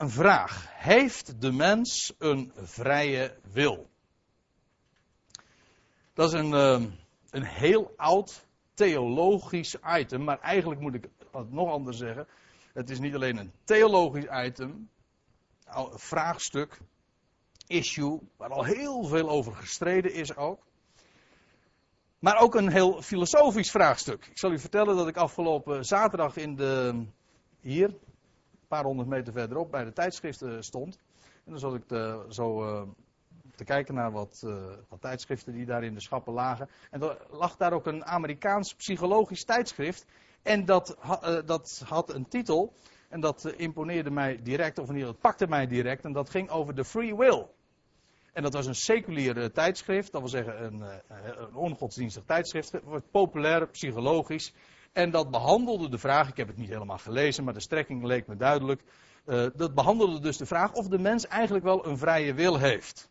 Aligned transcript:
een 0.00 0.10
vraag. 0.10 0.66
Heeft 0.70 1.40
de 1.40 1.52
mens 1.52 2.14
een 2.18 2.52
vrije 2.54 3.36
wil? 3.52 3.90
Dat 6.14 6.32
is 6.32 6.40
een, 6.40 6.54
ehm, 6.54 6.90
een 7.30 7.44
heel 7.44 7.92
oud 7.96 8.46
theologisch 8.74 9.76
item, 9.98 10.24
maar 10.24 10.40
eigenlijk 10.40 10.80
moet 10.80 10.94
ik 10.94 11.08
het 11.32 11.50
nog 11.50 11.70
anders 11.70 11.98
zeggen. 11.98 12.26
Het 12.72 12.90
is 12.90 12.98
niet 12.98 13.14
alleen 13.14 13.36
een 13.36 13.52
theologisch 13.64 14.26
item, 14.44 14.88
vraagstuk, 15.90 16.80
issue, 17.66 18.20
waar 18.36 18.50
al 18.50 18.64
heel 18.64 19.04
veel 19.04 19.28
over 19.28 19.52
gestreden 19.52 20.12
is 20.12 20.36
ook. 20.36 20.62
Maar 22.18 22.38
ook 22.38 22.54
een 22.54 22.70
heel 22.70 23.02
filosofisch 23.02 23.70
vraagstuk. 23.70 24.26
Ik 24.26 24.38
zal 24.38 24.52
u 24.52 24.58
vertellen 24.58 24.96
dat 24.96 25.08
ik 25.08 25.16
afgelopen 25.16 25.84
zaterdag 25.84 26.36
in 26.36 26.56
de, 26.56 27.04
hier, 27.60 27.94
paar 28.70 28.84
honderd 28.84 29.08
meter 29.08 29.32
verderop, 29.32 29.70
bij 29.70 29.84
de 29.84 29.92
tijdschriften 29.92 30.64
stond. 30.64 30.98
En 31.44 31.50
dan 31.50 31.58
zat 31.58 31.74
ik 31.74 31.86
te, 31.86 32.26
zo 32.28 32.64
uh, 32.64 32.82
te 33.54 33.64
kijken 33.64 33.94
naar 33.94 34.12
wat, 34.12 34.42
uh, 34.44 34.54
wat, 34.88 35.00
tijdschriften 35.00 35.52
die 35.52 35.66
daar 35.66 35.84
in 35.84 35.94
de 35.94 36.00
schappen 36.00 36.32
lagen. 36.32 36.68
En 36.90 37.02
er 37.02 37.16
lag 37.30 37.56
daar 37.56 37.72
ook 37.72 37.86
een 37.86 38.04
Amerikaans 38.04 38.74
psychologisch 38.74 39.44
tijdschrift. 39.44 40.06
En 40.42 40.64
dat, 40.64 40.96
dat 41.44 41.82
had 41.84 42.14
een 42.14 42.28
titel. 42.28 42.72
En 43.08 43.20
dat 43.20 43.44
imponeerde 43.56 44.10
mij 44.10 44.42
direct, 44.42 44.78
of 44.78 44.88
in 44.88 44.94
ieder 44.94 45.08
geval 45.08 45.30
pakte 45.30 45.46
mij 45.46 45.66
direct. 45.66 46.04
En 46.04 46.12
dat 46.12 46.30
ging 46.30 46.50
over 46.50 46.74
de 46.74 46.84
free 46.84 47.16
will. 47.16 47.46
En 48.32 48.42
dat 48.42 48.52
was 48.52 48.66
een 48.66 48.74
seculiere 48.74 49.50
tijdschrift, 49.50 50.12
dat 50.12 50.20
wil 50.20 50.30
zeggen 50.30 50.64
een, 50.64 50.84
een 51.08 51.54
ongodsdienstig 51.54 52.24
tijdschrift, 52.24 52.74
populair, 53.10 53.68
psychologisch. 53.68 54.52
En 54.92 55.10
dat 55.10 55.30
behandelde 55.30 55.88
de 55.88 55.98
vraag, 55.98 56.28
ik 56.28 56.36
heb 56.36 56.48
het 56.48 56.56
niet 56.56 56.68
helemaal 56.68 56.98
gelezen, 56.98 57.44
maar 57.44 57.54
de 57.54 57.60
strekking 57.60 58.04
leek 58.04 58.26
me 58.26 58.36
duidelijk. 58.36 58.82
Uh, 59.26 59.46
dat 59.56 59.74
behandelde 59.74 60.20
dus 60.20 60.36
de 60.36 60.46
vraag 60.46 60.72
of 60.72 60.88
de 60.88 60.98
mens 60.98 61.26
eigenlijk 61.26 61.64
wel 61.64 61.86
een 61.86 61.98
vrije 61.98 62.34
wil 62.34 62.58
heeft. 62.58 63.08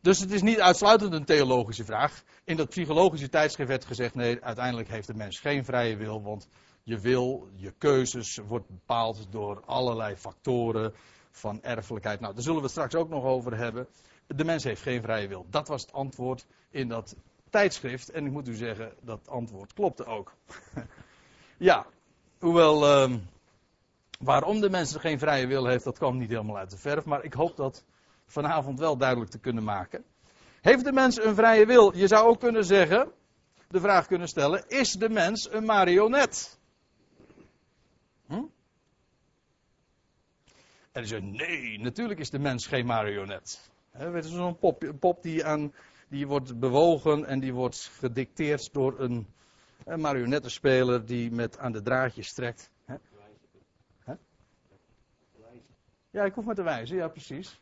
Dus 0.00 0.20
het 0.20 0.30
is 0.30 0.42
niet 0.42 0.60
uitsluitend 0.60 1.12
een 1.12 1.24
theologische 1.24 1.84
vraag. 1.84 2.22
In 2.44 2.56
dat 2.56 2.68
psychologische 2.68 3.28
tijdschrift 3.28 3.68
werd 3.68 3.84
gezegd: 3.84 4.14
nee, 4.14 4.42
uiteindelijk 4.42 4.88
heeft 4.88 5.06
de 5.06 5.14
mens 5.14 5.40
geen 5.40 5.64
vrije 5.64 5.96
wil, 5.96 6.22
want 6.22 6.48
je 6.82 7.00
wil, 7.00 7.48
je 7.54 7.72
keuzes 7.78 8.36
wordt 8.36 8.68
bepaald 8.68 9.26
door 9.30 9.62
allerlei 9.64 10.16
factoren 10.16 10.94
van 11.30 11.62
erfelijkheid. 11.62 12.20
Nou, 12.20 12.34
daar 12.34 12.42
zullen 12.42 12.58
we 12.58 12.64
het 12.64 12.72
straks 12.72 12.94
ook 12.94 13.08
nog 13.08 13.24
over 13.24 13.56
hebben. 13.56 13.86
De 14.26 14.44
mens 14.44 14.64
heeft 14.64 14.82
geen 14.82 15.02
vrije 15.02 15.28
wil. 15.28 15.46
Dat 15.50 15.68
was 15.68 15.82
het 15.82 15.92
antwoord 15.92 16.46
in 16.70 16.88
dat 16.88 17.16
tijdschrift. 17.56 18.10
En 18.10 18.26
ik 18.26 18.32
moet 18.32 18.48
u 18.48 18.54
zeggen, 18.54 18.92
dat 19.00 19.28
antwoord 19.28 19.72
klopte 19.72 20.04
ook. 20.04 20.32
ja, 21.68 21.86
hoewel. 22.38 23.08
Uh, 23.08 23.16
waarom 24.18 24.60
de 24.60 24.70
mens 24.70 24.96
geen 24.96 25.18
vrije 25.18 25.46
wil 25.46 25.66
heeft, 25.66 25.84
dat 25.84 25.98
kwam 25.98 26.16
niet 26.16 26.30
helemaal 26.30 26.56
uit 26.56 26.70
de 26.70 26.76
verf. 26.76 27.04
Maar 27.04 27.24
ik 27.24 27.32
hoop 27.32 27.56
dat 27.56 27.84
vanavond 28.26 28.78
wel 28.78 28.96
duidelijk 28.96 29.30
te 29.30 29.38
kunnen 29.38 29.64
maken. 29.64 30.04
Heeft 30.60 30.84
de 30.84 30.92
mens 30.92 31.24
een 31.24 31.34
vrije 31.34 31.66
wil? 31.66 31.96
Je 31.96 32.06
zou 32.06 32.28
ook 32.28 32.40
kunnen 32.40 32.64
zeggen, 32.64 33.12
de 33.68 33.80
vraag 33.80 34.06
kunnen 34.06 34.28
stellen: 34.28 34.68
is 34.68 34.92
de 34.92 35.08
mens 35.08 35.50
een 35.50 35.64
marionet? 35.64 36.58
Hm? 38.26 38.34
En 40.92 41.02
die 41.02 41.06
zegt, 41.06 41.22
nee, 41.22 41.78
natuurlijk 41.78 42.18
is 42.20 42.30
de 42.30 42.38
mens 42.38 42.66
geen 42.66 42.86
marionet. 42.86 43.70
He, 43.90 44.10
weet 44.10 44.24
je, 44.24 44.30
zo'n 44.30 44.58
pop, 44.58 44.92
pop 45.00 45.22
die, 45.22 45.44
aan, 45.44 45.72
die 46.08 46.26
wordt 46.26 46.58
bewogen 46.58 47.24
en 47.24 47.40
die 47.40 47.52
wordt 47.52 47.90
gedicteerd 47.98 48.72
door 48.72 49.00
een, 49.00 49.26
een 49.84 50.00
marionettenspeler 50.00 51.06
die 51.06 51.30
met 51.30 51.58
aan 51.58 51.72
de 51.72 51.82
draadjes 51.82 52.32
trekt. 52.32 52.70
He? 52.84 52.94
Ja, 56.10 56.24
ik 56.24 56.34
hoef 56.34 56.44
maar 56.44 56.54
te 56.54 56.62
wijzen, 56.62 56.96
ja 56.96 57.08
precies. 57.08 57.60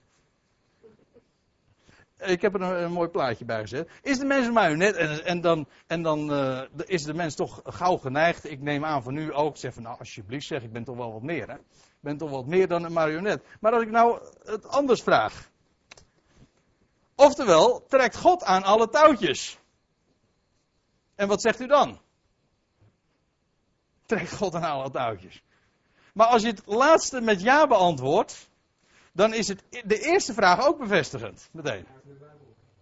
Ik 2.19 2.43
heb 2.43 2.55
er 2.55 2.61
een, 2.61 2.83
een, 2.83 2.93
mooi 2.93 3.09
plaatje 3.09 3.45
bij 3.45 3.61
gezet. 3.61 3.89
Is 4.03 4.19
de 4.19 4.25
mens 4.25 4.47
een 4.47 4.53
marionet? 4.53 4.97
En, 4.97 5.25
en 5.25 5.41
dan, 5.41 5.69
en 5.87 6.03
dan 6.03 6.31
uh, 6.31 6.63
is 6.85 7.05
de 7.05 7.15
mens 7.15 7.35
toch 7.35 7.61
gauw 7.65 7.97
geneigd. 7.97 8.51
Ik 8.51 8.61
neem 8.61 8.85
aan 8.85 9.03
van 9.03 9.15
nu 9.15 9.33
ook. 9.33 9.57
Zeg 9.57 9.75
van 9.75 9.83
nou, 9.83 9.99
alsjeblieft 9.99 10.47
zeg, 10.47 10.63
ik 10.63 10.73
ben 10.73 10.85
toch 10.85 10.97
wel 10.97 11.13
wat 11.13 11.23
meer. 11.23 11.49
Hè? 11.49 11.55
Ik 11.55 12.01
ben 12.01 12.17
toch 12.17 12.31
wat 12.31 12.47
meer 12.47 12.69
dan 12.69 12.85
een 12.85 12.93
marionet. 12.93 13.45
Maar 13.61 13.73
als 13.73 13.83
ik 13.83 13.91
nou 13.91 14.21
het 14.45 14.67
anders 14.67 15.03
vraag. 15.03 15.51
Oftewel, 17.15 17.87
trekt 17.89 18.17
God 18.17 18.43
aan 18.43 18.63
alle 18.63 18.89
touwtjes. 18.89 19.59
En 21.15 21.29
wat 21.29 21.41
zegt 21.41 21.61
u 21.61 21.67
dan? 21.67 22.01
Trekt 24.07 24.37
God 24.37 24.55
aan 24.55 24.63
alle 24.63 24.91
touwtjes. 24.91 25.43
Maar 26.13 26.27
als 26.27 26.43
je 26.43 26.49
het 26.49 26.63
laatste 26.67 27.21
met 27.21 27.41
ja 27.41 27.67
beantwoordt, 27.67 28.49
dan 29.13 29.35
is 29.35 29.49
het 29.49 29.63
de 29.85 30.01
eerste 30.01 30.35
vraag 30.35 30.67
ook 30.67 30.79
bevestigend. 30.79 31.49
Meteen. 31.53 31.87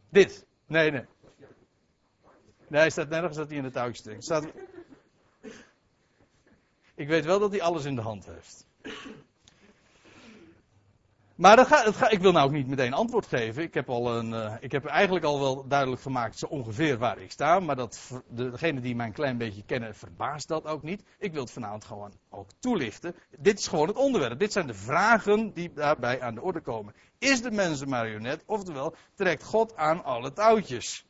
Dit. 0.09 0.47
Nee, 0.66 0.91
nee. 0.91 1.04
Nee, 2.69 2.81
hij 2.81 2.91
staat 2.91 3.09
nergens 3.09 3.37
dat 3.37 3.48
hij 3.48 3.56
in 3.56 3.62
de 3.62 3.71
touwtjes 3.71 4.03
trekt. 4.03 4.25
Staat... 4.25 4.47
Ik 6.94 7.09
weet 7.09 7.25
wel 7.25 7.38
dat 7.38 7.50
hij 7.50 7.62
alles 7.62 7.84
in 7.84 7.94
de 7.94 8.00
hand 8.00 8.26
heeft. 8.26 8.66
Maar 11.42 11.56
dat 11.56 11.66
ga, 11.66 12.08
ik 12.08 12.20
wil 12.20 12.32
nou 12.32 12.47
ook 12.47 12.53
niet 12.53 12.66
meteen 12.66 12.92
antwoord 12.92 13.26
geven. 13.26 13.62
Ik 13.62 13.75
heb, 13.75 13.88
al 13.88 14.16
een, 14.16 14.30
uh, 14.30 14.54
ik 14.60 14.72
heb 14.72 14.84
eigenlijk 14.84 15.25
al 15.25 15.41
wel 15.41 15.69
duidelijk 15.69 16.03
gemaakt 16.03 16.38
zo 16.38 16.47
ongeveer 16.47 16.98
waar 16.98 17.19
ik 17.19 17.30
sta. 17.30 17.60
Maar 17.60 17.76
dat, 17.76 18.22
degenen 18.28 18.82
die 18.82 18.94
mij 18.94 19.06
een 19.06 19.12
klein 19.12 19.38
beetje 19.38 19.62
kennen, 19.64 19.94
verbaast 19.94 20.48
dat 20.48 20.64
ook 20.66 20.82
niet. 20.82 21.03
Ik 21.19 21.32
wil 21.32 21.42
het 21.42 21.50
vanavond 21.50 21.84
gewoon 21.84 22.12
ook 22.30 22.48
toelichten. 22.58 23.14
Dit 23.38 23.58
is 23.58 23.66
gewoon 23.66 23.88
het 23.88 23.97
onderwerp. 23.97 24.38
Dit 24.38 24.53
zijn 24.53 24.66
de 24.66 24.75
vragen 24.75 25.53
die 25.53 25.72
daarbij 25.72 26.20
aan 26.20 26.34
de 26.34 26.42
orde 26.42 26.60
komen. 26.60 26.94
Is 27.19 27.42
de 27.42 27.50
mens 27.50 27.80
een 27.80 27.88
marionet? 27.88 28.42
Oftewel, 28.47 28.94
trekt 29.14 29.42
God 29.42 29.76
aan 29.76 30.04
alle 30.04 30.32
touwtjes? 30.32 31.06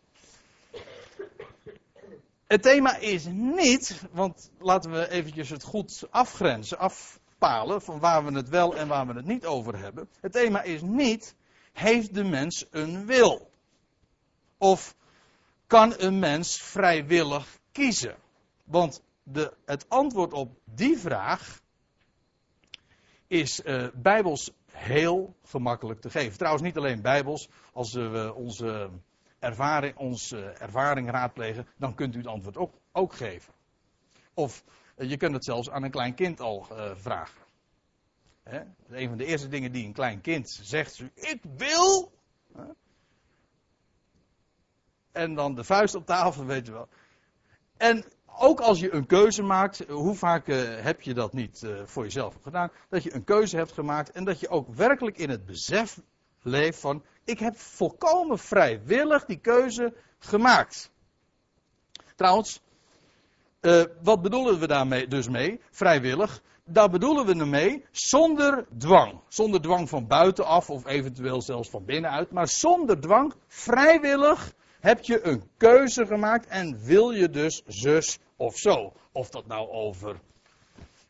Het 2.47 2.62
thema 2.62 2.97
is 2.97 3.26
niet, 3.31 4.03
want 4.10 4.50
laten 4.59 4.91
we 4.91 5.10
eventjes 5.10 5.50
het 5.50 5.62
goed 5.62 6.06
afgrenzen, 6.10 6.78
af, 6.78 7.20
van 7.80 7.98
waar 7.98 8.25
we 8.25 8.32
het 8.32 8.48
wel 8.48 8.76
en 8.76 8.88
waar 8.88 9.06
we 9.06 9.12
het 9.12 9.26
niet 9.26 9.47
over 9.47 9.78
hebben. 9.78 10.08
Het 10.20 10.32
thema 10.32 10.62
is 10.62 10.82
niet, 10.82 11.34
heeft 11.72 12.14
de 12.14 12.25
mens 12.25 12.66
een 12.70 13.06
wil? 13.06 13.50
Of 14.58 14.97
kan 15.66 15.94
een 15.97 16.19
mens 16.19 16.62
vrijwillig 16.62 17.58
kiezen? 17.72 18.16
Want 18.64 19.02
de, 19.22 19.54
het 19.64 19.88
antwoord 19.88 20.32
op 20.32 20.58
die 20.64 20.98
vraag 20.98 21.60
is 23.26 23.60
uh, 23.64 23.86
bijbels 23.94 24.52
heel 24.70 25.34
gemakkelijk 25.44 26.00
te 26.00 26.10
geven. 26.10 26.38
Trouwens, 26.38 26.64
niet 26.64 26.76
alleen 26.76 27.02
bijbels. 27.02 27.48
Als 27.72 27.92
we 27.92 28.32
onze 28.34 28.91
ervaring, 29.38 29.97
onze 29.97 30.41
ervaring 30.41 31.10
raadplegen, 31.10 31.66
dan 31.76 31.94
kunt 31.94 32.14
u 32.14 32.19
het 32.19 32.26
antwoord 32.26 32.56
ook, 32.56 32.75
ook 32.92 33.12
geven. 33.12 33.52
Of 34.34 34.64
je 35.08 35.16
kunt 35.16 35.34
het 35.34 35.44
zelfs 35.44 35.70
aan 35.70 35.82
een 35.82 35.90
klein 35.90 36.14
kind 36.14 36.40
al 36.40 36.66
uh, 36.72 36.90
vragen. 36.94 37.40
Hè? 38.42 38.60
Een 38.88 39.08
van 39.08 39.18
de 39.18 39.24
eerste 39.24 39.48
dingen 39.48 39.72
die 39.72 39.86
een 39.86 39.92
klein 39.92 40.20
kind 40.20 40.50
zegt. 40.62 41.02
Ik 41.14 41.40
wil. 41.56 42.12
Hè? 42.54 42.64
En 45.12 45.34
dan 45.34 45.54
de 45.54 45.64
vuist 45.64 45.94
op 45.94 46.06
tafel, 46.06 46.44
weet 46.44 46.66
je 46.66 46.72
wel. 46.72 46.88
En 47.76 48.04
ook 48.26 48.60
als 48.60 48.80
je 48.80 48.92
een 48.92 49.06
keuze 49.06 49.42
maakt, 49.42 49.84
hoe 49.88 50.14
vaak 50.14 50.48
uh, 50.48 50.80
heb 50.80 51.00
je 51.00 51.14
dat 51.14 51.32
niet 51.32 51.66
voor 51.84 52.04
jezelf 52.04 52.38
gedaan? 52.42 52.70
Dat 52.88 53.02
je 53.02 53.14
een 53.14 53.24
keuze 53.24 53.56
hebt 53.56 53.72
gemaakt 53.72 54.10
en 54.10 54.24
dat 54.24 54.40
je 54.40 54.48
ook 54.48 54.69
werkelijk 54.69 55.19
in 55.19 55.30
het 55.30 55.46
besef 55.46 56.00
leeft 56.42 56.80
van: 56.80 57.04
ik 57.24 57.38
heb 57.38 57.56
volkomen 57.56 58.38
vrijwillig 58.38 59.24
die 59.24 59.38
keuze 59.38 59.94
gemaakt. 60.19 60.90
Trouwens, 62.16 62.62
uh, 63.62 63.83
wat 64.03 64.23
bedoelen 64.23 64.59
we 64.59 64.67
daarmee 64.67 65.09
dus 65.09 65.28
mee? 65.28 65.61
Vrijwillig. 65.71 66.43
Daar 66.65 66.91
bedoelen 66.91 67.27
we 67.27 67.34
ermee 67.34 67.84
zonder 67.91 68.67
dwang. 68.79 69.20
Zonder 69.29 69.61
dwang 69.61 69.88
van 69.88 70.06
buitenaf 70.06 70.70
of 70.70 70.87
eventueel 70.87 71.43
zelfs 71.43 71.70
van 71.70 71.85
binnenuit. 71.85 72.31
Maar 72.31 72.49
zonder 72.49 73.00
dwang, 73.00 73.35
vrijwillig, 73.47 74.53
heb 74.81 75.00
je 75.00 75.26
een 75.26 75.43
keuze 75.56 76.06
gemaakt 76.06 76.47
en 76.47 76.85
wil 76.85 77.11
je 77.11 77.31
dus 77.31 77.62
zus 77.67 78.19
of 78.37 78.56
zo. 78.56 78.93
Of 79.12 79.31
dat 79.31 79.47
nou 79.47 79.69
over. 79.69 80.20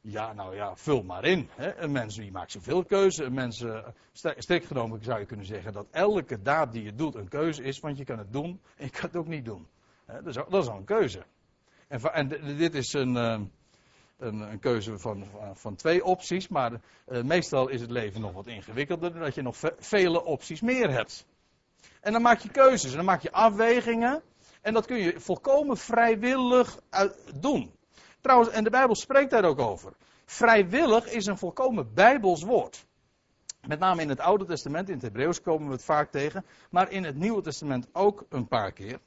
Ja, 0.00 0.32
nou 0.32 0.56
ja, 0.56 0.76
vul 0.76 1.02
maar 1.02 1.25
in. 1.25 1.48
Hè. 1.55 1.76
Een 1.76 1.93
mens 1.93 2.16
die 2.16 2.32
maakt 2.32 2.50
zoveel 2.50 2.84
keuze. 2.84 3.25
Een 3.25 3.34
mens, 3.34 3.64
strikt 4.12 4.66
genomen 4.66 5.05
zou 5.05 5.20
je 5.20 5.26
kunnen 5.26 5.46
zeggen 5.46 5.72
dat 5.72 5.87
elke 5.90 6.43
daad 6.43 6.72
die 6.72 6.82
je 6.82 6.94
doet 6.94 7.14
een 7.14 7.28
keuze 7.28 7.62
is. 7.62 7.81
Want 7.81 7.98
je 7.98 8.05
kan 8.05 8.19
het 8.19 8.32
doen 8.32 8.60
en 8.76 8.84
je 8.84 8.90
kan 8.90 9.02
het 9.02 9.16
ook 9.16 9.28
niet 9.28 9.44
doen. 9.44 9.66
Dat, 10.06 10.26
is, 10.26 10.34
dat 10.34 10.62
is 10.62 10.69
al 10.69 10.76
een 10.76 10.84
keuze. 10.84 11.22
En, 11.92 12.12
en 12.12 12.56
dit 12.56 12.74
is 12.74 12.92
een, 12.92 13.14
uh, 13.14 13.40
een, 14.18 14.40
een, 14.40 14.58
keuze 14.58 14.98
van, 14.98 15.24
van 15.54 15.76
twee 15.76 16.04
opties, 16.04 16.48
maar 16.48 16.72
uh, 16.72 17.22
meestal 17.22 17.68
is 17.68 17.80
het 17.80 17.90
leven 17.90 18.20
nog 18.20 18.32
wat 18.32 18.46
ingewikkelder, 18.46 19.12
dat 19.12 19.34
je 19.34 19.42
nog 19.42 19.56
ve 19.56 19.74
vele 19.78 20.24
opties 20.24 20.60
meer 20.60 20.90
hebt. 20.90 21.26
En 22.00 22.12
dan 22.12 22.22
maak 22.22 22.38
je 22.38 22.48
keuzes, 22.48 22.90
en 22.90 22.96
dan 22.96 23.04
maak 23.04 23.22
je 23.22 23.32
afwegingen, 23.32 24.22
en 24.60 24.74
dat 24.74 24.86
kun 24.86 24.98
je 24.98 25.20
volkomen 25.20 25.76
vrijwillig 25.76 26.78
uit, 26.90 27.32
doen. 27.40 27.72
Trouwens, 28.20 28.50
en 28.50 28.64
de 28.64 28.70
Bijbel 28.70 28.94
spreekt 28.94 29.30
daar 29.30 29.44
ook 29.44 29.60
over. 29.60 29.92
Vrijwillig 30.24 31.06
is 31.06 31.26
een 31.26 31.38
volkomen 31.38 31.94
bijbels 31.94 32.42
woord. 32.42 32.86
Met 33.66 33.78
name 33.78 34.02
in 34.02 34.08
het 34.08 34.20
Oude 34.20 34.44
Testament, 34.44 34.88
in 34.88 34.94
het 34.94 35.02
Hebreeuws 35.02 35.40
komen 35.40 35.66
we 35.66 35.72
het 35.72 35.84
vaak 35.84 36.10
tegen, 36.10 36.44
maar 36.70 36.90
in 36.90 37.04
het 37.04 37.16
Nieuwe 37.16 37.42
Testament 37.42 37.88
ook 37.92 38.26
een 38.28 38.48
paar 38.48 38.72
keer. 38.72 38.98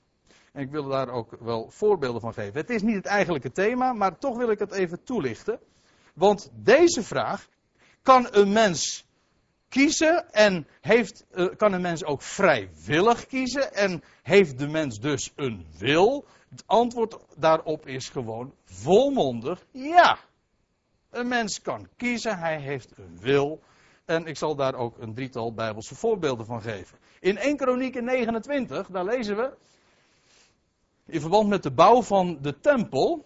En 0.55 0.61
ik 0.61 0.71
wil 0.71 0.87
daar 0.87 1.09
ook 1.09 1.35
wel 1.39 1.69
voorbeelden 1.69 2.21
van 2.21 2.33
geven. 2.33 2.59
Het 2.59 2.69
is 2.69 2.81
niet 2.81 2.95
het 2.95 3.05
eigenlijke 3.05 3.51
thema, 3.51 3.93
maar 3.93 4.17
toch 4.17 4.37
wil 4.37 4.49
ik 4.49 4.59
het 4.59 4.71
even 4.71 5.03
toelichten. 5.03 5.59
Want 6.13 6.51
deze 6.53 7.03
vraag, 7.03 7.47
kan 8.01 8.27
een 8.31 8.51
mens 8.51 9.05
kiezen 9.69 10.33
en 10.33 10.67
heeft, 10.81 11.25
uh, 11.33 11.55
kan 11.55 11.73
een 11.73 11.81
mens 11.81 12.03
ook 12.03 12.21
vrijwillig 12.21 13.25
kiezen 13.25 13.73
en 13.73 14.03
heeft 14.21 14.57
de 14.57 14.67
mens 14.67 14.99
dus 14.99 15.31
een 15.35 15.65
wil? 15.77 16.25
Het 16.49 16.63
antwoord 16.65 17.17
daarop 17.37 17.87
is 17.87 18.09
gewoon 18.09 18.53
volmondig 18.63 19.65
ja. 19.71 20.19
Een 21.09 21.27
mens 21.27 21.61
kan 21.61 21.87
kiezen, 21.97 22.37
hij 22.37 22.61
heeft 22.61 22.91
een 22.97 23.17
wil. 23.19 23.61
En 24.05 24.25
ik 24.25 24.37
zal 24.37 24.55
daar 24.55 24.75
ook 24.75 24.97
een 24.97 25.13
drietal 25.13 25.53
bijbelse 25.53 25.95
voorbeelden 25.95 26.45
van 26.45 26.61
geven. 26.61 26.97
In 27.19 27.37
1 27.37 27.57
Kronieken 27.57 28.03
29, 28.03 28.87
daar 28.87 29.05
lezen 29.05 29.35
we, 29.35 29.53
in 31.05 31.21
verband 31.21 31.49
met 31.49 31.63
de 31.63 31.71
bouw 31.71 32.01
van 32.01 32.37
de 32.41 32.59
tempel, 32.59 33.25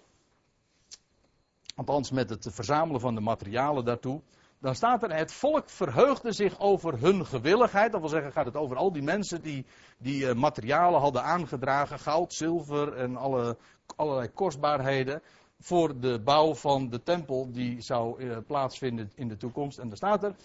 althans 1.76 2.12
met 2.12 2.30
het 2.30 2.48
verzamelen 2.50 3.02
van 3.02 3.16
de 3.16 3.22
materialen 3.22 3.86
daartoe, 3.86 4.22
dan 4.60 4.76
staat 4.76 5.04
er: 5.04 5.16
Het 5.16 5.32
volk 5.32 5.70
verheugde 5.70 6.32
zich 6.32 6.60
over 6.60 7.00
hun 7.00 7.26
gewilligheid. 7.26 7.92
Dat 7.92 8.02
wil 8.02 8.10
zeggen, 8.10 8.32
gaat 8.32 8.46
het 8.46 8.56
over 8.56 8.78
al 8.78 8.92
die 8.92 9.02
mensen 9.02 9.42
die, 9.42 9.66
die 9.98 10.24
uh, 10.24 10.34
materialen 10.34 11.00
hadden 11.00 11.24
aangedragen: 11.24 12.00
goud, 12.00 12.34
zilver 12.34 12.94
en 12.94 13.16
alle, 13.16 13.58
allerlei 13.96 14.28
kostbaarheden. 14.28 15.22
Voor 15.60 16.00
de 16.00 16.20
bouw 16.20 16.56
van 16.56 16.90
de 16.90 17.04
tempel 17.04 17.52
die 17.52 17.82
zou 17.82 18.24
uh, 18.24 18.38
plaatsvinden 18.48 19.12
in 19.16 19.28
de 19.28 19.38
toekomst. 19.38 19.78
En 19.78 19.88
daar 19.88 19.98
staat 19.98 20.24
er: 20.24 20.36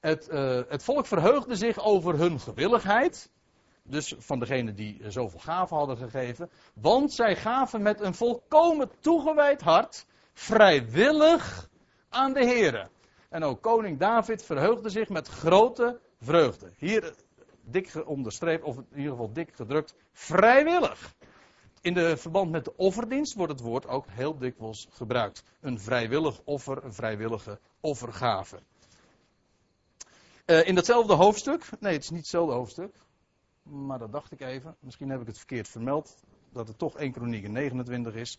het, 0.00 0.28
uh, 0.32 0.60
het 0.68 0.84
volk 0.84 1.06
verheugde 1.06 1.56
zich 1.56 1.78
over 1.78 2.18
hun 2.18 2.40
gewilligheid. 2.40 3.30
Dus 3.88 4.14
van 4.18 4.38
degene 4.38 4.74
die 4.74 5.10
zoveel 5.10 5.40
gaven 5.40 5.76
hadden 5.76 5.96
gegeven. 5.96 6.50
Want 6.74 7.12
zij 7.12 7.36
gaven 7.36 7.82
met 7.82 8.00
een 8.00 8.14
volkomen 8.14 8.90
toegewijd 9.00 9.60
hart 9.60 10.06
vrijwillig 10.32 11.68
aan 12.08 12.32
de 12.32 12.44
Heer. 12.44 12.88
En 13.28 13.42
ook 13.42 13.62
koning 13.62 13.98
David 13.98 14.44
verheugde 14.44 14.88
zich 14.88 15.08
met 15.08 15.28
grote 15.28 16.00
vreugde. 16.20 16.70
Hier 16.76 17.14
dik 17.62 18.02
onderstreept, 18.06 18.64
of 18.64 18.76
in 18.76 18.86
ieder 18.96 19.10
geval 19.10 19.32
dik 19.32 19.54
gedrukt, 19.54 19.94
vrijwillig. 20.12 21.14
In 21.80 21.94
de 21.94 22.16
verband 22.16 22.50
met 22.50 22.64
de 22.64 22.76
offerdienst 22.76 23.34
wordt 23.34 23.52
het 23.52 23.60
woord 23.60 23.86
ook 23.86 24.06
heel 24.08 24.38
dikwijls 24.38 24.88
gebruikt. 24.90 25.42
Een 25.60 25.80
vrijwillig 25.80 26.40
offer, 26.44 26.84
een 26.84 26.94
vrijwillige 26.94 27.58
offergave. 27.80 28.58
Uh, 30.46 30.66
in 30.66 30.74
datzelfde 30.74 31.14
hoofdstuk, 31.14 31.70
nee 31.80 31.92
het 31.92 32.02
is 32.02 32.10
niet 32.10 32.20
hetzelfde 32.20 32.54
hoofdstuk, 32.54 32.94
maar 33.64 33.98
dat 33.98 34.12
dacht 34.12 34.32
ik 34.32 34.40
even. 34.40 34.76
Misschien 34.80 35.10
heb 35.10 35.20
ik 35.20 35.26
het 35.26 35.38
verkeerd 35.38 35.68
vermeld, 35.68 36.16
dat 36.52 36.68
het 36.68 36.78
toch 36.78 36.96
1 36.96 37.12
Kronieken 37.12 37.52
29 37.52 38.14
is. 38.14 38.38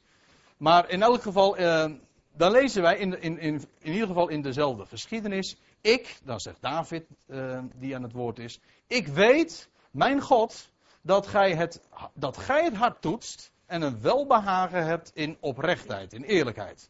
Maar 0.58 0.90
in 0.90 1.02
elk 1.02 1.22
geval, 1.22 1.60
uh, 1.60 1.92
dan 2.34 2.52
lezen 2.52 2.82
wij 2.82 2.98
in, 2.98 3.22
in, 3.22 3.40
in, 3.40 3.64
in 3.80 3.92
ieder 3.92 4.08
geval 4.08 4.28
in 4.28 4.42
dezelfde 4.42 4.86
geschiedenis. 4.86 5.58
Ik, 5.82 6.20
dan 6.24 6.40
zegt 6.40 6.62
David, 6.62 7.06
uh, 7.28 7.60
die 7.76 7.96
aan 7.96 8.04
het 8.04 8.12
woord 8.12 8.40
is. 8.40 8.60
Ik 8.88 9.08
weet, 9.08 9.70
mijn 9.92 10.22
God, 10.22 10.70
dat 11.02 11.28
gij, 11.28 11.56
het, 11.56 11.82
dat 12.14 12.38
gij 12.38 12.64
het 12.64 12.76
hart 12.76 13.02
toetst 13.02 13.52
en 13.66 13.82
een 13.82 14.02
welbehagen 14.02 14.86
hebt 14.86 15.12
in 15.14 15.38
oprechtheid, 15.40 16.14
in 16.14 16.24
eerlijkheid. 16.24 16.90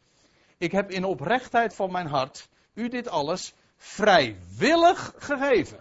Ik 0.57 0.71
heb 0.71 0.91
in 0.91 1.03
oprechtheid 1.03 1.75
van 1.75 1.91
mijn 1.91 2.07
hart 2.07 2.49
u 2.73 2.89
dit 2.89 3.07
alles 3.07 3.53
vrijwillig 3.77 5.13
gegeven. 5.17 5.79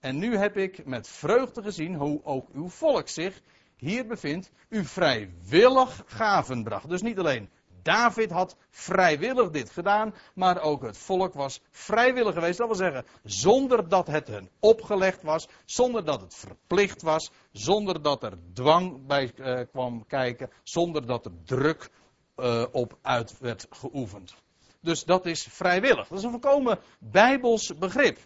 En 0.00 0.18
nu 0.18 0.36
heb 0.36 0.56
ik 0.56 0.86
met 0.86 1.08
vreugde 1.08 1.62
gezien 1.62 1.94
hoe 1.94 2.24
ook 2.24 2.48
uw 2.52 2.68
volk 2.68 3.08
zich 3.08 3.40
hier 3.76 4.06
bevindt, 4.06 4.50
u 4.68 4.84
vrijwillig 4.84 6.02
gaven 6.06 6.64
bracht. 6.64 6.88
Dus 6.88 7.02
niet 7.02 7.18
alleen 7.18 7.48
David 7.82 8.30
had 8.30 8.56
vrijwillig 8.70 9.50
dit 9.50 9.70
gedaan, 9.70 10.14
maar 10.34 10.60
ook 10.60 10.82
het 10.82 10.98
volk 10.98 11.34
was 11.34 11.60
vrijwillig 11.70 12.34
geweest. 12.34 12.58
Dat 12.58 12.66
wil 12.66 12.76
zeggen, 12.76 13.04
zonder 13.24 13.88
dat 13.88 14.06
het 14.06 14.28
hen 14.28 14.50
opgelegd 14.60 15.22
was, 15.22 15.48
zonder 15.64 16.04
dat 16.04 16.20
het 16.20 16.34
verplicht 16.34 17.02
was, 17.02 17.30
zonder 17.52 18.02
dat 18.02 18.22
er 18.22 18.38
dwang 18.52 19.06
bij 19.06 19.32
uh, 19.36 19.60
kwam 19.70 20.06
kijken, 20.06 20.50
zonder 20.62 21.06
dat 21.06 21.24
er 21.24 21.32
druk 21.44 21.90
uh, 22.36 22.64
op 22.72 22.98
uit 23.02 23.38
werd 23.38 23.66
geoefend. 23.70 24.34
Dus 24.80 25.04
dat 25.04 25.26
is 25.26 25.42
vrijwillig. 25.50 26.08
Dat 26.08 26.18
is 26.18 26.24
een 26.24 26.30
volkomen 26.30 26.78
bijbels 26.98 27.78
begrip. 27.78 28.18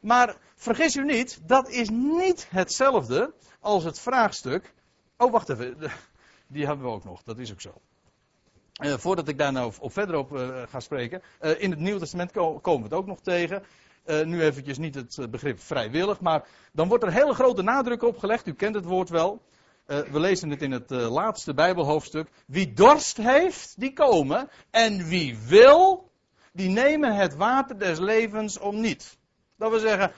Maar 0.00 0.36
vergis 0.54 0.96
u 0.96 1.04
niet, 1.04 1.40
dat 1.46 1.68
is 1.68 1.88
niet 1.88 2.46
hetzelfde 2.50 3.34
als 3.60 3.84
het 3.84 3.98
vraagstuk. 3.98 4.74
Oh, 5.16 5.32
wacht 5.32 5.48
even. 5.48 5.76
Die 6.46 6.66
hebben 6.66 6.86
we 6.86 6.92
ook 6.92 7.04
nog. 7.04 7.22
Dat 7.22 7.38
is 7.38 7.52
ook 7.52 7.60
zo. 7.60 7.80
Uh, 8.82 8.94
voordat 8.98 9.28
ik 9.28 9.38
daar 9.38 9.52
nou 9.52 9.72
op 9.80 9.92
verder 9.92 10.16
op 10.16 10.32
uh, 10.32 10.62
ga 10.68 10.80
spreken. 10.80 11.22
Uh, 11.40 11.62
in 11.62 11.70
het 11.70 11.78
Nieuwe 11.78 11.98
Testament 11.98 12.32
ko 12.32 12.58
komen 12.58 12.88
we 12.88 12.88
het 12.88 12.98
ook 12.98 13.06
nog 13.06 13.20
tegen. 13.20 13.62
nu 14.24 14.42
eventjes 14.42 14.78
niet 14.78 14.94
het 14.94 15.30
begrip 15.30 15.60
vrijwillig. 15.60 16.20
Maar 16.20 16.48
dan 16.72 16.88
wordt 16.88 17.04
er 17.04 17.12
hele 17.12 17.34
grote 17.34 17.62
nadruk 17.62 18.02
op 18.02 18.18
gelegd. 18.18 18.46
U 18.46 18.54
kent 18.54 18.74
het 18.74 18.84
woord 18.84 19.08
wel. 19.08 19.42
we 19.86 20.20
lezen 20.20 20.50
het 20.50 20.62
in 20.62 20.72
het 20.72 20.90
laatste 20.90 21.54
Bijbelhoofdstuk. 21.54 22.28
Wie 22.46 22.72
dorst 22.72 23.16
heeft, 23.16 23.74
die 23.80 23.92
komen. 23.92 24.48
En 24.70 25.08
wie 25.08 25.38
wil, 25.38 26.10
die 26.52 26.68
nemen 26.68 27.14
het 27.14 27.34
water 27.34 27.78
des 27.78 27.98
levens 27.98 28.58
om 28.58 28.80
niet. 28.80 29.17
Dat 29.58 29.70
wil 29.70 29.80
zeggen, 29.80 30.12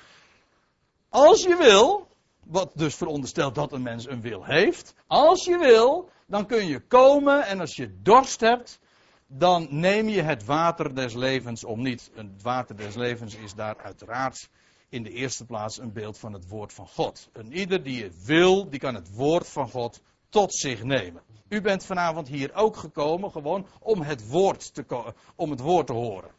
als 1.08 1.42
je 1.42 1.56
wil, 1.56 2.08
wat 2.44 2.72
dus 2.74 2.94
veronderstelt 2.94 3.54
dat 3.54 3.72
een 3.72 3.82
mens 3.82 4.06
een 4.06 4.20
wil 4.20 4.44
heeft. 4.44 4.94
Als 5.06 5.44
je 5.44 5.58
wil, 5.58 6.10
dan 6.26 6.46
kun 6.46 6.66
je 6.66 6.80
komen 6.80 7.46
en 7.46 7.60
als 7.60 7.76
je 7.76 8.00
dorst 8.02 8.40
hebt, 8.40 8.80
dan 9.26 9.66
neem 9.70 10.08
je 10.08 10.22
het 10.22 10.44
water 10.44 10.94
des 10.94 11.14
levens 11.14 11.64
om 11.64 11.82
niet. 11.82 12.10
Het 12.14 12.42
water 12.42 12.76
des 12.76 12.94
levens 12.94 13.34
is 13.34 13.54
daar 13.54 13.76
uiteraard 13.76 14.48
in 14.88 15.02
de 15.02 15.10
eerste 15.10 15.44
plaats 15.44 15.78
een 15.78 15.92
beeld 15.92 16.18
van 16.18 16.32
het 16.32 16.48
woord 16.48 16.72
van 16.72 16.88
God. 16.88 17.28
En 17.32 17.52
ieder 17.52 17.82
die 17.82 18.02
het 18.02 18.24
wil, 18.24 18.70
die 18.70 18.80
kan 18.80 18.94
het 18.94 19.14
woord 19.14 19.48
van 19.48 19.68
God 19.68 20.00
tot 20.28 20.54
zich 20.54 20.82
nemen. 20.82 21.22
U 21.48 21.60
bent 21.60 21.84
vanavond 21.84 22.28
hier 22.28 22.54
ook 22.54 22.76
gekomen 22.76 23.30
gewoon 23.30 23.66
om 23.80 24.02
het 24.02 24.28
woord 24.28 24.74
te, 24.74 25.14
om 25.36 25.50
het 25.50 25.60
woord 25.60 25.86
te 25.86 25.92
horen. 25.92 26.30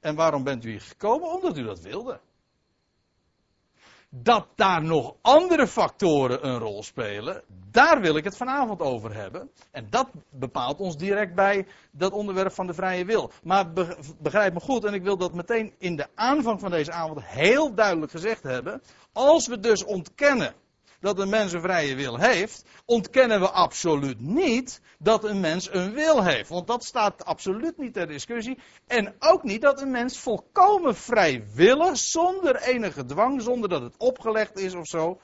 En 0.00 0.14
waarom 0.14 0.44
bent 0.44 0.64
u 0.64 0.70
hier 0.70 0.80
gekomen? 0.80 1.32
Omdat 1.32 1.58
u 1.58 1.62
dat 1.62 1.80
wilde 1.80 2.20
dat 4.10 4.46
daar 4.54 4.82
nog 4.82 5.14
andere 5.20 5.66
factoren 5.66 6.46
een 6.46 6.58
rol 6.58 6.82
spelen, 6.82 7.42
daar 7.70 8.00
wil 8.00 8.16
ik 8.16 8.24
het 8.24 8.36
vanavond 8.36 8.80
over 8.80 9.14
hebben. 9.14 9.50
En 9.70 9.86
dat 9.90 10.08
bepaalt 10.30 10.80
ons 10.80 10.96
direct 10.96 11.34
bij 11.34 11.66
dat 11.90 12.12
onderwerp 12.12 12.52
van 12.52 12.66
de 12.66 12.74
vrije 12.74 13.04
wil. 13.04 13.30
Maar 13.42 13.72
begrijp 14.18 14.54
me 14.54 14.60
goed, 14.60 14.84
en 14.84 14.94
ik 14.94 15.02
wil 15.02 15.16
dat 15.16 15.34
meteen 15.34 15.74
in 15.78 15.96
de 15.96 16.06
aanvang 16.14 16.60
van 16.60 16.70
deze 16.70 16.92
avond 16.92 17.24
heel 17.24 17.74
duidelijk 17.74 18.12
gezegd 18.12 18.42
hebben. 18.42 18.82
Als 19.12 19.46
we 19.46 19.60
dus 19.60 19.84
ontkennen 19.84 20.54
dat 21.00 21.18
een 21.18 21.28
mens 21.28 21.52
een 21.52 21.60
vrije 21.60 21.94
wil 21.94 22.18
heeft, 22.18 22.64
ontkennen 22.84 23.40
we 23.40 23.50
absoluut 23.50 24.20
niet 24.20 24.80
dat 24.98 25.24
een 25.24 25.40
mens 25.40 25.72
een 25.72 25.92
wil 25.92 26.24
heeft. 26.24 26.48
Want 26.48 26.66
dat 26.66 26.84
staat 26.84 27.24
absoluut 27.24 27.78
niet 27.78 27.92
ter 27.92 28.06
discussie. 28.06 28.58
En 28.86 29.14
ook 29.18 29.42
niet 29.42 29.62
dat 29.62 29.80
een 29.80 29.90
mens 29.90 30.18
volkomen 30.18 30.96
vrijwillig, 30.96 31.96
zonder 31.96 32.56
enige 32.56 33.04
dwang, 33.04 33.42
zonder 33.42 33.68
dat 33.68 33.82
het 33.82 33.96
opgelegd 33.96 34.58
is 34.58 34.74
of 34.74 34.86
zo, 34.86 35.20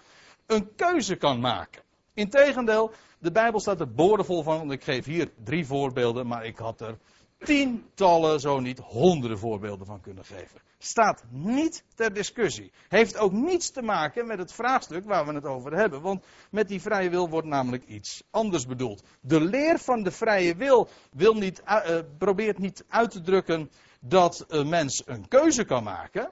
een 0.47 0.75
keuze 0.75 1.17
kan 1.17 1.41
maken. 1.41 1.83
Integendeel, 2.15 2.93
de 3.19 3.33
Bijbel 3.33 3.61
staat 3.61 3.81
er 3.81 3.93
boordevol 3.93 4.43
van. 4.43 4.73
Ik 4.73 4.85
geef 4.85 5.05
hier 5.05 5.33
drie 5.45 5.67
voorbeelden, 5.67 6.27
maar 6.27 6.47
ik 6.47 6.57
had 6.57 6.81
er 6.81 6.99
tientallen, 7.39 8.41
zo 8.41 8.61
niet 8.61 8.79
honderden 8.79 9.39
voorbeelden 9.39 9.87
van 9.87 10.01
kunnen 10.01 10.25
geven. 10.25 10.61
Staat 10.79 11.25
niet 11.31 11.85
ter 11.95 12.15
discussie. 12.15 12.73
Heeft 12.89 13.19
ook 13.19 13.33
niets 13.33 13.71
te 13.71 13.83
maken 13.83 14.27
met 14.27 14.39
het 14.39 14.53
vraagstuk 14.53 15.05
waar 15.05 15.27
we 15.27 15.33
het 15.33 15.45
over 15.45 15.77
hebben. 15.77 16.03
Want 16.03 16.25
met 16.51 16.69
die 16.69 16.81
vrije 16.81 17.11
wil 17.11 17.29
wordt 17.29 17.47
namelijk 17.47 17.85
iets 17.85 18.23
anders 18.31 18.67
bedoeld. 18.67 19.03
De 19.21 19.41
leer 19.41 19.79
van 19.79 20.03
de 20.03 20.11
vrije 20.11 20.57
wil, 20.57 20.89
wil 21.13 21.35
niet, 21.35 21.63
uh, 21.67 21.99
probeert 22.19 22.59
niet 22.59 22.85
uit 22.89 23.11
te 23.11 23.21
drukken 23.21 23.71
dat 24.01 24.45
een 24.49 24.69
mens 24.69 25.03
een 25.07 25.29
keuze 25.29 25.65
kan 25.65 25.83
maken. 25.83 26.31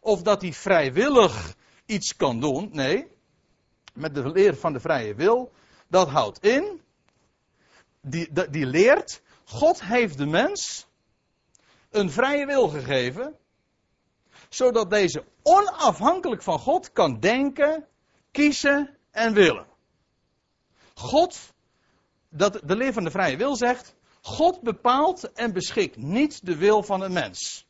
Of 0.00 0.22
dat 0.22 0.42
hij 0.42 0.52
vrijwillig 0.52 1.56
iets 1.86 2.16
kan 2.16 2.40
doen. 2.40 2.68
Nee, 2.72 3.06
met 3.94 4.14
de 4.14 4.30
leer 4.30 4.56
van 4.56 4.72
de 4.72 4.80
vrije 4.80 5.14
wil, 5.14 5.52
dat 5.88 6.08
houdt 6.08 6.44
in. 6.44 6.80
Die, 8.00 8.32
die 8.50 8.66
leert 8.66 9.22
God 9.48 9.82
heeft 9.82 10.18
de 10.18 10.26
mens 10.26 10.86
een 11.90 12.10
vrije 12.10 12.46
wil 12.46 12.68
gegeven, 12.68 13.36
zodat 14.48 14.90
deze 14.90 15.24
onafhankelijk 15.42 16.42
van 16.42 16.58
God 16.58 16.92
kan 16.92 17.20
denken, 17.20 17.86
kiezen 18.30 18.96
en 19.10 19.32
willen. 19.32 19.66
God, 20.94 21.54
dat 22.28 22.60
de 22.64 22.76
leer 22.76 22.92
van 22.92 23.04
de 23.04 23.10
vrije 23.10 23.36
wil 23.36 23.56
zegt, 23.56 23.94
God 24.20 24.60
bepaalt 24.60 25.32
en 25.32 25.52
beschikt 25.52 25.96
niet 25.96 26.46
de 26.46 26.56
wil 26.56 26.82
van 26.82 27.00
een 27.00 27.12
mens. 27.12 27.66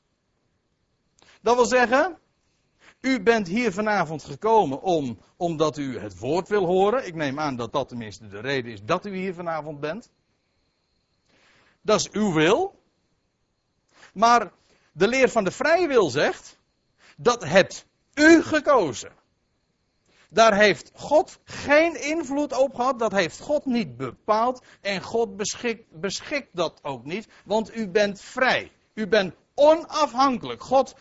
Dat 1.41 1.55
wil 1.55 1.67
zeggen, 1.67 2.19
u 3.01 3.23
bent 3.23 3.47
hier 3.47 3.73
vanavond 3.73 4.25
gekomen 4.25 4.83
om, 4.83 5.19
omdat 5.37 5.77
u 5.77 5.99
het 5.99 6.19
woord 6.19 6.49
wil 6.49 6.65
horen. 6.65 7.07
Ik 7.07 7.15
neem 7.15 7.39
aan 7.39 7.57
dat 7.57 7.73
dat 7.73 7.89
tenminste 7.89 8.29
de 8.29 8.41
reden 8.41 8.73
is 8.73 8.83
dat 8.85 9.07
u 9.07 9.17
hier 9.17 9.35
vanavond 9.35 9.81
bent. 9.81 10.11
Dat 11.89 12.01
is 12.01 12.11
uw 12.11 12.33
wil. 12.33 12.75
Maar 14.13 14.53
de 14.93 15.09
leer 15.09 15.29
van 15.29 15.45
de 15.45 15.51
vrije 15.51 15.89
wil 15.89 16.11
zegt, 16.11 16.59
dat 17.17 17.45
hebt 17.45 17.87
u 18.15 18.43
gekozen. 18.43 19.13
Daar 20.31 20.57
heeft 20.57 20.91
God 20.95 21.39
geen 21.45 22.03
invloed 22.03 22.59
op 22.59 22.75
gehad. 22.75 22.99
Dat 22.99 23.13
heeft 23.13 23.41
God 23.41 23.65
niet 23.65 23.97
bepaald. 23.97 24.65
En 24.81 25.03
God 25.03 25.37
beschikt, 25.37 26.01
beschikt 26.01 26.49
dat 26.53 26.79
ook 26.83 27.05
niet. 27.05 27.29
Want 27.45 27.77
u 27.77 27.89
bent 27.89 28.21
vrij. 28.21 28.73
U 28.95 29.07
bent 29.07 29.35
onafhankelijk. 29.55 30.63
God, 30.63 30.95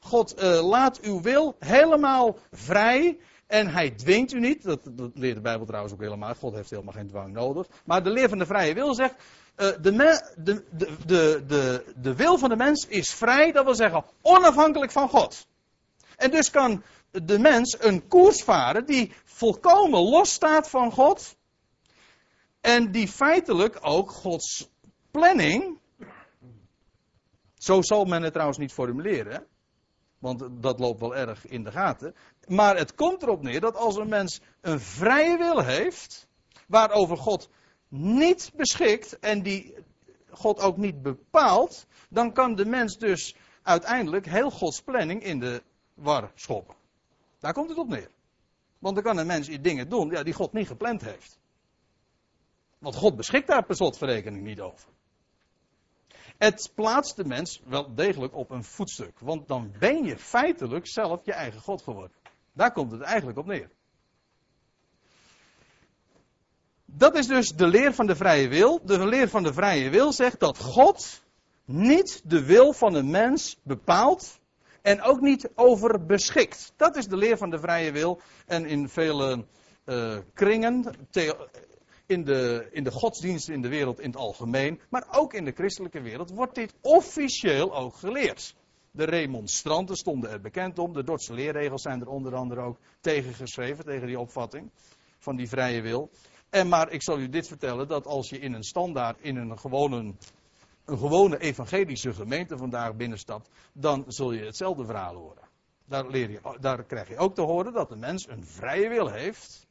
God 0.00 0.42
uh, 0.42 0.68
laat 0.68 1.00
uw 1.00 1.20
wil 1.20 1.56
helemaal 1.58 2.38
vrij. 2.52 3.18
En 3.46 3.68
hij 3.68 3.90
dwingt 3.90 4.32
u 4.32 4.40
niet. 4.40 4.62
Dat, 4.62 4.80
dat, 4.90 5.10
leert 5.14 5.34
de 5.34 5.40
Bijbel 5.40 5.66
trouwens 5.66 5.94
ook 5.94 6.00
helemaal. 6.00 6.34
God 6.34 6.54
heeft 6.54 6.70
helemaal 6.70 6.94
geen 6.94 7.08
dwang 7.08 7.32
nodig. 7.32 7.66
Maar 7.84 8.02
de 8.02 8.10
leer 8.10 8.28
van 8.28 8.38
de 8.38 8.46
vrije 8.46 8.74
wil 8.74 8.94
zegt. 8.94 9.14
Uh, 9.56 9.68
de, 9.80 10.22
de, 10.36 10.64
de, 11.06 11.44
de, 11.46 11.84
de 11.96 12.14
wil 12.14 12.38
van 12.38 12.48
de 12.48 12.56
mens 12.56 12.86
is 12.86 13.14
vrij. 13.14 13.52
Dat 13.52 13.64
wil 13.64 13.74
zeggen 13.74 14.04
onafhankelijk 14.22 14.92
van 14.92 15.08
God. 15.08 15.46
En 16.16 16.30
dus 16.30 16.50
kan 16.50 16.82
de 17.10 17.38
mens 17.38 17.76
een 17.80 18.08
koers 18.08 18.42
varen 18.42 18.86
die 18.86 19.12
volkomen 19.24 20.00
los 20.00 20.32
staat 20.32 20.70
van 20.70 20.92
God. 20.92 21.36
En 22.60 22.90
die 22.90 23.08
feitelijk 23.08 23.78
ook 23.80 24.10
Gods 24.10 24.70
planning. 25.10 25.78
Zo 27.54 27.82
zal 27.82 28.04
men 28.04 28.22
het 28.22 28.32
trouwens 28.32 28.58
niet 28.58 28.72
formuleren. 28.72 29.46
Want 30.18 30.44
dat 30.50 30.78
loopt 30.78 31.00
wel 31.00 31.16
erg 31.16 31.46
in 31.46 31.64
de 31.64 31.70
gaten. 31.70 32.14
Maar 32.46 32.76
het 32.76 32.94
komt 32.94 33.22
erop 33.22 33.42
neer 33.42 33.60
dat 33.60 33.76
als 33.76 33.96
een 33.96 34.08
mens 34.08 34.40
een 34.60 34.80
vrije 34.80 35.36
wil 35.36 35.64
heeft. 35.64 36.28
Waarover 36.66 37.16
God 37.16 37.48
niet 37.96 38.52
beschikt 38.56 39.18
en 39.18 39.42
die 39.42 39.74
God 40.30 40.60
ook 40.60 40.76
niet 40.76 41.02
bepaalt. 41.02 41.86
Dan 42.08 42.32
kan 42.32 42.54
de 42.54 42.64
mens 42.64 42.98
dus 42.98 43.36
uiteindelijk 43.62 44.26
heel 44.26 44.50
Gods 44.50 44.80
planning 44.82 45.22
in 45.22 45.40
de 45.40 45.62
war 45.94 46.30
schoppen. 46.34 46.74
Daar 47.38 47.52
komt 47.52 47.68
het 47.68 47.78
op 47.78 47.88
neer. 47.88 48.10
Want 48.78 48.94
dan 48.94 49.04
kan 49.04 49.16
een 49.16 49.26
mens 49.26 49.48
dingen 49.60 49.88
doen 49.88 50.10
ja, 50.10 50.22
die 50.22 50.34
God 50.34 50.52
niet 50.52 50.66
gepland 50.66 51.02
heeft. 51.02 51.38
Want 52.78 52.94
God 52.94 53.16
beschikt 53.16 53.46
daar 53.46 53.64
per 53.64 53.76
slotverrekening 53.76 54.44
niet 54.44 54.60
over. 54.60 54.88
Het 56.38 56.72
plaatst 56.74 57.16
de 57.16 57.24
mens 57.24 57.60
wel 57.64 57.94
degelijk 57.94 58.34
op 58.34 58.50
een 58.50 58.64
voetstuk. 58.64 59.18
Want 59.18 59.48
dan 59.48 59.72
ben 59.78 60.04
je 60.04 60.18
feitelijk 60.18 60.86
zelf 60.86 61.24
je 61.24 61.32
eigen 61.32 61.60
God 61.60 61.82
geworden. 61.82 62.16
Daar 62.52 62.72
komt 62.72 62.90
het 62.90 63.00
eigenlijk 63.00 63.38
op 63.38 63.46
neer. 63.46 63.70
Dat 66.86 67.16
is 67.16 67.26
dus 67.26 67.48
de 67.48 67.66
leer 67.66 67.94
van 67.94 68.06
de 68.06 68.16
vrije 68.16 68.48
wil. 68.48 68.80
De 68.84 69.06
leer 69.06 69.28
van 69.28 69.42
de 69.42 69.52
vrije 69.52 69.90
wil 69.90 70.12
zegt 70.12 70.40
dat 70.40 70.58
God 70.58 71.22
niet 71.64 72.22
de 72.24 72.44
wil 72.44 72.72
van 72.72 72.94
een 72.94 73.10
mens 73.10 73.56
bepaalt, 73.62 74.40
en 74.86 75.02
ook 75.02 75.20
niet 75.20 75.48
over 75.54 76.06
beschikt. 76.06 76.72
Dat 76.76 76.96
is 76.96 77.06
de 77.06 77.16
leer 77.16 77.36
van 77.36 77.50
de 77.50 77.58
vrije 77.58 77.92
wil. 77.92 78.20
En 78.46 78.66
in 78.66 78.88
vele 78.88 79.44
uh, 79.84 80.18
kringen, 80.34 80.96
in 82.06 82.24
de, 82.24 82.68
in 82.70 82.84
de 82.84 82.90
godsdiensten 82.90 83.54
in 83.54 83.62
de 83.62 83.68
wereld 83.68 84.00
in 84.00 84.10
het 84.10 84.18
algemeen, 84.18 84.80
maar 84.90 85.06
ook 85.10 85.34
in 85.34 85.44
de 85.44 85.52
christelijke 85.52 86.00
wereld, 86.00 86.30
wordt 86.30 86.54
dit 86.54 86.74
officieel 86.80 87.76
ook 87.76 87.94
geleerd. 87.96 88.54
De 88.90 89.04
remonstranten 89.04 89.96
stonden 89.96 90.30
er 90.30 90.40
bekend 90.40 90.78
om. 90.78 90.92
De 90.92 91.04
Dordtse 91.04 91.34
leerregels 91.34 91.82
zijn 91.82 92.00
er 92.00 92.08
onder 92.08 92.34
andere 92.34 92.60
ook 92.60 92.78
tegen 93.00 93.34
geschreven, 93.34 93.84
tegen 93.84 94.06
die 94.06 94.18
opvatting 94.18 94.70
van 95.18 95.36
die 95.36 95.48
vrije 95.48 95.82
wil. 95.82 96.10
En 96.50 96.68
maar 96.68 96.90
ik 96.90 97.02
zal 97.02 97.18
u 97.18 97.28
dit 97.28 97.48
vertellen, 97.48 97.88
dat 97.88 98.06
als 98.06 98.28
je 98.28 98.38
in 98.38 98.52
een 98.52 98.64
standaard, 98.64 99.20
in 99.20 99.36
een 99.36 99.58
gewone 99.58 100.14
een 100.86 100.98
gewone 100.98 101.38
evangelische 101.38 102.14
gemeente 102.14 102.56
vandaag 102.56 102.96
binnenstapt, 102.96 103.50
dan 103.72 104.04
zul 104.06 104.32
je 104.32 104.44
hetzelfde 104.44 104.84
verhaal 104.84 105.14
horen. 105.14 105.42
Daar, 105.84 106.06
leer 106.06 106.30
je, 106.30 106.56
daar 106.60 106.84
krijg 106.84 107.08
je 107.08 107.16
ook 107.16 107.34
te 107.34 107.40
horen 107.40 107.72
dat 107.72 107.88
de 107.88 107.96
mens 107.96 108.28
een 108.28 108.46
vrije 108.46 108.88
wil 108.88 109.08
heeft. 109.08 109.66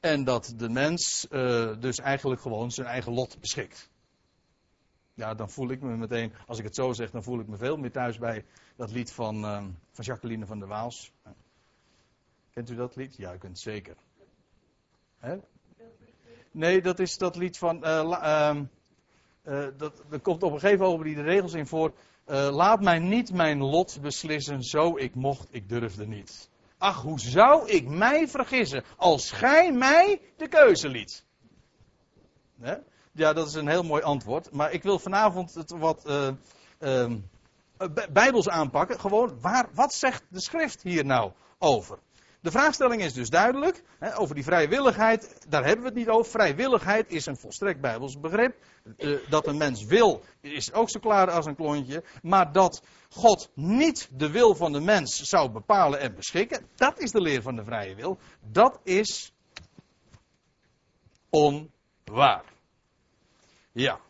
En 0.00 0.24
dat 0.24 0.54
de 0.56 0.68
mens 0.68 1.26
uh, 1.30 1.80
dus 1.80 1.98
eigenlijk 1.98 2.40
gewoon 2.40 2.70
zijn 2.70 2.86
eigen 2.86 3.12
lot 3.12 3.40
beschikt. 3.40 3.90
Ja, 5.14 5.34
dan 5.34 5.50
voel 5.50 5.70
ik 5.70 5.80
me 5.80 5.96
meteen, 5.96 6.32
als 6.46 6.58
ik 6.58 6.64
het 6.64 6.74
zo 6.74 6.92
zeg, 6.92 7.10
dan 7.10 7.22
voel 7.22 7.40
ik 7.40 7.46
me 7.46 7.56
veel 7.56 7.76
meer 7.76 7.92
thuis 7.92 8.18
bij 8.18 8.44
dat 8.76 8.90
lied 8.90 9.12
van, 9.12 9.44
uh, 9.44 9.64
van 9.92 10.04
Jacqueline 10.04 10.46
van 10.46 10.58
der 10.58 10.68
Waals. 10.68 11.12
Kent 12.50 12.70
u 12.70 12.74
dat 12.74 12.96
lied? 12.96 13.16
Ja, 13.16 13.34
u 13.34 13.38
kunt 13.38 13.58
zeker. 13.58 13.96
Hè? 15.22 15.36
Nee, 16.50 16.82
dat 16.82 16.98
is 16.98 17.18
dat 17.18 17.36
lied 17.36 17.58
van. 17.58 17.84
Uh, 17.84 18.54
uh, 19.44 19.66
dat, 19.76 20.02
er 20.10 20.20
komt 20.20 20.42
op 20.42 20.52
een 20.52 20.60
gegeven 20.60 20.84
moment 20.84 21.04
die 21.04 21.14
de 21.14 21.22
regels 21.22 21.52
in 21.52 21.66
voor. 21.66 21.92
Uh, 22.26 22.48
laat 22.50 22.80
mij 22.80 22.98
niet 22.98 23.32
mijn 23.32 23.62
lot 23.62 23.98
beslissen, 24.00 24.62
zo 24.62 24.96
ik 24.96 25.14
mocht, 25.14 25.48
ik 25.50 25.68
durfde 25.68 26.06
niet. 26.06 26.50
Ach, 26.78 27.02
hoe 27.02 27.20
zou 27.20 27.68
ik 27.68 27.88
mij 27.88 28.28
vergissen 28.28 28.84
als 28.96 29.30
gij 29.30 29.72
mij 29.72 30.20
de 30.36 30.48
keuze 30.48 30.88
liet? 30.88 31.24
Ja, 33.12 33.32
dat 33.32 33.46
is 33.48 33.54
een 33.54 33.68
heel 33.68 33.82
mooi 33.82 34.02
antwoord. 34.02 34.52
Maar 34.52 34.72
ik 34.72 34.82
wil 34.82 34.98
vanavond 34.98 35.54
het 35.54 35.70
wat 35.70 36.04
uh, 36.80 37.12
bijbels 38.12 38.48
aanpakken. 38.48 39.00
Gewoon, 39.00 39.40
waar, 39.40 39.68
wat 39.74 39.94
zegt 39.94 40.24
de 40.28 40.40
schrift 40.40 40.82
hier 40.82 41.04
nou 41.04 41.32
over? 41.58 41.98
De 42.42 42.50
vraagstelling 42.50 43.02
is 43.02 43.12
dus 43.12 43.28
duidelijk. 43.28 43.82
Hè, 43.98 44.18
over 44.18 44.34
die 44.34 44.44
vrijwilligheid, 44.44 45.46
daar 45.48 45.64
hebben 45.64 45.82
we 45.82 45.88
het 45.88 45.98
niet 45.98 46.08
over. 46.08 46.30
Vrijwilligheid 46.30 47.10
is 47.10 47.26
een 47.26 47.36
volstrekt 47.36 47.80
bijbels 47.80 48.20
begrip. 48.20 48.56
Uh, 48.96 49.18
dat 49.28 49.46
een 49.46 49.56
mens 49.56 49.84
wil, 49.84 50.22
is 50.40 50.72
ook 50.72 50.90
zo 50.90 51.00
klaar 51.00 51.30
als 51.30 51.46
een 51.46 51.56
klontje. 51.56 52.04
Maar 52.22 52.52
dat 52.52 52.82
God 53.08 53.50
niet 53.54 54.08
de 54.12 54.30
wil 54.30 54.54
van 54.54 54.72
de 54.72 54.80
mens 54.80 55.22
zou 55.22 55.50
bepalen 55.50 56.00
en 56.00 56.14
beschikken, 56.14 56.66
dat 56.74 56.98
is 56.98 57.10
de 57.10 57.20
leer 57.20 57.42
van 57.42 57.56
de 57.56 57.64
vrije 57.64 57.94
wil. 57.94 58.18
Dat 58.40 58.80
is 58.82 59.32
onwaar. 61.30 62.44
Ja, 63.72 64.00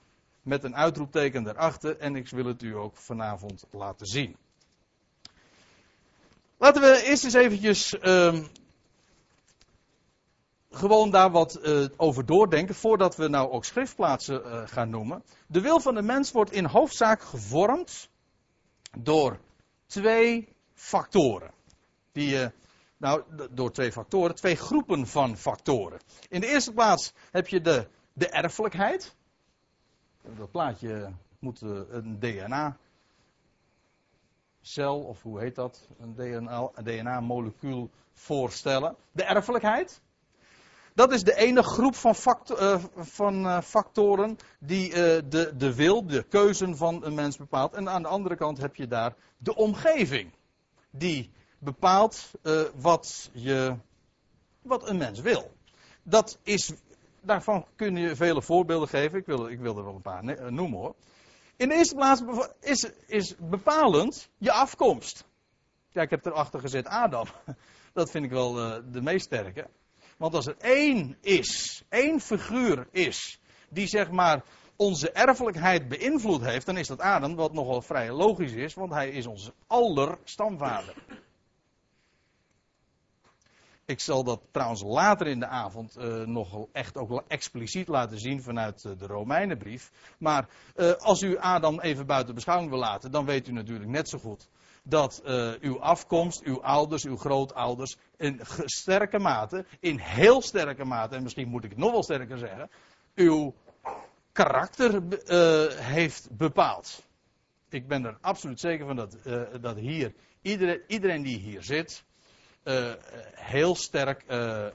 met 0.43 0.65
een 0.65 0.77
uitroepteken 0.77 1.43
daarachter 1.43 1.99
en 1.99 2.17
ik 2.17 2.29
wil 2.29 2.45
het 2.45 2.63
u 2.63 2.77
ook 2.77 2.97
vanavond 2.97 3.65
laten 3.71 4.07
zien. 4.07 4.37
Laten 6.63 6.83
we 6.83 7.03
eerst 7.03 7.25
eens 7.25 7.35
eventjes 7.35 7.93
uh, 7.93 8.39
gewoon 10.71 11.11
daar 11.11 11.31
wat 11.31 11.59
uh, 11.63 11.87
over 11.97 12.27
doordenken, 12.27 12.75
voordat 12.75 13.17
we 13.17 13.29
nou 13.29 13.51
ook 13.51 13.65
schriftplaatsen 13.65 14.43
uh, 14.45 14.63
gaan 14.67 14.91
noemen. 14.91 15.23
De 15.47 15.61
wil 15.61 15.81
van 15.81 15.95
de 15.95 16.03
mens 16.03 16.33
wordt 16.33 16.53
in 16.53 16.65
hoofdzaak 16.65 17.23
gevormd 17.23 18.09
door 18.99 19.39
twee 19.87 20.49
factoren. 20.75 21.51
Die, 22.13 22.35
uh, 22.35 22.47
nou, 22.97 23.23
door 23.51 23.73
twee 23.73 23.93
factoren, 23.93 24.35
twee 24.35 24.57
groepen 24.57 25.07
van 25.07 25.37
factoren. 25.37 26.01
In 26.29 26.41
de 26.41 26.47
eerste 26.47 26.73
plaats 26.73 27.13
heb 27.31 27.49
je 27.49 27.61
de, 27.61 27.87
de 28.13 28.29
erfelijkheid. 28.29 29.15
Dat 30.37 30.51
plaatje 30.51 31.13
moet 31.39 31.61
een 31.61 32.19
DNA 32.21 32.77
cel, 34.63 35.01
of 35.01 35.23
hoe 35.23 35.41
heet 35.41 35.55
dat, 35.55 35.89
een 35.99 36.15
DNA-molecuul 36.85 37.91
voorstellen. 38.13 38.97
De 39.13 39.25
erfelijkheid. 39.25 40.01
Dat 40.95 41.13
is 41.13 41.25
de 41.25 41.37
ene 41.37 41.63
groep 41.63 41.95
van, 41.95 42.15
uh, 42.51 42.85
van 42.97 43.45
uh, 43.45 43.61
factoren 43.61 44.37
die 44.59 44.89
uh, 44.89 44.95
de, 45.29 45.53
de 45.57 45.75
wil, 45.75 46.07
de 46.07 46.23
keuze 46.23 46.77
van 46.77 47.05
een 47.05 47.15
mens 47.15 47.37
bepaalt. 47.37 47.75
En 47.75 47.89
aan 47.89 48.03
de 48.03 48.09
andere 48.09 48.37
kant 48.37 48.59
heb 48.59 48.75
je 48.75 48.87
daar 48.87 49.15
de 49.39 49.55
omgeving. 49.55 50.33
Die 50.91 51.31
bepaalt 51.59 52.31
wat, 52.75 53.31
je, 53.33 53.77
wat 54.63 54.89
een 54.89 54.97
mens 54.97 55.21
wil. 55.21 55.51
Dat 56.03 56.39
is, 56.43 56.73
daarvan 57.21 57.67
kun 57.77 57.97
je 57.97 58.17
vele 58.17 58.43
voorbeelden 58.43 58.89
geven. 58.89 59.19
Ik 59.19 59.27
wil, 59.27 59.49
ik 59.49 59.61
wil 59.61 59.77
er 59.77 59.85
wel 59.85 59.95
een 59.95 60.03
paar 60.03 60.53
noemen 60.53 60.79
hoor. 60.79 60.95
In 61.57 61.69
de 61.69 61.75
eerste 61.75 61.95
plaats 61.95 62.23
is, 62.61 62.91
is 63.07 63.35
bepalend 63.39 64.29
je 64.39 64.53
afkomst. 64.53 65.25
Ja, 65.89 66.03
ik 66.03 66.11
heb 66.11 66.27
erachter 66.27 66.61
gezet 66.61 66.87
Adam. 66.87 67.27
Dat 67.93 68.11
vind 68.11 68.25
ik 68.25 68.31
wel 68.31 68.59
uh, 68.59 68.93
de 68.93 69.01
meest 69.01 69.25
sterke. 69.25 69.69
Want 70.17 70.35
als 70.35 70.47
er 70.47 70.57
één 70.59 71.17
is, 71.21 71.83
één 71.89 72.21
figuur 72.21 72.89
is, 72.91 73.41
die 73.69 73.87
zeg 73.87 74.11
maar 74.11 74.45
onze 74.77 75.11
erfelijkheid 75.11 75.89
beïnvloed 75.89 76.45
heeft, 76.45 76.67
dan 76.67 76.77
is 76.77 76.87
dat 76.87 77.01
Adam, 77.01 77.35
wat 77.35 77.53
nogal 77.53 77.83
vrij 77.83 78.11
logisch 78.11 78.53
is, 78.53 78.75
want 78.75 78.93
hij 78.93 79.11
is 79.11 79.27
onze 79.27 79.53
aller 79.67 80.19
stamvader. 80.25 80.95
Ik 83.85 84.01
zal 84.01 84.25
dat 84.25 84.41
trouwens 84.51 84.83
later 84.83 85.27
in 85.27 85.41
de 85.41 85.47
avond 85.47 85.99
uh, 85.99 86.27
nog 86.27 86.67
echt 86.73 86.97
ook 86.97 87.23
expliciet 87.29 87.89
laten 87.89 88.19
zien 88.19 88.43
vanuit 88.43 88.85
uh, 88.85 88.99
de 88.99 89.07
Romeinenbrief. 89.07 89.91
Maar 90.19 90.49
uh, 90.77 90.93
als 90.93 91.23
u 91.23 91.39
Adam 91.39 91.81
even 91.81 92.07
buiten 92.07 92.35
beschouwing 92.35 92.71
wil 92.71 92.79
laten, 92.79 93.11
dan 93.11 93.25
weet 93.25 93.49
u 93.49 93.53
natuurlijk 93.53 93.91
net 93.91 94.09
zo 94.09 94.19
goed 94.19 94.49
dat 94.85 95.23
uw 95.61 95.81
afkomst, 95.81 96.43
uw 96.43 96.63
ouders, 96.63 97.05
uw 97.05 97.17
grootouders 97.17 97.97
in 98.17 98.41
sterke 98.65 99.19
mate, 99.19 99.65
in 99.81 99.99
heel 99.99 100.43
sterke 100.43 100.85
mate, 100.85 101.17
en 101.17 101.23
misschien 101.23 101.49
moet 101.49 101.65
ik 101.65 101.71
het 101.71 101.79
nog 101.79 101.91
wel 101.91 102.03
sterker 102.03 102.39
zeggen, 102.39 102.71
uw 103.15 103.55
karakter 104.33 105.03
heeft 105.83 106.29
bepaald. 106.37 107.03
Ik 107.69 107.89
ben 107.89 108.05
er 108.05 108.19
absoluut 108.21 108.61
zeker 108.61 108.87
van 108.87 108.97
dat, 108.97 109.17
dat 109.61 109.77
hier 109.77 110.15
iedereen 110.87 111.23
die 111.23 111.39
hier 111.39 111.63
zit, 111.63 112.05
uh, 112.65 112.93
heel 113.35 113.75
sterk 113.75 114.25
uh, 114.29 114.67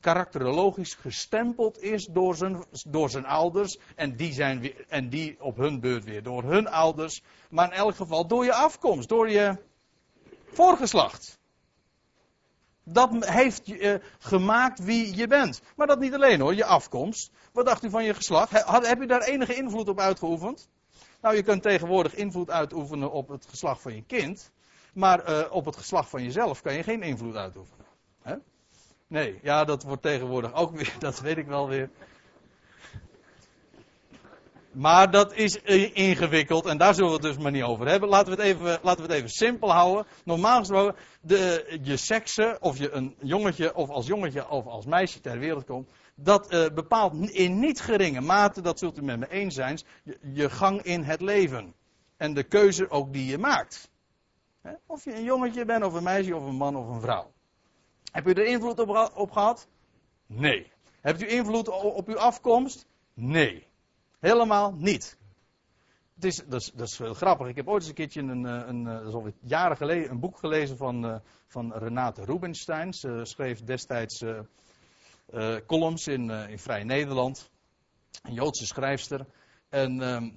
karakterologisch 0.00 0.94
gestempeld 0.94 1.82
is 1.82 2.06
door 2.06 2.36
zijn, 2.36 2.64
door 2.86 3.10
zijn 3.10 3.26
ouders. 3.26 3.78
En 3.96 4.16
die, 4.16 4.32
zijn 4.32 4.72
en 4.88 5.08
die 5.08 5.36
op 5.40 5.56
hun 5.56 5.80
beurt 5.80 6.04
weer 6.04 6.22
door 6.22 6.42
hun 6.42 6.68
ouders. 6.68 7.22
Maar 7.50 7.66
in 7.72 7.76
elk 7.76 7.94
geval 7.94 8.26
door 8.26 8.44
je 8.44 8.54
afkomst, 8.54 9.08
door 9.08 9.30
je 9.30 9.56
voorgeslacht. 10.52 11.38
Dat 12.84 13.26
heeft 13.28 13.66
je 13.66 13.78
uh, 13.78 13.94
gemaakt 14.18 14.84
wie 14.84 15.16
je 15.16 15.26
bent. 15.26 15.60
Maar 15.76 15.86
dat 15.86 16.00
niet 16.00 16.14
alleen 16.14 16.40
hoor, 16.40 16.54
je 16.54 16.64
afkomst. 16.64 17.30
Wat 17.52 17.66
dacht 17.66 17.84
u 17.84 17.90
van 17.90 18.04
je 18.04 18.14
geslacht? 18.14 18.50
He, 18.50 18.86
heb 18.88 19.00
je 19.00 19.06
daar 19.06 19.22
enige 19.22 19.54
invloed 19.54 19.88
op 19.88 20.00
uitgeoefend? 20.00 20.68
Nou, 21.20 21.36
je 21.36 21.42
kunt 21.42 21.62
tegenwoordig 21.62 22.14
invloed 22.14 22.50
uitoefenen 22.50 23.12
op 23.12 23.28
het 23.28 23.46
geslacht 23.46 23.82
van 23.82 23.94
je 23.94 24.02
kind. 24.02 24.50
Maar 24.94 25.30
uh, 25.30 25.44
op 25.50 25.64
het 25.64 25.76
geslacht 25.76 26.08
van 26.08 26.22
jezelf 26.22 26.62
kan 26.62 26.74
je 26.74 26.82
geen 26.82 27.02
invloed 27.02 27.36
uitoefenen. 27.36 27.86
Hè? 28.22 28.34
Nee, 29.06 29.38
ja, 29.42 29.64
dat 29.64 29.82
wordt 29.82 30.02
tegenwoordig 30.02 30.54
ook 30.54 30.76
weer, 30.76 30.94
dat 30.98 31.20
weet 31.20 31.36
ik 31.36 31.46
wel 31.46 31.68
weer. 31.68 31.90
Maar 34.74 35.10
dat 35.10 35.34
is 35.34 35.56
ingewikkeld 35.92 36.66
en 36.66 36.78
daar 36.78 36.94
zullen 36.94 37.10
we 37.10 37.16
het 37.16 37.24
dus 37.24 37.42
maar 37.42 37.52
niet 37.52 37.62
over 37.62 37.88
hebben. 37.88 38.08
Laten 38.08 38.36
we 38.36 38.42
het 38.42 38.50
even, 38.50 38.78
laten 38.82 39.06
we 39.06 39.12
het 39.12 39.16
even 39.20 39.30
simpel 39.30 39.72
houden. 39.72 40.06
Normaal 40.24 40.58
gesproken, 40.58 40.94
de, 41.20 41.78
je 41.82 41.96
seksen, 41.96 42.62
of 42.62 42.78
je 42.78 42.90
een 42.90 43.14
jongetje 43.20 43.74
of 43.74 43.88
als 43.88 44.06
jongetje 44.06 44.48
of 44.48 44.66
als 44.66 44.86
meisje 44.86 45.20
ter 45.20 45.38
wereld 45.38 45.64
komt, 45.64 45.88
dat 46.14 46.52
uh, 46.52 46.66
bepaalt 46.74 47.30
in 47.30 47.58
niet 47.58 47.80
geringe 47.80 48.20
mate, 48.20 48.60
dat 48.60 48.78
zult 48.78 48.98
u 48.98 49.02
met 49.02 49.18
me 49.18 49.30
eens 49.30 49.54
zijn, 49.54 49.80
je, 50.02 50.18
je 50.32 50.50
gang 50.50 50.82
in 50.82 51.02
het 51.02 51.20
leven. 51.20 51.74
En 52.16 52.34
de 52.34 52.42
keuze 52.42 52.90
ook 52.90 53.12
die 53.12 53.26
je 53.26 53.38
maakt. 53.38 53.90
Of 54.86 55.04
je 55.04 55.14
een 55.14 55.24
jongetje 55.24 55.64
bent, 55.64 55.84
of 55.84 55.94
een 55.94 56.02
meisje, 56.02 56.36
of 56.36 56.46
een 56.46 56.54
man, 56.54 56.76
of 56.76 56.88
een 56.88 57.00
vrouw. 57.00 57.32
Heb 58.12 58.26
u 58.26 58.32
er 58.32 58.46
invloed 58.46 58.78
op, 59.14 59.30
gehad? 59.30 59.68
Nee. 60.26 60.72
Hebt 61.00 61.22
u 61.22 61.28
invloed 61.28 61.68
op, 61.68 62.08
uw 62.08 62.18
afkomst? 62.18 62.86
Nee. 63.14 63.66
Helemaal 64.20 64.72
niet. 64.72 65.18
Het 66.14 66.24
is, 66.24 66.36
dat, 66.46 66.60
is, 66.60 66.72
dat 66.74 66.88
is 66.88 67.00
grappig. 67.02 67.46
Ik 67.46 67.56
heb 67.56 67.68
ooit 67.68 67.80
eens 67.80 67.88
een 67.88 67.94
keertje 67.94 68.20
een, 68.20 68.86
eh, 68.86 69.24
is 69.26 69.32
jaren 69.40 69.76
geleden, 69.76 70.10
een 70.10 70.20
boek 70.20 70.38
gelezen 70.38 70.76
van, 70.76 71.04
uh, 71.04 71.16
van 71.46 71.72
Renate 71.72 72.24
Rubinstein. 72.24 72.92
Ze 72.92 73.20
schreef 73.22 73.64
destijds 73.64 74.24
columns 75.66 76.06
in, 76.06 76.30
in 76.30 76.58
Vrij 76.58 76.84
Nederland. 76.84 77.50
Een 78.22 78.34
Joodse 78.34 78.66
schrijfster. 78.66 79.26
En 79.68 80.02
ehm, 80.02 80.30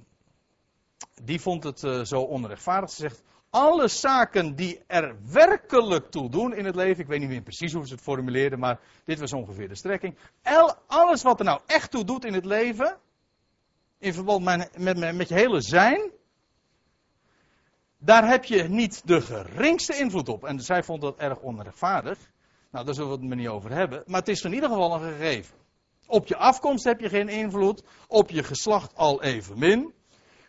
die 1.23 1.41
vond 1.41 1.63
het 1.63 2.07
zo 2.07 2.21
onrechtvaardig. 2.21 2.89
Ze 2.89 3.01
zegt, 3.01 3.23
alle 3.49 3.87
zaken 3.87 4.55
die 4.55 4.83
er 4.87 5.15
werkelijk 5.31 6.11
toe 6.11 6.29
doen 6.29 6.53
in 6.53 6.65
het 6.65 6.75
leven. 6.75 7.01
Ik 7.01 7.07
weet 7.07 7.19
niet 7.19 7.29
meer 7.29 7.41
precies 7.41 7.73
hoe 7.73 7.87
ze 7.87 7.93
het 7.93 8.03
formuleerden, 8.03 8.59
maar 8.59 8.79
dit 9.03 9.19
was 9.19 9.33
ongeveer 9.33 9.67
de 9.67 9.75
strekking. 9.75 10.17
alles 10.87 11.23
wat 11.23 11.39
er 11.39 11.45
nou 11.45 11.61
echt 11.65 11.91
toe 11.91 12.03
doet 12.03 12.25
in 12.25 12.33
het 12.33 12.45
leven. 12.45 12.97
In 13.99 14.13
verband 14.13 14.43
met, 14.43 14.77
met, 14.77 15.15
met 15.15 15.29
je 15.29 15.35
hele 15.35 15.61
zijn. 15.61 16.11
Daar 17.97 18.27
heb 18.27 18.43
je 18.43 18.63
niet 18.63 19.07
de 19.07 19.21
geringste 19.21 19.97
invloed 19.97 20.29
op. 20.29 20.45
En 20.45 20.59
zij 20.59 20.83
vond 20.83 21.01
dat 21.01 21.17
erg 21.17 21.39
onrechtvaardig. 21.39 22.31
Nou, 22.71 22.85
daar 22.85 22.93
zullen 22.93 23.09
we 23.09 23.17
het 23.17 23.27
maar 23.27 23.37
niet 23.37 23.47
over 23.47 23.71
hebben. 23.71 24.03
Maar 24.05 24.19
het 24.19 24.29
is 24.29 24.41
in 24.41 24.53
ieder 24.53 24.69
geval 24.69 24.93
een 24.93 25.11
gegeven. 25.11 25.55
Op 26.07 26.27
je 26.27 26.37
afkomst 26.37 26.83
heb 26.83 26.99
je 26.99 27.09
geen 27.09 27.29
invloed. 27.29 27.83
Op 28.07 28.29
je 28.29 28.43
geslacht 28.43 28.95
al 28.95 29.23
evenmin. 29.23 29.93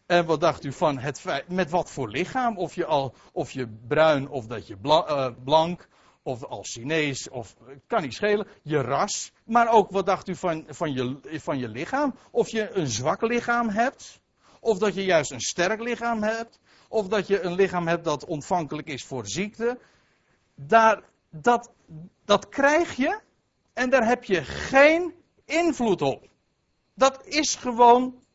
En 0.09 0.27
wat 0.27 0.41
dacht 0.41 0.65
u 0.65 0.73
van 0.73 0.99
het 0.99 1.21
feit, 1.21 1.49
met 1.49 1.71
wat 1.71 1.91
voor 1.91 2.09
lichaam? 2.09 2.57
Of 2.57 2.75
je, 2.75 2.85
al, 2.85 3.15
of 3.33 3.51
je 3.51 3.69
bruin 3.89 4.29
of 4.29 4.47
dat 4.47 4.67
je 4.67 4.77
eh, 4.83 5.29
blank, 5.45 5.89
of 6.23 6.45
als 6.45 6.73
Chinees, 6.73 7.29
of 7.29 7.57
kan 7.87 8.03
niet 8.03 8.15
schelen, 8.15 8.47
je 8.63 8.81
ras. 8.81 9.33
Maar 9.45 9.69
ook 9.69 9.91
wat 9.91 10.07
dacht 10.07 10.29
u 10.29 10.37
van, 10.37 10.65
van, 10.69 10.93
je, 10.93 11.19
van 11.41 11.59
je 11.59 11.69
lichaam? 11.69 12.15
Of 12.31 12.49
je 12.49 12.71
een 12.71 12.87
zwak 12.87 13.23
lichaam 13.23 13.69
hebt, 13.69 14.21
of 14.61 14.79
dat 14.79 14.95
je 14.95 15.05
juist 15.05 15.31
een 15.31 15.41
sterk 15.41 15.81
lichaam 15.81 16.23
hebt, 16.23 16.61
of 16.89 17.09
dat 17.09 17.27
je 17.27 17.41
een 17.41 17.55
lichaam 17.55 17.87
hebt 17.87 18.05
dat 18.05 18.25
ontvankelijk 18.25 18.89
is 18.89 19.05
voor 19.05 19.27
ziekte. 19.27 19.79
Daar, 20.55 21.03
dat, 21.31 21.71
dat 22.25 22.49
krijg 22.49 22.95
je 22.95 23.21
en 23.73 23.91
daar 23.91 24.07
heb 24.07 24.25
je 24.25 24.45
geen 24.45 25.15
invloed 25.45 26.03
op. 26.03 26.29
Dat 26.95 27.27
is 27.27 27.55
gewoon 27.55 28.27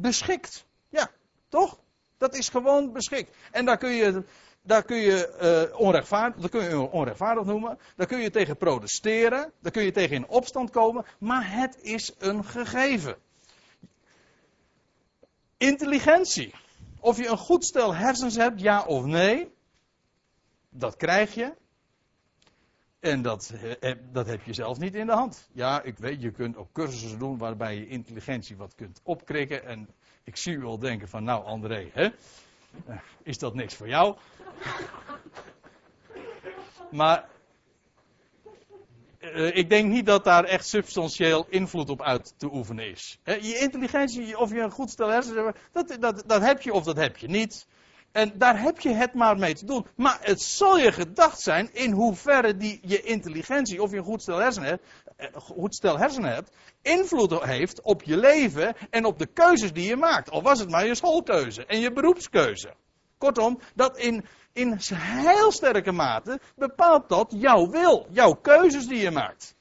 beschikt. 0.00 0.64
Ja, 0.88 1.10
toch? 1.48 1.78
Dat 2.18 2.34
is 2.34 2.48
gewoon 2.48 2.92
beschikt. 2.92 3.36
En 3.50 3.64
daar 3.64 3.78
kun 3.78 3.90
je, 3.90 4.24
daar 4.62 4.82
kun 4.82 4.96
je, 4.96 5.68
uh, 5.72 5.80
onrechtvaardig, 5.80 6.40
daar 6.40 6.50
kun 6.50 6.64
je 6.64 6.90
onrechtvaardig 6.90 7.44
noemen. 7.44 7.78
Daar 7.96 8.06
kun 8.06 8.20
je 8.20 8.30
tegen 8.30 8.56
protesteren. 8.56 9.52
Daar 9.60 9.72
kun 9.72 9.82
je 9.82 9.92
tegen 9.92 10.16
in 10.16 10.28
opstand 10.28 10.70
komen. 10.70 11.04
Maar 11.18 11.52
het 11.52 11.78
is 11.80 12.14
een 12.18 12.44
gegeven. 12.44 13.16
Intelligentie. 15.56 16.54
Of 17.00 17.16
je 17.16 17.28
een 17.28 17.38
goed 17.38 17.64
stel 17.64 17.94
hersens 17.94 18.36
hebt, 18.36 18.60
ja 18.60 18.84
of 18.84 19.04
nee. 19.04 19.52
Dat 20.68 20.96
krijg 20.96 21.34
je. 21.34 21.52
En 23.00 23.22
dat, 23.22 23.52
dat 24.12 24.26
heb 24.26 24.42
je 24.42 24.52
zelf 24.52 24.78
niet 24.78 24.94
in 24.94 25.06
de 25.06 25.12
hand. 25.12 25.48
Ja, 25.52 25.82
ik 25.82 25.98
weet, 25.98 26.22
je 26.22 26.30
kunt 26.30 26.56
ook 26.56 26.72
cursussen 26.72 27.18
doen 27.18 27.38
waarbij 27.38 27.76
je 27.76 27.86
intelligentie 27.86 28.56
wat 28.56 28.74
kunt 28.74 29.00
opkrikken. 29.02 29.64
En 29.64 29.88
ik 30.24 30.36
zie 30.36 30.54
u 30.54 30.64
al 30.64 30.78
denken 30.78 31.08
van, 31.08 31.24
nou 31.24 31.44
André, 31.44 31.90
hè? 31.92 32.04
Eh, 32.86 32.96
is 33.22 33.38
dat 33.38 33.54
niks 33.54 33.74
voor 33.74 33.88
jou? 33.88 34.16
maar 36.90 37.28
uh, 39.20 39.56
ik 39.56 39.68
denk 39.68 39.90
niet 39.90 40.06
dat 40.06 40.24
daar 40.24 40.44
echt 40.44 40.66
substantieel 40.66 41.46
invloed 41.48 41.90
op 41.90 42.02
uit 42.02 42.34
te 42.36 42.52
oefenen 42.52 42.90
is. 42.90 43.20
je 43.24 43.58
intelligentie, 43.60 44.38
of 44.38 44.50
je 44.50 44.60
een 44.60 44.70
goed 44.70 44.90
stel 44.90 45.08
hersenen 45.08 45.54
dat, 45.72 45.96
dat, 46.00 46.22
dat 46.26 46.42
heb 46.42 46.62
je 46.62 46.72
of 46.72 46.84
dat 46.84 46.96
heb 46.96 47.16
je 47.16 47.28
niet. 47.28 47.66
En 48.12 48.32
daar 48.38 48.60
heb 48.60 48.80
je 48.80 48.88
het 48.88 49.14
maar 49.14 49.36
mee 49.36 49.54
te 49.54 49.64
doen. 49.64 49.86
Maar 49.96 50.18
het 50.22 50.42
zal 50.42 50.78
je 50.78 50.92
gedacht 50.92 51.40
zijn 51.40 51.74
in 51.74 51.92
hoeverre 51.92 52.56
die 52.56 52.80
je 52.82 53.02
intelligentie, 53.02 53.82
of 53.82 53.90
je 53.90 53.96
een 53.96 54.04
goed 54.04 54.22
stel 54.22 54.38
hersenen 54.38 54.68
hebt, 54.68 54.84
eh, 55.16 55.64
stel 55.68 55.98
hebt, 55.98 56.50
invloed 56.82 57.42
heeft 57.42 57.82
op 57.82 58.02
je 58.02 58.16
leven 58.16 58.74
en 58.90 59.04
op 59.04 59.18
de 59.18 59.26
keuzes 59.26 59.72
die 59.72 59.88
je 59.88 59.96
maakt. 59.96 60.30
Al 60.30 60.42
was 60.42 60.58
het 60.58 60.70
maar 60.70 60.86
je 60.86 60.94
schoolkeuze 60.94 61.66
en 61.66 61.80
je 61.80 61.92
beroepskeuze. 61.92 62.74
Kortom, 63.18 63.60
dat 63.74 63.98
in, 63.98 64.24
in 64.52 64.78
heel 64.94 65.52
sterke 65.52 65.92
mate 65.92 66.40
bepaalt 66.56 67.08
dat 67.08 67.34
jouw 67.36 67.68
wil, 67.70 68.06
jouw 68.10 68.32
keuzes 68.32 68.86
die 68.86 69.00
je 69.00 69.10
maakt. 69.10 69.54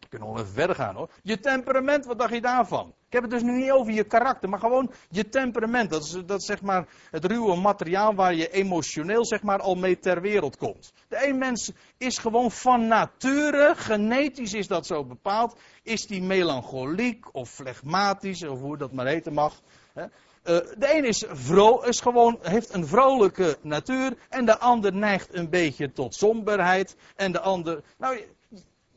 We 0.00 0.08
kunnen 0.08 0.28
nog 0.28 0.38
even 0.38 0.52
verder 0.52 0.76
gaan 0.76 0.94
hoor. 0.94 1.10
Je 1.22 1.40
temperament, 1.40 2.04
wat 2.04 2.18
dacht 2.18 2.34
je 2.34 2.40
daarvan? 2.40 2.94
Ik 3.14 3.20
heb 3.20 3.30
het 3.30 3.40
dus 3.40 3.50
nu 3.50 3.58
niet 3.58 3.70
over 3.70 3.92
je 3.92 4.04
karakter, 4.04 4.48
maar 4.48 4.58
gewoon 4.58 4.90
je 5.08 5.28
temperament. 5.28 5.90
Dat 5.90 6.04
is, 6.04 6.22
dat 6.26 6.42
zeg 6.42 6.62
maar 6.62 6.86
het 7.10 7.24
ruwe 7.24 7.56
materiaal 7.56 8.14
waar 8.14 8.34
je 8.34 8.50
emotioneel 8.50 9.26
zeg 9.26 9.42
maar 9.42 9.60
al 9.60 9.74
mee 9.74 9.98
ter 9.98 10.20
wereld 10.20 10.56
komt. 10.56 10.92
De 11.08 11.28
een 11.28 11.38
mens 11.38 11.72
is 11.98 12.18
gewoon 12.18 12.50
van 12.50 12.86
nature, 12.86 13.74
genetisch 13.76 14.52
is 14.52 14.66
dat 14.66 14.86
zo 14.86 15.04
bepaald, 15.04 15.56
is 15.82 16.06
die 16.06 16.22
melancholiek 16.22 17.34
of 17.34 17.50
flegmatisch, 17.50 18.44
of 18.44 18.60
hoe 18.60 18.76
dat 18.76 18.92
maar 18.92 19.06
heten 19.06 19.32
mag. 19.32 19.60
Eh, 19.94 20.06
de 20.42 20.94
een 20.96 21.04
is, 21.04 21.24
vro 21.28 21.80
is 21.80 22.00
gewoon, 22.00 22.38
heeft 22.42 22.74
een 22.74 22.86
vrolijke 22.86 23.56
natuur 23.62 24.16
en 24.28 24.44
de 24.44 24.58
ander 24.58 24.92
neigt 24.92 25.34
een 25.34 25.50
beetje 25.50 25.92
tot 25.92 26.14
somberheid. 26.14 26.96
En 27.16 27.32
de 27.32 27.40
ander, 27.40 27.82
nou 27.98 28.24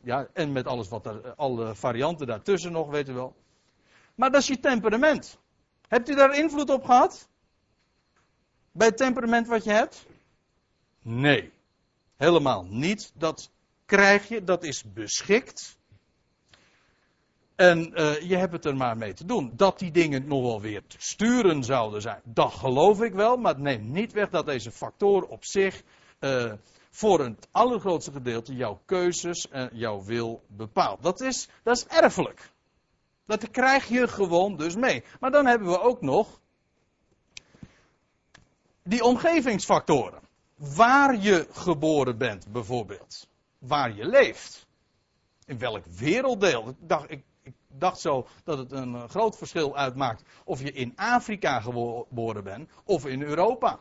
ja, 0.04 0.28
en 0.34 0.52
met 0.52 0.68
alles 0.68 0.88
wat 0.90 1.06
er, 1.06 1.34
alle 1.36 1.76
varianten 1.76 2.28
daartussen 2.28 2.72
nog, 2.72 2.90
weet 2.90 3.10
u 3.10 3.14
wel. 3.14 3.36
Maar 4.18 4.32
dat 4.32 4.42
is 4.42 4.48
je 4.48 4.60
temperament. 4.60 5.38
Hebt 5.88 6.10
u 6.10 6.16
daar 6.16 6.38
invloed 6.38 6.70
op 6.70 6.84
gehad? 6.84 7.28
Bij 8.72 8.88
het 8.88 8.98
temperament 8.98 9.48
wat 9.48 9.64
je 9.64 9.72
hebt? 9.72 10.06
Nee. 11.02 11.52
Helemaal 12.16 12.64
niet. 12.64 13.12
Dat 13.16 13.52
krijg 13.86 14.28
je, 14.28 14.44
dat 14.44 14.64
is 14.64 14.94
beschikt. 14.94 15.78
En 17.56 18.02
uh, 18.02 18.22
je 18.22 18.36
hebt 18.36 18.54
het 18.54 18.66
er 18.66 18.76
maar 18.76 18.98
mee 18.98 19.14
te 19.14 19.26
doen. 19.26 19.52
Dat 19.56 19.80
die 19.80 19.92
dingen 19.92 20.28
nog 20.28 20.42
wel 20.42 20.62
weer 20.62 20.88
te 20.88 20.98
sturen 21.00 21.64
zouden 21.64 22.02
zijn, 22.02 22.22
dat 22.24 22.54
geloof 22.54 23.02
ik 23.02 23.14
wel. 23.14 23.38
Maar 23.38 23.54
het 23.54 23.62
neemt 23.62 23.90
niet 23.90 24.14
weg 24.14 24.30
dat 24.30 24.46
deze 24.46 24.72
factoren 24.72 25.30
op 25.30 25.46
zich 25.46 25.84
uh, 26.20 26.54
voor 26.92 27.20
het 27.20 27.48
allergrootste 27.52 28.12
gedeelte 28.12 28.56
jouw 28.56 28.82
keuzes 28.86 29.50
en 29.50 29.70
jouw 29.74 30.04
wil 30.04 30.44
bepaalt. 30.48 31.04
Dat 31.04 31.22
is, 31.22 31.50
dat 31.64 31.78
is 31.78 31.86
erfelijk. 31.86 32.52
Dat 33.28 33.52
krijg 33.52 33.88
je 33.88 34.08
gewoon 34.08 34.58
dus 34.58 34.76
mee. 34.76 35.04
Maar 35.20 35.32
dan 35.32 35.46
hebben 35.46 35.68
we 35.68 35.80
ook 35.80 36.02
nog 36.02 36.40
die 38.84 39.04
omgevingsfactoren. 39.04 40.22
Waar 40.56 41.18
je 41.18 41.48
geboren 41.52 42.18
bent, 42.18 42.52
bijvoorbeeld. 42.52 43.28
Waar 43.60 43.96
je 43.96 44.06
leeft. 44.06 44.68
In 45.46 45.58
welk 45.58 45.86
werelddeel. 45.86 46.70
Ik 46.70 46.76
dacht, 46.80 47.12
ik, 47.12 47.24
ik 47.44 47.54
dacht 47.68 48.00
zo 48.00 48.28
dat 48.44 48.58
het 48.58 48.72
een 48.72 48.96
eh, 48.96 49.10
groot 49.10 49.38
verschil 49.38 49.78
uitmaakt 49.78 50.24
of 50.44 50.62
je 50.62 50.72
in 50.72 50.94
Afrika 50.96 51.60
geboren 51.60 52.44
bent 52.44 52.70
of 52.84 53.06
in 53.06 53.22
Europa. 53.22 53.80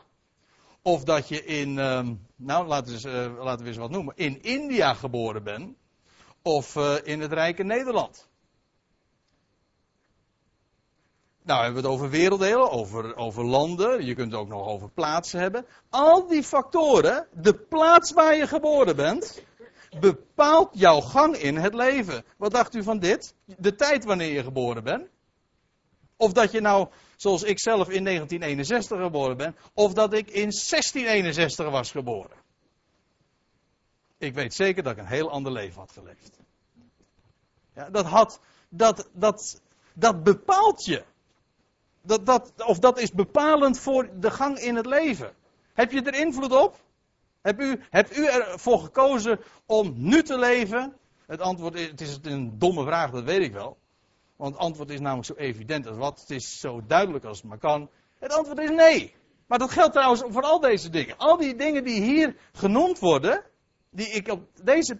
Of 0.83 1.05
dat 1.05 1.29
je 1.29 1.45
in, 1.45 1.79
ehm, 1.79 2.15
nou 2.37 2.67
laten 2.67 2.87
we, 2.87 2.93
eens, 2.93 3.05
uh, 3.05 3.45
laten 3.45 3.63
we 3.63 3.69
eens 3.69 3.79
wat 3.79 3.91
noemen, 3.91 4.17
in 4.17 4.43
India 4.43 4.95
geboren 4.95 5.43
bent. 5.43 5.77
Of 6.43 6.77
uh, 6.77 6.95
in 7.03 7.21
het 7.21 7.33
rijke 7.33 7.63
Nederland. 7.63 8.29
Nou 11.47 11.63
hebben 11.63 11.83
we 11.83 11.89
het 11.89 11.97
over 11.97 12.11
werelddelen, 12.11 12.71
over, 12.71 13.17
over 13.17 13.45
landen. 13.45 14.05
Je 14.05 14.15
kunt 14.15 14.33
het 14.33 14.41
ook 14.41 14.49
nog 14.49 14.67
over 14.67 14.91
plaatsen 14.91 15.41
hebben. 15.41 15.67
Al 15.91 16.27
die 16.27 16.43
factoren, 16.43 17.27
de 17.33 17.55
plaats 17.55 18.13
waar 18.13 18.37
je 18.37 18.47
geboren 18.47 18.97
bent, 18.97 19.43
bepaalt 20.01 20.69
jouw 20.73 21.01
gang 21.01 21.37
in 21.37 21.57
het 21.57 21.75
leven. 21.75 22.25
Wat 22.37 22.51
dacht 22.51 22.75
u 22.75 22.83
van 22.83 22.99
dit? 22.99 23.35
De 23.45 23.75
tijd 23.75 24.05
wanneer 24.05 24.33
je 24.33 24.43
geboren 24.43 24.85
bent. 24.85 25.09
Of 26.17 26.33
dat 26.33 26.53
je 26.53 26.61
nou, 26.61 26.89
zoals 27.17 27.43
ik 27.43 27.61
zelf 27.61 27.89
in 27.89 28.05
1961 28.05 29.01
geboren 29.01 29.37
ben, 29.37 29.57
of 29.75 29.93
dat 29.93 30.13
ik 30.13 30.27
in 30.27 30.51
1661 30.51 31.71
was 31.71 31.91
geboren. 31.91 32.37
Ik 34.19 34.35
weet 34.35 34.55
zeker 34.55 34.83
dat 34.83 34.93
ik 34.93 34.99
een 34.99 35.07
heel 35.07 35.31
ander 35.31 35.53
leven 35.53 35.81
had 35.81 35.93
geleefd. 35.93 36.39
Ja, 37.75 37.91
dat, 37.91 38.07
had, 38.07 38.41
dat, 38.69 39.09
dat, 39.13 39.61
dat 39.95 40.23
bepaalt 40.23 40.85
je. 40.85 41.05
Dat, 42.07 42.27
dat, 42.27 42.53
of 42.67 42.79
dat 42.79 42.99
is 42.99 43.11
bepalend 43.11 43.79
voor 43.79 44.09
de 44.21 44.31
gang 44.31 44.59
in 44.59 44.77
het 44.77 44.87
leven. 44.87 45.33
Heb 45.73 45.93
je 45.93 46.03
er 46.03 46.15
invloed 46.15 46.53
op? 46.53 46.77
Heb 47.43 47.61
u, 47.61 47.81
hebt 47.91 48.17
u 48.17 48.27
ervoor 48.27 48.79
gekozen 48.79 49.41
om 49.67 49.93
nu 49.97 50.23
te 50.23 50.39
leven? 50.39 50.97
Het 51.27 51.41
antwoord 51.41 51.75
is, 51.75 51.87
het 51.87 52.01
is 52.01 52.19
een 52.23 52.59
domme 52.59 52.85
vraag, 52.85 53.11
dat 53.11 53.25
weet 53.25 53.43
ik 53.43 53.53
wel. 53.53 53.77
Want 54.37 54.55
het 54.55 54.63
antwoord 54.63 54.91
is 54.91 55.01
namelijk 55.01 55.27
zo 55.27 55.35
evident 55.35 55.87
als 55.87 55.97
wat. 55.97 56.21
Het 56.21 56.31
is 56.31 56.61
zo 56.61 56.83
duidelijk 56.87 57.25
als 57.25 57.39
het 57.39 57.47
maar 57.47 57.59
kan. 57.59 57.91
Het 58.19 58.33
antwoord 58.33 58.59
is 58.59 58.71
nee. 58.71 59.15
Maar 59.47 59.59
dat 59.59 59.71
geldt 59.71 59.93
trouwens 59.93 60.23
voor 60.29 60.43
al 60.43 60.61
deze 60.61 60.91
dingen. 60.91 61.17
Al 61.17 61.37
die 61.37 61.55
dingen 61.55 61.85
die 61.85 62.03
hier 62.03 62.37
genoemd 62.53 62.99
worden, 62.99 63.45
die 63.91 64.09
ik 64.09 64.29
op 64.29 64.49
deze, 64.63 64.99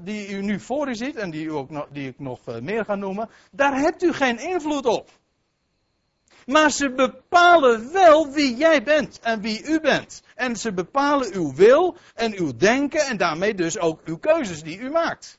die 0.00 0.28
u 0.28 0.42
nu 0.42 0.60
voor 0.60 0.88
u 0.88 0.94
ziet 0.94 1.16
en 1.16 1.30
die, 1.30 1.66
die 1.90 2.08
ik 2.08 2.18
nog 2.18 2.40
eh, 2.44 2.60
meer 2.60 2.84
ga 2.84 2.94
noemen, 2.94 3.28
daar 3.50 3.78
hebt 3.78 4.02
u 4.02 4.12
geen 4.12 4.38
invloed 4.38 4.86
op. 4.86 5.10
Maar 6.46 6.70
ze 6.70 6.92
bepalen 6.92 7.92
wel 7.92 8.30
wie 8.30 8.56
jij 8.56 8.82
bent 8.82 9.20
en 9.20 9.40
wie 9.40 9.64
u 9.64 9.80
bent. 9.80 10.22
En 10.34 10.56
ze 10.56 10.72
bepalen 10.72 11.34
uw 11.34 11.54
wil 11.54 11.96
en 12.14 12.38
uw 12.38 12.56
denken 12.56 13.06
en 13.06 13.16
daarmee 13.16 13.54
dus 13.54 13.78
ook 13.78 14.00
uw 14.04 14.18
keuzes 14.18 14.62
die 14.62 14.78
u 14.78 14.90
maakt. 14.90 15.38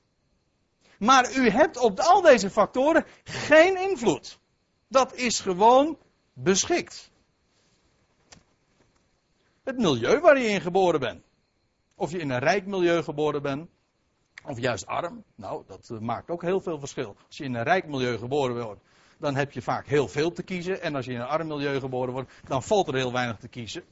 Maar 1.00 1.36
u 1.36 1.50
hebt 1.50 1.78
op 1.78 2.00
al 2.00 2.22
deze 2.22 2.50
factoren 2.50 3.06
geen 3.24 3.78
invloed. 3.78 4.40
Dat 4.88 5.14
is 5.14 5.40
gewoon 5.40 5.98
beschikt. 6.34 7.12
Het 9.64 9.78
milieu 9.78 10.20
waar 10.20 10.40
je 10.40 10.48
in 10.48 10.62
geboren 10.62 11.00
bent. 11.00 11.24
Of 11.96 12.12
je 12.12 12.18
in 12.18 12.30
een 12.30 12.40
rijk 12.40 12.66
milieu 12.66 13.04
geboren 13.04 13.42
bent, 13.42 13.70
of 14.44 14.60
juist 14.60 14.86
arm. 14.86 15.24
Nou, 15.36 15.64
dat 15.68 16.00
maakt 16.00 16.30
ook 16.30 16.42
heel 16.42 16.62
veel 16.62 16.80
verschil. 16.80 17.16
Als 17.28 17.38
je 17.38 17.44
in 17.44 17.54
een 17.54 17.64
rijk 17.64 17.88
milieu 17.88 18.18
geboren 18.18 18.64
wordt, 18.64 18.82
dan 19.18 19.36
heb 19.36 19.52
je 19.52 19.62
vaak 19.62 19.88
heel 19.88 20.08
veel 20.08 20.32
te 20.32 20.44
kiezen. 20.44 20.82
En 20.82 20.96
als 20.96 21.06
je 21.06 21.12
in 21.12 21.20
een 21.20 21.28
arm 21.28 21.48
milieu 21.48 21.80
geboren 21.80 22.14
wordt, 22.14 22.32
dan 22.48 22.64
valt 22.64 22.88
er 22.88 22.96
heel 22.96 23.12
weinig 23.12 23.38
te 23.38 23.48
kiezen. 23.48 23.84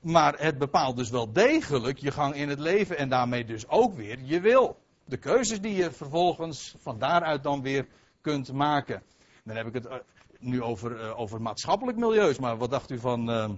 Maar 0.00 0.34
het 0.38 0.58
bepaalt 0.58 0.96
dus 0.96 1.10
wel 1.10 1.32
degelijk 1.32 1.98
je 1.98 2.10
gang 2.10 2.34
in 2.34 2.48
het 2.48 2.58
leven 2.58 2.98
en 2.98 3.08
daarmee 3.08 3.44
dus 3.44 3.68
ook 3.68 3.94
weer 3.94 4.18
je 4.22 4.40
wil. 4.40 4.76
De 5.04 5.16
keuzes 5.16 5.60
die 5.60 5.74
je 5.74 5.90
vervolgens 5.90 6.74
van 6.78 6.98
daaruit 6.98 7.42
dan 7.42 7.62
weer 7.62 7.86
kunt 8.20 8.52
maken. 8.52 9.02
Dan 9.44 9.56
heb 9.56 9.66
ik 9.66 9.74
het 9.74 9.86
eh, 9.86 9.96
nu 10.38 10.62
over, 10.62 11.00
uh, 11.00 11.20
over 11.20 11.42
maatschappelijk 11.42 11.98
milieus, 11.98 12.38
maar 12.38 12.56
wat 12.56 12.70
dacht 12.70 12.90
u 12.90 12.98
van 12.98 13.30
uh, 13.30 13.50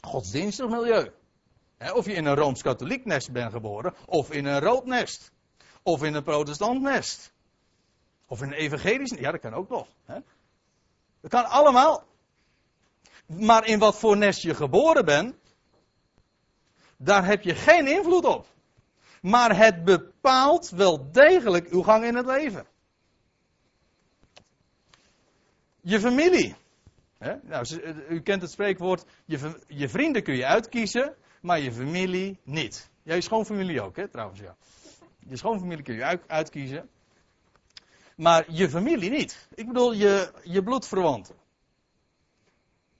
godsdienstig 0.00 0.68
milieu? 0.68 1.10
of 1.94 2.06
je 2.06 2.12
in 2.12 2.24
een 2.24 2.34
rooms-katholiek 2.34 3.04
nest 3.04 3.32
bent 3.32 3.52
geboren, 3.52 3.94
of 4.06 4.30
in 4.30 4.44
een 4.44 4.60
rood 4.60 4.86
nest, 4.86 5.32
of 5.82 6.02
in 6.02 6.14
een 6.14 6.22
protestant 6.22 6.82
nest. 6.82 7.32
Of 8.30 8.40
een 8.40 8.52
evangelisch, 8.52 9.10
ja 9.10 9.30
dat 9.30 9.40
kan 9.40 9.54
ook 9.54 9.68
nog. 9.68 9.88
Hè? 10.04 10.18
Dat 11.20 11.30
kan 11.30 11.44
allemaal. 11.44 12.04
Maar 13.26 13.66
in 13.66 13.78
wat 13.78 13.98
voor 13.98 14.16
nest 14.16 14.42
je 14.42 14.54
geboren 14.54 15.04
bent, 15.04 15.34
daar 16.96 17.24
heb 17.26 17.42
je 17.42 17.54
geen 17.54 17.86
invloed 17.86 18.24
op. 18.24 18.46
Maar 19.22 19.56
het 19.56 19.84
bepaalt 19.84 20.68
wel 20.68 21.12
degelijk 21.12 21.68
uw 21.68 21.82
gang 21.82 22.04
in 22.04 22.14
het 22.14 22.26
leven. 22.26 22.66
Je 25.80 26.00
familie. 26.00 26.54
Hè? 27.18 27.34
Nou, 27.42 27.66
u 28.08 28.20
kent 28.20 28.42
het 28.42 28.50
spreekwoord, 28.50 29.04
je, 29.24 29.64
je, 29.66 29.88
vrienden 29.88 30.22
kun 30.22 30.36
je 30.36 30.46
uitkiezen, 30.46 31.16
maar 31.40 31.60
je 31.60 31.72
familie 31.72 32.38
niet. 32.42 32.90
Ja, 33.02 33.14
je 33.14 33.20
schoonfamilie 33.20 33.82
ook, 33.82 33.96
hè, 33.96 34.08
trouwens, 34.08 34.40
ja. 34.40 34.56
Je 35.18 35.36
schoonfamilie 35.36 35.84
kun 35.84 35.94
je 35.94 36.20
uitkiezen, 36.26 36.90
maar 38.20 38.44
je 38.48 38.70
familie 38.70 39.10
niet. 39.10 39.48
Ik 39.54 39.66
bedoel, 39.66 39.92
je, 39.92 40.32
je 40.42 40.62
bloedverwanten. 40.62 41.34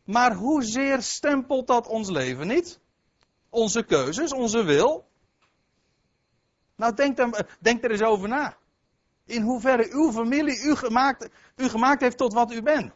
Maar 0.05 0.35
hoezeer 0.35 1.03
stempelt 1.03 1.67
dat 1.67 1.87
ons 1.87 2.11
leven 2.11 2.47
niet? 2.47 2.81
Onze 3.49 3.83
keuzes, 3.83 4.33
onze 4.33 4.65
wil? 4.65 5.09
Nou, 6.77 6.95
denk, 6.95 7.17
dan, 7.17 7.35
denk 7.59 7.85
er 7.85 7.91
eens 7.91 8.03
over 8.03 8.29
na. 8.29 8.57
In 9.27 9.43
hoeverre 9.43 9.89
uw 9.91 10.13
familie 10.13 10.63
u 10.63 10.75
gemaakt, 10.77 11.29
u 11.57 11.69
gemaakt 11.69 12.01
heeft 12.01 12.17
tot 12.17 12.33
wat 12.33 12.53
u 12.53 12.63
bent. 12.63 12.93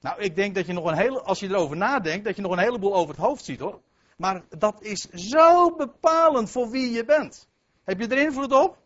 Nou, 0.00 0.20
ik 0.20 0.36
denk 0.36 0.54
dat 0.54 0.66
je 0.66 0.72
nog 0.72 0.84
een 0.84 0.96
hele, 0.96 1.22
als 1.22 1.40
je 1.40 1.48
erover 1.48 1.76
nadenkt, 1.76 2.24
dat 2.24 2.36
je 2.36 2.42
nog 2.42 2.52
een 2.52 2.58
heleboel 2.58 2.94
over 2.94 3.14
het 3.14 3.24
hoofd 3.24 3.44
ziet 3.44 3.60
hoor. 3.60 3.80
Maar 4.16 4.42
dat 4.58 4.82
is 4.82 5.08
zo 5.10 5.74
bepalend 5.76 6.50
voor 6.50 6.70
wie 6.70 6.90
je 6.90 7.04
bent. 7.04 7.48
Heb 7.84 8.00
je 8.00 8.06
er 8.06 8.22
invloed 8.22 8.52
op? 8.52 8.78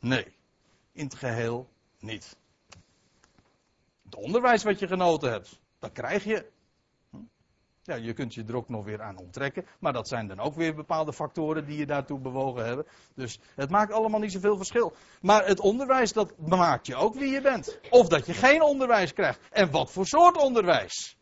Nee 0.00 0.40
in 0.92 1.04
het 1.04 1.14
geheel 1.14 1.68
niet. 1.98 2.36
Het 4.04 4.14
onderwijs 4.14 4.62
wat 4.62 4.78
je 4.78 4.86
genoten 4.86 5.30
hebt, 5.30 5.60
dat 5.78 5.92
krijg 5.92 6.24
je. 6.24 6.50
Hm? 7.10 7.16
Ja, 7.82 7.94
je 7.94 8.12
kunt 8.12 8.34
je 8.34 8.44
er 8.44 8.56
ook 8.56 8.68
nog 8.68 8.84
weer 8.84 9.02
aan 9.02 9.16
onttrekken, 9.16 9.66
maar 9.80 9.92
dat 9.92 10.08
zijn 10.08 10.28
dan 10.28 10.40
ook 10.40 10.54
weer 10.54 10.74
bepaalde 10.74 11.12
factoren 11.12 11.66
die 11.66 11.78
je 11.78 11.86
daartoe 11.86 12.18
bewogen 12.18 12.64
hebben. 12.64 12.86
Dus 13.14 13.40
het 13.54 13.70
maakt 13.70 13.92
allemaal 13.92 14.20
niet 14.20 14.32
zoveel 14.32 14.56
verschil. 14.56 14.94
Maar 15.20 15.46
het 15.46 15.60
onderwijs, 15.60 16.12
dat 16.12 16.38
maakt 16.38 16.86
je 16.86 16.94
ook 16.94 17.14
wie 17.14 17.30
je 17.30 17.40
bent. 17.40 17.78
Of 17.90 18.08
dat 18.08 18.26
je 18.26 18.34
geen 18.34 18.62
onderwijs 18.62 19.12
krijgt. 19.12 19.40
En 19.50 19.70
wat 19.70 19.92
voor 19.92 20.06
soort 20.06 20.36
onderwijs? 20.36 21.16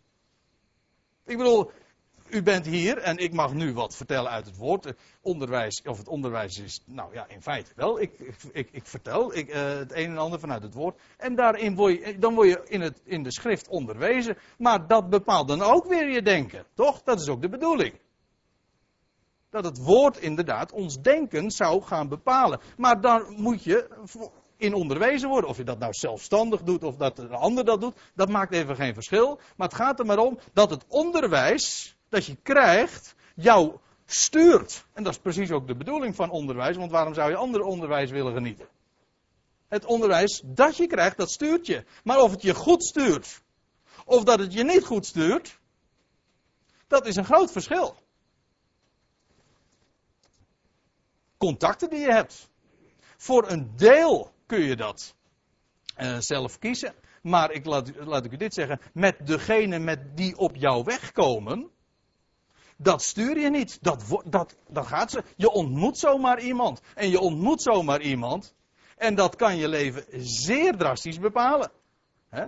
Ik 1.24 1.36
bedoel, 1.36 1.70
u 2.30 2.42
bent 2.42 2.66
hier 2.66 2.98
en 2.98 3.16
ik 3.16 3.32
mag 3.32 3.52
nu 3.52 3.72
wat 3.72 3.96
vertellen 3.96 4.30
uit 4.30 4.46
het 4.46 4.56
woord. 4.56 4.92
Onderwijs, 5.20 5.82
of 5.82 5.98
het 5.98 6.08
onderwijs 6.08 6.58
is, 6.58 6.82
nou 6.86 7.14
ja, 7.14 7.28
in 7.28 7.42
feite 7.42 7.70
wel. 7.76 8.00
Ik, 8.00 8.18
ik, 8.52 8.68
ik 8.72 8.86
vertel 8.86 9.34
ik, 9.34 9.48
uh, 9.48 9.54
het 9.54 9.92
een 9.92 10.10
en 10.10 10.18
ander 10.18 10.40
vanuit 10.40 10.62
het 10.62 10.74
woord. 10.74 11.00
En 11.16 11.34
daarin 11.34 11.74
word 11.74 11.92
je, 11.92 12.18
dan 12.18 12.34
word 12.34 12.48
je 12.48 12.62
in, 12.68 12.80
het, 12.80 13.00
in 13.04 13.22
de 13.22 13.32
schrift 13.32 13.68
onderwezen. 13.68 14.36
Maar 14.58 14.86
dat 14.86 15.08
bepaalt 15.08 15.48
dan 15.48 15.62
ook 15.62 15.86
weer 15.86 16.10
je 16.10 16.22
denken, 16.22 16.64
toch? 16.74 17.02
Dat 17.02 17.20
is 17.20 17.28
ook 17.28 17.42
de 17.42 17.48
bedoeling. 17.48 17.94
Dat 19.50 19.64
het 19.64 19.78
woord 19.78 20.16
inderdaad 20.16 20.72
ons 20.72 21.00
denken 21.00 21.50
zou 21.50 21.82
gaan 21.82 22.08
bepalen. 22.08 22.60
Maar 22.76 23.00
dan 23.00 23.34
moet 23.36 23.64
je 23.64 23.88
in 24.56 24.74
onderwezen 24.74 25.28
worden. 25.28 25.50
Of 25.50 25.56
je 25.56 25.64
dat 25.64 25.78
nou 25.78 25.92
zelfstandig 25.92 26.62
doet 26.62 26.84
of 26.84 26.96
dat 26.96 27.18
een 27.18 27.30
ander 27.30 27.64
dat 27.64 27.80
doet, 27.80 27.96
dat 28.14 28.28
maakt 28.28 28.52
even 28.52 28.76
geen 28.76 28.94
verschil. 28.94 29.40
Maar 29.56 29.68
het 29.68 29.76
gaat 29.76 29.98
er 29.98 30.06
maar 30.06 30.18
om 30.18 30.38
dat 30.52 30.70
het 30.70 30.84
onderwijs 30.88 31.96
dat 32.10 32.26
je 32.26 32.36
krijgt, 32.42 33.14
jou 33.34 33.78
stuurt. 34.06 34.84
En 34.92 35.02
dat 35.02 35.12
is 35.12 35.18
precies 35.18 35.50
ook 35.50 35.66
de 35.66 35.76
bedoeling 35.76 36.14
van 36.14 36.30
onderwijs, 36.30 36.76
want 36.76 36.90
waarom 36.90 37.14
zou 37.14 37.30
je 37.30 37.36
ander 37.36 37.62
onderwijs 37.62 38.10
willen 38.10 38.32
genieten? 38.32 38.68
Het 39.68 39.84
onderwijs 39.84 40.42
dat 40.44 40.76
je 40.76 40.86
krijgt, 40.86 41.16
dat 41.16 41.30
stuurt 41.30 41.66
je. 41.66 41.84
Maar 42.04 42.22
of 42.22 42.30
het 42.30 42.42
je 42.42 42.54
goed 42.54 42.84
stuurt, 42.84 43.42
of 44.04 44.24
dat 44.24 44.38
het 44.38 44.52
je 44.52 44.64
niet 44.64 44.84
goed 44.84 45.06
stuurt, 45.06 45.58
dat 46.86 47.06
is 47.06 47.16
een 47.16 47.24
groot 47.24 47.52
verschil. 47.52 47.96
Contacten 51.38 51.90
die 51.90 51.98
je 51.98 52.12
hebt. 52.12 52.48
Voor 53.16 53.50
een 53.50 53.76
deel 53.76 54.32
kun 54.46 54.60
je 54.60 54.76
dat 54.76 55.14
uh, 55.98 56.18
zelf 56.18 56.58
kiezen. 56.58 56.94
Maar 57.22 57.50
ik 57.50 57.64
laat, 57.64 57.96
laat 57.96 58.24
ik 58.24 58.32
u 58.32 58.36
dit 58.36 58.54
zeggen, 58.54 58.80
met 58.92 59.26
degene 59.26 59.78
met 59.78 60.16
die 60.16 60.36
op 60.36 60.56
jouw 60.56 60.84
weg 60.84 61.12
komen, 61.12 61.70
Dat 62.82 63.02
stuur 63.02 63.38
je 63.38 63.50
niet. 63.50 63.78
Dat, 63.80 64.22
dat, 64.24 64.56
dat 64.68 64.86
gaat 64.86 65.10
ze. 65.10 65.22
Je 65.36 65.50
ontmoet 65.50 65.98
zomaar 65.98 66.40
iemand. 66.40 66.80
En 66.94 67.10
je 67.10 67.20
ontmoet 67.20 67.62
zomaar 67.62 68.00
iemand. 68.00 68.54
En 68.96 69.14
dat 69.14 69.36
kan 69.36 69.56
je 69.56 69.68
leven 69.68 70.04
zeer 70.26 70.76
drastisch 70.76 71.18
bepalen. 71.18 71.70
He? 72.28 72.44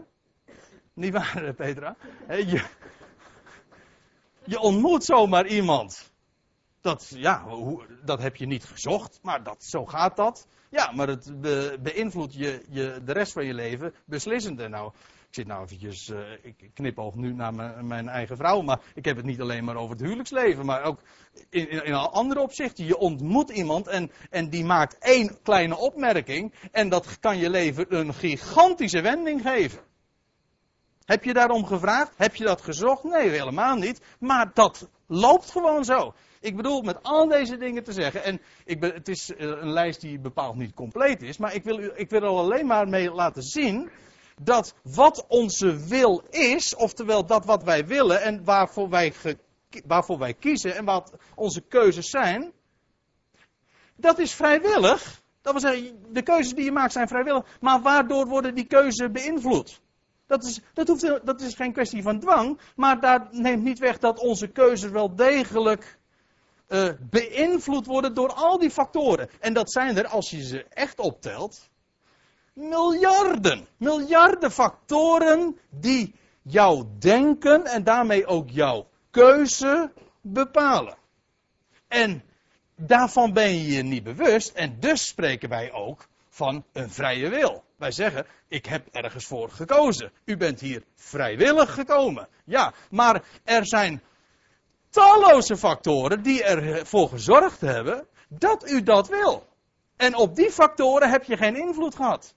Niet 0.94 1.12
waar, 1.12 1.54
Petra? 1.56 1.96
je, 2.28 2.64
je 4.44 4.60
ontmoet 4.60 5.04
zomaar 5.04 5.46
iemand. 5.46 6.10
Dat, 6.80 7.12
ja, 7.16 7.44
dat 8.04 8.22
heb 8.22 8.36
je 8.36 8.46
niet 8.46 8.64
gezocht, 8.64 9.18
maar 9.22 9.42
dat, 9.42 9.64
zo 9.64 9.86
gaat 9.86 10.16
dat. 10.16 10.46
Ja, 10.70 10.92
maar 10.92 11.08
het 11.08 11.40
beïnvloedt 11.82 12.34
je, 12.34 12.64
je, 12.68 13.00
de 13.04 13.12
rest 13.12 13.32
van 13.32 13.46
je 13.46 13.54
leven 13.54 13.94
beslissend. 14.04 14.60
En 14.60 14.70
nou, 14.70 14.92
zit 15.34 15.46
nou 15.46 15.62
eventjes, 15.62 16.08
uh, 16.08 16.18
ik 16.42 16.70
knipoog 16.74 17.14
nu 17.14 17.32
naar 17.32 17.54
mijn, 17.84 18.08
eigen 18.08 18.36
vrouw, 18.36 18.60
maar 18.60 18.80
ik 18.94 19.04
heb 19.04 19.16
het 19.16 19.24
niet 19.24 19.40
alleen 19.40 19.64
maar 19.64 19.76
over 19.76 19.96
het 19.96 20.04
huwelijksleven, 20.04 20.66
maar 20.66 20.82
ook 20.82 21.00
in, 21.50 21.70
in, 21.70 21.84
in 21.84 21.94
andere 21.94 22.40
opzichten. 22.40 22.84
Je 22.84 22.98
ontmoet 22.98 23.50
iemand 23.50 23.86
en, 23.86 24.10
en 24.30 24.48
die 24.48 24.64
maakt 24.64 24.98
één 24.98 25.42
kleine 25.42 25.76
opmerking 25.76 26.54
en 26.72 26.88
dat 26.88 27.18
kan 27.18 27.38
je 27.38 27.50
leven 27.50 27.96
een 27.96 28.14
gigantische 28.14 29.00
wending 29.00 29.42
geven. 29.42 29.80
Heb 31.04 31.24
je 31.24 31.32
daarom 31.32 31.66
gevraagd? 31.66 32.12
Heb 32.16 32.34
je 32.34 32.44
dat 32.44 32.62
gezocht? 32.62 33.04
Nee, 33.04 33.28
helemaal 33.28 33.76
niet. 33.76 34.00
Maar 34.18 34.50
dat 34.54 34.88
loopt 35.06 35.50
gewoon 35.50 35.84
zo. 35.84 36.14
Ik 36.40 36.56
bedoel 36.56 36.82
met 36.82 37.02
al 37.02 37.28
deze 37.28 37.56
dingen 37.56 37.84
te 37.84 37.92
zeggen, 37.92 38.24
en 38.24 38.40
ik 38.64 38.80
ben, 38.80 38.94
het 38.94 39.08
is 39.08 39.34
eh, 39.34 39.46
een 39.46 39.72
lijst 39.72 40.00
die 40.00 40.18
bepaald 40.18 40.56
niet 40.56 40.74
compleet 40.74 41.22
is, 41.22 41.38
maar 41.38 41.54
ik 41.54 41.64
wil, 41.64 41.78
ik 41.94 42.10
wil 42.10 42.22
er 42.22 42.28
alleen 42.28 42.66
maar 42.66 42.88
mee 42.88 43.10
laten 43.12 43.42
zien 43.42 43.90
dat 44.44 44.74
wat 44.82 45.24
onze 45.28 45.86
wil 45.86 46.24
is, 46.30 46.74
oftewel 46.74 47.26
dat 47.26 47.44
wat 47.44 47.62
wij 47.62 47.86
willen 47.86 48.22
en 48.22 48.44
waarvoor 48.44 48.88
wij, 48.88 49.12
waarvoor 49.86 50.18
wij 50.18 50.34
kiezen 50.34 50.76
en 50.76 50.84
wat 50.84 51.12
onze 51.34 51.60
keuzes 51.60 52.10
zijn, 52.10 52.52
dat 53.96 54.18
is 54.18 54.34
vrijwillig. 54.34 55.20
Dat 55.42 55.52
wil 55.52 55.60
zeggen, 55.60 56.12
de 56.12 56.22
keuzes 56.22 56.54
die 56.54 56.64
je 56.64 56.72
maakt 56.72 56.92
zijn 56.92 57.08
vrijwillig, 57.08 57.58
maar 57.60 57.80
waardoor 57.80 58.26
worden 58.26 58.54
die 58.54 58.66
keuzes 58.66 59.10
beïnvloed? 59.10 59.80
Dat 60.26 60.44
is, 60.44 60.60
dat, 60.74 60.88
hoeft, 60.88 61.26
dat 61.26 61.40
is 61.40 61.54
geen 61.54 61.72
kwestie 61.72 62.02
van 62.02 62.20
dwang, 62.20 62.60
maar 62.76 63.00
dat 63.00 63.32
neemt 63.32 63.62
niet 63.62 63.78
weg 63.78 63.98
dat 63.98 64.18
onze 64.18 64.48
keuzes 64.48 64.90
wel 64.90 65.14
degelijk 65.14 65.98
uh, 66.68 66.88
beïnvloed 67.00 67.86
worden 67.86 68.14
door 68.14 68.32
al 68.32 68.58
die 68.58 68.70
factoren. 68.70 69.28
En 69.40 69.52
dat 69.52 69.72
zijn 69.72 69.96
er, 69.96 70.06
als 70.06 70.30
je 70.30 70.42
ze 70.42 70.64
echt 70.68 70.98
optelt, 70.98 71.70
miljarden. 72.54 73.66
Miljarden 73.76 74.50
factoren 74.50 75.58
die 75.70 76.14
jouw 76.42 76.88
denken 76.98 77.64
en 77.64 77.84
daarmee 77.84 78.26
ook 78.26 78.50
jouw 78.50 78.88
keuze 79.10 79.92
bepalen. 80.20 80.96
En 81.88 82.22
daarvan 82.76 83.32
ben 83.32 83.58
je 83.58 83.72
je 83.72 83.82
niet 83.82 84.02
bewust 84.02 84.54
en 84.54 84.80
dus 84.80 85.06
spreken 85.06 85.48
wij 85.48 85.72
ook 85.72 86.08
van 86.28 86.64
een 86.72 86.90
vrije 86.90 87.28
wil. 87.28 87.64
Wij 87.76 87.90
zeggen, 87.90 88.26
ik 88.48 88.66
heb 88.66 88.86
ergens 88.92 89.26
voor 89.26 89.50
gekozen. 89.50 90.12
U 90.24 90.36
bent 90.36 90.60
hier 90.60 90.84
vrijwillig 90.94 91.74
gekomen. 91.74 92.28
Ja, 92.44 92.72
maar 92.90 93.24
er 93.44 93.66
zijn 93.66 94.02
talloze 94.90 95.56
factoren 95.56 96.22
die 96.22 96.44
ervoor 96.44 97.08
gezorgd 97.08 97.60
hebben 97.60 98.06
dat 98.28 98.70
u 98.70 98.82
dat 98.82 99.08
wil. 99.08 99.46
En 99.96 100.16
op 100.16 100.36
die 100.36 100.50
factoren 100.50 101.10
heb 101.10 101.24
je 101.24 101.36
geen 101.36 101.56
invloed 101.56 101.94
gehad. 101.94 102.34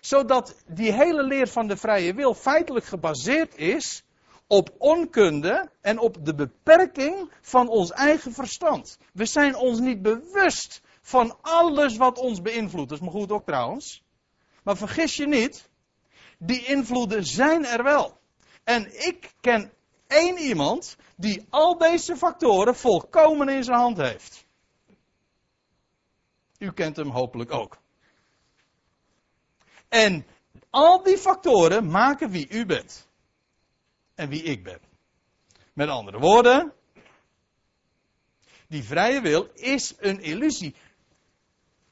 Zodat 0.00 0.54
die 0.66 0.92
hele 0.92 1.22
leer 1.22 1.48
van 1.48 1.66
de 1.66 1.76
vrije 1.76 2.14
wil 2.14 2.34
feitelijk 2.34 2.84
gebaseerd 2.84 3.56
is 3.56 4.04
op 4.46 4.70
onkunde 4.78 5.70
en 5.80 5.98
op 5.98 6.16
de 6.24 6.34
beperking 6.34 7.32
van 7.40 7.68
ons 7.68 7.90
eigen 7.90 8.32
verstand. 8.32 8.98
We 9.12 9.24
zijn 9.24 9.56
ons 9.56 9.78
niet 9.78 10.02
bewust 10.02 10.82
van 11.02 11.36
alles 11.40 11.96
wat 11.96 12.18
ons 12.18 12.42
beïnvloedt. 12.42 12.88
Dat 12.88 12.98
is 12.98 13.04
maar 13.04 13.14
goed 13.14 13.32
ook 13.32 13.44
trouwens. 13.44 14.02
Maar 14.62 14.76
vergis 14.76 15.16
je 15.16 15.26
niet, 15.26 15.68
die 16.38 16.64
invloeden 16.64 17.24
zijn 17.24 17.66
er 17.66 17.82
wel. 17.82 18.18
En 18.64 19.06
ik 19.06 19.34
ken 19.40 19.72
één 20.06 20.38
iemand 20.38 20.96
die 21.16 21.46
al 21.50 21.78
deze 21.78 22.16
factoren 22.16 22.76
volkomen 22.76 23.48
in 23.48 23.64
zijn 23.64 23.78
hand 23.78 23.96
heeft. 23.96 24.46
U 26.58 26.72
kent 26.72 26.96
hem 26.96 27.10
hopelijk 27.10 27.52
ook. 27.52 27.79
En 29.90 30.26
al 30.70 31.02
die 31.02 31.18
factoren 31.18 31.90
maken 31.90 32.30
wie 32.30 32.48
u 32.48 32.66
bent. 32.66 33.08
En 34.14 34.28
wie 34.28 34.42
ik 34.42 34.64
ben. 34.64 34.80
Met 35.72 35.88
andere 35.88 36.18
woorden, 36.18 36.72
die 38.68 38.84
vrije 38.84 39.20
wil 39.20 39.48
is 39.54 39.94
een 39.98 40.20
illusie. 40.20 40.74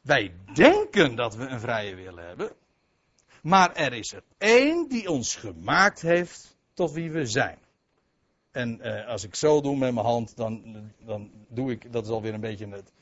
Wij 0.00 0.34
denken 0.54 1.16
dat 1.16 1.34
we 1.34 1.46
een 1.46 1.60
vrije 1.60 1.94
wil 1.94 2.16
hebben. 2.16 2.52
Maar 3.42 3.74
er 3.74 3.92
is 3.92 4.12
er 4.12 4.22
één 4.38 4.88
die 4.88 5.10
ons 5.10 5.36
gemaakt 5.36 6.00
heeft 6.00 6.56
tot 6.74 6.92
wie 6.92 7.10
we 7.10 7.26
zijn. 7.26 7.58
En 8.50 8.80
eh, 8.80 9.08
als 9.08 9.24
ik 9.24 9.34
zo 9.34 9.60
doe 9.60 9.76
met 9.76 9.94
mijn 9.94 10.06
hand, 10.06 10.36
dan, 10.36 10.62
dan 10.98 11.30
doe 11.48 11.70
ik, 11.70 11.92
dat 11.92 12.04
is 12.04 12.10
alweer 12.10 12.34
een 12.34 12.40
beetje 12.40 12.68
het, 12.68 12.92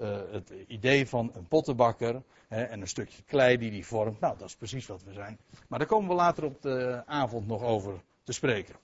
uh, 0.00 0.18
het 0.30 0.52
idee 0.66 1.08
van 1.08 1.30
een 1.34 1.46
pottenbakker. 1.48 2.22
Hè, 2.48 2.62
en 2.62 2.80
een 2.80 2.88
stukje 2.88 3.22
klei 3.22 3.56
die 3.56 3.70
die 3.70 3.86
vormt. 3.86 4.20
Nou, 4.20 4.38
dat 4.38 4.48
is 4.48 4.56
precies 4.56 4.86
wat 4.86 5.02
we 5.02 5.12
zijn. 5.12 5.38
Maar 5.68 5.78
daar 5.78 5.88
komen 5.88 6.08
we 6.08 6.14
later 6.14 6.44
op 6.44 6.62
de 6.62 7.02
avond 7.06 7.46
nog 7.46 7.62
over 7.62 8.02
te 8.22 8.32
spreken. 8.32 8.74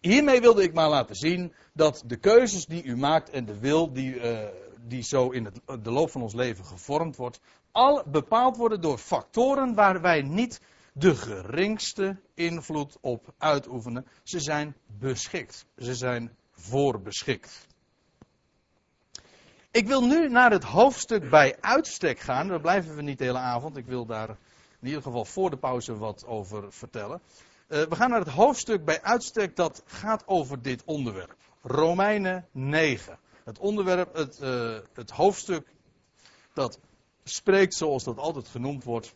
Hiermee 0.00 0.40
wilde 0.40 0.62
ik 0.62 0.74
maar 0.74 0.88
laten 0.88 1.16
zien 1.16 1.52
dat 1.72 2.02
de 2.06 2.16
keuzes 2.16 2.66
die 2.66 2.82
u 2.82 2.96
maakt 2.96 3.30
en 3.30 3.44
de 3.44 3.58
wil 3.58 3.92
die, 3.92 4.14
uh, 4.14 4.44
die 4.80 5.02
zo 5.02 5.30
in 5.30 5.44
het, 5.44 5.84
de 5.84 5.90
loop 5.90 6.10
van 6.10 6.22
ons 6.22 6.34
leven 6.34 6.64
gevormd 6.64 7.16
wordt, 7.16 7.40
al 7.72 8.02
bepaald 8.06 8.56
worden 8.56 8.80
door 8.80 8.98
factoren 8.98 9.74
waar 9.74 10.00
wij 10.00 10.22
niet 10.22 10.60
de 10.92 11.14
geringste 11.14 12.16
invloed 12.34 12.98
op 13.00 13.34
uitoefenen. 13.38 14.06
Ze 14.22 14.40
zijn 14.40 14.76
beschikt. 14.86 15.66
Ze 15.76 15.94
zijn 15.94 16.36
voorbeschikt. 16.50 17.66
Ik 19.76 19.86
wil 19.86 20.06
nu 20.06 20.28
naar 20.28 20.50
het 20.50 20.64
hoofdstuk 20.64 21.30
bij 21.30 21.56
uitstek 21.60 22.18
gaan. 22.18 22.48
Daar 22.48 22.60
blijven 22.60 22.96
we 22.96 23.02
niet 23.02 23.18
de 23.18 23.24
hele 23.24 23.38
avond. 23.38 23.76
Ik 23.76 23.86
wil 23.86 24.06
daar 24.06 24.28
in 24.80 24.86
ieder 24.86 25.02
geval 25.02 25.24
voor 25.24 25.50
de 25.50 25.56
pauze 25.56 25.98
wat 25.98 26.26
over 26.26 26.72
vertellen. 26.72 27.20
Uh, 27.68 27.82
we 27.82 27.96
gaan 27.96 28.10
naar 28.10 28.18
het 28.18 28.28
hoofdstuk 28.28 28.84
bij 28.84 29.02
uitstek 29.02 29.56
dat 29.56 29.82
gaat 29.86 30.22
over 30.26 30.62
dit 30.62 30.82
onderwerp. 30.84 31.36
Romeinen 31.62 32.48
9. 32.52 33.18
Het 33.44 33.58
onderwerp, 33.58 34.14
het, 34.14 34.38
uh, 34.42 34.78
het 34.94 35.10
hoofdstuk 35.10 35.66
dat 36.52 36.78
spreekt 37.24 37.74
zoals 37.74 38.04
dat 38.04 38.18
altijd 38.18 38.48
genoemd 38.48 38.84
wordt 38.84 39.14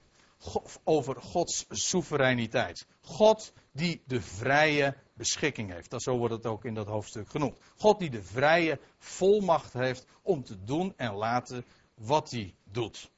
over 0.84 1.20
Gods 1.20 1.66
soevereiniteit. 1.68 2.86
God 3.00 3.52
die 3.72 4.02
de 4.06 4.20
vrije 4.20 4.96
beschikking 5.14 5.72
heeft. 5.72 5.90
Dat, 5.90 6.02
zo 6.02 6.16
wordt 6.16 6.34
het 6.34 6.46
ook 6.46 6.64
in 6.64 6.74
dat 6.74 6.86
hoofdstuk 6.86 7.28
genoemd. 7.28 7.58
God 7.76 7.98
die 7.98 8.10
de 8.10 8.22
vrije 8.22 8.78
volmacht 8.98 9.72
heeft 9.72 10.06
om 10.22 10.44
te 10.44 10.64
doen 10.64 10.92
en 10.96 11.14
laten 11.14 11.64
wat 11.94 12.30
hij 12.30 12.54
doet. 12.64 13.10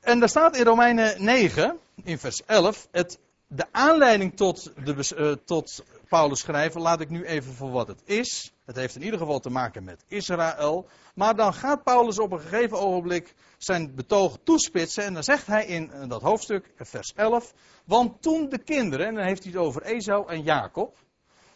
En 0.00 0.18
daar 0.18 0.28
staat 0.28 0.56
in 0.56 0.64
Romeinen 0.64 1.24
9, 1.24 1.78
in 2.02 2.18
vers 2.18 2.44
11, 2.44 2.88
het, 2.90 3.18
de 3.46 3.66
aanleiding 3.70 4.36
tot, 4.36 4.72
de, 4.84 5.14
uh, 5.16 5.32
tot 5.44 5.84
Paulus 6.08 6.40
schrijven, 6.40 6.80
laat 6.80 7.00
ik 7.00 7.10
nu 7.10 7.24
even 7.24 7.54
voor 7.54 7.70
wat 7.70 7.88
het 7.88 8.02
is. 8.04 8.52
Het 8.64 8.76
heeft 8.76 8.94
in 8.94 9.02
ieder 9.02 9.18
geval 9.18 9.40
te 9.40 9.50
maken 9.50 9.84
met 9.84 10.04
Israël. 10.08 10.88
Maar 11.14 11.36
dan 11.36 11.54
gaat 11.54 11.82
Paulus 11.82 12.18
op 12.18 12.32
een 12.32 12.40
gegeven 12.40 12.78
ogenblik 12.78 13.34
zijn 13.58 13.94
betoog 13.94 14.38
toespitsen. 14.44 15.04
En 15.04 15.14
dan 15.14 15.22
zegt 15.22 15.46
hij 15.46 15.66
in 15.66 16.08
dat 16.08 16.22
hoofdstuk, 16.22 16.72
vers 16.76 17.12
11. 17.14 17.54
Want 17.84 18.22
toen 18.22 18.48
de 18.48 18.58
kinderen, 18.58 19.06
en 19.06 19.14
dan 19.14 19.24
heeft 19.24 19.42
hij 19.42 19.52
het 19.52 19.60
over 19.60 19.82
Esau 19.82 20.28
en 20.28 20.42
Jacob. 20.42 20.96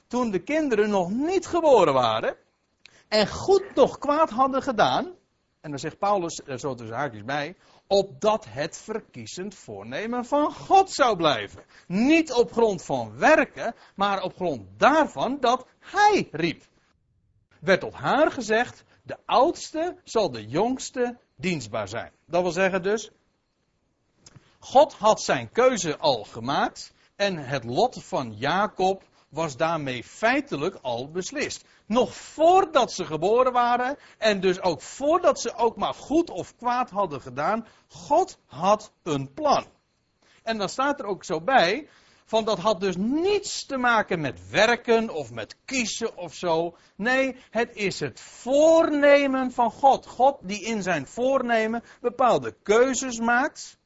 Toen 0.07 0.31
de 0.31 0.43
kinderen 0.43 0.91
nog 0.91 1.11
niet 1.11 1.47
geboren 1.47 1.93
waren. 1.93 2.37
En 3.09 3.29
goed 3.29 3.75
nog 3.75 3.99
kwaad 3.99 4.31
hadden 4.31 4.63
gedaan. 4.63 5.05
En 5.61 5.71
dan 5.71 5.79
zegt 5.79 5.99
Paulus 5.99 6.41
er 6.47 6.59
zo 6.59 6.75
tussen 6.75 6.97
haakjes 6.97 7.25
bij 7.25 7.57
opdat 7.89 8.47
het 8.49 8.77
verkiezend 8.77 9.55
voornemen 9.55 10.25
van 10.25 10.53
God 10.53 10.91
zou 10.91 11.17
blijven. 11.17 11.65
Niet 11.87 12.33
op 12.33 12.53
grond 12.53 12.85
van 12.85 13.19
werken, 13.19 13.75
maar 13.95 14.23
op 14.23 14.35
grond 14.35 14.67
daarvan 14.77 15.41
dat 15.41 15.67
hij 15.79 16.29
riep. 16.33 16.63
Werd 17.61 17.81
tot 17.81 17.95
haar 17.95 18.31
gezegd, 18.31 18.85
de 19.09 19.19
oudste 19.25 19.97
zal 20.05 20.31
de 20.31 20.47
jongste 20.47 21.19
dienstbaar 21.37 21.89
zijn. 21.89 22.13
Dat 22.27 22.43
wil 22.43 22.51
zeggen 22.51 22.83
dus, 22.83 23.11
God 24.59 24.93
had 24.93 25.21
zijn 25.21 25.53
keuze 25.53 25.99
al 25.99 26.25
gemaakt 26.25 26.93
en 27.17 27.37
het 27.37 27.65
lot 27.65 28.05
van 28.05 28.33
Jacob 28.33 29.03
was 29.29 29.57
daarmee 29.57 30.05
feitelijk 30.05 30.79
al 30.83 31.11
beslist. 31.11 31.65
Nog 31.87 32.15
voordat 32.15 32.93
ze 32.93 33.05
geboren 33.05 33.53
waren 33.53 33.99
en 34.19 34.41
dus 34.41 34.61
ook 34.61 34.83
voordat 34.83 35.41
ze 35.41 35.55
ook 35.55 35.77
maar 35.77 35.95
goed 35.95 36.31
of 36.31 36.57
kwaad 36.57 36.91
hadden 36.91 37.21
gedaan, 37.21 37.67
God 37.89 38.39
had 38.47 38.93
een 39.03 39.33
plan. 39.35 39.67
En 40.43 40.59
dan 40.59 40.69
staat 40.69 41.01
er 41.01 41.07
ook 41.07 41.25
zo 41.25 41.41
bij, 41.41 41.89
van 42.29 42.45
dat 42.45 42.59
had 42.59 42.81
dus 42.81 42.97
niets 42.97 43.67
te 43.67 43.77
maken 43.77 44.21
met 44.21 44.51
werken 44.51 45.11
of 45.11 45.31
met 45.31 45.57
kiezen 45.65 46.17
of 46.17 46.35
zo. 46.35 46.77
Nee, 46.97 47.37
het 47.51 47.77
is 47.77 48.01
het 48.01 48.21
voornemen 48.21 49.53
van 49.53 49.71
God. 49.71 50.07
God 50.07 50.39
die 50.43 50.61
in 50.61 50.83
zijn 50.83 51.07
voornemen 51.07 51.83
bepaalde 52.01 52.57
keuzes 52.63 53.19
maakt, 53.19 53.79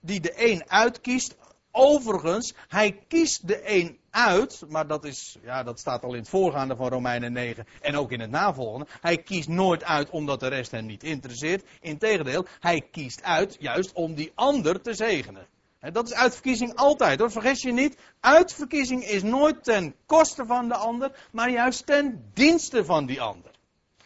die 0.00 0.20
de 0.20 0.32
een 0.50 0.70
uitkiest. 0.70 1.36
Overigens, 1.70 2.54
hij 2.68 3.04
kiest 3.08 3.46
de 3.48 3.70
een 3.70 3.98
uit, 4.10 4.62
maar 4.68 4.86
dat, 4.86 5.04
is, 5.04 5.36
ja, 5.42 5.62
dat 5.62 5.78
staat 5.78 6.02
al 6.02 6.12
in 6.12 6.20
het 6.20 6.28
voorgaande 6.28 6.76
van 6.76 6.88
Romeinen 6.88 7.32
9 7.32 7.66
en 7.80 7.96
ook 7.96 8.12
in 8.12 8.20
het 8.20 8.30
navolgende. 8.30 8.86
Hij 9.00 9.16
kiest 9.16 9.48
nooit 9.48 9.84
uit 9.84 10.10
omdat 10.10 10.40
de 10.40 10.48
rest 10.48 10.70
hem 10.70 10.86
niet 10.86 11.02
interesseert. 11.02 11.66
Integendeel, 11.80 12.46
hij 12.60 12.88
kiest 12.90 13.22
uit 13.22 13.56
juist 13.58 13.92
om 13.92 14.14
die 14.14 14.32
ander 14.34 14.80
te 14.80 14.94
zegenen. 14.94 15.46
Dat 15.92 16.06
is 16.06 16.14
uitverkiezing 16.14 16.74
altijd 16.74 17.18
hoor, 17.18 17.30
vergis 17.30 17.62
je 17.62 17.72
niet. 17.72 17.96
Uitverkiezing 18.20 19.04
is 19.04 19.22
nooit 19.22 19.64
ten 19.64 19.94
koste 20.06 20.46
van 20.46 20.68
de 20.68 20.76
ander, 20.76 21.28
maar 21.32 21.50
juist 21.50 21.86
ten 21.86 22.30
dienste 22.34 22.84
van 22.84 23.06
die 23.06 23.20
ander. 23.20 23.50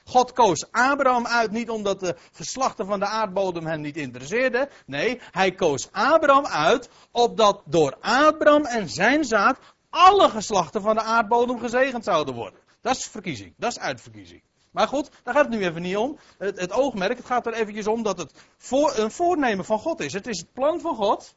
God 0.04 0.32
koos 0.32 0.72
Abraham 0.72 1.26
uit 1.26 1.50
niet 1.50 1.70
omdat 1.70 2.00
de 2.00 2.16
geslachten 2.32 2.86
van 2.86 2.98
de 2.98 3.06
aardbodem 3.06 3.66
hem 3.66 3.80
niet 3.80 3.96
interesseerden. 3.96 4.68
Nee, 4.86 5.20
hij 5.30 5.52
koos 5.52 5.88
Abraham 5.92 6.46
uit 6.46 6.88
opdat 7.10 7.62
door 7.64 7.96
Abraham 8.00 8.64
en 8.64 8.88
zijn 8.88 9.24
zaad 9.24 9.58
alle 9.90 10.28
geslachten 10.28 10.82
van 10.82 10.94
de 10.94 11.02
aardbodem 11.02 11.58
gezegend 11.58 12.04
zouden 12.04 12.34
worden. 12.34 12.60
Dat 12.80 12.96
is 12.96 13.06
verkiezing, 13.06 13.54
dat 13.56 13.70
is 13.70 13.78
uitverkiezing. 13.78 14.42
Maar 14.70 14.88
goed, 14.88 15.10
daar 15.22 15.34
gaat 15.34 15.44
het 15.44 15.54
nu 15.54 15.64
even 15.64 15.82
niet 15.82 15.96
om. 15.96 16.18
Het, 16.38 16.60
het 16.60 16.72
oogmerk, 16.72 17.16
het 17.16 17.26
gaat 17.26 17.46
er 17.46 17.52
eventjes 17.52 17.86
om 17.86 18.02
dat 18.02 18.18
het 18.18 18.32
voor, 18.56 18.98
een 18.98 19.10
voornemen 19.10 19.64
van 19.64 19.78
God 19.78 20.00
is. 20.00 20.12
Het 20.12 20.26
is 20.26 20.38
het 20.38 20.52
plan 20.52 20.80
van 20.80 20.94
God. 20.94 21.34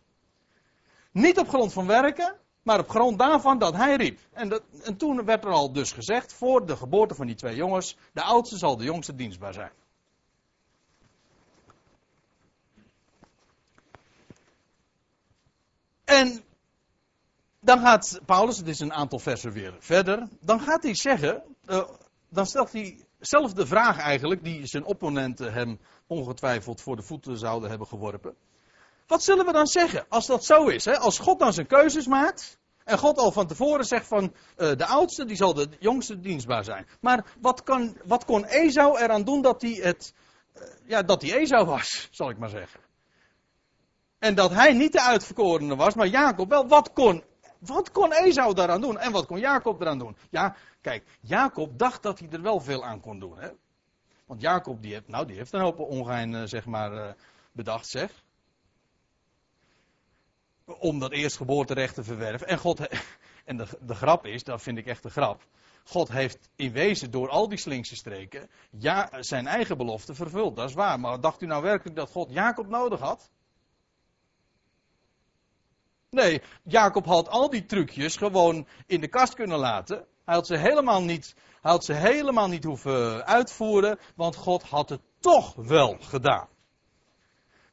Niet 1.13 1.39
op 1.39 1.47
grond 1.47 1.73
van 1.73 1.87
werken, 1.87 2.35
maar 2.63 2.79
op 2.79 2.89
grond 2.89 3.19
daarvan 3.19 3.57
dat 3.57 3.75
hij 3.75 3.95
riep. 3.95 4.19
En, 4.31 4.49
dat, 4.49 4.63
en 4.83 4.97
toen 4.97 5.25
werd 5.25 5.43
er 5.43 5.51
al 5.51 5.73
dus 5.73 5.91
gezegd, 5.91 6.33
voor 6.33 6.65
de 6.65 6.77
geboorte 6.77 7.15
van 7.15 7.27
die 7.27 7.35
twee 7.35 7.55
jongens, 7.55 7.97
de 8.13 8.21
oudste 8.21 8.57
zal 8.57 8.77
de 8.77 8.83
jongste 8.83 9.15
dienstbaar 9.15 9.53
zijn. 9.53 9.71
En 16.03 16.43
dan 17.59 17.79
gaat 17.79 18.19
Paulus, 18.25 18.57
het 18.57 18.67
is 18.67 18.79
een 18.79 18.93
aantal 18.93 19.19
versen 19.19 19.51
weer 19.51 19.75
verder, 19.79 20.27
dan 20.39 20.59
gaat 20.59 20.83
hij 20.83 20.95
zeggen, 20.95 21.43
uh, 21.65 21.89
dan 22.29 22.45
stelt 22.45 22.71
hij 22.71 23.05
zelf 23.19 23.53
de 23.53 23.65
vraag 23.65 23.97
eigenlijk, 23.97 24.43
die 24.43 24.65
zijn 24.65 24.85
opponenten 24.85 25.53
hem 25.53 25.79
ongetwijfeld 26.07 26.81
voor 26.81 26.95
de 26.95 27.01
voeten 27.01 27.37
zouden 27.37 27.69
hebben 27.69 27.87
geworpen. 27.87 28.35
Wat 29.07 29.23
zullen 29.23 29.45
we 29.45 29.51
dan 29.51 29.67
zeggen 29.67 30.05
als 30.09 30.25
dat 30.25 30.45
zo 30.45 30.67
is? 30.67 30.85
Hè? 30.85 30.97
Als 30.97 31.19
God 31.19 31.39
dan 31.39 31.53
zijn 31.53 31.67
keuzes 31.67 32.07
maakt, 32.07 32.57
en 32.83 32.97
God 32.97 33.17
al 33.17 33.31
van 33.31 33.47
tevoren 33.47 33.85
zegt 33.85 34.07
van 34.07 34.23
uh, 34.23 34.75
de 34.75 34.85
oudste, 34.85 35.25
die 35.25 35.35
zal 35.35 35.53
de 35.53 35.67
jongste 35.79 36.19
dienstbaar 36.19 36.63
zijn. 36.63 36.87
Maar 37.01 37.25
wat, 37.39 37.63
kan, 37.63 37.97
wat 38.05 38.25
kon 38.25 38.45
Esau 38.45 38.99
eraan 38.99 39.23
doen 39.23 39.41
dat 39.41 39.61
hij 39.61 39.71
het, 39.71 40.13
uh, 40.55 40.63
ja, 40.85 41.01
dat 41.01 41.21
hij 41.21 41.33
Esau 41.33 41.65
was, 41.65 42.07
zal 42.11 42.29
ik 42.29 42.37
maar 42.37 42.49
zeggen. 42.49 42.79
En 44.19 44.35
dat 44.35 44.51
hij 44.51 44.73
niet 44.73 44.91
de 44.91 45.01
uitverkorene 45.01 45.75
was, 45.75 45.93
maar 45.93 46.07
Jacob 46.07 46.49
wel. 46.49 46.67
Wat 46.67 46.93
kon 46.93 47.23
wat 47.59 47.91
kon 47.91 48.13
Esau 48.13 48.53
daaraan 48.53 48.81
doen? 48.81 48.97
En 48.97 49.11
wat 49.11 49.25
kon 49.25 49.39
Jacob 49.39 49.81
eraan 49.81 49.97
doen? 49.97 50.17
Ja, 50.29 50.55
kijk, 50.81 51.03
Jacob 51.21 51.79
dacht 51.79 52.03
dat 52.03 52.19
hij 52.19 52.29
er 52.31 52.41
wel 52.41 52.59
veel 52.59 52.83
aan 52.85 52.99
kon 52.99 53.19
doen. 53.19 53.37
Hè? 53.37 53.49
Want 54.25 54.41
Jacob, 54.41 54.81
die 54.81 54.93
heeft, 54.93 55.07
nou, 55.07 55.25
die 55.25 55.37
heeft 55.37 55.53
een 55.53 55.61
hoop 55.61 55.79
ongein, 55.79 56.31
uh, 56.31 56.41
zeg 56.43 56.65
maar, 56.65 57.15
bedacht, 57.51 57.87
zeg. 57.87 58.22
Om 60.65 60.99
dat 60.99 61.11
eerstgeboorterecht 61.11 61.95
te 61.95 62.03
verwerven. 62.03 62.47
En 62.47 62.57
God, 62.57 62.87
en 63.45 63.57
de, 63.57 63.67
de 63.81 63.95
grap 63.95 64.25
is, 64.25 64.43
dat 64.43 64.61
vind 64.61 64.77
ik 64.77 64.85
echt 64.85 65.03
een 65.03 65.11
grap. 65.11 65.45
God 65.83 66.11
heeft 66.11 66.49
in 66.55 66.71
wezen 66.71 67.11
door 67.11 67.29
al 67.29 67.49
die 67.49 67.57
slinkse 67.57 67.95
streken 67.95 68.49
ja, 68.69 69.09
zijn 69.19 69.47
eigen 69.47 69.77
belofte 69.77 70.13
vervuld. 70.13 70.55
Dat 70.55 70.69
is 70.69 70.75
waar. 70.75 70.99
Maar 70.99 71.21
dacht 71.21 71.41
u 71.41 71.45
nou 71.45 71.63
werkelijk 71.63 71.95
dat 71.95 72.09
God 72.09 72.31
Jacob 72.31 72.67
nodig 72.67 72.99
had? 72.99 73.31
Nee, 76.09 76.41
Jacob 76.63 77.05
had 77.05 77.29
al 77.29 77.49
die 77.49 77.65
trucjes 77.65 78.15
gewoon 78.15 78.67
in 78.85 79.01
de 79.01 79.07
kast 79.07 79.33
kunnen 79.33 79.57
laten. 79.57 80.05
Hij 80.25 80.35
had 80.35 80.47
ze 80.47 80.57
helemaal 80.57 81.01
niet, 81.01 81.35
hij 81.61 81.71
had 81.71 81.85
ze 81.85 81.93
helemaal 81.93 82.47
niet 82.47 82.63
hoeven 82.63 83.25
uitvoeren, 83.25 83.99
want 84.15 84.35
God 84.35 84.63
had 84.63 84.89
het 84.89 85.01
toch 85.19 85.53
wel 85.55 85.97
gedaan. 85.99 86.47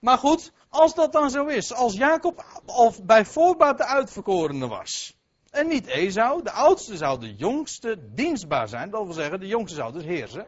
Maar 0.00 0.18
goed, 0.18 0.53
als 0.70 0.94
dat 0.94 1.12
dan 1.12 1.30
zo 1.30 1.46
is, 1.46 1.72
als 1.72 1.94
Jacob 1.94 2.62
al 2.66 2.94
bij 3.02 3.24
voorbaat 3.24 3.78
de 3.78 3.85
uitverkorene 3.85 4.68
was, 4.68 5.14
en 5.50 5.68
niet 5.68 5.87
Esau, 5.87 6.42
de 6.42 6.50
oudste 6.50 6.96
zou 6.96 7.20
de 7.20 7.35
jongste 7.35 7.98
dienstbaar 8.14 8.68
zijn, 8.68 8.90
dat 8.90 9.04
wil 9.04 9.12
zeggen, 9.12 9.40
de 9.40 9.46
jongste 9.46 9.76
zou 9.76 9.92
dus 9.92 10.04
heersen. 10.04 10.46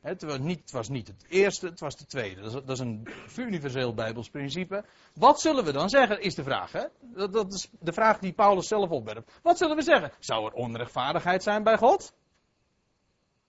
Het 0.00 0.22
was, 0.22 0.38
niet, 0.38 0.60
het 0.60 0.70
was 0.70 0.88
niet 0.88 1.06
het 1.06 1.24
eerste, 1.28 1.66
het 1.66 1.80
was 1.80 1.96
de 1.96 2.06
tweede. 2.06 2.40
Dat 2.40 2.54
is, 2.54 2.60
dat 2.64 2.70
is 2.70 2.78
een 2.78 3.08
universeel 3.36 3.94
Bijbels 3.94 4.30
principe. 4.30 4.84
Wat 5.14 5.40
zullen 5.40 5.64
we 5.64 5.72
dan 5.72 5.88
zeggen, 5.88 6.20
is 6.20 6.34
de 6.34 6.42
vraag. 6.42 6.72
Hè? 6.72 6.84
Dat, 7.00 7.32
dat 7.32 7.52
is 7.52 7.68
de 7.80 7.92
vraag 7.92 8.18
die 8.18 8.32
Paulus 8.32 8.68
zelf 8.68 8.90
opwerpt. 8.90 9.30
Wat 9.42 9.58
zullen 9.58 9.76
we 9.76 9.82
zeggen? 9.82 10.12
Zou 10.18 10.46
er 10.46 10.52
onrechtvaardigheid 10.52 11.42
zijn 11.42 11.62
bij 11.62 11.76
God? 11.76 12.12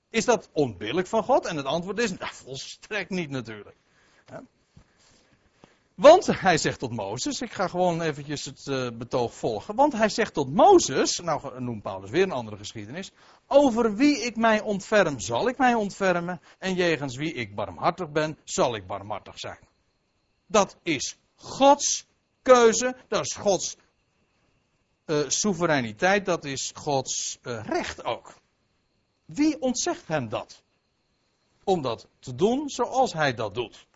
Is 0.10 0.25
dat 0.25 0.49
onbillijk 0.53 1.07
van 1.07 1.23
God? 1.23 1.45
En 1.45 1.57
het 1.57 1.65
antwoord 1.65 1.99
is, 1.99 2.17
nou, 2.17 2.33
volstrekt 2.33 3.10
niet 3.10 3.29
natuurlijk. 3.29 3.75
Want 5.97 6.25
hij 6.25 6.57
zegt 6.57 6.79
tot 6.79 6.91
Mozes, 6.91 7.41
ik 7.41 7.53
ga 7.53 7.67
gewoon 7.67 8.01
eventjes 8.01 8.45
het 8.45 8.65
uh, 8.65 8.89
betoog 8.97 9.33
volgen. 9.33 9.75
Want 9.75 9.93
hij 9.93 10.10
zegt 10.10 10.33
tot 10.33 10.53
Mozes, 10.53 11.17
nou 11.19 11.62
noemt 11.62 11.81
Paulus 11.81 12.10
weer 12.10 12.23
een 12.23 12.31
andere 12.31 12.57
geschiedenis. 12.57 13.12
Over 13.47 13.95
wie 13.95 14.17
ik 14.17 14.36
mij 14.36 14.62
ontferm, 14.62 15.19
zal 15.19 15.47
ik 15.47 15.57
mij 15.57 15.73
ontfermen. 15.73 16.41
En 16.60 16.73
jegens 16.73 17.15
wie 17.15 17.33
ik 17.33 17.55
barmhartig 17.55 18.12
ben, 18.12 18.38
zal 18.43 18.75
ik 18.75 18.88
barmhartig 18.88 19.39
zijn. 19.39 19.60
Dat 20.45 20.77
is 20.83 21.17
Gods 21.36 22.05
keuze, 22.41 22.95
dat 23.07 23.25
is 23.25 23.36
Gods 23.36 23.75
uh, 25.05 25.29
soevereiniteit, 25.29 26.25
dat 26.25 26.45
is 26.45 26.71
Gods 26.75 27.39
uh, 27.41 27.63
recht 27.65 28.03
ook. 28.03 28.33
Wie 29.25 29.62
ontzegt 29.62 30.07
hem 30.07 30.29
dat? 30.29 30.63
Om 31.63 31.81
dat 31.81 32.07
te 32.19 32.36
doen 32.36 32.69
zoals 32.69 33.13
hij 33.13 33.33
dat 33.33 33.53
doet. 33.53 33.88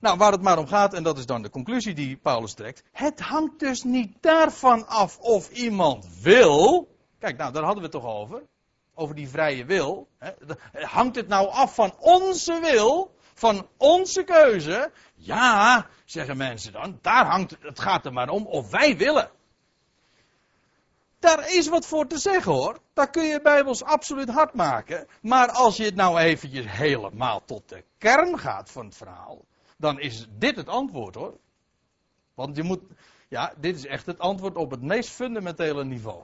Nou, 0.00 0.18
waar 0.18 0.32
het 0.32 0.42
maar 0.42 0.58
om 0.58 0.66
gaat, 0.66 0.94
en 0.94 1.02
dat 1.02 1.18
is 1.18 1.26
dan 1.26 1.42
de 1.42 1.50
conclusie 1.50 1.94
die 1.94 2.16
Paulus 2.16 2.54
trekt. 2.54 2.82
Het 2.92 3.20
hangt 3.20 3.58
dus 3.58 3.82
niet 3.82 4.16
daarvan 4.20 4.86
af 4.86 5.18
of 5.18 5.50
iemand 5.50 6.06
wil. 6.22 6.88
Kijk, 7.18 7.36
nou, 7.36 7.52
daar 7.52 7.62
hadden 7.62 7.82
we 7.82 7.88
het 7.88 8.02
toch 8.02 8.12
over. 8.12 8.42
Over 8.94 9.14
die 9.14 9.28
vrije 9.28 9.64
wil. 9.64 10.08
Hangt 10.72 11.16
het 11.16 11.28
nou 11.28 11.48
af 11.48 11.74
van 11.74 11.94
onze 11.98 12.60
wil? 12.60 13.14
Van 13.34 13.66
onze 13.76 14.22
keuze? 14.22 14.90
Ja, 15.14 15.86
zeggen 16.04 16.36
mensen 16.36 16.72
dan. 16.72 16.98
Daar 17.02 17.26
hangt 17.26 17.56
het 17.60 17.80
gaat 17.80 18.06
er 18.06 18.12
maar 18.12 18.28
om 18.28 18.46
of 18.46 18.70
wij 18.70 18.96
willen. 18.96 19.30
Daar 21.18 21.54
is 21.54 21.68
wat 21.68 21.86
voor 21.86 22.06
te 22.06 22.18
zeggen 22.18 22.52
hoor. 22.52 22.78
Daar 22.94 23.10
kun 23.10 23.24
je 23.24 23.40
Bijbels 23.42 23.82
absoluut 23.82 24.28
hard 24.28 24.54
maken. 24.54 25.06
Maar 25.20 25.50
als 25.50 25.76
je 25.76 25.84
het 25.84 25.94
nou 25.94 26.18
eventjes 26.18 26.66
helemaal 26.68 27.44
tot 27.44 27.68
de 27.68 27.84
kern 27.98 28.38
gaat 28.38 28.70
van 28.70 28.84
het 28.84 28.96
verhaal 28.96 29.44
dan 29.76 30.00
is 30.00 30.26
dit 30.38 30.56
het 30.56 30.68
antwoord 30.68 31.14
hoor. 31.14 31.38
Want 32.34 32.56
je 32.56 32.62
moet, 32.62 32.80
ja, 33.28 33.54
dit 33.60 33.76
is 33.76 33.86
echt 33.86 34.06
het 34.06 34.18
antwoord 34.18 34.56
op 34.56 34.70
het 34.70 34.82
meest 34.82 35.10
fundamentele 35.10 35.84
niveau. 35.84 36.22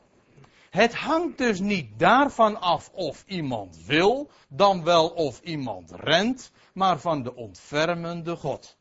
Het 0.70 0.94
hangt 0.94 1.38
dus 1.38 1.60
niet 1.60 1.98
daarvan 1.98 2.60
af 2.60 2.90
of 2.92 3.24
iemand 3.26 3.84
wil, 3.84 4.30
dan 4.48 4.84
wel 4.84 5.08
of 5.08 5.40
iemand 5.40 5.90
rent, 5.90 6.52
maar 6.74 7.00
van 7.00 7.22
de 7.22 7.34
ontfermende 7.34 8.36
God. 8.36 8.76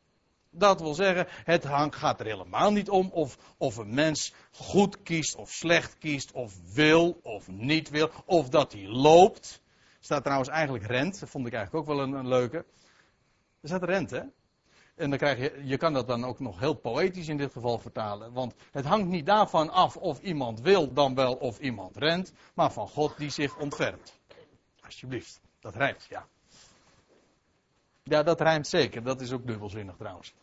Dat 0.50 0.80
wil 0.80 0.94
zeggen, 0.94 1.26
het 1.28 1.64
hangt, 1.64 1.96
gaat 1.96 2.20
er 2.20 2.26
helemaal 2.26 2.70
niet 2.70 2.90
om 2.90 3.10
of, 3.10 3.38
of 3.56 3.76
een 3.76 3.94
mens 3.94 4.34
goed 4.52 5.02
kiest 5.02 5.36
of 5.36 5.50
slecht 5.50 5.98
kiest, 5.98 6.32
of 6.32 6.72
wil 6.74 7.20
of 7.22 7.48
niet 7.48 7.90
wil, 7.90 8.10
of 8.24 8.48
dat 8.48 8.72
hij 8.72 8.86
loopt. 8.86 9.62
Er 9.98 10.04
staat 10.04 10.22
trouwens 10.22 10.48
eigenlijk 10.50 10.86
rent, 10.86 11.20
dat 11.20 11.28
vond 11.28 11.46
ik 11.46 11.52
eigenlijk 11.52 11.88
ook 11.88 11.96
wel 11.96 12.04
een, 12.04 12.12
een 12.12 12.28
leuke. 12.28 12.64
Er 13.60 13.68
staat 13.68 13.82
rent, 13.82 14.10
hè? 14.10 14.22
En 15.02 15.10
dan 15.10 15.18
krijg 15.18 15.38
je, 15.38 15.62
je 15.64 15.76
kan 15.76 15.92
dat 15.92 16.06
dan 16.06 16.24
ook 16.24 16.40
nog 16.40 16.58
heel 16.58 16.74
poëtisch 16.74 17.28
in 17.28 17.36
dit 17.36 17.52
geval 17.52 17.78
vertalen. 17.78 18.32
Want 18.32 18.54
het 18.70 18.84
hangt 18.84 19.08
niet 19.08 19.26
daarvan 19.26 19.70
af 19.70 19.96
of 19.96 20.20
iemand 20.20 20.60
wil 20.60 20.92
dan 20.92 21.14
wel 21.14 21.34
of 21.34 21.58
iemand 21.58 21.96
rent. 21.96 22.32
Maar 22.54 22.72
van 22.72 22.88
God 22.88 23.16
die 23.16 23.30
zich 23.30 23.58
ontfermt. 23.58 24.18
Alsjeblieft. 24.80 25.40
Dat 25.60 25.74
rijmt, 25.74 26.06
ja. 26.08 26.26
Ja, 28.02 28.22
dat 28.22 28.40
rijmt 28.40 28.66
zeker. 28.66 29.02
Dat 29.02 29.20
is 29.20 29.32
ook 29.32 29.46
dubbelzinnig 29.46 29.96
trouwens. 29.96 30.34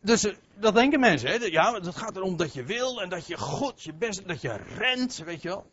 Dus 0.00 0.24
eh, 0.24 0.36
dat 0.54 0.74
denken 0.74 1.00
mensen, 1.00 1.30
hè? 1.30 1.34
Ja, 1.34 1.74
het 1.74 1.96
gaat 1.96 2.16
erom 2.16 2.36
dat 2.36 2.52
je 2.52 2.64
wil 2.64 3.02
en 3.02 3.08
dat 3.08 3.26
je 3.26 3.38
goed 3.38 3.82
je 3.82 3.92
best, 3.92 4.28
dat 4.28 4.40
je 4.40 4.56
rent, 4.56 5.16
weet 5.16 5.42
je 5.42 5.48
wel. 5.48 5.70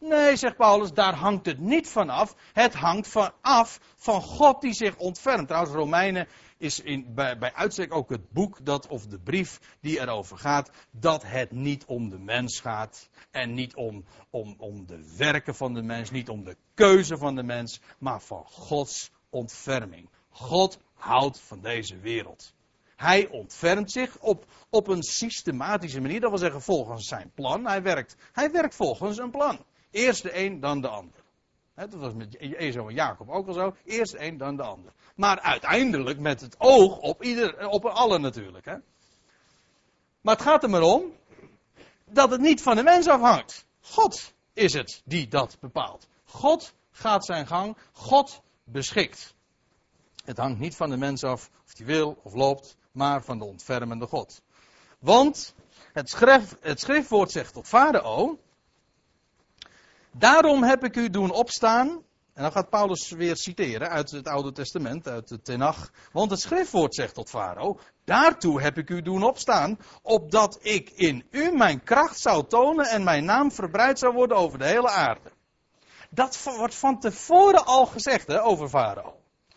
Nee, 0.00 0.36
zegt 0.36 0.56
Paulus, 0.56 0.92
daar 0.92 1.14
hangt 1.14 1.46
het 1.46 1.58
niet 1.58 1.88
van 1.88 2.10
af. 2.10 2.34
Het 2.52 2.74
hangt 2.74 3.08
van 3.08 3.32
af 3.40 3.80
van 3.96 4.22
God 4.22 4.60
die 4.60 4.72
zich 4.72 4.96
ontfermt. 4.96 5.48
Trouwens, 5.48 5.74
Romeinen 5.74 6.28
is 6.58 6.80
in, 6.80 7.14
bij, 7.14 7.38
bij 7.38 7.52
uitstek 7.52 7.94
ook 7.94 8.10
het 8.10 8.30
boek 8.30 8.64
dat, 8.64 8.86
of 8.86 9.06
de 9.06 9.18
brief 9.18 9.60
die 9.80 10.00
erover 10.00 10.38
gaat, 10.38 10.70
dat 10.90 11.22
het 11.22 11.50
niet 11.50 11.84
om 11.84 12.10
de 12.10 12.18
mens 12.18 12.60
gaat. 12.60 13.08
En 13.30 13.54
niet 13.54 13.74
om, 13.74 14.04
om, 14.30 14.54
om 14.58 14.86
de 14.86 15.14
werken 15.16 15.54
van 15.54 15.74
de 15.74 15.82
mens, 15.82 16.10
niet 16.10 16.28
om 16.28 16.44
de 16.44 16.56
keuze 16.74 17.16
van 17.16 17.34
de 17.34 17.42
mens, 17.42 17.80
maar 17.98 18.20
van 18.20 18.44
Gods 18.46 19.10
ontferming. 19.30 20.08
God 20.28 20.78
houdt 20.94 21.40
van 21.40 21.60
deze 21.60 21.98
wereld. 21.98 22.54
Hij 22.96 23.28
ontfermt 23.28 23.92
zich 23.92 24.18
op, 24.18 24.44
op 24.70 24.88
een 24.88 25.02
systematische 25.02 26.00
manier, 26.00 26.20
dat 26.20 26.30
wil 26.30 26.38
zeggen 26.38 26.62
volgens 26.62 27.06
zijn 27.08 27.30
plan. 27.34 27.66
Hij 27.66 27.82
werkt, 27.82 28.16
hij 28.32 28.50
werkt 28.50 28.74
volgens 28.74 29.18
een 29.18 29.30
plan. 29.30 29.64
Eerst 29.90 30.22
de 30.22 30.36
een, 30.36 30.60
dan 30.60 30.80
de 30.80 30.88
ander. 30.88 31.22
dat 31.74 31.94
was 31.94 32.12
met 32.14 32.36
Ezo 32.38 32.88
en 32.88 32.94
Jacob 32.94 33.28
ook 33.28 33.46
al 33.46 33.54
zo. 33.54 33.74
Eerst 33.84 34.12
de 34.12 34.24
een, 34.24 34.36
dan 34.36 34.56
de 34.56 34.62
ander. 34.62 34.92
Maar 35.14 35.40
uiteindelijk 35.40 36.18
met 36.18 36.40
het 36.40 36.54
oog 36.58 36.98
op, 36.98 37.22
ieder, 37.22 37.68
op 37.68 37.84
allen 37.84 38.20
natuurlijk. 38.20 38.66
Maar 40.20 40.34
het 40.34 40.44
gaat 40.44 40.62
er 40.62 40.70
maar 40.70 40.82
om 40.82 41.02
dat 42.04 42.30
het 42.30 42.40
niet 42.40 42.62
van 42.62 42.76
de 42.76 42.82
mens 42.82 43.08
afhangt. 43.08 43.66
God 43.80 44.34
is 44.52 44.72
het 44.72 45.02
die 45.04 45.28
dat 45.28 45.56
bepaalt. 45.60 46.08
God 46.24 46.74
gaat 46.90 47.24
zijn 47.24 47.46
gang. 47.46 47.76
God 47.92 48.40
beschikt. 48.64 49.34
Het 50.24 50.36
hangt 50.36 50.58
niet 50.58 50.76
van 50.76 50.90
de 50.90 50.96
mens 50.96 51.24
af 51.24 51.50
of 51.64 51.76
hij 51.76 51.86
wil 51.86 52.18
of 52.22 52.34
loopt, 52.34 52.76
maar 52.92 53.22
van 53.24 53.38
de 53.38 53.44
ontfermende 53.44 54.06
God. 54.06 54.42
Want 54.98 55.54
het, 55.92 56.20
het 56.60 56.80
schriftwoord 56.80 57.30
zegt 57.30 57.52
tot 57.52 57.66
Farao. 57.66 58.38
Daarom 60.12 60.62
heb 60.62 60.84
ik 60.84 60.96
u 60.96 61.10
doen 61.10 61.30
opstaan. 61.30 61.88
En 62.34 62.42
dan 62.42 62.52
gaat 62.52 62.70
Paulus 62.70 63.10
weer 63.10 63.36
citeren 63.36 63.88
uit 63.88 64.10
het 64.10 64.28
Oude 64.28 64.52
Testament, 64.52 65.08
uit 65.08 65.28
de 65.28 65.40
Tenach. 65.40 65.90
Want 66.12 66.30
het 66.30 66.40
schriftwoord 66.40 66.94
zegt 66.94 67.14
tot 67.14 67.28
Farao. 67.28 67.78
Daartoe 68.04 68.60
heb 68.62 68.78
ik 68.78 68.90
u 68.90 69.02
doen 69.02 69.22
opstaan. 69.22 69.78
Opdat 70.02 70.58
ik 70.62 70.90
in 70.90 71.26
u 71.30 71.52
mijn 71.52 71.82
kracht 71.82 72.20
zou 72.20 72.46
tonen 72.46 72.86
en 72.86 73.04
mijn 73.04 73.24
naam 73.24 73.52
verbreid 73.52 73.98
zou 73.98 74.14
worden 74.14 74.36
over 74.36 74.58
de 74.58 74.66
hele 74.66 74.88
aarde. 74.88 75.30
Dat 76.10 76.42
wordt 76.56 76.74
van 76.74 77.00
tevoren 77.00 77.64
al 77.64 77.86
gezegd 77.86 78.26
hè, 78.26 78.42
over 78.42 78.68
Farao. 78.68 79.14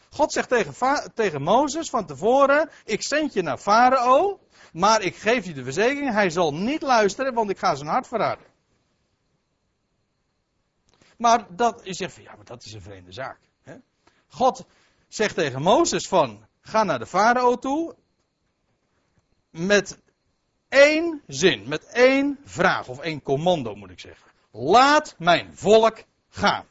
God 0.09 0.31
zegt 0.31 0.49
tegen, 0.49 0.73
tegen 1.13 1.41
Mozes 1.41 1.89
van 1.89 2.05
tevoren: 2.05 2.69
Ik 2.85 3.03
zend 3.03 3.33
je 3.33 3.41
naar 3.41 3.57
Farao. 3.57 4.39
Maar 4.73 5.01
ik 5.01 5.15
geef 5.15 5.45
je 5.45 5.53
de 5.53 5.63
verzekering, 5.63 6.13
hij 6.13 6.29
zal 6.29 6.53
niet 6.53 6.81
luisteren, 6.81 7.33
want 7.33 7.49
ik 7.49 7.57
ga 7.57 7.75
zijn 7.75 7.89
hart 7.89 8.07
verraden. 8.07 8.52
Maar 11.23 11.55
dat, 11.55 11.81
je 11.83 11.93
zegt 11.93 12.13
van 12.13 12.23
ja, 12.23 12.35
maar 12.35 12.45
dat 12.45 12.63
is 12.63 12.73
een 12.73 12.81
vreemde 12.81 13.11
zaak. 13.11 13.39
Hè? 13.61 13.75
God 14.27 14.65
zegt 15.07 15.35
tegen 15.35 15.61
Mozes 15.61 16.07
van, 16.07 16.45
ga 16.61 16.83
naar 16.83 16.99
de 16.99 17.05
farao 17.05 17.57
toe. 17.57 17.95
Met 19.49 19.99
één 20.69 21.21
zin, 21.27 21.67
met 21.67 21.85
één 21.85 22.39
vraag, 22.43 22.87
of 22.87 22.99
één 22.99 23.21
commando 23.21 23.75
moet 23.75 23.89
ik 23.89 23.99
zeggen. 23.99 24.31
Laat 24.51 25.15
mijn 25.17 25.57
volk 25.57 26.03
gaan. 26.29 26.65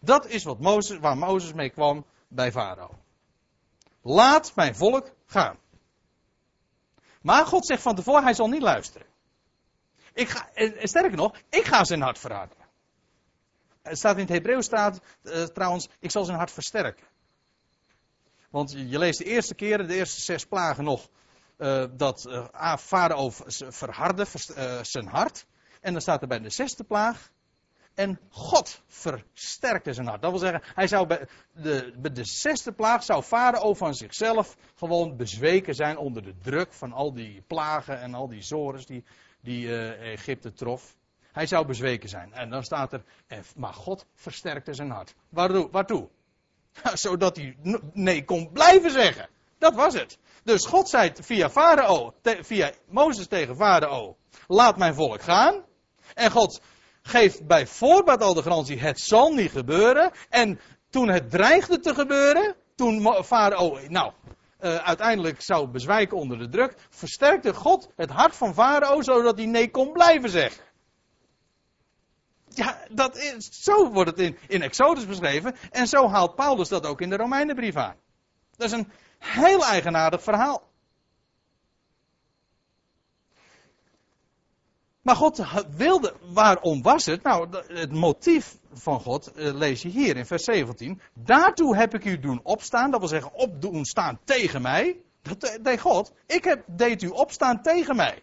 Dat 0.00 0.26
is 0.26 0.44
wat 0.44 0.60
Mozes, 0.60 0.98
waar 0.98 1.18
Mozes 1.18 1.52
mee 1.52 1.70
kwam 1.70 2.04
bij 2.28 2.52
Farao. 2.52 2.98
Laat 4.02 4.54
mijn 4.54 4.74
volk 4.74 5.10
gaan. 5.26 5.58
Maar 7.22 7.46
God 7.46 7.66
zegt 7.66 7.82
van 7.82 7.94
tevoren, 7.94 8.22
hij 8.22 8.34
zal 8.34 8.48
niet 8.48 8.62
luisteren. 8.62 9.06
Ik 10.12 10.28
ga, 10.28 10.48
sterker 10.82 11.16
nog, 11.16 11.36
ik 11.48 11.64
ga 11.64 11.84
zijn 11.84 12.00
hart 12.00 12.18
verraden. 12.18 12.57
Het 13.88 13.98
staat 13.98 14.14
in 14.14 14.20
het 14.20 14.28
Hebreeuws 14.28 14.64
staat 14.64 15.00
uh, 15.22 15.42
trouwens, 15.42 15.88
ik 15.98 16.10
zal 16.10 16.24
zijn 16.24 16.36
hart 16.36 16.50
versterken. 16.50 17.06
Want 18.50 18.72
je 18.72 18.98
leest 18.98 19.18
de 19.18 19.24
eerste 19.24 19.54
keren, 19.54 19.88
de 19.88 19.94
eerste 19.94 20.20
zes 20.20 20.44
plagen 20.44 20.84
nog, 20.84 21.08
uh, 21.58 21.84
dat 21.96 22.26
uh, 22.28 22.76
Farao 22.76 23.30
verhardde 23.68 24.26
zijn 24.82 25.06
hart. 25.06 25.46
En 25.80 25.92
dan 25.92 26.00
staat 26.00 26.22
er 26.22 26.28
bij 26.28 26.40
de 26.40 26.50
zesde 26.50 26.84
plaag, 26.84 27.30
en 27.94 28.20
God 28.28 28.82
versterkte 28.86 29.92
zijn 29.92 30.06
hart. 30.06 30.22
Dat 30.22 30.30
wil 30.30 30.40
zeggen, 30.40 30.62
hij 30.74 30.86
zou 30.86 31.06
bij 31.06 31.28
de, 31.52 32.10
de 32.12 32.24
zesde 32.24 32.72
plaag 32.72 33.02
zou 33.02 33.22
Farao 33.22 33.74
van 33.74 33.94
zichzelf 33.94 34.56
gewoon 34.74 35.16
bezweken 35.16 35.74
zijn 35.74 35.96
onder 35.96 36.22
de 36.22 36.38
druk 36.42 36.72
van 36.72 36.92
al 36.92 37.12
die 37.12 37.42
plagen 37.46 38.00
en 38.00 38.14
al 38.14 38.28
die 38.28 38.42
zores 38.42 38.86
die, 38.86 39.04
die 39.40 39.76
Egypte 39.96 40.52
trof. 40.52 40.96
Hij 41.38 41.46
zou 41.46 41.66
bezweken 41.66 42.08
zijn. 42.08 42.32
En 42.32 42.50
dan 42.50 42.62
staat 42.62 42.92
er, 42.92 43.02
maar 43.56 43.74
God 43.74 44.06
versterkte 44.14 44.74
zijn 44.74 44.90
hart. 44.90 45.14
Waartoe? 45.28 45.70
Waartoe? 45.70 46.08
Zodat 46.94 47.36
hij 47.36 47.56
nee 47.92 48.24
kon 48.24 48.52
blijven 48.52 48.90
zeggen. 48.90 49.28
Dat 49.58 49.74
was 49.74 49.94
het. 49.94 50.18
Dus 50.44 50.66
God 50.66 50.88
zei 50.88 51.12
via 51.20 51.50
Farao, 51.50 52.14
via 52.22 52.72
Mozes 52.86 53.26
tegen 53.26 53.56
Farao, 53.56 54.16
laat 54.46 54.76
mijn 54.76 54.94
volk 54.94 55.22
gaan. 55.22 55.64
En 56.14 56.30
God 56.30 56.60
geeft 57.02 57.46
bij 57.46 57.66
voorbaat 57.66 58.22
al 58.22 58.34
de 58.34 58.42
garantie, 58.42 58.80
het 58.80 59.00
zal 59.00 59.32
niet 59.32 59.50
gebeuren. 59.50 60.10
En 60.28 60.60
toen 60.90 61.08
het 61.08 61.30
dreigde 61.30 61.80
te 61.80 61.94
gebeuren, 61.94 62.54
toen 62.74 63.24
Farao, 63.24 63.78
nou, 63.88 64.12
uh, 64.60 64.76
uiteindelijk 64.76 65.42
zou 65.42 65.68
bezwijken 65.68 66.16
onder 66.16 66.38
de 66.38 66.48
druk, 66.48 66.74
versterkte 66.90 67.54
God 67.54 67.90
het 67.96 68.10
hart 68.10 68.36
van 68.36 68.54
Farao 68.54 69.02
zodat 69.02 69.36
hij 69.36 69.46
nee 69.46 69.70
kon 69.70 69.92
blijven 69.92 70.30
zeggen. 70.30 70.66
Ja, 72.58 72.78
dat 72.90 73.16
is, 73.16 73.48
zo 73.62 73.90
wordt 73.90 74.10
het 74.10 74.18
in, 74.18 74.38
in 74.46 74.62
Exodus 74.62 75.06
beschreven. 75.06 75.54
En 75.70 75.86
zo 75.86 76.08
haalt 76.08 76.34
Paulus 76.34 76.68
dat 76.68 76.86
ook 76.86 77.00
in 77.00 77.10
de 77.10 77.16
Romeinenbrief 77.16 77.76
aan. 77.76 77.96
Dat 78.56 78.66
is 78.66 78.72
een 78.72 78.92
heel 79.18 79.64
eigenaardig 79.64 80.22
verhaal. 80.22 80.62
Maar 85.02 85.16
God 85.16 85.44
wilde, 85.76 86.14
waarom 86.32 86.82
was 86.82 87.06
het? 87.06 87.22
Nou, 87.22 87.48
het 87.66 87.92
motief 87.92 88.58
van 88.72 89.00
God 89.00 89.32
eh, 89.32 89.54
lees 89.54 89.82
je 89.82 89.88
hier 89.88 90.16
in 90.16 90.26
vers 90.26 90.44
17. 90.44 91.00
Daartoe 91.14 91.76
heb 91.76 91.94
ik 91.94 92.04
u 92.04 92.18
doen 92.18 92.40
opstaan, 92.42 92.90
dat 92.90 93.00
wil 93.00 93.08
zeggen 93.08 93.34
opdoen 93.34 93.84
staan 93.84 94.18
tegen 94.24 94.62
mij. 94.62 95.00
Dat 95.22 95.58
deed 95.62 95.80
God. 95.80 96.12
Ik 96.26 96.44
heb, 96.44 96.64
deed 96.66 97.02
u 97.02 97.08
opstaan 97.08 97.62
tegen 97.62 97.96
mij. 97.96 98.22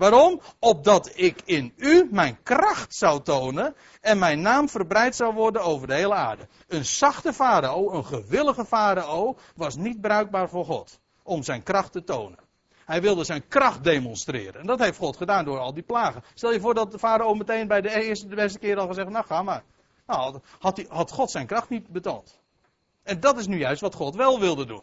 Waarom? 0.00 0.40
Opdat 0.58 1.12
ik 1.14 1.42
in 1.44 1.72
u 1.76 2.08
mijn 2.10 2.42
kracht 2.42 2.94
zou 2.94 3.22
tonen 3.22 3.74
en 4.00 4.18
mijn 4.18 4.40
naam 4.40 4.68
verbreid 4.68 5.16
zou 5.16 5.34
worden 5.34 5.62
over 5.62 5.86
de 5.86 5.94
hele 5.94 6.14
aarde. 6.14 6.48
Een 6.68 6.84
zachte 6.84 7.32
farao, 7.32 7.92
een 7.92 8.04
gewillige 8.04 8.64
farao, 8.64 9.36
was 9.54 9.76
niet 9.76 10.00
bruikbaar 10.00 10.48
voor 10.48 10.64
God 10.64 11.00
om 11.22 11.42
zijn 11.42 11.62
kracht 11.62 11.92
te 11.92 12.04
tonen. 12.04 12.38
Hij 12.84 13.00
wilde 13.00 13.24
zijn 13.24 13.48
kracht 13.48 13.84
demonstreren. 13.84 14.60
En 14.60 14.66
dat 14.66 14.78
heeft 14.78 14.98
God 14.98 15.16
gedaan 15.16 15.44
door 15.44 15.58
al 15.58 15.74
die 15.74 15.82
plagen. 15.82 16.22
Stel 16.34 16.52
je 16.52 16.60
voor 16.60 16.74
dat 16.74 16.92
de 16.92 16.98
farao 16.98 17.34
meteen 17.34 17.68
bij 17.68 17.80
de 17.80 18.02
eerste, 18.02 18.28
de 18.28 18.34
beste 18.34 18.58
keer 18.58 18.78
al 18.78 18.86
gezegd, 18.86 19.08
nou 19.08 19.24
ga 19.26 19.42
maar. 19.42 19.62
Nou, 20.06 20.40
had, 20.58 20.84
had 20.88 21.10
God 21.10 21.30
zijn 21.30 21.46
kracht 21.46 21.68
niet 21.68 21.88
betoond. 21.88 22.40
En 23.02 23.20
dat 23.20 23.38
is 23.38 23.46
nu 23.46 23.58
juist 23.58 23.80
wat 23.80 23.94
God 23.94 24.14
wel 24.14 24.40
wilde 24.40 24.66
doen. 24.66 24.82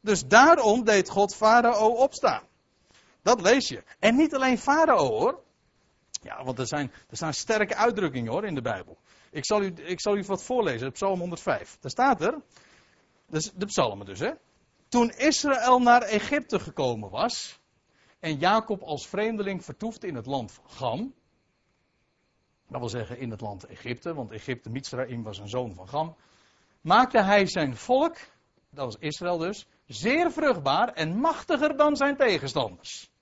Dus 0.00 0.26
daarom 0.26 0.84
deed 0.84 1.08
God 1.08 1.34
farao 1.34 1.88
opstaan. 1.88 2.42
Dat 3.24 3.40
lees 3.40 3.68
je. 3.68 3.82
En 3.98 4.16
niet 4.16 4.34
alleen 4.34 4.58
farao 4.58 5.06
hoor. 5.06 5.42
Ja, 6.22 6.44
want 6.44 6.58
er, 6.58 6.66
zijn, 6.66 6.92
er 7.08 7.16
staan 7.16 7.34
sterke 7.34 7.74
uitdrukkingen 7.74 8.32
hoor 8.32 8.44
in 8.44 8.54
de 8.54 8.62
Bijbel. 8.62 8.98
Ik 9.30 9.44
zal 9.44 9.62
u, 9.62 9.72
ik 9.76 10.00
zal 10.00 10.16
u 10.16 10.22
wat 10.22 10.42
voorlezen, 10.42 10.92
Psalm 10.92 11.18
105. 11.18 11.76
Daar 11.80 11.90
staat 11.90 12.20
er, 12.20 12.42
dus 13.26 13.52
de 13.54 13.66
psalmen 13.66 14.06
dus 14.06 14.18
hè. 14.18 14.30
Toen 14.88 15.10
Israël 15.10 15.78
naar 15.78 16.02
Egypte 16.02 16.60
gekomen 16.60 17.10
was 17.10 17.60
en 18.20 18.38
Jacob 18.38 18.82
als 18.82 19.06
vreemdeling 19.06 19.64
vertoefde 19.64 20.06
in 20.06 20.14
het 20.14 20.26
land 20.26 20.52
van 20.52 20.70
Gam. 20.70 21.14
Dat 22.68 22.80
wil 22.80 22.88
zeggen 22.88 23.18
in 23.18 23.30
het 23.30 23.40
land 23.40 23.64
Egypte, 23.64 24.14
want 24.14 24.30
Egypte, 24.30 24.70
Mitzraim 24.70 25.22
was 25.22 25.38
een 25.38 25.48
zoon 25.48 25.74
van 25.74 25.88
Gam. 25.88 26.16
Maakte 26.80 27.22
hij 27.22 27.46
zijn 27.46 27.76
volk, 27.76 28.16
dat 28.70 28.84
was 28.84 28.96
Israël 28.98 29.38
dus, 29.38 29.66
zeer 29.86 30.32
vruchtbaar 30.32 30.88
en 30.88 31.16
machtiger 31.16 31.76
dan 31.76 31.96
zijn 31.96 32.16
tegenstanders. 32.16 33.12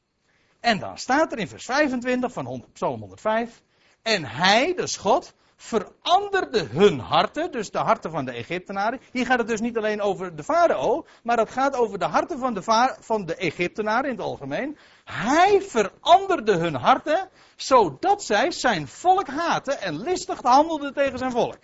En 0.63 0.79
dan 0.79 0.99
staat 0.99 1.33
er 1.33 1.39
in 1.39 1.49
vers 1.49 1.65
25 1.65 2.33
van 2.33 2.65
Psalm 2.73 3.01
105. 3.01 3.63
En 4.03 4.25
hij, 4.25 4.75
dus 4.75 4.97
God, 4.97 5.35
veranderde 5.57 6.63
hun 6.65 6.99
harten, 6.99 7.53
dus 7.53 7.71
de 7.71 7.79
harten 7.79 8.11
van 8.11 8.25
de 8.25 8.33
Egyptenaren. 8.33 9.01
Hier 9.13 9.27
gaat 9.27 9.39
het 9.39 9.49
dus 9.49 9.61
niet 9.61 9.77
alleen 9.77 10.01
over 10.01 10.37
de 10.37 10.43
farao, 10.43 11.07
maar 11.23 11.39
het 11.39 11.51
gaat 11.51 11.77
over 11.77 11.99
de 11.99 12.05
harten 12.05 12.39
van 12.39 12.55
de, 12.55 12.95
van 13.01 13.25
de 13.25 13.35
Egyptenaren 13.35 14.05
in 14.05 14.17
het 14.17 14.25
algemeen. 14.25 14.79
Hij 15.05 15.63
veranderde 15.63 16.57
hun 16.57 16.75
harten, 16.75 17.29
zodat 17.57 18.23
zij 18.23 18.51
zijn 18.51 18.89
volk 18.89 19.29
haten 19.29 19.81
en 19.81 20.03
listig 20.03 20.43
handelden 20.43 20.95
tegen 20.95 21.19
zijn 21.19 21.31
volk. 21.31 21.59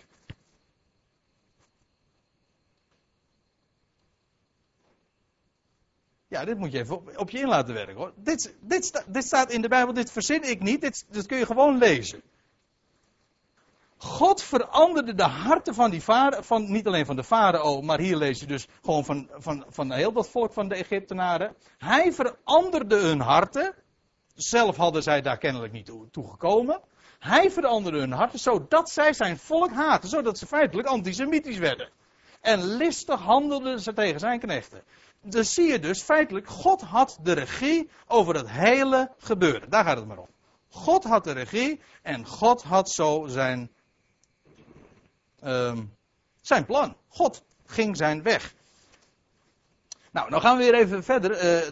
Ja, 6.28 6.44
dit 6.44 6.58
moet 6.58 6.72
je 6.72 6.78
even 6.78 7.18
op, 7.18 7.30
je 7.30 7.38
in 7.38 7.48
laten 7.48 7.74
werken 7.74 7.94
hoor. 7.94 8.12
Dit, 8.16 8.54
dit, 8.60 9.04
dit, 9.06 9.24
staat 9.24 9.52
in 9.52 9.62
de 9.62 9.68
Bijbel, 9.68 9.94
dit 9.94 10.12
verzin 10.12 10.42
ik 10.42 10.60
niet, 10.60 10.80
dit, 10.80 11.26
kun 11.26 11.38
je 11.38 11.46
gewoon 11.46 11.78
lezen. 11.78 12.22
God 13.96 14.42
veranderde 14.42 15.14
de 15.14 15.22
harten 15.22 15.74
van 15.74 15.90
die 15.90 16.02
vader, 16.02 16.44
van, 16.44 16.70
niet 16.70 16.86
alleen 16.86 17.06
van 17.06 17.16
de 17.16 17.24
farao, 17.24 17.80
maar 17.80 17.98
hier 17.98 18.16
lees 18.16 18.40
je 18.40 18.46
dus 18.46 18.66
gewoon 18.82 19.04
van, 19.04 19.30
van, 19.32 19.64
van 19.68 19.92
heel 19.92 20.12
dat 20.12 20.28
volk 20.28 20.52
van 20.52 20.68
de 20.68 20.74
Egyptenaren. 20.74 21.56
Hij 21.78 22.12
veranderde 22.12 22.96
hun 22.96 23.20
harten. 23.20 23.74
Zelf 24.34 24.76
hadden 24.76 25.02
zij 25.02 25.20
daar 25.20 25.38
kennelijk 25.38 25.72
niet 25.72 25.92
toe, 26.10 26.28
gekomen. 26.30 26.80
Hij 27.18 27.50
veranderde 27.50 27.98
hun 27.98 28.12
harten 28.12 28.38
zodat 28.38 28.90
zij 28.90 29.12
zijn 29.12 29.38
volk 29.38 29.72
haten, 29.72 30.08
zodat 30.08 30.38
ze 30.38 30.46
feitelijk 30.46 30.88
antisemitisch 30.88 31.58
werden. 31.58 31.90
En 32.40 32.76
listig 32.76 33.20
handelden 33.20 33.80
ze 33.80 33.92
tegen 33.92 34.20
zijn 34.20 34.40
knechten. 34.40 34.82
Dus 35.30 35.54
zie 35.54 35.66
je 35.66 35.78
dus 35.78 36.02
feitelijk, 36.02 36.46
God 36.46 36.80
had 36.80 37.18
de 37.22 37.32
regie 37.32 37.90
over 38.06 38.34
het 38.34 38.50
hele 38.50 39.12
gebeuren. 39.18 39.70
Daar 39.70 39.84
gaat 39.84 39.96
het 39.96 40.06
maar 40.06 40.18
om. 40.18 40.28
God 40.68 41.04
had 41.04 41.24
de 41.24 41.32
regie 41.32 41.80
en 42.02 42.26
God 42.26 42.62
had 42.62 42.90
zo 42.90 43.26
zijn, 43.26 43.70
um, 45.44 45.96
zijn 46.40 46.64
plan. 46.64 46.96
God 47.08 47.44
ging 47.66 47.96
zijn 47.96 48.22
weg. 48.22 48.54
Nou, 50.10 50.30
dan 50.30 50.40
gaan 50.40 50.56
we 50.56 50.64
weer 50.64 50.74
even 50.74 51.04
verder. 51.04 51.30
Uh, 51.30 51.66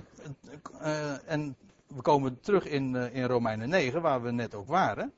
uh, 0.83 1.31
en 1.31 1.57
we 1.87 2.03
komen 2.03 2.41
terug 2.41 2.65
in, 2.65 2.95
uh, 2.95 3.15
in 3.15 3.25
Romeinen 3.25 3.69
9, 3.69 4.03
waar 4.03 4.23
we 4.23 4.31
net 4.31 4.55
ook 4.55 4.67
waren. 4.67 5.13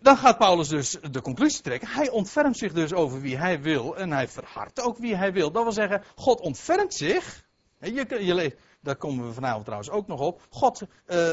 Dan 0.00 0.16
gaat 0.16 0.38
Paulus 0.38 0.68
dus 0.68 0.98
de 1.10 1.20
conclusie 1.20 1.62
trekken. 1.62 1.88
Hij 1.88 2.10
ontfermt 2.10 2.56
zich 2.56 2.72
dus 2.72 2.92
over 2.92 3.20
wie 3.20 3.36
hij 3.36 3.62
wil 3.62 3.96
en 3.96 4.10
hij 4.10 4.28
verhardt 4.28 4.80
ook 4.80 4.98
wie 4.98 5.16
hij 5.16 5.32
wil. 5.32 5.50
Dat 5.50 5.62
wil 5.62 5.72
zeggen, 5.72 6.02
God 6.14 6.40
ontfermt 6.40 6.94
zich. 6.94 7.44
Je, 7.80 8.56
daar 8.80 8.96
komen 8.96 9.26
we 9.26 9.32
vanavond 9.32 9.64
trouwens 9.64 9.90
ook 9.90 10.06
nog 10.06 10.20
op. 10.20 10.46
God, 10.50 10.82
uh, 11.06 11.30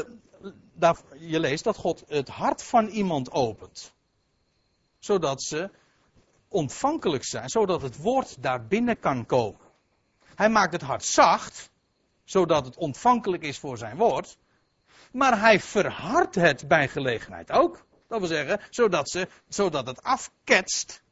daar, 0.74 0.98
je 1.18 1.40
leest 1.40 1.64
dat 1.64 1.76
God 1.76 2.04
het 2.08 2.28
hart 2.28 2.62
van 2.62 2.86
iemand 2.86 3.30
opent. 3.30 3.94
Zodat 4.98 5.42
ze 5.42 5.70
ontvankelijk 6.48 7.24
zijn, 7.24 7.48
zodat 7.48 7.82
het 7.82 7.96
woord 7.96 8.42
daar 8.42 8.66
binnen 8.66 8.98
kan 8.98 9.26
komen. 9.26 9.60
Hij 10.34 10.48
maakt 10.48 10.72
het 10.72 10.82
hart 10.82 11.04
zacht, 11.04 11.70
zodat 12.24 12.64
het 12.64 12.76
ontvankelijk 12.76 13.42
is 13.42 13.58
voor 13.58 13.78
zijn 13.78 13.96
woord. 13.96 14.38
Maar 15.12 15.40
hij 15.40 15.60
verhardt 15.60 16.34
het 16.34 16.68
bij 16.68 16.88
gelegenheid 16.88 17.52
ook. 17.52 17.84
Dat 18.20 18.28
wil 18.28 18.36
zeggen, 18.36 18.60
zodat, 18.70 19.10
ze, 19.10 19.28
zodat 19.48 19.86
het 19.86 20.02
afketst 20.02 21.02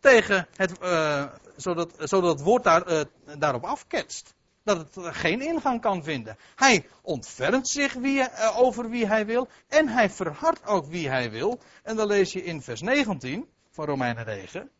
tegen 0.00 0.48
het, 0.56 0.82
uh, 0.82 1.24
zodat, 1.56 1.94
zodat 1.98 2.32
het 2.32 2.40
woord 2.40 2.64
daar, 2.64 2.92
uh, 2.92 3.00
daarop 3.38 3.64
afketst. 3.64 4.34
Dat 4.64 4.78
het 4.78 5.16
geen 5.16 5.40
ingang 5.40 5.80
kan 5.80 6.04
vinden. 6.04 6.36
Hij 6.54 6.86
ontfermt 7.02 7.68
zich 7.68 7.92
wie, 7.92 8.18
uh, 8.18 8.58
over 8.58 8.90
wie 8.90 9.06
hij 9.06 9.26
wil 9.26 9.48
en 9.68 9.88
hij 9.88 10.10
verhardt 10.10 10.66
ook 10.66 10.86
wie 10.86 11.08
hij 11.08 11.30
wil. 11.30 11.60
En 11.82 11.96
dan 11.96 12.06
lees 12.06 12.32
je 12.32 12.44
in 12.44 12.62
vers 12.62 12.80
19 12.80 13.48
van 13.70 13.84
Romeinen 13.84 14.26
9. 14.26 14.70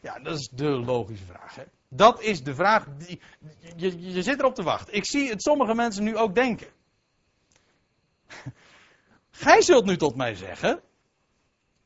Ja, 0.00 0.18
dat 0.18 0.38
is 0.38 0.48
de 0.48 0.68
logische 0.68 1.24
vraag. 1.24 1.54
Hè? 1.54 1.64
Dat 1.88 2.22
is 2.22 2.42
de 2.42 2.54
vraag 2.54 2.86
die. 2.96 3.20
Je, 3.76 4.12
je 4.12 4.22
zit 4.22 4.38
erop 4.38 4.54
te 4.54 4.62
wachten. 4.62 4.94
Ik 4.94 5.06
zie 5.06 5.30
het 5.30 5.42
sommige 5.42 5.74
mensen 5.74 6.04
nu 6.04 6.16
ook 6.16 6.34
denken. 6.34 6.68
Gij 9.38 9.62
zult 9.62 9.84
nu 9.84 9.96
tot 9.96 10.16
mij 10.16 10.34
zeggen. 10.34 10.80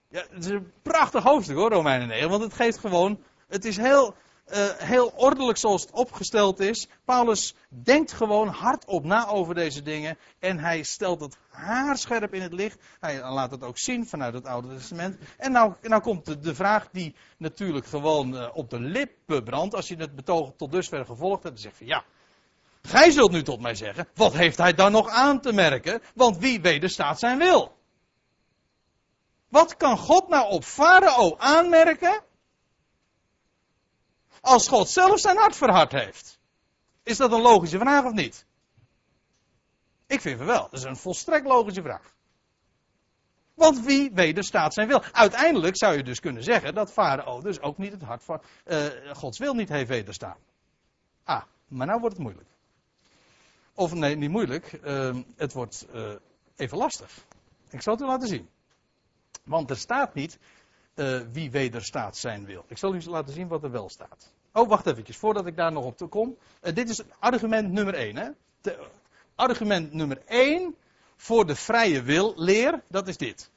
Ja, 0.09 0.24
het 0.30 0.44
is 0.44 0.50
een 0.50 0.72
prachtig 0.82 1.22
hoofdstuk 1.22 1.57
hoor, 1.57 1.70
Romeinen 1.70 2.09
9. 2.09 2.30
Want 2.30 2.42
het 2.42 2.55
geeft 2.55 2.78
gewoon. 2.78 3.22
Het 3.48 3.64
is 3.64 3.76
heel, 3.76 4.14
uh, 4.53 4.57
heel 4.76 5.12
ordelijk 5.16 5.59
zoals 5.59 5.82
het 5.82 5.90
opgesteld 5.90 6.61
is. 6.61 6.88
Paulus 7.05 7.55
denkt 7.68 8.12
gewoon 8.12 8.48
hardop 8.48 9.05
na 9.05 9.26
over 9.26 9.55
deze 9.55 9.82
dingen. 9.82 10.18
En 10.38 10.59
hij 10.59 10.82
stelt 10.82 11.20
het 11.20 11.38
haarscherp 11.48 12.34
in 12.34 12.42
het 12.42 12.53
licht. 12.53 12.82
Hij 13.00 13.30
laat 13.30 13.50
het 13.50 13.62
ook 13.62 13.78
zien 13.78 14.07
vanuit 14.07 14.34
het 14.34 14.46
Oude 14.46 14.68
Testament. 14.68 15.18
En 15.36 15.53
nou, 15.53 15.74
nou 15.82 16.03
komt 16.03 16.24
de, 16.24 16.38
de 16.38 16.55
vraag 16.55 16.88
die 16.92 17.14
natuurlijk 17.36 17.86
gewoon 17.86 18.34
uh, 18.34 18.48
op 18.53 18.70
de 18.70 18.80
lippen 18.80 19.44
brandt. 19.44 19.74
Als 19.74 19.88
je 19.88 19.96
het 19.96 20.14
betoog 20.14 20.53
tot 20.57 20.72
dusver 20.72 21.05
gevolgd 21.05 21.42
hebt. 21.42 21.55
Dan 21.55 21.62
zeg 21.62 21.72
je 21.72 21.78
van 21.78 21.86
ja. 21.86 22.05
Gij 22.83 23.11
zult 23.11 23.30
nu 23.30 23.43
tot 23.43 23.61
mij 23.61 23.74
zeggen, 23.74 24.09
wat 24.14 24.33
heeft 24.33 24.59
hij 24.59 24.74
dan 24.74 24.93
nog 24.93 25.09
aan 25.09 25.41
te 25.41 25.53
merken? 25.53 26.03
Want 26.14 26.39
wie 26.39 26.61
wederstaat 26.61 27.18
zijn 27.18 27.39
wil? 27.39 27.76
Wat 29.49 29.76
kan 29.76 29.99
God 29.99 30.28
nou 30.28 30.51
op 30.51 30.64
Farao 30.64 31.37
aanmerken? 31.39 32.22
Als 34.41 34.68
God 34.68 34.89
zelf 34.89 35.20
zijn 35.20 35.37
hart 35.37 35.57
verhard 35.57 35.93
heeft. 35.93 36.41
Is 37.03 37.16
dat 37.16 37.33
een 37.33 37.41
logische 37.41 37.78
vraag 37.78 38.05
of 38.05 38.12
niet? 38.12 38.47
Ik 40.07 40.20
vind 40.20 40.39
het 40.39 40.49
wel. 40.49 40.62
Dat 40.62 40.72
is 40.72 40.83
een 40.83 40.97
volstrekt 40.97 41.47
logische 41.47 41.83
vraag. 41.83 42.14
Want 43.55 43.85
wie 43.85 44.11
wederstaat 44.12 44.74
zijn 44.74 44.89
wil? 44.89 45.03
Uiteindelijk 45.12 45.76
zou 45.76 45.97
je 45.97 46.03
dus 46.03 46.20
kunnen 46.20 46.43
zeggen 46.43 46.74
dat 46.74 46.93
Farao 46.93 47.41
dus 47.41 47.61
ook 47.61 47.78
niet 47.78 47.93
het 47.93 48.03
hart 48.03 48.24
van 48.24 48.43
uh, 48.66 48.87
Gods 49.12 49.39
wil 49.39 49.55
niet 49.55 49.68
heeft 49.68 49.89
wederstaan. 49.89 50.37
Ah, 51.24 51.43
maar 51.68 51.87
nou 51.87 52.01
wordt 52.01 52.16
het 52.16 52.24
moeilijk. 52.24 52.51
Of 53.75 53.95
nee, 53.95 54.16
niet 54.16 54.31
moeilijk. 54.31 54.81
Uh, 54.85 55.16
het 55.37 55.53
wordt 55.53 55.87
uh, 55.95 56.12
even 56.57 56.79
lastig. 56.79 57.25
Ik 57.70 57.83
zal 57.83 57.93
het 57.93 58.03
u 58.03 58.07
laten 58.07 58.29
zien. 58.29 58.49
Want 59.45 59.70
er 59.70 59.77
staat 59.77 60.14
niet 60.14 60.39
uh, 60.95 61.20
wie 61.33 61.51
wederstaat 61.51 62.16
zijn 62.16 62.45
wil. 62.45 62.64
Ik 62.68 62.79
zal 62.79 62.95
u 62.95 63.03
laten 63.05 63.35
zien 63.35 63.49
wat 63.49 63.62
er 63.62 63.70
wel 63.70 63.89
staat. 63.89 64.33
Oh, 64.53 64.68
wacht 64.68 64.87
even, 64.87 65.14
voordat 65.14 65.47
ik 65.47 65.57
daar 65.57 65.73
nog 65.73 65.85
op 65.85 66.11
kom. 66.11 66.37
Uh, 66.62 66.75
dit 66.75 66.89
is 66.89 67.03
argument 67.18 67.73
nummer 67.73 67.95
1. 67.95 68.16
Hè? 68.16 68.31
Argument 69.35 69.93
nummer 69.93 70.23
1 70.27 70.75
voor 71.16 71.47
de 71.47 71.55
vrije 71.55 72.03
wil 72.03 72.33
leer, 72.37 72.83
dat 72.89 73.09
is 73.09 73.16
dit. 73.16 73.51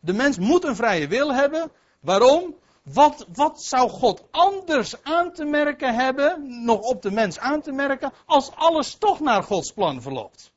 De 0.00 0.12
mens 0.12 0.38
moet 0.38 0.64
een 0.64 0.76
vrije 0.76 1.08
wil 1.08 1.34
hebben. 1.34 1.70
Waarom? 2.00 2.54
Wat, 2.92 3.26
wat 3.32 3.62
zou 3.62 3.90
God 3.90 4.24
anders 4.30 5.02
aan 5.02 5.32
te 5.32 5.44
merken 5.44 5.94
hebben, 5.94 6.64
nog 6.64 6.80
op 6.80 7.02
de 7.02 7.10
mens 7.10 7.38
aan 7.38 7.60
te 7.60 7.72
merken, 7.72 8.12
als 8.26 8.50
alles 8.54 8.94
toch 8.94 9.20
naar 9.20 9.42
Gods 9.42 9.72
plan 9.72 10.02
verloopt? 10.02 10.52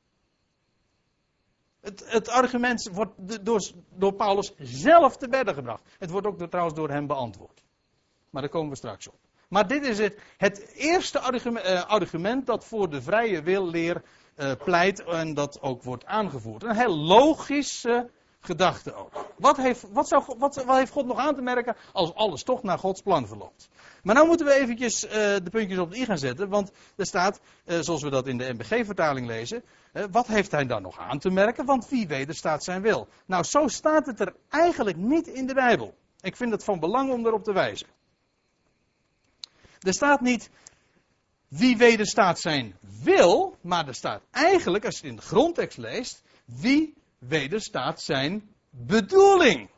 Het, 1.81 2.03
het 2.05 2.29
argument 2.29 2.89
wordt 2.93 3.45
door, 3.45 3.61
door, 3.89 4.13
Paulus 4.13 4.53
zelf 4.57 5.17
te 5.17 5.29
bedden 5.29 5.53
gebracht. 5.53 5.83
Het 5.97 6.09
wordt 6.09 6.27
ook 6.27 6.49
trouwens 6.49 6.75
door 6.75 6.89
hem 6.89 7.07
beantwoord. 7.07 7.63
Maar 8.29 8.41
daar 8.41 8.51
komen 8.51 8.69
we 8.69 8.75
straks 8.75 9.07
op. 9.07 9.19
Maar 9.49 9.67
dit 9.67 9.85
is 9.85 9.97
het, 9.97 10.19
het 10.37 10.71
eerste 10.75 11.19
argument, 11.19 11.65
uh, 11.65 11.85
argument, 11.85 12.45
dat 12.45 12.65
voor 12.65 12.89
de 12.89 13.01
vrije 13.01 13.41
willeer 13.41 14.01
uh, 14.37 14.51
pleit 14.63 15.03
en 15.03 15.33
dat 15.33 15.61
ook 15.61 15.83
wordt 15.83 16.05
aangevoerd. 16.05 16.63
Een 16.63 16.75
heel 16.75 16.97
logische 16.97 18.09
gedachte 18.39 18.93
ook. 18.93 19.20
Wat 19.41 19.57
heeft, 19.57 19.85
wat, 19.91 20.07
zou, 20.07 20.23
wat, 20.37 20.55
wat, 20.55 20.77
heeft 20.77 20.91
God 20.91 21.05
nog 21.05 21.17
aan 21.17 21.35
te 21.35 21.41
merken 21.41 21.75
als 21.93 22.13
alles 22.13 22.43
toch 22.43 22.63
naar 22.63 22.79
Gods 22.79 23.01
plan 23.01 23.27
verloopt? 23.27 23.69
Maar 24.03 24.15
nu 24.15 24.25
moeten 24.25 24.45
we 24.45 24.53
eventjes 24.53 25.05
uh, 25.05 25.11
de 25.11 25.49
puntjes 25.51 25.79
op 25.79 25.91
de 25.91 25.97
i 25.97 26.05
gaan 26.05 26.17
zetten, 26.17 26.49
want 26.49 26.71
er 26.95 27.05
staat, 27.05 27.39
uh, 27.65 27.79
zoals 27.79 28.01
we 28.01 28.09
dat 28.09 28.27
in 28.27 28.37
de 28.37 28.53
MBG-vertaling 28.53 29.27
lezen, 29.27 29.63
uh, 29.93 30.03
wat 30.11 30.27
heeft 30.27 30.51
hij 30.51 30.65
dan 30.65 30.81
nog 30.81 30.99
aan 30.99 31.19
te 31.19 31.29
merken? 31.29 31.65
Want 31.65 31.89
wie 31.89 32.07
wederstaat 32.07 32.63
zijn 32.63 32.81
wil? 32.81 33.07
Nou, 33.25 33.43
zo 33.43 33.67
staat 33.67 34.05
het 34.05 34.19
er 34.19 34.35
eigenlijk 34.49 34.97
niet 34.97 35.27
in 35.27 35.47
de 35.47 35.53
Bijbel. 35.53 35.93
Ik 36.19 36.35
vind 36.35 36.51
het 36.51 36.63
van 36.63 36.79
belang 36.79 37.11
om 37.11 37.25
erop 37.25 37.43
te 37.43 37.53
wijzen. 37.53 37.87
Er 39.79 39.93
staat 39.93 40.21
niet 40.21 40.49
wie 41.47 41.77
wederstaat 41.77 42.39
zijn 42.39 42.75
wil, 43.03 43.57
maar 43.61 43.87
er 43.87 43.95
staat 43.95 44.21
eigenlijk, 44.31 44.85
als 44.85 44.99
je 44.99 45.07
in 45.07 45.15
de 45.15 45.21
grondtekst 45.21 45.77
leest, 45.77 46.21
wie 46.45 46.93
wederstaat 47.17 48.01
zijn 48.01 48.49
bedoeling. 48.71 49.69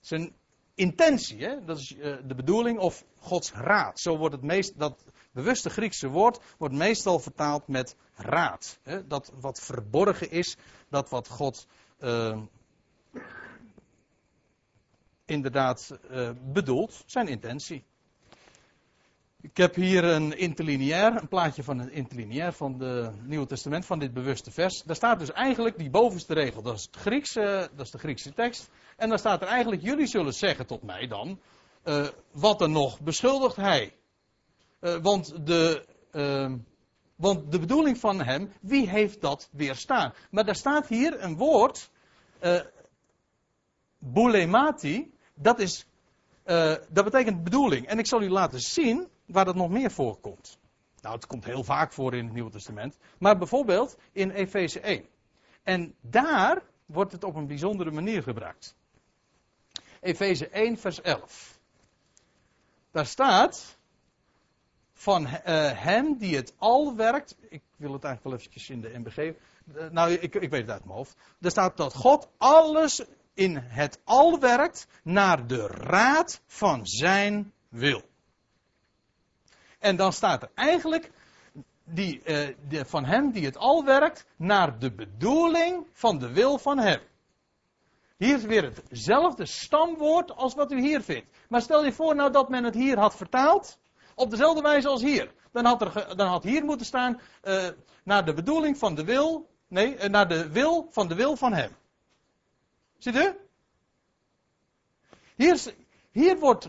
Zijn 0.00 0.34
intentie, 0.74 1.44
hè? 1.44 1.64
dat 1.64 1.78
is 1.78 1.90
uh, 1.90 2.16
de 2.26 2.34
bedoeling 2.34 2.78
of 2.78 3.04
Gods 3.16 3.52
raad. 3.52 4.00
Zo 4.00 4.16
wordt 4.16 4.34
het 4.34 4.44
meest, 4.44 4.78
dat 4.78 5.04
bewuste 5.32 5.70
Griekse 5.70 6.08
woord 6.08 6.40
wordt 6.58 6.74
meestal 6.74 7.18
vertaald 7.18 7.68
met 7.68 7.96
raad. 8.14 8.78
Hè? 8.82 9.06
Dat 9.06 9.32
wat 9.40 9.60
verborgen 9.60 10.30
is, 10.30 10.56
dat 10.88 11.08
wat 11.08 11.28
God 11.28 11.66
uh, 12.00 12.42
inderdaad 15.24 15.98
uh, 16.10 16.30
bedoelt, 16.52 17.02
zijn 17.06 17.28
intentie. 17.28 17.84
Ik 19.44 19.56
heb 19.56 19.74
hier 19.74 20.04
een 20.04 20.38
interlineair, 20.38 21.16
een 21.16 21.28
plaatje 21.28 21.62
van 21.62 21.78
een 21.78 21.92
interlineair 21.92 22.52
van 22.52 22.80
het 22.80 23.26
Nieuwe 23.26 23.46
Testament, 23.46 23.86
van 23.86 23.98
dit 23.98 24.12
bewuste 24.12 24.50
vers. 24.50 24.82
Daar 24.82 24.96
staat 24.96 25.18
dus 25.18 25.32
eigenlijk 25.32 25.78
die 25.78 25.90
bovenste 25.90 26.34
regel, 26.34 26.62
dat 26.62 26.74
is, 26.74 26.84
het 26.84 26.96
Griekse, 26.96 27.70
dat 27.76 27.86
is 27.86 27.92
de 27.92 27.98
Griekse 27.98 28.32
tekst. 28.32 28.70
En 28.96 29.08
dan 29.08 29.18
staat 29.18 29.42
er 29.42 29.46
eigenlijk, 29.46 29.82
jullie 29.82 30.06
zullen 30.06 30.32
zeggen 30.32 30.66
tot 30.66 30.82
mij 30.82 31.06
dan, 31.06 31.40
uh, 31.84 32.06
wat 32.32 32.60
er 32.60 32.70
nog 32.70 33.00
beschuldigt 33.00 33.56
hij. 33.56 33.94
Uh, 34.80 34.96
want, 35.02 35.46
de, 35.46 35.86
uh, 36.12 36.52
want 37.16 37.52
de 37.52 37.58
bedoeling 37.58 37.98
van 37.98 38.22
hem, 38.22 38.52
wie 38.60 38.88
heeft 38.88 39.20
dat 39.20 39.48
weerstaan? 39.52 40.14
Maar 40.30 40.44
daar 40.44 40.56
staat 40.56 40.88
hier 40.88 41.22
een 41.22 41.36
woord, 41.36 41.90
uh, 42.42 42.60
boulemati, 43.98 45.14
dat 45.34 45.58
is, 45.58 45.86
dat 46.88 47.04
betekent 47.04 47.44
bedoeling. 47.44 47.86
En 47.86 47.98
ik 47.98 48.06
zal 48.06 48.22
u 48.22 48.28
laten 48.28 48.60
zien 48.60 49.12
waar 49.26 49.44
dat 49.44 49.54
nog 49.54 49.70
meer 49.70 49.90
voorkomt. 49.90 50.58
Nou, 51.00 51.14
het 51.14 51.26
komt 51.26 51.44
heel 51.44 51.64
vaak 51.64 51.92
voor 51.92 52.14
in 52.14 52.24
het 52.24 52.34
Nieuwe 52.34 52.50
Testament. 52.50 52.98
Maar 53.18 53.38
bijvoorbeeld 53.38 53.96
in 54.12 54.30
Efeze 54.30 54.80
1. 54.80 55.06
En 55.62 55.94
daar 56.00 56.62
wordt 56.86 57.12
het 57.12 57.24
op 57.24 57.34
een 57.34 57.46
bijzondere 57.46 57.90
manier 57.90 58.22
gebruikt. 58.22 58.74
Efeze 60.00 60.48
1, 60.48 60.76
vers 60.76 61.00
11. 61.00 61.58
Daar 62.90 63.06
staat 63.06 63.78
van 64.92 65.26
uh, 65.26 65.30
hem 65.82 66.18
die 66.18 66.36
het 66.36 66.54
al 66.58 66.96
werkt. 66.96 67.36
Ik 67.48 67.62
wil 67.76 67.92
het 67.92 68.04
eigenlijk 68.04 68.22
wel 68.24 68.32
eventjes 68.32 68.70
in 68.70 68.80
de 68.80 68.98
MBG. 68.98 69.18
Uh, 69.18 69.90
nou, 69.90 70.12
ik, 70.12 70.34
ik 70.34 70.50
weet 70.50 70.60
het 70.60 70.70
uit 70.70 70.84
mijn 70.84 70.96
hoofd. 70.96 71.16
Er 71.40 71.50
staat 71.50 71.76
dat 71.76 71.94
God 71.94 72.28
alles 72.36 73.04
in 73.34 73.56
het 73.56 74.00
al 74.04 74.40
werkt 74.40 74.86
naar 75.02 75.46
de 75.46 75.66
raad 75.66 76.40
van 76.46 76.86
zijn 76.86 77.52
wil. 77.68 78.02
En 79.84 79.96
dan 79.96 80.12
staat 80.12 80.42
er 80.42 80.50
eigenlijk 80.54 81.10
die, 81.84 82.20
uh, 82.24 82.54
de, 82.68 82.84
van 82.84 83.04
hem 83.04 83.30
die 83.30 83.44
het 83.44 83.56
al 83.56 83.84
werkt 83.84 84.26
naar 84.36 84.78
de 84.78 84.92
bedoeling 84.92 85.86
van 85.92 86.18
de 86.18 86.32
wil 86.32 86.58
van 86.58 86.78
hem. 86.78 87.00
Hier 88.16 88.36
is 88.36 88.44
weer 88.44 88.72
hetzelfde 88.88 89.46
stamwoord 89.46 90.36
als 90.36 90.54
wat 90.54 90.72
u 90.72 90.80
hier 90.80 91.02
vindt. 91.02 91.26
Maar 91.48 91.62
stel 91.62 91.84
je 91.84 91.92
voor 91.92 92.14
nou 92.14 92.32
dat 92.32 92.48
men 92.48 92.64
het 92.64 92.74
hier 92.74 92.98
had 92.98 93.16
vertaald. 93.16 93.78
Op 94.14 94.30
dezelfde 94.30 94.62
wijze 94.62 94.88
als 94.88 95.02
hier. 95.02 95.32
Dan 95.52 95.64
had, 95.64 95.82
er, 95.82 96.16
dan 96.16 96.28
had 96.28 96.44
hier 96.44 96.64
moeten 96.64 96.86
staan 96.86 97.20
uh, 97.44 97.68
naar 98.04 98.24
de 98.24 98.34
bedoeling 98.34 98.78
van 98.78 98.94
de 98.94 99.04
wil. 99.04 99.48
Nee, 99.68 99.96
uh, 99.96 100.04
naar 100.04 100.28
de 100.28 100.48
wil 100.48 100.88
van 100.90 101.08
de 101.08 101.14
wil 101.14 101.36
van 101.36 101.52
hem. 101.52 101.76
Ziet 102.98 103.16
u? 103.16 103.34
Hier, 105.36 105.74
hier 106.10 106.38
wordt 106.38 106.68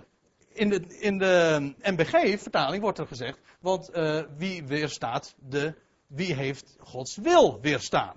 in 0.55 0.69
de, 0.69 0.97
in 0.99 1.17
de 1.17 1.73
MBG-vertaling 1.81 2.81
wordt 2.81 2.99
er 2.99 3.07
gezegd, 3.07 3.39
want 3.59 3.89
uh, 3.95 4.21
wie 4.37 4.63
weerstaat 4.63 5.35
de, 5.39 5.73
wie 6.07 6.33
heeft 6.33 6.75
Gods 6.79 7.15
wil 7.15 7.59
weerstaan. 7.61 8.15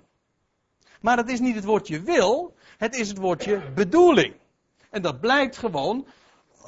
Maar 1.01 1.17
het 1.17 1.29
is 1.29 1.39
niet 1.39 1.55
het 1.55 1.63
woordje 1.63 2.01
wil, 2.01 2.55
het 2.77 2.95
is 2.95 3.07
het 3.07 3.17
woordje 3.17 3.71
bedoeling. 3.75 4.35
En 4.89 5.01
dat 5.01 5.19
blijkt 5.19 5.57
gewoon 5.57 6.07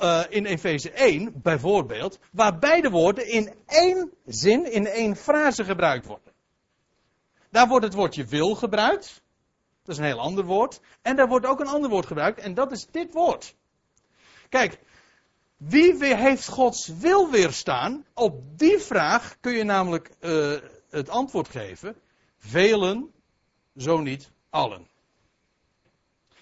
uh, 0.01 0.23
in 0.29 0.45
Efeze 0.45 0.91
1 0.91 1.41
bijvoorbeeld, 1.41 2.19
waar 2.31 2.59
beide 2.59 2.89
woorden 2.89 3.27
in 3.27 3.53
één 3.65 4.11
zin, 4.25 4.71
in 4.71 4.87
één 4.87 5.15
frase 5.15 5.63
gebruikt 5.63 6.05
worden. 6.05 6.33
Daar 7.49 7.67
wordt 7.67 7.85
het 7.85 7.93
woordje 7.93 8.25
wil 8.25 8.55
gebruikt. 8.55 9.21
Dat 9.83 9.95
is 9.95 9.97
een 9.97 10.07
heel 10.07 10.19
ander 10.19 10.45
woord. 10.45 10.79
En 11.01 11.15
daar 11.15 11.27
wordt 11.27 11.45
ook 11.45 11.59
een 11.59 11.67
ander 11.67 11.89
woord 11.89 12.05
gebruikt. 12.05 12.39
En 12.39 12.53
dat 12.53 12.71
is 12.71 12.87
dit 12.91 13.13
woord. 13.13 13.55
Kijk, 14.49 14.79
wie 15.61 16.15
heeft 16.15 16.47
Gods 16.47 16.87
wil 16.87 17.29
weerstaan? 17.29 18.05
Op 18.13 18.57
die 18.57 18.79
vraag 18.79 19.37
kun 19.39 19.53
je 19.53 19.63
namelijk 19.63 20.11
uh, 20.19 20.57
het 20.89 21.09
antwoord 21.09 21.47
geven. 21.47 21.95
Velen, 22.37 23.11
zo 23.75 23.99
niet 23.99 24.31
allen. 24.49 24.87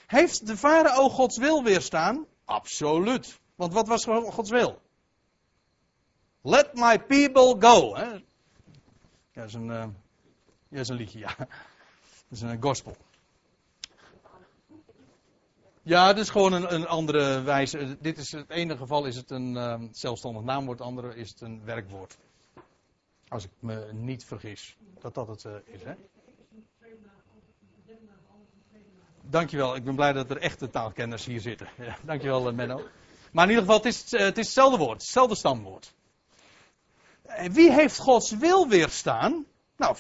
Heeft 0.06 0.48
de 0.48 0.58
farao 0.58 1.10
Gods 1.10 1.38
wil 1.38 1.64
weerstaan? 1.64 2.26
Absoluut. 2.46 3.40
Want 3.56 3.74
wat 3.74 3.88
was 3.88 4.06
Gods 4.06 4.50
wil? 4.50 4.82
Let 6.42 6.74
my 6.74 7.00
people 7.00 7.56
go. 7.60 7.96
Hè? 7.96 8.04
Ja, 8.04 8.22
dat 9.34 9.46
is 9.46 9.54
een, 9.54 9.68
uh, 9.68 9.86
ja, 10.70 10.80
is 10.80 10.90
een 10.90 10.96
liedje, 10.96 11.20
ja. 11.20 11.36
Dat 11.38 11.48
is 12.30 12.42
een 12.42 12.62
gospel. 12.62 12.96
Ja, 15.90 16.08
het 16.08 16.18
is 16.18 16.30
gewoon 16.30 16.54
een, 16.54 16.74
een, 16.74 16.88
andere 16.88 17.42
wijze. 17.42 17.98
Dit 18.00 18.18
is 18.18 18.32
het 18.32 18.50
ene 18.50 18.78
geval 18.78 19.06
is 19.06 19.16
het 19.16 19.32
een 19.32 19.56
uh, 19.56 19.82
zelfstandig 19.92 20.44
naamwoord, 20.44 20.80
het 20.80 20.88
andere 20.88 21.16
is 21.16 21.30
het 21.30 21.42
een 21.42 21.62
werkwoord. 21.64 22.18
Als 23.28 23.44
ik 23.44 23.50
me 23.60 23.94
niet 23.94 24.26
vergis, 24.26 24.78
dat 25.00 25.14
dat 25.14 25.28
het 25.28 25.44
uh, 25.44 25.54
is, 25.66 25.84
hè? 25.84 25.94
Dankjewel, 29.22 29.76
ik 29.76 29.84
ben 29.84 29.96
blij 29.96 30.14
dat 30.14 30.30
er 30.30 30.38
echte 30.38 30.70
taalkenners 30.70 31.26
hier 31.26 31.42
zitten. 31.42 31.68
Ja, 31.78 31.98
dankjewel, 32.04 32.54
Menno. 32.54 32.82
Maar 33.32 33.44
in 33.44 33.50
ieder 33.50 33.66
geval, 33.66 33.78
het 33.78 33.86
is, 33.86 34.12
het 34.12 34.38
is 34.38 34.46
hetzelfde 34.46 34.78
woord, 34.78 35.02
hetzelfde 35.02 35.36
stamwoord. 35.36 35.94
Wie 37.52 37.72
heeft 37.72 37.98
Gods 37.98 38.32
wil 38.32 38.68
weerstaan? 38.68 39.46
Nou, 39.78 39.96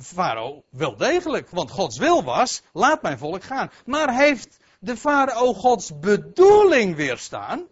Farao 0.00 0.62
wel 0.70 0.96
degelijk, 0.96 1.50
want 1.50 1.70
Gods 1.70 1.98
wil 1.98 2.24
was, 2.24 2.62
laat 2.72 3.02
mijn 3.02 3.18
volk 3.18 3.42
gaan. 3.42 3.70
Maar 3.84 4.16
heeft 4.16 4.62
de 4.84 4.96
farao 4.96 5.54
Gods 5.54 5.98
bedoeling 5.98 6.96
weerstaan? 6.96 7.66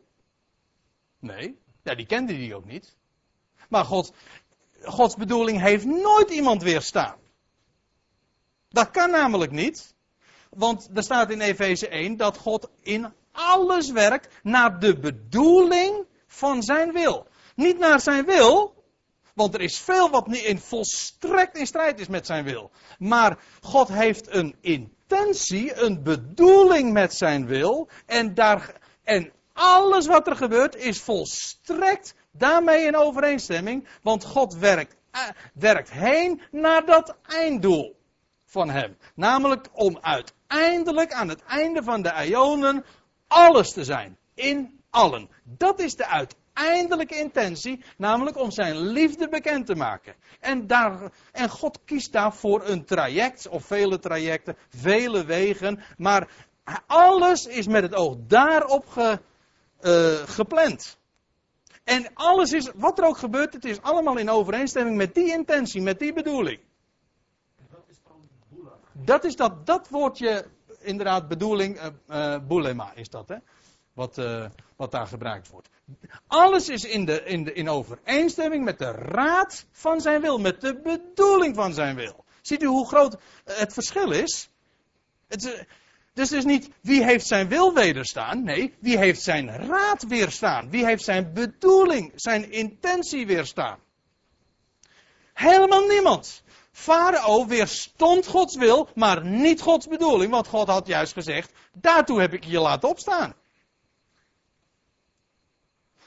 Nee, 1.18 1.58
ja, 1.82 1.94
die 1.94 2.06
kende 2.06 2.34
hij 2.34 2.54
ook 2.54 2.64
niet. 2.64 2.96
Maar 3.68 3.84
God, 3.84 4.12
Gods 4.82 5.14
bedoeling 5.16 5.60
heeft 5.60 5.84
nooit 5.84 6.30
iemand 6.30 6.62
weerstaan. 6.62 7.16
Dat 8.68 8.90
kan 8.90 9.10
namelijk 9.10 9.52
niet. 9.52 9.94
Want 10.50 10.88
er 10.94 11.02
staat 11.02 11.30
in 11.30 11.40
Efeze 11.40 11.88
1 11.88 12.16
dat 12.16 12.36
God 12.36 12.68
in 12.80 13.12
alles 13.32 13.90
werkt 13.90 14.28
naar 14.42 14.78
de 14.78 14.98
bedoeling 14.98 16.06
van 16.26 16.62
zijn 16.62 16.92
wil. 16.92 17.26
Niet 17.54 17.78
naar 17.78 18.00
zijn 18.00 18.24
wil, 18.24 18.84
want 19.34 19.54
er 19.54 19.60
is 19.60 19.78
veel 19.78 20.10
wat 20.10 20.26
niet 20.26 20.44
in 20.44 20.58
volstrekt 20.58 21.56
in 21.56 21.66
strijd 21.66 22.00
is 22.00 22.08
met 22.08 22.26
zijn 22.26 22.44
wil. 22.44 22.70
Maar 22.98 23.38
God 23.60 23.88
heeft 23.88 24.34
een 24.34 24.56
een 25.74 26.02
bedoeling 26.02 26.92
met 26.92 27.14
zijn 27.14 27.46
wil. 27.46 27.88
En, 28.06 28.34
daar, 28.34 28.74
en 29.02 29.32
alles 29.52 30.06
wat 30.06 30.26
er 30.26 30.36
gebeurt 30.36 30.76
is 30.76 31.00
volstrekt 31.00 32.14
daarmee 32.30 32.86
in 32.86 32.96
overeenstemming. 32.96 33.88
Want 34.02 34.24
God 34.24 34.54
werkt, 34.54 34.96
uh, 35.12 35.20
werkt 35.54 35.90
heen 35.90 36.40
naar 36.50 36.86
dat 36.86 37.16
einddoel 37.26 37.96
van 38.44 38.70
hem. 38.70 38.96
Namelijk 39.14 39.68
om 39.72 39.98
uiteindelijk 40.00 41.12
aan 41.12 41.28
het 41.28 41.42
einde 41.42 41.82
van 41.82 42.02
de 42.02 42.12
Ionen 42.26 42.84
alles 43.26 43.72
te 43.72 43.84
zijn. 43.84 44.18
In 44.34 44.80
allen. 44.90 45.30
Dat 45.44 45.80
is 45.80 45.96
de 45.96 46.06
uiteindelijke 46.06 46.40
intentie, 47.10 47.84
namelijk 47.96 48.36
om 48.36 48.50
zijn 48.50 48.76
liefde 48.76 49.28
bekend 49.28 49.66
te 49.66 49.74
maken. 49.74 50.14
En, 50.40 50.66
daar, 50.66 51.12
en 51.32 51.48
God 51.48 51.78
kiest 51.84 52.12
daarvoor 52.12 52.68
een 52.68 52.84
traject, 52.84 53.48
of 53.48 53.64
vele 53.64 53.98
trajecten, 53.98 54.56
vele 54.68 55.24
wegen, 55.24 55.82
maar 55.96 56.28
alles 56.86 57.46
is 57.46 57.66
met 57.66 57.82
het 57.82 57.94
oog 57.94 58.16
daarop 58.26 58.86
ge, 58.86 59.20
uh, 59.80 60.28
gepland. 60.28 60.98
En 61.84 62.10
alles 62.14 62.52
is, 62.52 62.70
wat 62.74 62.98
er 62.98 63.04
ook 63.04 63.18
gebeurt, 63.18 63.52
het 63.52 63.64
is 63.64 63.82
allemaal 63.82 64.16
in 64.16 64.30
overeenstemming 64.30 64.96
met 64.96 65.14
die 65.14 65.32
intentie, 65.32 65.82
met 65.82 65.98
die 65.98 66.12
bedoeling. 66.12 66.60
Dat 68.92 69.24
is 69.24 69.36
dat, 69.36 69.66
dat 69.66 69.88
woordje, 69.88 70.46
inderdaad, 70.80 71.28
bedoeling, 71.28 71.80
uh, 71.80 71.86
uh, 72.08 72.38
boulema 72.46 72.92
is 72.94 73.08
dat, 73.08 73.28
hè? 73.28 73.36
Wat, 73.94 74.18
uh, 74.18 74.46
wat 74.76 74.90
daar 74.90 75.06
gebruikt 75.06 75.48
wordt. 75.48 75.68
Alles 76.26 76.68
is 76.68 76.84
in, 76.84 77.04
de, 77.04 77.24
in, 77.24 77.54
in 77.54 77.68
overeenstemming 77.68 78.64
met 78.64 78.78
de 78.78 78.90
raad 78.90 79.66
van 79.70 80.00
zijn 80.00 80.20
wil, 80.20 80.38
met 80.38 80.60
de 80.60 80.80
bedoeling 80.80 81.54
van 81.54 81.72
zijn 81.72 81.96
wil. 81.96 82.24
Ziet 82.40 82.62
u 82.62 82.66
hoe 82.66 82.88
groot 82.88 83.16
het 83.44 83.72
verschil 83.72 84.10
is? 84.10 84.48
Het, 85.28 85.66
dus 86.14 86.30
het 86.30 86.38
is 86.38 86.44
niet 86.44 86.68
wie 86.80 87.04
heeft 87.04 87.26
zijn 87.26 87.48
wil 87.48 87.74
wederstaan, 87.74 88.44
nee, 88.44 88.74
wie 88.78 88.98
heeft 88.98 89.22
zijn 89.22 89.56
raad 89.66 90.02
weerstaan? 90.02 90.70
Wie 90.70 90.84
heeft 90.84 91.04
zijn 91.04 91.32
bedoeling, 91.32 92.12
zijn 92.14 92.50
intentie 92.52 93.26
weerstaan? 93.26 93.78
Helemaal 95.32 95.86
niemand. 95.86 96.42
Farao 96.72 97.46
weerstond 97.46 98.26
Gods 98.26 98.56
wil, 98.56 98.88
maar 98.94 99.26
niet 99.26 99.60
Gods 99.60 99.86
bedoeling, 99.86 100.30
want 100.30 100.46
God 100.46 100.68
had 100.68 100.86
juist 100.86 101.12
gezegd, 101.12 101.52
daartoe 101.72 102.20
heb 102.20 102.32
ik 102.32 102.44
je 102.44 102.58
laten 102.58 102.88
opstaan. 102.88 103.34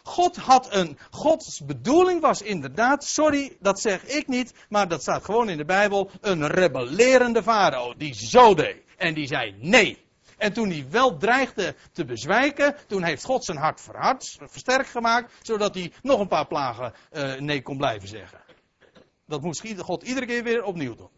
God 0.08 0.36
had 0.36 0.74
een, 0.74 0.97
Gods 1.12 1.62
bedoeling 1.66 2.22
was 2.22 2.41
inderdaad, 2.41 3.03
sorry, 3.03 3.58
dat 3.60 3.80
zeg 3.80 4.06
ik 4.06 4.28
niet, 4.28 4.53
maar 4.70 4.88
dat 4.88 5.01
staat 5.01 5.26
gewoon 5.26 5.49
in 5.49 5.58
de 5.58 5.66
Bijbel, 5.66 6.10
een 6.22 6.47
rebellerende 6.47 7.43
farao 7.43 7.93
die 7.97 8.14
zo 8.14 8.53
deed. 8.53 8.84
En 8.97 9.14
die 9.14 9.28
zei 9.28 9.56
nee. 9.60 10.03
En 10.38 10.53
toen 10.53 10.70
hij 10.70 10.86
wel 10.89 11.18
dreigde 11.18 11.76
te 11.91 12.06
bezwijken, 12.06 12.76
toen 12.88 13.03
heeft 13.03 13.24
God 13.24 13.45
zijn 13.45 13.58
hart 13.58 13.82
verhard, 13.82 14.38
versterkt 14.41 14.89
gemaakt, 14.89 15.34
zodat 15.41 15.76
hij 15.76 15.93
nog 16.01 16.20
een 16.20 16.28
paar 16.28 16.47
plagen 16.47 16.93
uh, 17.12 17.36
nee 17.36 17.62
kon 17.62 17.78
blijven 17.78 18.08
zeggen. 18.08 18.39
Dat 19.28 19.41
moest 19.41 19.64
God 19.78 20.03
iedere 20.03 20.26
keer 20.26 20.43
weer 20.43 20.64
opnieuw 20.64 20.95
doen. 20.95 21.10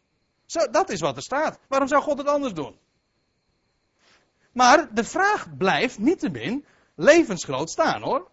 Zo, 0.46 0.68
dat 0.72 0.90
is 0.90 1.00
wat 1.00 1.16
er 1.16 1.22
staat. 1.22 1.60
Waarom 1.68 1.88
zou 1.88 2.02
God 2.02 2.18
het 2.18 2.28
anders 2.28 2.54
doen? 2.54 2.76
Maar 4.52 4.94
de 4.94 5.04
vraag 5.04 5.58
blijft 5.58 6.00
niettemin 6.00 6.66
levensgroot 6.96 7.70
staan 7.70 8.02
hoor. 8.02 8.32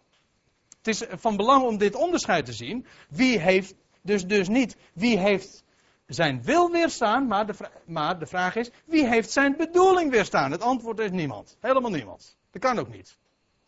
Het 0.85 0.95
is 0.95 1.18
van 1.20 1.37
belang 1.37 1.64
om 1.64 1.78
dit 1.78 1.95
onderscheid 1.95 2.45
te 2.45 2.53
zien. 2.53 2.87
Wie 3.09 3.39
heeft, 3.39 3.74
dus, 4.03 4.26
dus 4.26 4.49
niet 4.49 4.76
wie 4.93 5.18
heeft 5.18 5.64
zijn 6.07 6.43
wil 6.43 6.70
weerstaan, 6.70 7.26
maar 7.26 7.47
de, 7.47 7.55
maar 7.85 8.18
de 8.18 8.26
vraag 8.26 8.57
is, 8.57 8.70
wie 8.85 9.07
heeft 9.07 9.30
zijn 9.30 9.57
bedoeling 9.57 10.11
weerstaan? 10.11 10.51
Het 10.51 10.61
antwoord 10.61 10.99
is 10.99 11.11
niemand. 11.11 11.57
Helemaal 11.61 11.91
niemand. 11.91 12.37
Dat 12.51 12.62
kan 12.62 12.78
ook 12.78 12.89
niet. 12.89 13.18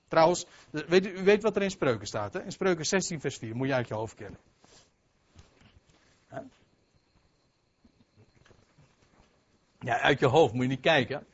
Trouwens, 0.09 0.47
weet, 0.71 1.07
u 1.07 1.23
weet 1.23 1.43
wat 1.43 1.57
er 1.57 1.63
in 1.63 1.71
Spreuken 1.71 2.07
staat. 2.07 2.33
Hè? 2.33 2.43
In 2.43 2.53
Spreuken 2.53 2.87
16 2.87 3.21
vers 3.21 3.37
4, 3.37 3.57
moet 3.57 3.67
je 3.67 3.75
uit 3.75 3.89
je 3.89 3.95
hoofd 3.95 4.15
kennen. 4.15 4.39
Ja, 9.81 10.01
uit 10.01 10.19
je 10.19 10.27
hoofd 10.27 10.53
moet 10.53 10.63
je 10.63 10.69
niet 10.69 10.81
kijken. 10.81 11.27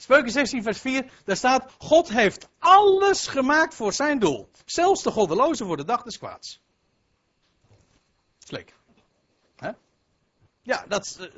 Spreuken 0.00 0.32
16, 0.32 0.62
vers 0.62 0.80
4, 0.80 1.10
daar 1.24 1.36
staat: 1.36 1.72
God 1.78 2.08
heeft 2.08 2.48
alles 2.58 3.26
gemaakt 3.26 3.74
voor 3.74 3.92
zijn 3.92 4.18
doel. 4.18 4.50
Zelfs 4.64 5.02
de 5.02 5.10
goddeloze 5.10 5.64
voor 5.64 5.76
de 5.76 5.84
dag 5.84 6.02
des 6.02 6.18
kwaads. 6.18 6.60
Slik. 8.38 8.74
Hè? 9.56 9.70
Ja, 10.62 10.84
dat, 10.88 11.30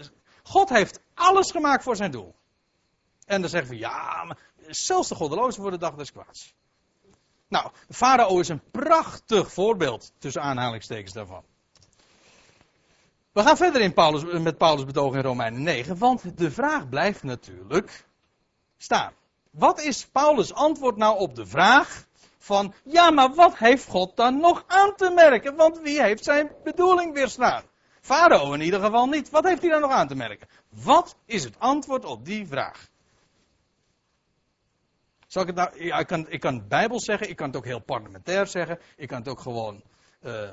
God 0.42 0.68
heeft 0.68 1.00
alles 1.14 1.50
gemaakt 1.50 1.82
voor 1.82 1.96
zijn 1.96 2.10
doel. 2.10 2.34
En 3.26 3.40
dan 3.40 3.50
zeggen 3.50 3.70
we, 3.70 3.78
ja, 3.78 4.24
maar 4.24 4.38
zelfs 4.68 5.08
de 5.08 5.14
goddeloze 5.14 5.60
voor 5.60 5.70
de 5.70 5.78
dag 5.78 5.94
des 5.94 6.12
kwaads. 6.12 6.54
Nou, 7.48 7.70
de 7.86 7.94
farao 7.94 8.38
is 8.38 8.48
een 8.48 8.70
prachtig 8.70 9.52
voorbeeld, 9.52 10.12
tussen 10.18 10.42
aanhalingstekens 10.42 11.12
daarvan. 11.12 11.44
We 13.32 13.42
gaan 13.42 13.56
verder 13.56 13.80
in 13.80 13.92
Paulus, 13.92 14.40
met 14.40 14.58
Paulus' 14.58 14.84
betoog 14.84 15.14
in 15.14 15.22
Romeinen 15.22 15.62
9, 15.62 15.98
want 15.98 16.38
de 16.38 16.50
vraag 16.50 16.88
blijft 16.88 17.22
natuurlijk 17.22 18.08
staan. 18.82 19.12
Wat 19.50 19.80
is 19.80 20.06
Paulus' 20.06 20.54
antwoord 20.54 20.96
nou 20.96 21.18
op 21.18 21.34
de 21.34 21.46
vraag 21.46 22.06
van, 22.38 22.74
ja, 22.84 23.10
maar 23.10 23.34
wat 23.34 23.58
heeft 23.58 23.86
God 23.86 24.16
dan 24.16 24.40
nog 24.40 24.64
aan 24.66 24.96
te 24.96 25.10
merken? 25.10 25.56
Want 25.56 25.80
wie 25.80 26.02
heeft 26.02 26.24
zijn 26.24 26.50
bedoeling 26.64 27.14
weerstaan? 27.14 27.64
Farao 28.00 28.52
in 28.52 28.60
ieder 28.60 28.80
geval 28.80 29.06
niet. 29.06 29.30
Wat 29.30 29.44
heeft 29.44 29.62
hij 29.62 29.70
dan 29.70 29.80
nog 29.80 29.90
aan 29.90 30.08
te 30.08 30.14
merken? 30.14 30.48
Wat 30.68 31.16
is 31.24 31.44
het 31.44 31.58
antwoord 31.58 32.04
op 32.04 32.24
die 32.24 32.46
vraag? 32.46 32.88
Zal 35.26 35.42
ik 35.42 35.48
het 35.48 35.56
nou, 35.56 35.84
ja, 35.84 35.98
ik, 35.98 36.06
kan, 36.06 36.28
ik 36.28 36.40
kan 36.40 36.68
Bijbel 36.68 37.00
zeggen, 37.00 37.28
ik 37.28 37.36
kan 37.36 37.46
het 37.46 37.56
ook 37.56 37.64
heel 37.64 37.80
parlementair 37.80 38.46
zeggen, 38.46 38.78
ik 38.96 39.08
kan 39.08 39.18
het 39.18 39.28
ook 39.28 39.40
gewoon 39.40 39.82
uh, 40.22 40.50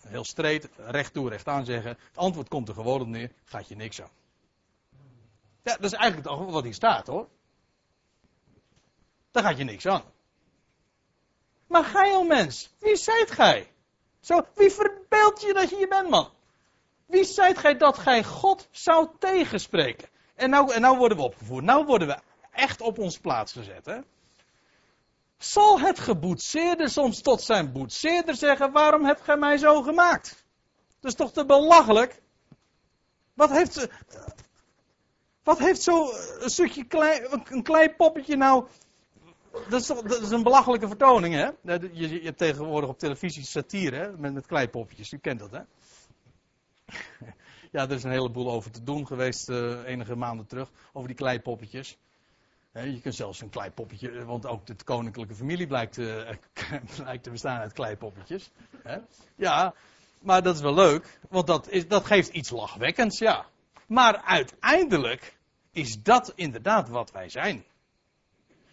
heel 0.00 0.24
streed, 0.24 0.68
recht 0.76 1.12
toe, 1.12 1.28
recht 1.28 1.46
aan 1.48 1.64
zeggen. 1.64 1.90
Het 1.90 2.16
antwoord 2.16 2.48
komt 2.48 2.68
er 2.68 2.74
gewoon 2.74 3.00
op 3.00 3.06
neer, 3.06 3.30
gaat 3.44 3.68
je 3.68 3.76
niks 3.76 4.02
aan. 4.02 4.10
Ja, 5.62 5.74
dat 5.74 5.84
is 5.84 5.92
eigenlijk 5.92 6.50
wat 6.50 6.64
hier 6.64 6.74
staat 6.74 7.06
hoor. 7.06 7.28
Daar 9.38 9.46
gaat 9.46 9.58
je 9.58 9.64
niks 9.64 9.86
aan. 9.86 10.02
Maar 11.66 11.84
gij, 11.84 12.14
o 12.14 12.22
mens, 12.22 12.74
wie 12.78 12.96
zijt 12.96 13.30
gij? 13.30 13.72
Zo, 14.20 14.46
wie 14.54 14.70
verbeeld 14.70 15.40
je 15.40 15.52
dat 15.52 15.70
je 15.70 15.76
hier 15.76 15.88
bent, 15.88 16.08
man? 16.08 16.30
Wie 17.06 17.24
zijt 17.24 17.58
gij 17.58 17.76
dat 17.76 17.98
gij 17.98 18.24
God 18.24 18.68
zou 18.70 19.08
tegenspreken? 19.18 20.08
En 20.34 20.50
nou, 20.50 20.72
en 20.72 20.80
nou 20.80 20.98
worden 20.98 21.16
we 21.18 21.24
opgevoerd. 21.24 21.64
Nou 21.64 21.84
worden 21.86 22.08
we 22.08 22.18
echt 22.50 22.80
op 22.80 22.98
ons 22.98 23.18
plaats 23.18 23.52
gezet. 23.52 23.86
Hè? 23.86 23.98
Zal 25.36 25.80
het 25.80 25.98
geboetseerde 25.98 26.88
soms 26.88 27.20
tot 27.22 27.42
zijn 27.42 27.72
boetseerder 27.72 28.34
zeggen: 28.34 28.72
Waarom 28.72 29.04
hebt 29.04 29.20
gij 29.20 29.36
mij 29.36 29.56
zo 29.56 29.82
gemaakt? 29.82 30.44
Dat 31.00 31.10
is 31.10 31.16
toch 31.16 31.32
te 31.32 31.44
belachelijk? 31.44 32.22
Wat 33.34 33.50
heeft, 33.50 33.88
wat 35.42 35.58
heeft 35.58 35.82
zo'n 35.82 36.10
stukje 36.38 36.84
klei, 36.84 37.26
een 37.48 37.62
klein 37.62 37.96
poppetje 37.96 38.36
nou. 38.36 38.66
Dat 39.68 39.80
is, 39.80 39.86
dat 39.86 40.22
is 40.22 40.30
een 40.30 40.42
belachelijke 40.42 40.86
vertoning, 40.86 41.34
hè? 41.34 41.48
Je, 41.92 42.08
je, 42.08 42.20
hebt 42.22 42.38
tegenwoordig 42.38 42.90
op 42.90 42.98
televisie 42.98 43.44
satire, 43.44 43.96
hè? 43.96 44.16
Met, 44.16 44.34
met 44.34 44.46
kleipoppetjes. 44.46 45.12
U 45.12 45.18
kent 45.18 45.40
dat, 45.40 45.50
hè? 45.50 45.60
ja, 47.72 47.82
er 47.82 47.92
is 47.92 48.04
een 48.04 48.10
heleboel 48.10 48.50
over 48.50 48.70
te 48.70 48.82
doen 48.82 49.06
geweest 49.06 49.48
uh, 49.48 49.84
enige 49.84 50.16
maanden 50.16 50.46
terug. 50.46 50.70
Over 50.92 51.08
die 51.08 51.16
kleipoppetjes 51.16 51.98
je 52.72 53.00
kunt 53.00 53.14
zelfs 53.14 53.40
een 53.40 53.50
kleipoppetje, 53.50 54.24
want 54.24 54.46
ook 54.46 54.66
de 54.66 54.74
koninklijke 54.84 55.34
familie 55.34 55.66
blijkt, 55.66 55.96
uh, 55.96 56.30
blijkt 56.96 57.22
te 57.22 57.30
bestaan 57.30 57.60
uit 57.60 57.72
kleipoppetjes. 57.72 58.50
Ja, 59.36 59.74
maar 60.22 60.42
dat 60.42 60.54
is 60.54 60.60
wel 60.60 60.74
leuk, 60.74 61.20
want 61.28 61.46
dat, 61.46 61.68
is, 61.68 61.88
dat 61.88 62.04
geeft 62.04 62.28
iets 62.28 62.50
lachwekkends, 62.50 63.18
ja. 63.18 63.46
Maar 63.86 64.16
uiteindelijk 64.16 65.38
is 65.72 66.02
dat 66.02 66.32
inderdaad 66.34 66.88
wat 66.88 67.10
wij 67.10 67.28
zijn. 67.28 67.64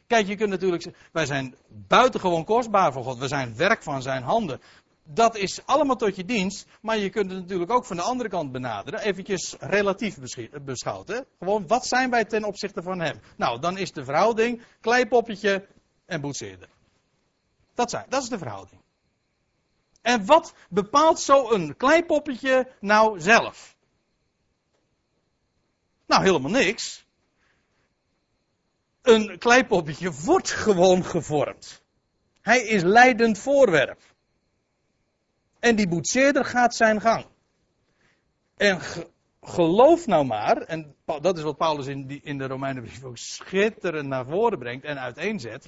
Kijk, 0.08 0.28
je 0.28 0.36
kunt 0.36 0.50
natuurlijk 0.50 0.82
zeggen, 0.82 1.02
wij 1.12 1.26
zijn 1.26 1.56
buitengewoon 1.88 2.44
kostbaar 2.44 2.94
voor 2.94 3.04
God. 3.04 3.18
We 3.18 3.28
zijn 3.28 3.56
werk 3.56 3.84
van 3.84 4.02
zijn 4.02 4.24
handen 4.24 4.62
dat 5.08 5.36
is 5.36 5.66
allemaal 5.66 5.96
tot 5.96 6.16
je 6.16 6.26
dienst, 6.26 6.68
maar 6.82 6.98
je 6.98 7.10
kunt 7.10 7.32
het 7.32 7.40
natuurlijk 7.40 7.72
ook 7.72 7.86
van 7.86 7.96
de 7.96 8.02
andere 8.02 8.30
kant 8.30 8.52
benaderen. 8.52 9.00
Eventjes 9.00 9.56
relatief 9.60 10.18
beschouwd. 10.62 11.08
Hè? 11.08 11.20
Gewoon, 11.40 11.68
wat 11.68 11.86
zijn 11.86 12.10
wij 12.10 12.26
ten 12.26 12.44
opzichte 12.44 12.82
van 12.82 13.00
hem? 13.00 13.20
Nou, 13.38 13.60
dan 13.60 13.78
is 13.78 13.92
de 13.92 14.04
verhouding 14.04 14.62
kleipoppetje 14.82 15.68
en 16.06 16.22
boetseerder. 16.22 16.70
Dat, 17.74 17.90
zijn, 17.90 18.06
dat 18.10 18.24
is 18.24 18.30
de 18.30 18.38
verhouding. 18.38 18.82
En 20.02 20.26
wat 20.26 20.54
bepaalt 20.70 21.20
zo'n 21.20 21.76
kleipoppetje 21.78 22.72
nou 22.80 23.20
zelf? 23.20 23.76
Nou, 26.06 26.24
helemaal 26.24 26.52
niks. 26.52 27.05
Een 29.06 29.38
kleipoppetje 29.38 30.12
wordt 30.12 30.52
gewoon 30.52 31.04
gevormd. 31.04 31.84
Hij 32.42 32.62
is 32.62 32.82
leidend 32.84 33.40
voorwerp. 33.40 34.02
En 35.60 35.76
die 35.76 35.88
boetseerder 35.88 36.46
gaat 36.46 36.76
zijn 36.76 37.02
gang. 37.02 37.26
En 38.58 38.80
geloof 39.42 40.06
nou 40.06 40.26
maar, 40.26 40.58
en 40.58 40.96
dat 41.22 41.38
is 41.38 41.44
wat 41.44 41.58
Paulus 41.58 41.88
in, 41.88 42.08
die, 42.08 42.22
in 42.24 42.38
de 42.38 42.48
Romeinenbrief 42.48 43.04
ook 43.04 43.18
schitterend 43.18 44.08
naar 44.08 44.26
voren 44.26 44.60
brengt 44.60 44.86
en 44.86 45.00
uiteenzet. 45.00 45.66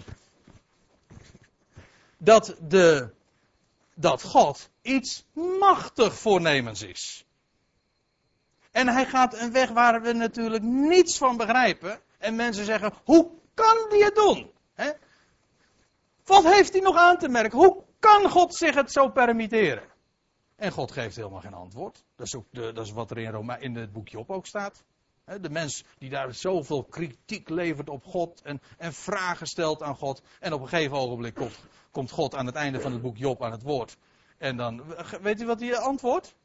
Dat, 2.17 2.55
de, 2.61 3.09
dat 3.95 4.23
God 4.23 4.69
iets 4.81 5.25
machtig 5.59 6.13
voornemens 6.13 6.81
is. 6.81 7.25
En 8.71 8.87
hij 8.87 9.05
gaat 9.05 9.39
een 9.39 9.51
weg 9.51 9.69
waar 9.69 10.01
we 10.01 10.13
natuurlijk 10.13 10.63
niets 10.63 11.17
van 11.17 11.37
begrijpen. 11.37 12.01
En 12.17 12.35
mensen 12.35 12.65
zeggen, 12.65 12.93
hoe 13.03 13.31
kan 13.53 13.89
die 13.89 14.03
het 14.03 14.15
doen? 14.15 14.51
Wat 16.27 16.43
heeft 16.43 16.73
hij 16.73 16.81
nog 16.81 16.97
aan 16.97 17.17
te 17.17 17.27
merken? 17.27 17.57
Hoe 17.57 17.83
kan 17.99 18.29
God 18.29 18.55
zich 18.55 18.75
het 18.75 18.91
zo 18.91 19.09
permitteren? 19.09 19.83
En 20.55 20.71
God 20.71 20.91
geeft 20.91 21.15
helemaal 21.15 21.41
geen 21.41 21.53
antwoord. 21.53 22.03
Dat 22.15 22.27
is, 22.27 22.35
ook 22.35 22.45
de, 22.51 22.71
dat 22.73 22.85
is 22.85 22.91
wat 22.91 23.11
er 23.11 23.17
in, 23.17 23.31
Roma, 23.31 23.57
in 23.57 23.75
het 23.75 23.91
boekje 23.91 24.19
op 24.19 24.29
ook 24.29 24.45
staat. 24.45 24.83
De 25.41 25.49
mens 25.49 25.83
die 25.97 26.09
daar 26.09 26.33
zoveel 26.33 26.83
kritiek 26.83 27.49
levert 27.49 27.89
op 27.89 28.03
God 28.03 28.41
en, 28.41 28.61
en 28.77 28.93
vragen 28.93 29.47
stelt 29.47 29.83
aan 29.83 29.95
God. 29.95 30.21
En 30.39 30.53
op 30.53 30.61
een 30.61 30.67
gegeven 30.67 30.97
ogenblik 30.97 31.33
komt, 31.33 31.59
komt 31.91 32.11
God 32.11 32.35
aan 32.35 32.45
het 32.45 32.55
einde 32.55 32.79
van 32.79 32.91
het 32.91 33.01
boek 33.01 33.17
Job 33.17 33.43
aan 33.43 33.51
het 33.51 33.61
woord. 33.61 33.97
En 34.37 34.57
dan, 34.57 34.83
weet 35.21 35.41
u 35.41 35.45
wat 35.45 35.59
hij 35.59 35.77
antwoordt? 35.77 36.35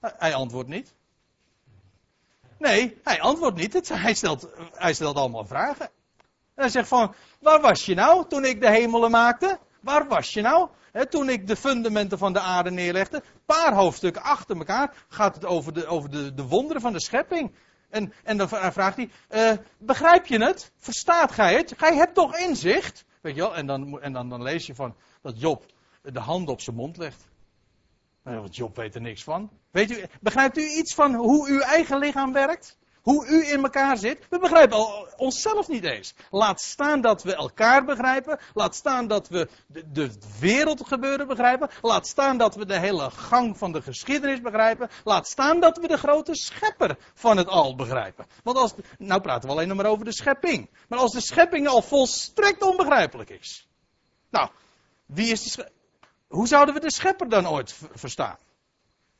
Hij 0.00 0.34
antwoordt 0.34 0.68
niet. 0.68 0.94
Nee, 2.62 3.00
hij 3.02 3.20
antwoordt 3.20 3.56
niet. 3.56 3.88
Hij 3.88 4.14
stelt, 4.14 4.48
hij 4.72 4.94
stelt 4.94 5.16
allemaal 5.16 5.46
vragen. 5.46 5.86
En 6.54 6.62
hij 6.62 6.68
zegt 6.68 6.88
van, 6.88 7.14
waar 7.40 7.60
was 7.60 7.84
je 7.84 7.94
nou 7.94 8.28
toen 8.28 8.44
ik 8.44 8.60
de 8.60 8.70
hemelen 8.70 9.10
maakte? 9.10 9.58
Waar 9.80 10.08
was 10.08 10.32
je 10.32 10.40
nou? 10.40 10.68
toen 11.08 11.28
ik 11.28 11.46
de 11.46 11.56
fundamenten 11.56 12.18
van 12.18 12.32
de 12.32 12.40
aarde 12.40 12.70
neerlegde, 12.70 13.16
een 13.16 13.44
paar 13.46 13.74
hoofdstukken 13.74 14.22
achter 14.22 14.56
elkaar, 14.56 14.94
gaat 15.08 15.34
het 15.34 15.44
over 15.44 15.72
de, 15.72 15.86
over 15.86 16.10
de, 16.10 16.34
de 16.34 16.42
wonderen 16.42 16.82
van 16.82 16.92
de 16.92 17.00
schepping. 17.00 17.54
En, 17.88 18.12
en 18.24 18.36
dan 18.36 18.48
vraagt 18.48 18.96
hij, 18.96 19.10
uh, 19.30 19.58
begrijp 19.78 20.26
je 20.26 20.44
het? 20.44 20.72
Verstaat 20.76 21.32
gij 21.32 21.54
het? 21.54 21.74
Gij 21.76 21.96
hebt 21.96 22.14
toch 22.14 22.36
inzicht? 22.36 23.04
Weet 23.20 23.34
je 23.34 23.40
wel? 23.40 23.56
En, 23.56 23.66
dan, 23.66 24.00
en 24.00 24.12
dan, 24.12 24.28
dan 24.28 24.42
lees 24.42 24.66
je 24.66 24.74
van 24.74 24.96
dat 25.22 25.40
Job 25.40 25.66
de 26.02 26.20
hand 26.20 26.48
op 26.48 26.60
zijn 26.60 26.76
mond 26.76 26.96
legt. 26.96 27.28
Want 28.22 28.56
Job 28.56 28.76
weet 28.76 28.94
er 28.94 29.00
niks 29.00 29.22
van. 29.22 29.50
Weet 29.72 29.90
u, 29.90 30.04
begrijpt 30.20 30.58
u 30.58 30.62
iets 30.62 30.94
van 30.94 31.14
hoe 31.14 31.48
uw 31.48 31.60
eigen 31.60 31.98
lichaam 31.98 32.32
werkt? 32.32 32.76
Hoe 33.02 33.26
u 33.26 33.52
in 33.52 33.62
elkaar 33.62 33.96
zit. 33.96 34.26
We 34.30 34.38
begrijpen 34.38 34.78
onszelf 35.18 35.68
niet 35.68 35.84
eens. 35.84 36.14
Laat 36.30 36.60
staan 36.60 37.00
dat 37.00 37.22
we 37.22 37.34
elkaar 37.34 37.84
begrijpen. 37.84 38.38
Laat 38.54 38.74
staan 38.74 39.06
dat 39.06 39.28
we 39.28 39.48
de, 39.66 39.92
de 39.92 40.10
wereldgebeuren 40.40 41.26
begrijpen. 41.26 41.70
Laat 41.80 42.06
staan 42.06 42.38
dat 42.38 42.54
we 42.54 42.66
de 42.66 42.78
hele 42.78 43.10
gang 43.10 43.58
van 43.58 43.72
de 43.72 43.82
geschiedenis 43.82 44.40
begrijpen. 44.40 44.90
Laat 45.04 45.28
staan 45.28 45.60
dat 45.60 45.78
we 45.78 45.88
de 45.88 45.98
grote 45.98 46.34
schepper 46.34 46.96
van 47.14 47.36
het 47.36 47.48
al 47.48 47.74
begrijpen. 47.74 48.26
Want 48.42 48.56
als, 48.56 48.74
nou 48.98 49.20
praten 49.20 49.48
we 49.48 49.54
alleen 49.54 49.68
nog 49.68 49.76
maar 49.76 49.90
over 49.90 50.04
de 50.04 50.12
schepping. 50.12 50.70
Maar 50.88 50.98
als 50.98 51.12
de 51.12 51.20
schepping 51.20 51.68
al 51.68 51.82
volstrekt 51.82 52.62
onbegrijpelijk 52.62 53.30
is. 53.30 53.68
Nou, 54.30 54.48
wie 55.06 55.32
is 55.32 55.42
de? 55.42 55.70
Hoe 56.28 56.46
zouden 56.46 56.74
we 56.74 56.80
de 56.80 56.92
schepper 56.92 57.28
dan 57.28 57.48
ooit 57.48 57.78
verstaan? 57.94 58.36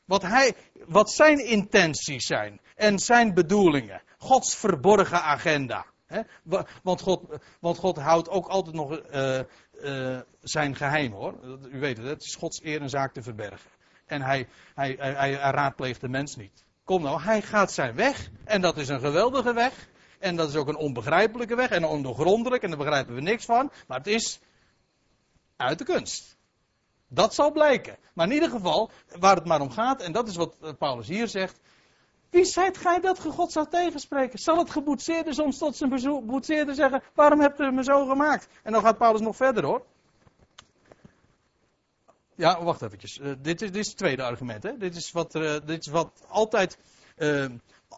Wat, 0.05 0.21
hij, 0.21 0.55
wat 0.85 1.11
zijn 1.11 1.45
intenties 1.45 2.25
zijn 2.25 2.59
en 2.75 2.99
zijn 2.99 3.33
bedoelingen. 3.33 4.01
Gods 4.17 4.55
verborgen 4.55 5.21
agenda. 5.21 5.85
Want, 6.83 7.01
God, 7.01 7.21
want 7.59 7.77
God 7.77 7.97
houdt 7.97 8.29
ook 8.29 8.47
altijd 8.47 8.75
nog 8.75 9.01
uh, 9.13 9.39
uh, 9.83 10.19
zijn 10.41 10.75
geheim 10.75 11.11
hoor. 11.11 11.59
U 11.71 11.79
weet 11.79 11.97
het, 11.97 12.07
het 12.07 12.23
is 12.23 12.35
Gods 12.35 12.63
eer 12.63 12.81
een 12.81 12.89
zaak 12.89 13.13
te 13.13 13.21
verbergen. 13.21 13.71
En 14.05 14.21
hij, 14.21 14.47
hij, 14.75 14.95
hij, 14.99 15.13
hij, 15.13 15.31
raadpleegt 15.31 16.01
de 16.01 16.09
mens 16.09 16.35
niet. 16.35 16.65
Kom 16.83 17.01
nou, 17.01 17.21
hij 17.21 17.41
gaat 17.41 17.71
zijn 17.71 17.95
weg. 17.95 18.29
En 18.43 18.61
dat 18.61 18.77
is 18.77 18.87
een 18.87 18.99
geweldige 18.99 19.53
weg. 19.53 19.87
En 20.19 20.35
dat 20.35 20.49
is 20.49 20.55
ook 20.55 20.67
een 20.67 20.75
onbegrijpelijke 20.75 21.55
weg 21.55 21.69
en 21.69 21.85
ondoorgrondelijk. 21.85 22.63
En 22.63 22.69
daar 22.69 22.77
begrijpen 22.77 23.15
we 23.15 23.21
niks 23.21 23.45
van. 23.45 23.71
Maar 23.87 23.97
het 23.97 24.07
is 24.07 24.39
uit 25.55 25.77
de 25.77 25.85
kunst. 25.85 26.37
Dat 27.13 27.33
zal 27.33 27.51
blijken. 27.51 27.97
Maar 28.13 28.27
in 28.27 28.33
ieder 28.33 28.49
geval, 28.49 28.91
waar 29.19 29.35
het 29.35 29.45
maar 29.45 29.61
om 29.61 29.71
gaat, 29.71 30.01
en 30.01 30.11
dat 30.11 30.27
is 30.27 30.35
wat 30.35 30.55
eh, 30.61 30.69
Paulus 30.77 31.07
hier 31.07 31.27
zegt. 31.27 31.59
Wie 32.29 32.45
zijt 32.45 32.77
gij 32.77 32.99
dat 32.99 33.19
ge 33.19 33.31
God 33.31 33.51
zou 33.51 33.67
tegenspreken? 33.69 34.39
Zal 34.39 34.57
het 34.57 34.69
geboetseerde 34.69 35.33
soms 35.33 35.57
tot 35.57 35.75
zijn 35.75 36.25
boetseerde 36.25 36.73
zeggen: 36.73 37.03
Waarom 37.13 37.39
hebt 37.39 37.59
u 37.59 37.71
me 37.71 37.83
zo 37.83 38.05
gemaakt? 38.05 38.47
En 38.63 38.71
dan 38.71 38.81
gaat 38.81 38.97
Paulus 38.97 39.21
nog 39.21 39.35
verder 39.35 39.65
hoor. 39.65 39.85
Ja, 42.35 42.63
wacht 42.63 42.81
eventjes. 42.81 43.17
Uh, 43.17 43.33
dit, 43.39 43.61
is, 43.61 43.71
dit 43.71 43.81
is 43.81 43.87
het 43.87 43.97
tweede 43.97 44.23
argument. 44.23 44.63
Hè? 44.63 44.77
Dit, 44.77 44.95
is 44.95 45.11
wat, 45.11 45.35
uh, 45.35 45.55
dit 45.65 45.85
is 45.85 45.87
wat 45.87 46.23
altijd 46.27 46.77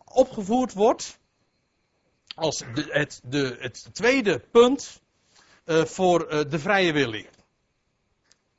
opgevoerd 0.05 0.73
wordt 0.73 1.19
als 2.35 2.57
de, 2.57 2.85
het, 2.89 3.21
de, 3.23 3.55
het 3.59 3.89
tweede 3.91 4.39
punt 4.51 5.01
voor 5.65 6.27
de 6.49 6.59
vrije 6.59 6.93
wil. 6.93 7.23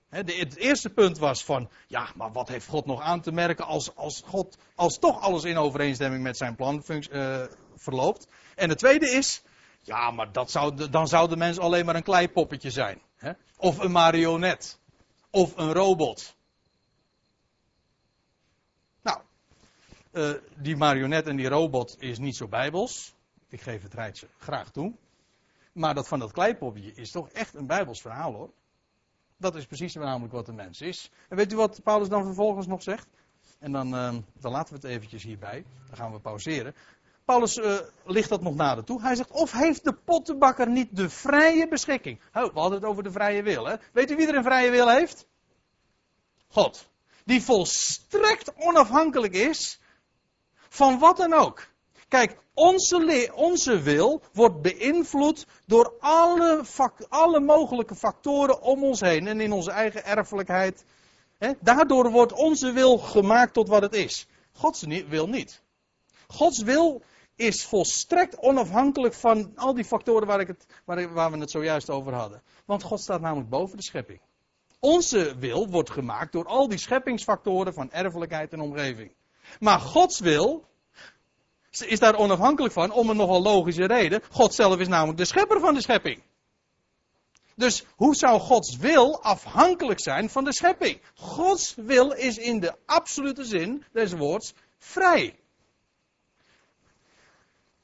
Het 0.08 0.56
eerste 0.56 0.90
punt 0.90 1.18
was 1.18 1.44
van, 1.44 1.70
ja, 1.86 2.08
maar 2.14 2.32
wat 2.32 2.48
heeft 2.48 2.66
God 2.66 2.86
nog 2.86 3.00
aan 3.00 3.20
te 3.20 3.32
merken 3.32 3.64
als, 3.64 3.96
als 3.96 4.22
God, 4.26 4.58
als 4.74 4.98
toch 4.98 5.20
alles 5.20 5.44
in 5.44 5.56
overeenstemming 5.56 6.22
met 6.22 6.36
zijn 6.36 6.54
plan 6.54 6.84
uh, 6.88 7.44
verloopt. 7.76 8.28
En 8.54 8.68
het 8.68 8.78
tweede 8.78 9.10
is, 9.10 9.42
ja, 9.80 10.10
maar 10.10 10.32
dat 10.32 10.50
zou, 10.50 10.88
dan 10.90 11.08
zou 11.08 11.28
de 11.28 11.36
mens 11.36 11.58
alleen 11.58 11.84
maar 11.84 11.94
een 11.94 12.02
kleipoppetje 12.02 12.70
zijn. 12.70 13.00
Hè? 13.16 13.32
Of 13.56 13.78
een 13.78 13.92
marionet. 13.92 14.78
Of 15.30 15.56
een 15.56 15.72
robot. 15.72 16.36
Nou, 19.02 19.20
uh, 20.12 20.30
die 20.56 20.76
marionet 20.76 21.26
en 21.26 21.36
die 21.36 21.48
robot 21.48 21.96
is 21.98 22.18
niet 22.18 22.36
zo 22.36 22.48
bijbels. 22.48 23.14
Ik 23.48 23.60
geef 23.60 23.82
het 23.82 23.94
rijtje 23.94 24.28
graag 24.38 24.70
toe. 24.70 24.94
Maar 25.72 25.94
dat 25.94 26.08
van 26.08 26.18
dat 26.18 26.32
kleipoppetje 26.32 26.92
is 26.94 27.10
toch 27.10 27.28
echt 27.30 27.54
een 27.54 27.66
bijbels 27.66 28.00
verhaal 28.00 28.32
hoor. 28.32 28.50
Dat 29.36 29.54
is 29.54 29.66
precies 29.66 29.94
namelijk 29.94 30.32
wat 30.32 30.46
de 30.46 30.52
mens 30.52 30.80
is. 30.80 31.10
En 31.28 31.36
weet 31.36 31.52
u 31.52 31.56
wat 31.56 31.82
Paulus 31.82 32.08
dan 32.08 32.24
vervolgens 32.24 32.66
nog 32.66 32.82
zegt? 32.82 33.08
En 33.58 33.72
dan, 33.72 33.94
uh, 33.94 34.14
dan 34.40 34.52
laten 34.52 34.74
we 34.74 34.80
het 34.80 34.96
eventjes 34.96 35.22
hierbij. 35.22 35.64
Dan 35.86 35.96
gaan 35.96 36.12
we 36.12 36.20
pauzeren. 36.20 36.74
Paulus 37.24 37.56
uh, 37.56 37.78
ligt 38.04 38.28
dat 38.28 38.42
nog 38.42 38.54
nader 38.54 38.84
toe. 38.84 39.00
Hij 39.00 39.14
zegt, 39.14 39.30
of 39.30 39.52
heeft 39.52 39.84
de 39.84 39.92
pottenbakker 39.92 40.68
niet 40.70 40.96
de 40.96 41.10
vrije 41.10 41.68
beschikking? 41.68 42.20
We 42.32 42.50
hadden 42.54 42.78
het 42.78 42.84
over 42.84 43.02
de 43.02 43.10
vrije 43.10 43.42
wil. 43.42 43.66
Hè? 43.66 43.74
Weet 43.92 44.10
u 44.10 44.16
wie 44.16 44.26
er 44.26 44.34
een 44.34 44.44
vrije 44.44 44.70
wil 44.70 44.88
heeft? 44.88 45.26
God. 46.48 46.88
Die 47.24 47.42
volstrekt 47.42 48.52
onafhankelijk 48.56 49.34
is 49.34 49.80
van 50.68 50.98
wat 50.98 51.16
dan 51.16 51.32
ook. 51.32 51.66
Kijk, 52.08 52.38
onze, 52.56 53.30
onze 53.34 53.80
wil 53.82 54.22
wordt 54.32 54.62
beïnvloed 54.62 55.46
door 55.66 55.92
alle, 56.00 56.62
alle 57.08 57.40
mogelijke 57.40 57.94
factoren 57.94 58.60
om 58.60 58.84
ons 58.84 59.00
heen 59.00 59.26
en 59.26 59.40
in 59.40 59.52
onze 59.52 59.70
eigen 59.70 60.04
erfelijkheid. 60.04 60.84
daardoor 61.60 62.10
wordt 62.10 62.32
onze 62.32 62.72
wil 62.72 62.98
gemaakt 62.98 63.52
tot 63.52 63.68
wat 63.68 63.82
het 63.82 63.94
is. 63.94 64.28
Gods 64.52 64.82
wil 65.08 65.28
niet. 65.28 65.62
Gods 66.26 66.62
wil 66.62 67.02
is 67.34 67.64
volstrekt 67.64 68.38
onafhankelijk 68.38 69.14
van 69.14 69.52
al 69.56 69.74
die 69.74 69.84
factoren 69.84 70.26
waar, 70.26 70.40
ik 70.40 70.46
het, 70.46 70.66
waar, 70.84 71.12
waar 71.12 71.30
we 71.30 71.38
het 71.38 71.50
zojuist 71.50 71.90
over 71.90 72.14
hadden. 72.14 72.42
Want 72.64 72.82
God 72.82 73.00
staat 73.00 73.20
namelijk 73.20 73.48
boven 73.48 73.76
de 73.76 73.82
schepping. 73.82 74.20
Onze 74.80 75.36
wil 75.38 75.68
wordt 75.68 75.90
gemaakt 75.90 76.32
door 76.32 76.46
al 76.46 76.68
die 76.68 76.78
scheppingsfactoren 76.78 77.74
van 77.74 77.90
erfelijkheid 77.90 78.52
en 78.52 78.60
omgeving. 78.60 79.12
Maar 79.58 79.80
Gods 79.80 80.20
wil 80.20 80.64
is 81.80 81.98
daar 81.98 82.14
onafhankelijk 82.14 82.74
van 82.74 82.92
om 82.92 83.10
een 83.10 83.16
nogal 83.16 83.42
logische 83.42 83.86
reden. 83.86 84.22
God 84.30 84.54
zelf 84.54 84.78
is 84.78 84.88
namelijk 84.88 85.18
de 85.18 85.24
schepper 85.24 85.60
van 85.60 85.74
de 85.74 85.80
schepping. 85.80 86.22
Dus 87.54 87.84
hoe 87.96 88.14
zou 88.14 88.40
Gods 88.40 88.76
wil 88.76 89.22
afhankelijk 89.22 90.00
zijn 90.00 90.30
van 90.30 90.44
de 90.44 90.52
schepping? 90.52 91.00
Gods 91.14 91.74
wil 91.74 92.10
is 92.10 92.38
in 92.38 92.60
de 92.60 92.74
absolute 92.86 93.44
zin 93.44 93.84
des 93.92 94.12
woords 94.12 94.54
vrij. 94.78 95.38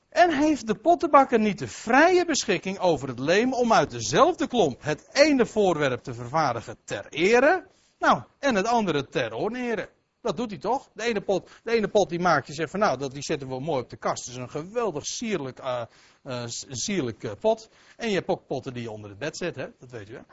En 0.09 0.31
heeft 0.31 0.67
de 0.67 0.75
pottenbakker 0.75 1.39
niet 1.39 1.59
de 1.59 1.69
vrije 1.69 2.25
beschikking 2.25 2.79
over 2.79 3.09
het 3.09 3.19
leem 3.19 3.53
om 3.53 3.73
uit 3.73 3.91
dezelfde 3.91 4.47
klomp 4.47 4.83
het 4.83 5.09
ene 5.13 5.47
voorwerp 5.47 6.03
te 6.03 6.15
vervaardigen 6.15 6.77
ter 6.85 7.07
ere, 7.09 7.67
nou, 7.99 8.23
en 8.39 8.55
het 8.55 8.67
andere 8.67 9.09
ter 9.09 9.33
onere? 9.33 9.89
Dat 10.23 10.37
doet 10.37 10.51
hij 10.51 10.59
toch? 10.59 10.89
De 10.93 11.03
ene 11.03 11.21
pot, 11.21 11.51
de 11.63 11.71
ene 11.71 11.89
pot 11.89 12.09
die 12.09 12.21
maakt 12.21 12.47
je 12.47 12.53
zegt 12.53 12.71
van 12.71 12.81
nou, 12.81 12.99
dat, 12.99 13.13
die 13.13 13.23
zetten 13.23 13.49
we 13.49 13.61
mooi 13.61 13.83
op 13.83 13.91
de 13.91 13.97
kast. 13.97 14.25
Het 14.25 14.35
is 14.35 14.41
een 14.41 14.51
geweldig 14.51 15.07
sierlijk, 15.07 15.61
uh, 15.61 15.85
uh, 16.25 16.45
sierlijk 16.69 17.23
uh, 17.23 17.33
pot. 17.41 17.69
En 17.97 18.09
je 18.09 18.15
hebt 18.15 18.29
ook 18.29 18.47
potten 18.47 18.75
die 18.75 18.83
je 18.83 18.91
onder 18.91 19.11
het 19.11 19.19
bed 19.19 19.37
zet, 19.37 19.57
hè? 19.57 19.67
Dat 19.79 19.91
weet 19.91 20.07
je 20.07 20.13
wel. 20.13 20.25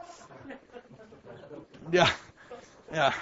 Ja, 1.90 2.16
ja. 2.92 3.14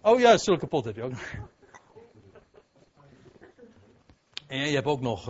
Oh 0.00 0.20
ja, 0.20 0.38
zulke 0.38 0.66
pot 0.66 0.84
heb 0.84 0.96
je 0.96 1.02
ook. 1.02 1.12
En 4.46 4.58
je 4.58 4.74
hebt 4.74 4.86
ook 4.86 5.00
nog 5.00 5.24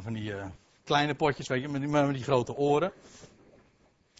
van 0.00 0.12
die 0.12 0.34
kleine 0.84 1.14
potjes, 1.14 1.48
weet 1.48 1.62
je, 1.62 1.68
met 1.68 1.80
die, 1.80 1.90
met 1.90 2.14
die 2.14 2.22
grote 2.22 2.56
oren. 2.56 2.92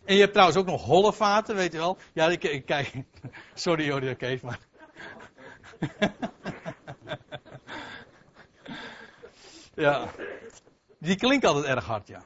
En 0.08 0.14
je 0.14 0.20
hebt 0.20 0.32
trouwens 0.32 0.58
ook 0.58 0.66
nog 0.66 0.84
holle 0.84 1.12
vaten, 1.12 1.54
weet 1.54 1.72
je 1.72 1.78
wel. 1.78 1.96
Ja, 2.12 2.28
ik, 2.28 2.62
kijk. 2.66 2.92
Sorry 3.54 3.84
Jody, 3.84 4.10
oké, 4.10 4.14
okay, 4.14 4.40
maar. 4.42 4.60
ja. 9.84 10.08
Die 10.98 11.16
klinkt 11.16 11.44
altijd 11.44 11.64
erg 11.64 11.84
hard, 11.84 12.08
ja. 12.08 12.22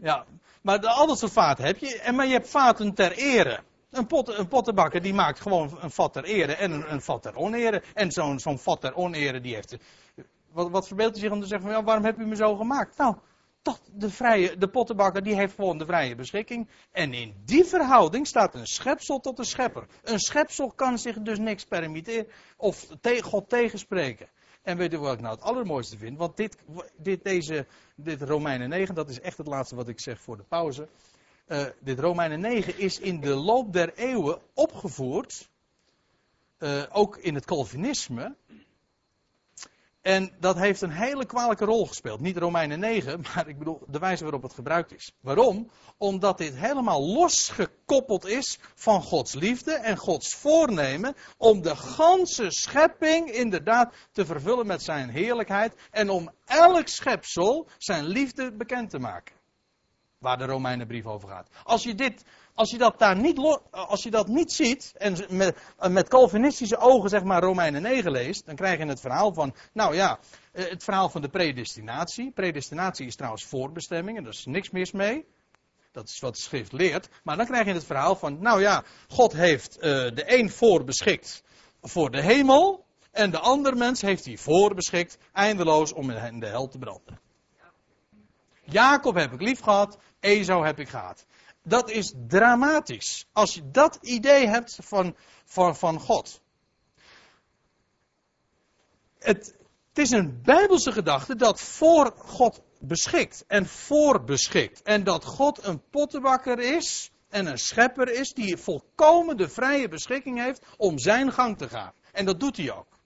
Ja, 0.00 0.24
maar 0.62 0.80
de, 0.80 0.88
al 0.88 1.16
soort 1.16 1.32
vaten 1.32 1.64
heb 1.64 1.78
je. 1.78 2.00
En, 2.00 2.14
maar 2.14 2.26
je 2.26 2.32
hebt 2.32 2.48
vaten 2.48 2.94
ter 2.94 3.12
ere. 3.12 3.62
Een, 3.90 4.06
pot, 4.06 4.38
een 4.38 4.48
pottenbakker 4.48 5.02
die 5.02 5.14
maakt 5.14 5.40
gewoon 5.40 5.78
een 5.80 5.90
vat 5.90 6.12
ter 6.12 6.24
ere 6.24 6.54
en 6.54 6.70
een, 6.70 6.92
een 6.92 7.02
vat 7.02 7.22
ter 7.22 7.36
onere. 7.36 7.82
En 7.94 8.12
zo'n 8.12 8.38
zo'n 8.38 8.58
vat 8.58 8.80
ter 8.80 8.94
onere 8.94 9.40
die 9.40 9.54
heeft. 9.54 9.76
Wat, 10.52 10.70
wat 10.70 10.86
verbeeldt 10.86 11.16
u 11.16 11.20
zich 11.20 11.30
om 11.30 11.40
te 11.40 11.46
zeggen 11.46 11.68
van 11.68 11.78
ja, 11.78 11.84
waarom 11.84 12.04
heb 12.04 12.18
u 12.18 12.26
me 12.26 12.36
zo 12.36 12.56
gemaakt? 12.56 12.96
Nou, 12.96 13.16
toch 13.62 13.80
de, 13.92 14.10
vrije, 14.10 14.56
de 14.56 14.68
pottenbakker 14.68 15.22
die 15.22 15.34
heeft 15.34 15.54
gewoon 15.54 15.78
de 15.78 15.86
vrije 15.86 16.14
beschikking. 16.14 16.68
En 16.90 17.12
in 17.12 17.34
die 17.44 17.64
verhouding 17.64 18.26
staat 18.26 18.54
een 18.54 18.66
schepsel 18.66 19.20
tot 19.20 19.38
een 19.38 19.44
schepper. 19.44 19.86
Een 20.02 20.18
schepsel 20.18 20.72
kan 20.72 20.98
zich 20.98 21.18
dus 21.18 21.38
niks 21.38 21.64
permitteren 21.64 22.26
of 22.56 22.86
God 23.22 23.48
tegenspreken. 23.48 24.28
En 24.62 24.76
weet 24.76 24.92
u 24.92 24.98
wat 24.98 25.14
ik 25.14 25.20
nou 25.20 25.34
het 25.34 25.44
allermooiste 25.44 25.98
vind? 25.98 26.18
Want 26.18 26.36
dit, 26.36 26.56
dit, 26.96 27.24
deze, 27.24 27.66
dit 27.96 28.22
Romeinen 28.22 28.68
9, 28.68 28.94
dat 28.94 29.08
is 29.08 29.20
echt 29.20 29.38
het 29.38 29.46
laatste 29.46 29.74
wat 29.74 29.88
ik 29.88 30.00
zeg 30.00 30.20
voor 30.20 30.36
de 30.36 30.44
pauze. 30.48 30.88
Uh, 31.48 31.64
dit 31.80 31.98
Romeinen 31.98 32.40
9 32.40 32.78
is 32.78 32.98
in 32.98 33.20
de 33.20 33.34
loop 33.34 33.72
der 33.72 33.94
eeuwen 33.94 34.38
opgevoerd. 34.54 35.50
Uh, 36.58 36.82
ook 36.90 37.16
in 37.16 37.34
het 37.34 37.44
Calvinisme. 37.44 38.36
En 40.02 40.32
dat 40.40 40.56
heeft 40.58 40.80
een 40.80 40.90
hele 40.90 41.26
kwalijke 41.26 41.64
rol 41.64 41.86
gespeeld. 41.86 42.20
Niet 42.20 42.36
Romeinen 42.36 42.80
9, 42.80 43.20
maar 43.34 43.48
ik 43.48 43.58
bedoel 43.58 43.82
de 43.86 43.98
wijze 43.98 44.22
waarop 44.22 44.42
het 44.42 44.52
gebruikt 44.52 44.94
is. 44.94 45.14
Waarom? 45.20 45.70
Omdat 45.98 46.38
dit 46.38 46.56
helemaal 46.56 47.06
losgekoppeld 47.06 48.26
is 48.26 48.58
van 48.74 49.02
Gods 49.02 49.34
liefde 49.34 49.72
en 49.72 49.96
Gods 49.96 50.34
voornemen 50.34 51.14
om 51.36 51.62
de 51.62 51.76
ganse 51.76 52.50
schepping 52.50 53.30
inderdaad 53.30 53.94
te 54.12 54.26
vervullen 54.26 54.66
met 54.66 54.82
zijn 54.82 55.08
heerlijkheid 55.08 55.74
en 55.90 56.10
om 56.10 56.30
elk 56.44 56.88
schepsel 56.88 57.68
zijn 57.78 58.04
liefde 58.04 58.52
bekend 58.52 58.90
te 58.90 58.98
maken. 58.98 59.41
Waar 60.22 60.38
de 60.38 60.44
Romeinenbrief 60.44 61.06
over 61.06 61.28
gaat. 61.28 61.48
Als 61.64 61.82
je 61.82 61.94
dit 61.94 62.24
als 62.54 62.70
je 62.70 62.78
dat 62.78 62.98
daar 62.98 63.16
niet, 63.16 63.38
als 63.70 64.02
je 64.02 64.10
dat 64.10 64.28
niet 64.28 64.52
ziet 64.52 64.92
en 64.96 65.16
met, 65.28 65.56
met 65.90 66.08
Calvinistische 66.08 66.76
ogen 66.76 67.08
zeg 67.08 67.22
maar 67.22 67.42
Romeinen 67.42 67.82
9 67.82 68.10
leest, 68.10 68.46
dan 68.46 68.54
krijg 68.54 68.78
je 68.78 68.86
het 68.86 69.00
verhaal 69.00 69.34
van, 69.34 69.54
nou 69.72 69.94
ja, 69.94 70.18
eh, 70.52 70.68
het 70.68 70.84
verhaal 70.84 71.08
van 71.08 71.22
de 71.22 71.28
predestinatie. 71.28 72.30
Predestinatie 72.30 73.06
is 73.06 73.16
trouwens 73.16 73.44
voorbestemming 73.44 74.16
en 74.16 74.24
daar 74.24 74.32
is 74.32 74.44
niks 74.44 74.70
mis 74.70 74.92
mee. 74.92 75.26
Dat 75.92 76.08
is 76.08 76.20
wat 76.20 76.34
de 76.34 76.40
schrift 76.40 76.72
leert. 76.72 77.08
Maar 77.22 77.36
dan 77.36 77.46
krijg 77.46 77.66
je 77.66 77.72
het 77.72 77.84
verhaal 77.84 78.16
van, 78.16 78.40
nou 78.40 78.60
ja, 78.60 78.84
God 79.08 79.32
heeft 79.32 79.76
uh, 79.76 79.82
de 79.82 80.22
een 80.38 80.50
voorbeschikt 80.50 81.42
voor 81.80 82.10
de 82.10 82.22
hemel 82.22 82.84
en 83.10 83.30
de 83.30 83.38
ander 83.38 83.76
mens 83.76 84.00
heeft 84.00 84.24
hij 84.24 84.36
voorbeschikt 84.36 85.18
eindeloos 85.32 85.92
om 85.92 86.10
in 86.10 86.40
de 86.40 86.46
hel 86.46 86.68
te 86.68 86.78
branden. 86.78 87.20
Jacob 88.64 89.14
heb 89.14 89.32
ik 89.32 89.40
lief 89.40 89.60
gehad, 89.60 89.98
Ezo 90.22 90.64
heb 90.64 90.78
ik 90.78 90.88
gehad. 90.88 91.26
Dat 91.62 91.90
is 91.90 92.14
dramatisch. 92.28 93.26
Als 93.32 93.54
je 93.54 93.70
dat 93.70 93.98
idee 94.00 94.46
hebt 94.46 94.78
van, 94.80 95.16
van, 95.44 95.76
van 95.76 96.00
God. 96.00 96.40
Het, 99.18 99.54
het 99.88 99.98
is 99.98 100.10
een 100.10 100.42
bijbelse 100.42 100.92
gedachte 100.92 101.36
dat 101.36 101.60
voor 101.60 102.12
God 102.16 102.62
beschikt 102.78 103.44
en 103.46 103.66
voorbeschikt. 103.66 104.82
En 104.82 105.04
dat 105.04 105.24
God 105.24 105.64
een 105.64 105.82
pottenbakker 105.90 106.58
is 106.58 107.10
en 107.28 107.46
een 107.46 107.58
schepper 107.58 108.12
is 108.12 108.32
die 108.32 108.56
volkomen 108.56 109.36
de 109.36 109.48
vrije 109.48 109.88
beschikking 109.88 110.38
heeft 110.38 110.66
om 110.76 110.98
zijn 110.98 111.32
gang 111.32 111.58
te 111.58 111.68
gaan. 111.68 111.92
En 112.12 112.24
dat 112.24 112.40
doet 112.40 112.56
hij 112.56 112.72
ook. 112.72 113.00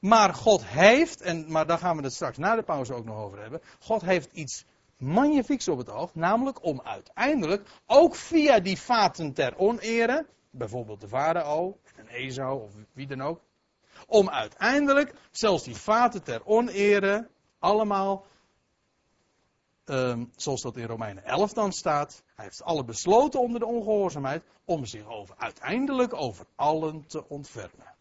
Maar 0.00 0.34
God 0.34 0.66
heeft, 0.66 1.20
en, 1.20 1.52
maar 1.52 1.66
daar 1.66 1.78
gaan 1.78 1.96
we 1.96 2.02
het 2.02 2.12
straks 2.12 2.38
na 2.38 2.54
de 2.54 2.62
pauze 2.62 2.94
ook 2.94 3.04
nog 3.04 3.16
over 3.16 3.40
hebben. 3.40 3.62
God 3.78 4.02
heeft 4.02 4.32
iets 4.32 4.64
magnifieks 4.98 5.68
op 5.68 5.78
het 5.78 5.90
oog. 5.90 6.14
Namelijk 6.14 6.64
om 6.64 6.80
uiteindelijk, 6.80 7.68
ook 7.86 8.14
via 8.14 8.60
die 8.60 8.80
vaten 8.80 9.32
ter 9.32 9.58
onere, 9.58 10.26
bijvoorbeeld 10.50 11.00
de 11.00 11.08
farao, 11.08 11.78
en 11.96 12.08
Esau 12.08 12.62
of 12.62 12.72
wie 12.92 13.06
dan 13.06 13.22
ook, 13.22 13.40
om 14.06 14.28
uiteindelijk 14.28 15.14
zelfs 15.30 15.64
die 15.64 15.76
vaten 15.76 16.22
ter 16.22 16.46
onere 16.46 17.28
allemaal, 17.58 18.26
um, 19.84 20.30
zoals 20.36 20.62
dat 20.62 20.76
in 20.76 20.86
Romeinen 20.86 21.24
11 21.24 21.52
dan 21.52 21.72
staat, 21.72 22.22
hij 22.34 22.44
heeft 22.44 22.62
alle 22.62 22.84
besloten 22.84 23.40
onder 23.40 23.60
de 23.60 23.66
ongehoorzaamheid 23.66 24.44
om 24.64 24.84
zich 24.84 25.06
over, 25.06 25.34
uiteindelijk 25.38 26.14
over 26.14 26.46
allen 26.54 27.06
te 27.06 27.28
ontfermen. 27.28 27.94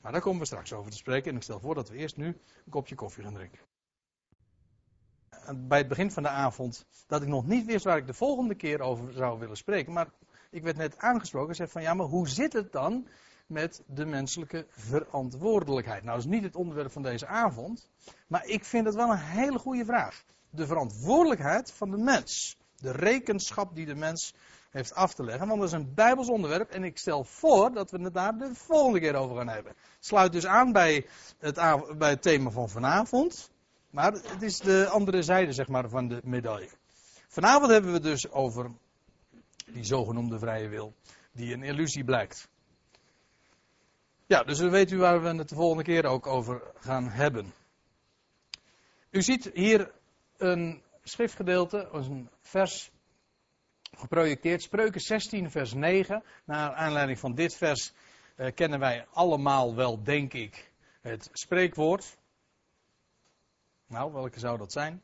Maar 0.00 0.12
daar 0.12 0.20
komen 0.20 0.40
we 0.40 0.46
straks 0.46 0.72
over 0.72 0.90
te 0.90 0.96
spreken 0.96 1.30
en 1.30 1.36
ik 1.36 1.42
stel 1.42 1.60
voor 1.60 1.74
dat 1.74 1.88
we 1.88 1.96
eerst 1.96 2.16
nu 2.16 2.26
een 2.26 2.70
kopje 2.70 2.94
koffie 2.94 3.24
gaan 3.24 3.34
drinken. 3.34 3.60
Bij 5.56 5.78
het 5.78 5.88
begin 5.88 6.10
van 6.10 6.22
de 6.22 6.28
avond 6.28 6.86
dat 7.06 7.22
ik 7.22 7.28
nog 7.28 7.46
niet 7.46 7.66
wist 7.66 7.84
waar 7.84 7.96
ik 7.96 8.06
de 8.06 8.14
volgende 8.14 8.54
keer 8.54 8.80
over 8.80 9.12
zou 9.12 9.38
willen 9.38 9.56
spreken, 9.56 9.92
maar 9.92 10.08
ik 10.50 10.62
werd 10.62 10.76
net 10.76 10.98
aangesproken 10.98 11.48
en 11.48 11.54
zei 11.54 11.68
van 11.68 11.82
ja, 11.82 11.94
maar 11.94 12.06
hoe 12.06 12.28
zit 12.28 12.52
het 12.52 12.72
dan 12.72 13.08
met 13.46 13.82
de 13.86 14.04
menselijke 14.04 14.66
verantwoordelijkheid? 14.70 16.02
Nou, 16.02 16.16
dat 16.16 16.26
is 16.26 16.32
niet 16.32 16.44
het 16.44 16.56
onderwerp 16.56 16.92
van 16.92 17.02
deze 17.02 17.26
avond, 17.26 17.88
maar 18.26 18.46
ik 18.46 18.64
vind 18.64 18.86
het 18.86 18.94
wel 18.94 19.10
een 19.10 19.18
hele 19.18 19.58
goede 19.58 19.84
vraag. 19.84 20.24
De 20.50 20.66
verantwoordelijkheid 20.66 21.72
van 21.72 21.90
de 21.90 21.96
mens. 21.96 22.56
De 22.76 22.92
rekenschap 22.92 23.74
die 23.74 23.86
de 23.86 23.94
mens 23.94 24.34
heeft 24.70 24.94
af 24.94 25.14
te 25.14 25.24
leggen. 25.24 25.48
Want 25.48 25.60
dat 25.60 25.68
is 25.68 25.74
een 25.74 25.94
Bijbels 25.94 26.28
onderwerp 26.28 26.70
en 26.70 26.84
ik 26.84 26.98
stel 26.98 27.24
voor 27.24 27.72
dat 27.72 27.90
we 27.90 28.02
het 28.02 28.14
daar 28.14 28.38
de 28.38 28.54
volgende 28.54 29.00
keer 29.00 29.14
over 29.14 29.36
gaan 29.36 29.48
hebben. 29.48 29.74
Sluit 30.00 30.32
dus 30.32 30.46
aan 30.46 30.72
bij 30.72 31.06
het, 31.38 31.54
bij 31.98 32.10
het 32.10 32.22
thema 32.22 32.50
van 32.50 32.68
vanavond. 32.68 33.50
Maar 33.94 34.12
het 34.12 34.42
is 34.42 34.58
de 34.58 34.88
andere 34.88 35.22
zijde 35.22 35.52
zeg 35.52 35.68
maar, 35.68 35.88
van 35.88 36.08
de 36.08 36.20
medaille. 36.24 36.70
Vanavond 37.28 37.70
hebben 37.70 37.92
we 37.92 38.00
dus 38.00 38.30
over 38.30 38.70
die 39.66 39.84
zogenoemde 39.84 40.38
vrije 40.38 40.68
wil, 40.68 40.94
die 41.32 41.52
een 41.52 41.62
illusie 41.62 42.04
blijkt. 42.04 42.48
Ja, 44.26 44.42
dus 44.42 44.58
dan 44.58 44.70
weet 44.70 44.90
u 44.90 44.98
waar 44.98 45.22
we 45.22 45.28
het 45.28 45.48
de 45.48 45.54
volgende 45.54 45.82
keer 45.82 46.04
ook 46.04 46.26
over 46.26 46.62
gaan 46.74 47.08
hebben. 47.08 47.52
U 49.10 49.22
ziet 49.22 49.50
hier 49.52 49.92
een 50.36 50.82
schriftgedeelte, 51.02 51.88
een 51.92 52.30
vers 52.40 52.90
geprojecteerd. 53.96 54.62
Spreuken 54.62 55.00
16, 55.00 55.50
vers 55.50 55.72
9. 55.72 56.22
Naar 56.44 56.72
aanleiding 56.72 57.18
van 57.18 57.34
dit 57.34 57.54
vers 57.56 57.92
uh, 58.36 58.46
kennen 58.54 58.78
wij 58.78 59.06
allemaal 59.12 59.74
wel, 59.74 60.02
denk 60.02 60.32
ik, 60.32 60.72
het 61.00 61.28
spreekwoord. 61.32 62.16
Nou, 63.86 64.12
welke 64.12 64.38
zou 64.38 64.58
dat 64.58 64.72
zijn? 64.72 65.02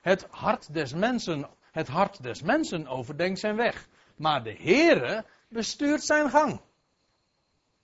Het 0.00 0.26
hart 0.30 0.74
des 0.74 0.94
mensen, 0.94 1.48
het 1.70 1.88
hart 1.88 2.22
des 2.22 2.42
mensen 2.42 2.86
overdenkt 2.86 3.38
zijn 3.38 3.56
weg. 3.56 3.88
Maar 4.16 4.42
de 4.42 4.54
Heere 4.54 5.24
bestuurt 5.48 6.04
zijn 6.04 6.30
gang. 6.30 6.60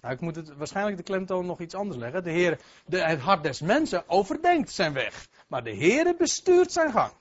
Nou, 0.00 0.14
ik 0.14 0.20
moet 0.20 0.36
het 0.36 0.56
waarschijnlijk 0.56 0.96
de 0.96 1.02
klemtoon 1.02 1.46
nog 1.46 1.60
iets 1.60 1.74
anders 1.74 1.98
leggen. 1.98 2.24
De 2.24 2.30
Heer, 2.30 2.60
de, 2.86 2.98
het 2.98 3.20
hart 3.20 3.42
des 3.42 3.60
mensen 3.60 4.08
overdenkt 4.08 4.70
zijn 4.70 4.92
weg. 4.92 5.28
Maar 5.46 5.64
de 5.64 5.76
Heere 5.76 6.14
bestuurt 6.16 6.72
zijn 6.72 6.92
gang. 6.92 7.12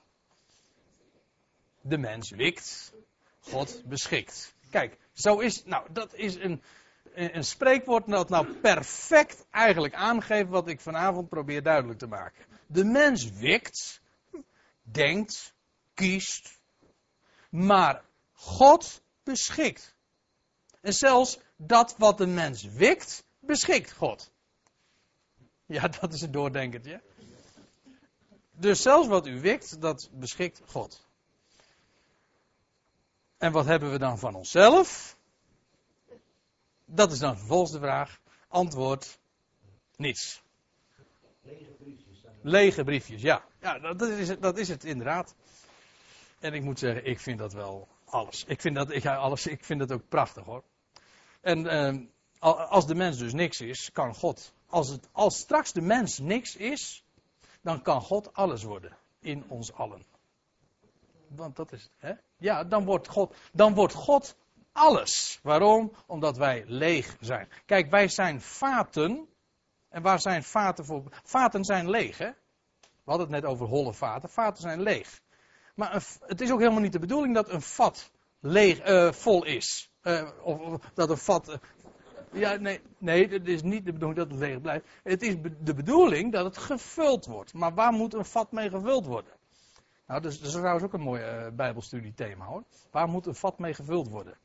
De 1.80 1.98
mens 1.98 2.30
wikt, 2.30 2.92
God 3.40 3.82
beschikt. 3.84 4.54
Kijk, 4.70 4.98
zo 5.12 5.38
is, 5.38 5.64
nou, 5.64 5.92
dat 5.92 6.14
is 6.14 6.34
een, 6.34 6.62
een 7.18 7.44
spreekwoord 7.44 8.06
dat 8.06 8.28
nou 8.28 8.54
perfect 8.54 9.46
eigenlijk 9.50 9.94
aangeeft 9.94 10.48
wat 10.48 10.68
ik 10.68 10.80
vanavond 10.80 11.28
probeer 11.28 11.62
duidelijk 11.62 11.98
te 11.98 12.06
maken. 12.06 12.44
De 12.66 12.84
mens 12.84 13.30
wikt, 13.30 14.00
denkt, 14.82 15.54
kiest, 15.94 16.60
maar 17.50 18.02
God 18.32 19.02
beschikt. 19.22 19.96
En 20.80 20.92
zelfs 20.92 21.38
dat 21.56 21.94
wat 21.96 22.18
de 22.18 22.26
mens 22.26 22.62
wikt, 22.62 23.24
beschikt 23.40 23.92
God. 23.92 24.30
Ja, 25.66 25.88
dat 25.88 26.12
is 26.12 26.20
het 26.20 26.32
doordenkertje. 26.32 27.00
Dus 28.50 28.82
zelfs 28.82 29.08
wat 29.08 29.26
u 29.26 29.40
wikt, 29.40 29.80
dat 29.80 30.08
beschikt 30.12 30.62
God. 30.66 31.06
En 33.38 33.52
wat 33.52 33.64
hebben 33.64 33.90
we 33.90 33.98
dan 33.98 34.18
van 34.18 34.34
onszelf? 34.34 35.17
Dat 36.90 37.12
is 37.12 37.18
dan 37.18 37.36
vervolgens 37.38 37.72
de 37.72 37.78
vraag. 37.78 38.20
Antwoord: 38.48 39.18
niets. 39.96 40.42
Lege 41.42 41.72
briefjes. 41.78 42.22
Lege 42.42 42.84
briefjes, 42.84 43.22
ja. 43.22 43.44
Ja, 43.60 43.78
dat 43.78 44.02
is, 44.02 44.28
het, 44.28 44.42
dat 44.42 44.58
is 44.58 44.68
het 44.68 44.84
inderdaad. 44.84 45.34
En 46.38 46.54
ik 46.54 46.62
moet 46.62 46.78
zeggen, 46.78 47.06
ik 47.06 47.20
vind 47.20 47.38
dat 47.38 47.52
wel 47.52 47.88
alles. 48.04 48.44
Ik 48.44 48.60
vind 48.60 48.74
dat, 48.74 48.90
ik, 48.90 49.06
alles, 49.06 49.46
ik 49.46 49.64
vind 49.64 49.80
dat 49.80 49.92
ook 49.92 50.08
prachtig 50.08 50.44
hoor. 50.44 50.62
En 51.40 51.66
eh, 51.66 51.96
als 52.70 52.86
de 52.86 52.94
mens 52.94 53.18
dus 53.18 53.32
niks 53.32 53.60
is, 53.60 53.92
kan 53.92 54.14
God. 54.14 54.52
Als, 54.66 54.88
het, 54.88 55.08
als 55.12 55.38
straks 55.38 55.72
de 55.72 55.80
mens 55.80 56.18
niks 56.18 56.56
is, 56.56 57.04
dan 57.60 57.82
kan 57.82 58.00
God 58.00 58.34
alles 58.34 58.62
worden. 58.62 58.96
In 59.20 59.44
ons 59.48 59.72
allen. 59.72 60.04
Want 61.28 61.56
dat 61.56 61.72
is 61.72 61.90
hè? 61.96 62.12
Ja, 62.36 62.64
dan 62.64 62.84
wordt 62.84 63.08
God, 63.08 63.34
dan 63.52 63.74
wordt 63.74 63.94
God 63.94 64.36
alles. 64.78 65.40
Waarom? 65.42 65.92
Omdat 66.06 66.36
wij 66.36 66.64
leeg 66.66 67.16
zijn. 67.20 67.48
Kijk, 67.66 67.90
wij 67.90 68.08
zijn 68.08 68.40
vaten. 68.40 69.28
En 69.88 70.02
waar 70.02 70.20
zijn 70.20 70.42
vaten 70.42 70.84
voor? 70.84 71.02
Vaten 71.24 71.64
zijn 71.64 71.90
leeg, 71.90 72.18
hè? 72.18 72.30
We 72.80 73.14
hadden 73.14 73.32
het 73.32 73.42
net 73.42 73.50
over 73.50 73.66
holle 73.66 73.94
vaten. 73.94 74.28
Vaten 74.28 74.62
zijn 74.62 74.82
leeg. 74.82 75.20
Maar 75.74 76.04
het 76.26 76.40
is 76.40 76.50
ook 76.50 76.58
helemaal 76.58 76.80
niet 76.80 76.92
de 76.92 76.98
bedoeling 76.98 77.34
dat 77.34 77.50
een 77.50 77.62
vat 77.62 78.10
leeg, 78.40 78.88
uh, 78.88 79.12
vol 79.12 79.44
is. 79.44 79.90
Uh, 80.02 80.30
of, 80.42 80.80
dat 80.94 81.10
een 81.10 81.18
vat. 81.18 81.48
Uh, 81.48 81.54
ja, 82.32 82.54
nee, 82.54 82.80
nee, 82.98 83.28
het 83.28 83.48
is 83.48 83.62
niet 83.62 83.84
de 83.84 83.92
bedoeling 83.92 84.18
dat 84.18 84.30
het 84.30 84.38
leeg 84.38 84.60
blijft. 84.60 84.86
Het 85.02 85.22
is 85.22 85.34
de 85.60 85.74
bedoeling 85.74 86.32
dat 86.32 86.44
het 86.44 86.58
gevuld 86.58 87.26
wordt. 87.26 87.52
Maar 87.54 87.74
waar 87.74 87.92
moet 87.92 88.14
een 88.14 88.24
vat 88.24 88.52
mee 88.52 88.70
gevuld 88.70 89.06
worden? 89.06 89.32
Nou, 90.06 90.20
dat 90.20 90.32
is, 90.32 90.38
dat 90.38 90.48
is 90.48 90.54
trouwens 90.54 90.84
ook 90.84 90.92
een 90.92 91.00
mooi 91.00 91.50
Bijbelstudiethema 91.50 92.44
hoor. 92.44 92.62
Waar 92.90 93.08
moet 93.08 93.26
een 93.26 93.34
vat 93.34 93.58
mee 93.58 93.74
gevuld 93.74 94.08
worden? 94.08 94.38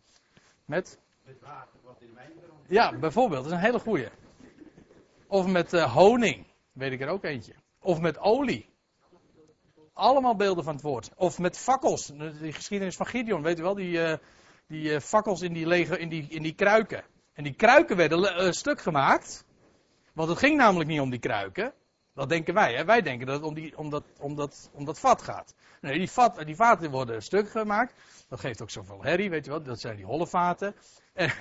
Met? 0.66 1.00
Met 1.26 1.40
water, 1.42 1.80
wat 1.84 2.02
in 2.02 2.14
wijn 2.14 2.32
Ja, 2.68 3.00
bijvoorbeeld, 3.00 3.44
dat 3.44 3.52
is 3.52 3.58
een 3.58 3.66
hele 3.66 3.80
goeie. 3.80 4.10
Of 5.28 5.48
met 5.48 5.74
uh, 5.74 5.94
honing, 5.94 6.48
weet 6.72 6.92
ik 6.92 7.02
er 7.02 7.08
ook 7.08 7.24
eentje. 7.24 7.54
Of 7.82 8.00
met 8.00 8.18
olie. 8.18 8.72
Allemaal 9.94 10.36
beelden 10.36 10.64
van 10.64 10.74
het 10.74 10.84
woord. 10.84 11.12
Of 11.16 11.40
met 11.40 11.58
fakkels. 11.58 12.06
Die 12.40 12.54
geschiedenis 12.54 12.96
van 12.96 13.06
Gideon, 13.06 13.42
weet 13.42 13.60
u 13.60 13.62
wel, 13.62 13.76
die, 13.76 13.98
uh, 13.98 14.14
die 14.68 15.02
fakkels 15.02 15.42
in 15.42 15.54
die, 15.54 15.68
lege, 15.68 16.00
in, 16.00 16.10
die, 16.10 16.28
in 16.30 16.44
die 16.44 16.56
kruiken. 16.56 17.04
En 17.34 17.44
die 17.44 17.54
kruiken 17.54 17.98
werden 17.98 18.54
stuk 18.54 18.82
gemaakt. 18.82 19.46
Want 20.14 20.30
het 20.30 20.38
ging 20.38 20.58
namelijk 20.58 20.90
niet 20.90 21.00
om 21.00 21.10
die 21.10 21.20
kruiken. 21.20 21.74
Dat 22.14 22.30
denken 22.30 22.54
wij. 22.54 22.76
Hè? 22.76 22.86
Wij 22.86 23.02
denken 23.02 23.28
dat 23.28 23.36
het 23.36 23.46
om, 23.46 23.54
die, 23.54 23.78
om, 23.78 23.90
dat, 23.90 24.04
om, 24.20 24.36
dat, 24.36 24.70
om 24.74 24.86
dat 24.86 25.00
vat 25.00 25.22
gaat. 25.22 25.56
Nee, 25.82 25.98
die, 25.98 26.12
vat, 26.12 26.46
die 26.46 26.56
vaten 26.56 26.92
worden 26.92 27.24
stuk 27.24 27.50
gemaakt. 27.50 27.94
Dat 28.30 28.40
geeft 28.40 28.62
ook 28.62 28.70
zoveel 28.70 29.04
herrie, 29.04 29.30
weet 29.30 29.46
je 29.46 29.52
wel. 29.52 29.64
Dat 29.64 29.80
zijn 29.80 29.96
die 29.96 30.06
holle 30.06 30.28
vaten. 30.28 30.76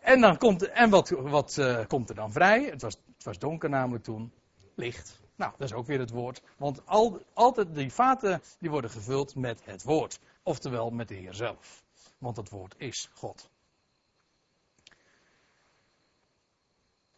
En, 0.00 0.20
dan 0.20 0.38
komt, 0.38 0.68
en 0.68 0.90
wat, 0.90 1.08
wat 1.08 1.56
uh, 1.56 1.86
komt 1.86 2.08
er 2.08 2.14
dan 2.14 2.32
vrij? 2.32 2.64
Het 2.64 2.82
was, 2.82 2.96
het 3.14 3.24
was 3.24 3.38
donker 3.38 3.68
namelijk 3.70 4.04
toen. 4.04 4.32
Licht. 4.74 5.20
Nou, 5.36 5.52
dat 5.58 5.68
is 5.68 5.74
ook 5.74 5.86
weer 5.86 5.98
het 5.98 6.10
woord. 6.10 6.42
Want 6.56 6.86
al, 6.86 7.22
altijd 7.32 7.74
die 7.74 7.92
vaten 7.92 8.42
die 8.58 8.70
worden 8.70 8.90
gevuld 8.90 9.34
met 9.34 9.64
het 9.64 9.82
woord. 9.82 10.20
Oftewel 10.42 10.90
met 10.90 11.08
de 11.08 11.14
Heer 11.14 11.34
zelf. 11.34 11.84
Want 12.18 12.36
het 12.36 12.48
woord 12.48 12.74
is 12.78 13.10
God. 13.14 13.50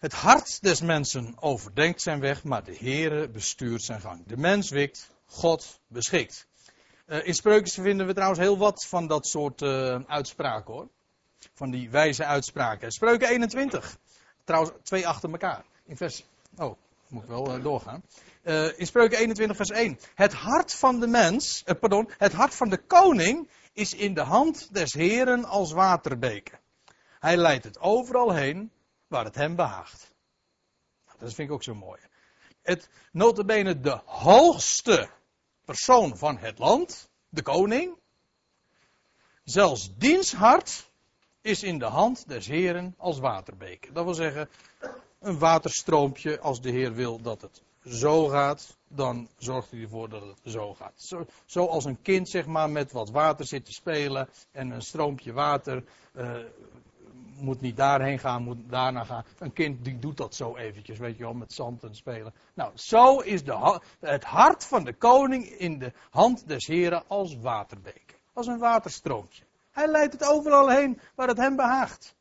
Het 0.02 0.12
hart 0.12 0.62
des 0.62 0.80
mensen 0.80 1.34
overdenkt 1.40 2.02
zijn 2.02 2.20
weg, 2.20 2.44
maar 2.44 2.64
de 2.64 2.76
Heere 2.78 3.28
bestuurt 3.28 3.82
zijn 3.82 4.00
gang. 4.00 4.26
De 4.26 4.36
mens 4.36 4.70
wikt, 4.70 5.10
God 5.26 5.80
beschikt. 5.86 6.46
Uh, 7.06 7.26
in 7.26 7.34
spreuken 7.34 7.72
vinden 7.72 8.06
we 8.06 8.12
trouwens 8.12 8.40
heel 8.40 8.58
wat 8.58 8.86
van 8.86 9.06
dat 9.06 9.26
soort 9.26 9.62
uh, 9.62 10.00
uitspraken 10.06 10.74
hoor. 10.74 10.88
Van 11.54 11.70
die 11.70 11.90
wijze 11.90 12.24
uitspraken. 12.24 12.90
Spreuken 12.90 13.28
21. 13.28 13.98
Trouwens, 14.44 14.72
twee 14.82 15.08
achter 15.08 15.30
elkaar. 15.30 15.64
In 15.84 15.96
vers. 15.96 16.24
Oh, 16.56 16.76
moet 17.08 17.26
wel 17.26 17.56
uh, 17.56 17.62
doorgaan. 17.62 18.02
in 18.76 18.86
Spreuken 18.86 19.18
21, 19.18 19.56
vers 19.56 19.70
1. 19.70 19.98
Het 20.14 20.32
hart 20.32 20.74
van 20.74 21.00
de 21.00 21.06
mens, 21.06 21.64
pardon, 21.80 22.10
het 22.18 22.32
hart 22.32 22.54
van 22.54 22.68
de 22.68 22.78
koning 22.78 23.48
is 23.72 23.94
in 23.94 24.14
de 24.14 24.20
hand 24.20 24.74
des 24.74 24.92
Heren 24.92 25.44
als 25.44 25.72
waterbeken. 25.72 26.58
Hij 27.18 27.36
leidt 27.36 27.64
het 27.64 27.80
overal 27.80 28.32
heen 28.32 28.70
waar 29.12 29.24
het 29.24 29.34
hem 29.34 29.56
behaagt. 29.56 30.14
Dat 31.18 31.34
vind 31.34 31.48
ik 31.48 31.54
ook 31.54 31.62
zo 31.62 31.74
mooi. 31.74 32.00
Het 32.62 32.88
notabene 33.12 33.80
de 33.80 34.00
hoogste 34.04 35.10
persoon 35.64 36.16
van 36.16 36.38
het 36.38 36.58
land, 36.58 37.10
de 37.28 37.42
koning, 37.42 37.98
zelfs 39.44 39.90
diens 39.96 40.32
hart 40.32 40.90
is 41.40 41.62
in 41.62 41.78
de 41.78 41.84
hand 41.84 42.28
des 42.28 42.46
heren 42.46 42.94
als 42.98 43.18
waterbeek. 43.18 43.94
Dat 43.94 44.04
wil 44.04 44.14
zeggen, 44.14 44.48
een 45.20 45.38
waterstroompje 45.38 46.40
als 46.40 46.60
de 46.60 46.70
heer 46.70 46.94
wil 46.94 47.20
dat 47.20 47.40
het 47.40 47.62
zo 47.84 48.28
gaat, 48.28 48.76
dan 48.88 49.28
zorgt 49.38 49.70
hij 49.70 49.80
ervoor 49.80 50.08
dat 50.08 50.22
het 50.22 50.52
zo 50.52 50.74
gaat. 50.74 50.92
Zo, 50.96 51.26
zoals 51.46 51.84
een 51.84 52.02
kind 52.02 52.28
zeg 52.28 52.46
maar 52.46 52.70
met 52.70 52.92
wat 52.92 53.10
water 53.10 53.46
zit 53.46 53.64
te 53.64 53.72
spelen 53.72 54.28
en 54.52 54.70
een 54.70 54.82
stroompje 54.82 55.32
water 55.32 55.84
uh, 56.16 56.36
moet 57.38 57.60
niet 57.60 57.76
daarheen 57.76 58.18
gaan, 58.18 58.42
moet 58.42 58.58
daarna 58.66 59.04
gaan. 59.04 59.24
Een 59.38 59.52
kind 59.52 59.84
die 59.84 59.98
doet 59.98 60.16
dat 60.16 60.34
zo 60.34 60.56
eventjes, 60.56 60.98
weet 60.98 61.16
je 61.16 61.22
wel, 61.22 61.34
met 61.34 61.52
zand 61.52 61.82
en 61.82 61.94
spelen. 61.94 62.34
Nou, 62.54 62.70
zo 62.74 63.18
is 63.18 63.44
de, 63.44 63.80
het 64.00 64.24
hart 64.24 64.64
van 64.64 64.84
de 64.84 64.92
koning 64.92 65.44
in 65.44 65.78
de 65.78 65.92
hand 66.10 66.48
des 66.48 66.66
heren 66.66 67.04
als 67.06 67.36
waterbeker. 67.36 68.18
Als 68.32 68.46
een 68.46 68.58
waterstroompje. 68.58 69.44
Hij 69.70 69.86
leidt 69.86 70.12
het 70.12 70.24
overal 70.24 70.70
heen 70.70 71.00
waar 71.14 71.28
het 71.28 71.36
hem 71.36 71.56
behaagt. 71.56 72.14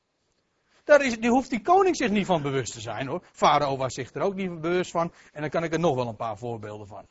Daar 0.83 1.05
is, 1.05 1.19
die 1.19 1.29
hoeft 1.29 1.49
die 1.49 1.61
koning 1.61 1.95
zich 1.95 2.09
niet 2.09 2.25
van 2.25 2.41
bewust 2.41 2.73
te 2.73 2.81
zijn 2.81 3.07
hoor. 3.07 3.23
Farao 3.31 3.77
was 3.77 3.93
zich 3.93 4.13
er 4.13 4.21
ook 4.21 4.35
niet 4.35 4.61
bewust 4.61 4.91
van. 4.91 5.11
En 5.33 5.41
dan 5.41 5.49
kan 5.49 5.63
ik 5.63 5.73
er 5.73 5.79
nog 5.79 5.95
wel 5.95 6.07
een 6.07 6.15
paar 6.15 6.37
voorbeelden 6.37 6.87
van. 6.87 7.07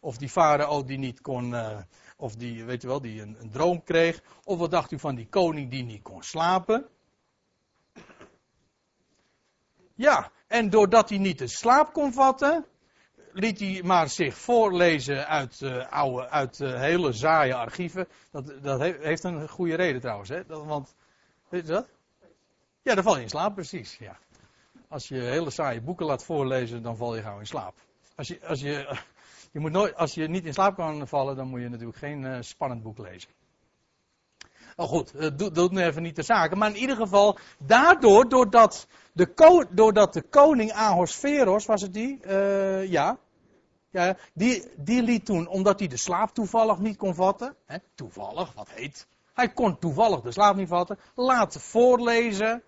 Of 0.00 0.16
die 0.16 0.28
farao 0.28 0.84
die 0.84 0.98
niet 0.98 1.20
kon, 1.20 1.50
uh, 1.50 1.78
of 2.16 2.34
die, 2.34 2.64
weet 2.64 2.82
je 2.82 2.88
wel, 2.88 3.00
die 3.00 3.22
een, 3.22 3.36
een, 3.40 3.50
droom 3.50 3.82
kreeg. 3.82 4.22
Of 4.44 4.58
wat 4.58 4.70
dacht 4.70 4.92
u 4.92 4.98
van 4.98 5.14
die 5.14 5.28
koning 5.28 5.70
die 5.70 5.84
niet 5.84 6.02
kon 6.02 6.22
slapen? 6.22 6.86
Ja, 10.00 10.30
en 10.46 10.70
doordat 10.70 11.08
hij 11.08 11.18
niet 11.18 11.38
de 11.38 11.46
slaap 11.46 11.92
kon 11.92 12.12
vatten, 12.12 12.66
liet 13.32 13.60
hij 13.60 13.82
maar 13.84 14.08
zich 14.08 14.36
voorlezen 14.36 15.26
uit, 15.26 15.60
uh, 15.60 15.86
oude, 15.90 16.28
uit 16.28 16.58
uh, 16.58 16.80
hele 16.80 17.12
saaie 17.12 17.54
archieven. 17.54 18.08
Dat, 18.30 18.52
dat 18.62 18.80
heeft 18.80 19.24
een 19.24 19.48
goede 19.48 19.74
reden 19.74 20.00
trouwens, 20.00 20.28
hè? 20.28 20.46
Dat, 20.46 20.64
want, 20.64 20.94
weet 21.48 21.66
je 21.66 21.72
dat? 21.72 21.88
Ja, 22.82 22.94
dan 22.94 23.04
val 23.04 23.16
je 23.16 23.22
in 23.22 23.28
slaap, 23.28 23.54
precies. 23.54 23.96
Ja. 23.98 24.18
Als 24.88 25.08
je 25.08 25.20
hele 25.20 25.50
saaie 25.50 25.80
boeken 25.80 26.06
laat 26.06 26.24
voorlezen, 26.24 26.82
dan 26.82 26.96
val 26.96 27.16
je 27.16 27.22
gauw 27.22 27.38
in 27.38 27.46
slaap. 27.46 27.74
Als 28.14 28.28
je, 28.28 28.46
als 28.46 28.60
je, 28.60 28.98
je 29.52 29.60
moet 29.60 29.72
nooit, 29.72 29.96
als 29.96 30.14
je 30.14 30.28
niet 30.28 30.44
in 30.44 30.52
slaap 30.52 30.74
kan 30.74 31.08
vallen, 31.08 31.36
dan 31.36 31.48
moet 31.48 31.60
je 31.60 31.68
natuurlijk 31.68 31.98
geen 31.98 32.44
spannend 32.44 32.82
boek 32.82 32.98
lezen. 32.98 33.30
Oh 34.80 34.88
goed, 34.88 35.12
dat 35.20 35.38
doet, 35.38 35.54
doet 35.54 35.70
nu 35.70 35.82
even 35.82 36.02
niet 36.02 36.16
de 36.16 36.22
zaken. 36.22 36.58
Maar 36.58 36.68
in 36.68 36.76
ieder 36.76 36.96
geval, 36.96 37.38
daardoor, 37.58 38.28
doordat 38.28 38.86
de, 39.12 39.66
doordat 39.70 40.12
de 40.12 40.22
koning 40.22 40.72
Ahosveros, 40.72 41.66
was 41.66 41.82
het 41.82 41.92
die? 41.92 42.18
Uh, 42.26 42.90
ja. 42.90 43.18
ja 43.90 44.16
die, 44.34 44.70
die 44.76 45.02
liet 45.02 45.24
toen, 45.24 45.48
omdat 45.48 45.78
hij 45.78 45.88
de 45.88 45.96
slaap 45.96 46.34
toevallig 46.34 46.78
niet 46.78 46.96
kon 46.96 47.14
vatten. 47.14 47.56
Hè, 47.66 47.76
toevallig, 47.94 48.52
wat 48.52 48.68
heet. 48.70 49.06
Hij 49.34 49.48
kon 49.48 49.78
toevallig 49.78 50.20
de 50.20 50.32
slaap 50.32 50.56
niet 50.56 50.68
vatten. 50.68 50.98
Laten 51.14 51.60
voorlezen. 51.60 52.62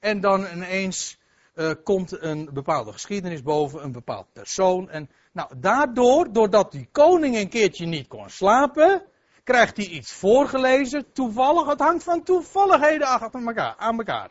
En 0.00 0.20
dan 0.20 0.46
ineens 0.52 1.18
uh, 1.54 1.70
komt 1.84 2.22
een 2.22 2.50
bepaalde 2.52 2.92
geschiedenis 2.92 3.42
boven, 3.42 3.84
een 3.84 3.92
bepaald 3.92 4.26
persoon. 4.32 4.90
En 4.90 5.10
nou, 5.32 5.50
daardoor, 5.58 6.32
doordat 6.32 6.72
die 6.72 6.88
koning 6.92 7.36
een 7.36 7.48
keertje 7.48 7.86
niet 7.86 8.08
kon 8.08 8.30
slapen, 8.30 9.02
krijgt 9.44 9.76
hij 9.76 9.86
iets 9.86 10.12
voorgelezen. 10.12 11.12
Toevallig, 11.12 11.66
het 11.66 11.80
hangt 11.80 12.02
van 12.02 12.22
toevalligheden 12.22 13.06
achter 13.06 13.46
elkaar, 13.46 13.74
aan 13.76 13.98
elkaar. 13.98 14.30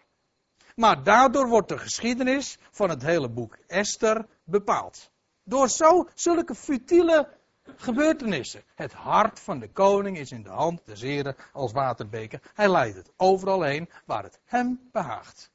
Maar 0.76 1.04
daardoor 1.04 1.48
wordt 1.48 1.70
de 1.70 1.78
geschiedenis 1.78 2.58
van 2.72 2.90
het 2.90 3.02
hele 3.02 3.30
boek 3.30 3.58
Esther 3.68 4.26
bepaald. 4.44 5.12
Door 5.44 5.70
zo 5.70 6.10
zulke 6.14 6.56
futiele 6.56 7.30
gebeurtenissen. 7.76 8.64
Het 8.76 8.94
hart 8.94 9.40
van 9.40 9.60
de 9.60 9.72
koning 9.72 10.18
is 10.18 10.32
in 10.32 10.44
de 10.44 10.50
hand 10.50 10.82
des 10.86 11.02
heren 11.02 11.36
als 11.52 11.72
waterbeker. 11.72 12.42
Hij 12.54 12.70
leidt 12.70 12.96
het 12.96 13.12
overal 13.18 13.62
heen 13.62 13.90
waar 14.06 14.24
het 14.24 14.40
hem 14.46 14.90
behaagt. 14.92 15.52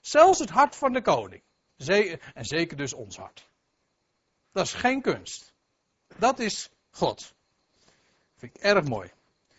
Zelfs 0.00 0.38
het 0.38 0.50
hart 0.50 0.76
van 0.76 0.92
de 0.92 1.02
koning. 1.02 1.42
En 2.34 2.44
zeker 2.44 2.76
dus 2.76 2.92
ons 2.92 3.16
hart. 3.16 3.48
Dat 4.52 4.64
is 4.64 4.74
geen 4.74 5.02
kunst. 5.02 5.52
Dat 6.18 6.38
is 6.38 6.70
God. 6.90 7.34
Vind 8.36 8.56
ik 8.56 8.62
erg 8.62 8.84
mooi. 8.84 9.10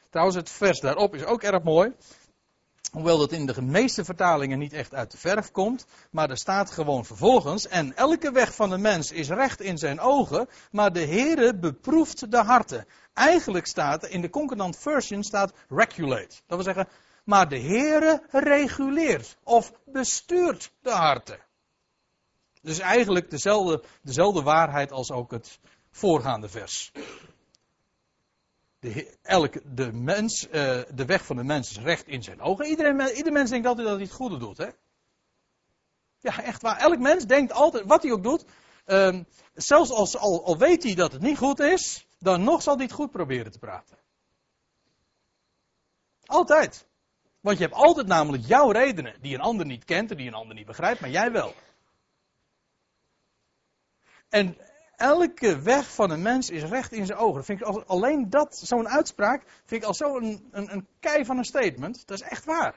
Trouwens, 0.09 0.38
het 0.38 0.49
vers 0.49 0.80
daarop 0.80 1.15
is 1.15 1.23
ook 1.23 1.43
erg 1.43 1.63
mooi. 1.63 1.93
Hoewel 2.91 3.17
dat 3.17 3.32
in 3.32 3.45
de 3.45 3.61
meeste 3.61 4.05
vertalingen 4.05 4.59
niet 4.59 4.73
echt 4.73 4.93
uit 4.93 5.11
de 5.11 5.17
verf 5.17 5.51
komt. 5.51 5.86
Maar 6.11 6.30
er 6.30 6.38
staat 6.38 6.71
gewoon 6.71 7.05
vervolgens. 7.05 7.67
En 7.67 7.95
elke 7.95 8.32
weg 8.32 8.55
van 8.55 8.69
de 8.69 8.78
mens 8.78 9.11
is 9.11 9.30
recht 9.30 9.61
in 9.61 9.78
zijn 9.78 9.99
ogen. 9.99 10.47
Maar 10.71 10.93
de 10.93 11.05
Heere 11.05 11.55
beproeft 11.55 12.32
de 12.32 12.38
harten. 12.38 12.88
Eigenlijk 13.13 13.65
staat 13.65 14.05
in 14.05 14.21
de 14.21 14.30
Concordant 14.30 14.78
Version 14.78 15.23
staat 15.23 15.53
regulate. 15.69 16.36
Dat 16.45 16.63
wil 16.63 16.73
zeggen, 16.73 16.88
maar 17.23 17.49
de 17.49 17.59
Heere 17.59 18.23
reguleert 18.32 19.38
of 19.43 19.71
bestuurt 19.86 20.71
de 20.82 20.91
harten. 20.91 21.39
Dus 22.61 22.80
eigenlijk 22.80 23.30
dezelfde, 23.30 23.84
dezelfde 24.01 24.41
waarheid 24.41 24.91
als 24.91 25.11
ook 25.11 25.32
het 25.32 25.59
voorgaande 25.91 26.49
vers. 26.49 26.91
De, 28.93 29.17
elke, 29.21 29.61
de, 29.65 29.93
mens, 29.93 30.47
uh, 30.47 30.51
de 30.93 31.05
weg 31.05 31.25
van 31.25 31.35
de 31.35 31.43
mens 31.43 31.69
is 31.69 31.77
recht 31.77 32.07
in 32.07 32.23
zijn 32.23 32.41
ogen. 32.41 32.65
Iedereen, 32.65 33.15
ieder 33.15 33.31
mens 33.33 33.49
denkt 33.49 33.67
altijd 33.67 33.88
dat 33.88 33.95
hij 33.95 34.05
het 34.05 34.15
goede 34.15 34.38
doet. 34.38 34.57
Hè? 34.57 34.67
Ja, 36.19 36.43
echt 36.43 36.61
waar. 36.61 36.77
Elk 36.77 36.99
mens 36.99 37.25
denkt 37.25 37.51
altijd, 37.51 37.85
wat 37.85 38.03
hij 38.03 38.11
ook 38.11 38.23
doet. 38.23 38.45
Um, 38.85 39.27
zelfs 39.53 39.89
als, 39.89 40.17
al, 40.17 40.45
al 40.45 40.57
weet 40.57 40.83
hij 40.83 40.95
dat 40.95 41.11
het 41.11 41.21
niet 41.21 41.38
goed 41.38 41.59
is, 41.59 42.07
dan 42.19 42.43
nog 42.43 42.61
zal 42.61 42.75
hij 42.75 42.83
het 42.83 42.93
goed 42.93 43.11
proberen 43.11 43.51
te 43.51 43.59
praten. 43.59 43.97
Altijd. 46.25 46.88
Want 47.39 47.57
je 47.57 47.63
hebt 47.63 47.75
altijd 47.75 48.07
namelijk 48.07 48.45
jouw 48.45 48.71
redenen, 48.71 49.21
die 49.21 49.33
een 49.33 49.41
ander 49.41 49.65
niet 49.65 49.85
kent 49.85 50.11
en 50.11 50.17
die 50.17 50.27
een 50.27 50.33
ander 50.33 50.55
niet 50.55 50.65
begrijpt, 50.65 50.99
maar 50.99 51.09
jij 51.09 51.31
wel. 51.31 51.53
En 54.29 54.57
elke 54.97 55.61
weg 55.61 55.93
van 55.93 56.09
een 56.11 56.21
mens 56.21 56.49
is 56.49 56.63
recht 56.63 56.91
in 56.91 57.05
zijn 57.05 57.17
ogen. 57.17 57.43
Vind 57.43 57.59
ik 57.59 57.65
als, 57.65 57.85
alleen 57.85 58.29
dat, 58.29 58.57
zo'n 58.57 58.89
uitspraak, 58.89 59.43
vind 59.65 59.81
ik 59.81 59.87
al 59.87 59.93
zo 59.93 60.17
een, 60.17 60.47
een, 60.51 60.87
kei 60.99 61.25
van 61.25 61.37
een 61.37 61.45
statement. 61.45 62.07
Dat 62.07 62.21
is 62.21 62.27
echt 62.27 62.45
waar. 62.45 62.75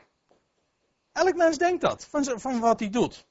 Elk 1.12 1.34
mens 1.34 1.58
denkt 1.58 1.80
dat, 1.80 2.06
van, 2.06 2.24
van 2.40 2.60
wat 2.60 2.80
hij 2.80 2.90
doet. 2.90 3.26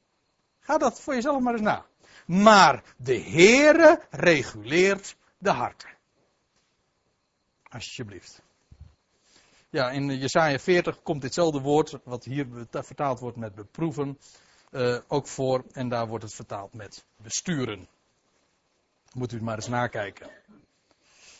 Ga 0.59 0.77
dat 0.77 1.01
voor 1.01 1.13
jezelf 1.13 1.41
maar 1.41 1.53
eens 1.53 1.61
na. 1.61 1.85
Maar 2.25 2.83
de 2.97 3.19
Heere 3.21 4.01
reguleert 4.09 5.15
de 5.37 5.49
harten. 5.49 5.89
Alsjeblieft. 7.63 8.41
Ja, 9.69 9.89
in 9.89 10.17
Jesaja 10.17 10.59
40 10.59 11.01
komt 11.01 11.21
ditzelfde 11.21 11.59
woord, 11.59 11.97
wat 12.03 12.23
hier 12.23 12.47
vertaald 12.71 13.19
wordt 13.19 13.37
met 13.37 13.55
beproeven, 13.55 14.19
uh, 14.71 14.97
ook 15.07 15.27
voor. 15.27 15.63
En 15.71 15.89
daar 15.89 16.07
wordt 16.07 16.23
het 16.23 16.33
vertaald 16.33 16.73
met 16.73 17.05
besturen. 17.17 17.87
Moet 19.13 19.31
u 19.31 19.35
het 19.35 19.45
maar 19.45 19.55
eens 19.55 19.67
nakijken. 19.67 20.29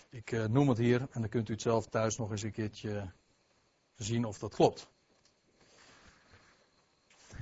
Ik 0.10 0.32
uh, 0.32 0.46
noem 0.46 0.70
het 0.70 0.78
hier 0.78 1.02
en 1.02 1.22
dan 1.22 1.30
kunt 1.30 1.50
u 1.50 1.54
het 1.54 1.62
zelf 1.62 1.86
thuis 1.88 2.18
nog 2.18 2.32
eens 2.32 2.44
een 2.44 2.52
keertje 2.52 3.12
zien 3.96 4.26
of 4.26 4.38
dat 4.38 4.56
klopt. 4.56 4.88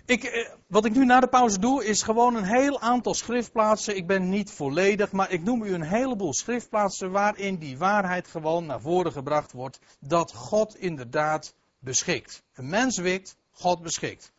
Ik, 0.06 0.24
eh, 0.24 0.50
wat 0.68 0.86
ik 0.86 0.94
nu 0.94 1.06
na 1.06 1.20
de 1.20 1.28
pauze 1.28 1.60
doe, 1.60 1.86
is 1.86 2.02
gewoon 2.02 2.36
een 2.36 2.44
heel 2.44 2.80
aantal 2.80 3.14
schriftplaatsen. 3.14 3.96
Ik 3.96 4.08
ben 4.08 4.30
niet 4.30 4.52
volledig, 4.52 5.12
maar 5.12 5.32
ik 5.32 5.44
noem 5.44 5.64
u 5.64 5.74
een 5.74 5.82
heleboel 5.82 6.34
schriftplaatsen 6.34 7.12
waarin 7.12 7.58
die 7.58 7.78
waarheid 7.78 8.28
gewoon 8.28 8.66
naar 8.66 8.82
voren 8.82 9.12
gebracht 9.12 9.52
wordt. 9.52 9.80
Dat 10.00 10.34
God 10.34 10.76
inderdaad 10.76 11.54
beschikt. 11.80 12.44
Een 12.54 12.70
mens 12.70 12.98
wikt, 12.98 13.38
God 13.52 13.82
beschikt. 13.82 14.32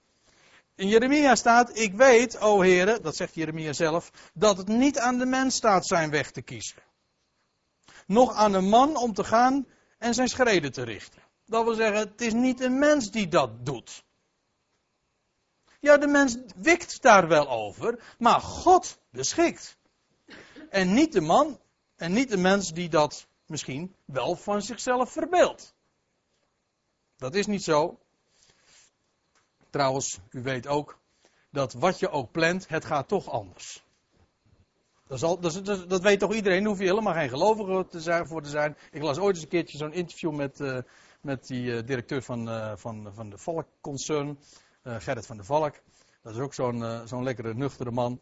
In 0.78 0.88
Jeremia 0.88 1.34
staat, 1.34 1.78
ik 1.78 1.94
weet, 1.94 2.40
o 2.40 2.60
heren, 2.60 3.02
dat 3.02 3.16
zegt 3.16 3.34
Jeremia 3.34 3.72
zelf, 3.72 4.10
dat 4.34 4.56
het 4.56 4.68
niet 4.68 4.98
aan 4.98 5.18
de 5.18 5.26
mens 5.26 5.55
staat 5.55 5.86
zijn 5.86 6.10
weg 6.10 6.30
te 6.30 6.42
kiezen. 6.42 6.82
Nog 8.06 8.32
aan 8.32 8.55
een 8.55 8.68
man 8.68 8.96
om 8.96 9.12
te 9.14 9.24
gaan 9.24 9.66
en 9.98 10.14
zijn 10.14 10.28
schreden 10.28 10.72
te 10.72 10.82
richten. 10.82 11.22
Dat 11.46 11.64
wil 11.64 11.74
zeggen, 11.74 11.96
het 11.96 12.20
is 12.20 12.32
niet 12.32 12.60
een 12.60 12.78
mens 12.78 13.10
die 13.10 13.28
dat 13.28 13.66
doet. 13.66 14.05
Ja, 15.80 15.96
de 15.96 16.06
mens 16.06 16.36
wikt 16.56 17.02
daar 17.02 17.28
wel 17.28 17.48
over, 17.48 18.02
maar 18.18 18.40
God 18.40 18.98
beschikt. 19.10 19.76
En 20.70 20.94
niet 20.94 21.12
de 21.12 21.20
man 21.20 21.60
en 21.96 22.12
niet 22.12 22.28
de 22.28 22.36
mens 22.36 22.72
die 22.72 22.88
dat 22.88 23.26
misschien 23.46 23.94
wel 24.05 24.36
van 24.36 24.62
zichzelf 24.62 25.12
verbeeldt. 25.12 25.74
Dat 27.16 27.34
is 27.34 27.46
niet 27.46 27.62
zo. 27.62 27.98
Trouwens, 29.70 30.19
u 30.31 30.43
weet 30.43 30.66
ook 30.66 30.99
dat 31.51 31.73
wat 31.73 31.99
je 31.99 32.11
ook 32.11 32.31
plant, 32.31 32.69
het 32.69 32.85
gaat 32.85 33.09
toch 33.09 33.31
anders. 33.31 33.86
Dat, 35.07 35.43
dat, 35.89 36.03
weet 36.03 36.19
toch 36.19 36.35
iedereen, 36.35 36.59
daar 36.59 36.69
hoef 36.69 36.78
je 36.78 36.85
helemaal 36.85 37.12
geen 37.12 37.28
gelovige 37.28 37.86
te 37.89 38.01
zijn, 38.01 38.27
voor 38.27 38.43
te 38.43 38.49
zijn. 38.49 38.77
Ik 38.90 39.03
las 39.03 39.19
ooit 39.19 39.35
eens 39.35 39.45
een 39.45 39.51
keertje 39.51 39.78
zo'n 39.78 39.93
interview 39.93 40.32
met, 40.32 40.61
uh, 40.61 40.78
met 41.20 41.47
die 41.47 41.62
uh, 41.62 41.86
directeur 41.86 42.23
van, 42.23 42.49
uh, 42.49 42.73
van, 42.77 43.11
van 43.15 43.31
de 43.31 43.39
Valk 43.39 43.66
Concern, 43.81 44.39
Gerrit 44.82 45.27
van 45.27 45.36
der 45.36 45.47
Valk. 45.47 45.74
Dat 46.23 46.35
is 46.35 46.40
ook 46.40 46.55
zo'n 46.55 47.03
zo'n 47.05 47.23
lekkere, 47.23 47.55
nuchtere 47.55 47.90
man. 47.90 48.20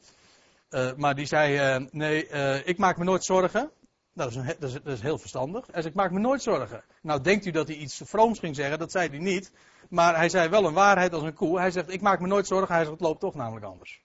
maar 0.97 1.14
die 1.14 1.27
zei, 1.27 1.89
nee, 1.90 2.27
ik 2.64 2.78
maak 2.78 2.97
me 2.97 3.05
nooit 3.05 3.24
zorgen. 3.24 3.70
Nou, 4.12 4.31
dat, 4.31 4.31
is 4.31 4.36
een, 4.36 4.56
dat, 4.59 4.70
is, 4.70 4.82
dat 4.82 4.93
is 4.93 5.01
heel 5.01 5.18
verstandig. 5.18 5.66
Hij 5.66 5.82
zei, 5.82 5.86
ik 5.86 5.94
maak 6.01 6.10
me 6.10 6.18
nooit 6.18 6.43
zorgen. 6.43 6.85
Nou, 7.02 7.20
denkt 7.20 7.47
u 7.47 7.51
dat 7.51 7.66
hij 7.66 7.77
iets 7.77 8.01
vrooms 8.05 8.39
ging 8.39 8.56
zeggen? 8.56 8.78
Dat 8.78 8.90
zei 8.90 9.09
hij 9.09 9.18
niet. 9.18 9.52
Maar 9.88 10.16
hij 10.16 10.28
zei 10.28 10.48
wel 10.48 10.64
een 10.64 10.74
waarheid 10.74 11.12
als 11.12 11.22
een 11.22 11.34
koe. 11.34 11.58
Hij 11.58 11.70
zegt, 11.70 11.92
ik 11.92 12.00
maak 12.00 12.20
me 12.20 12.26
nooit 12.26 12.46
zorgen. 12.46 12.74
Hij 12.74 12.78
zegt, 12.84 12.90
het 12.90 13.00
loopt 13.00 13.20
toch 13.20 13.34
namelijk 13.34 13.66
anders. 13.66 14.04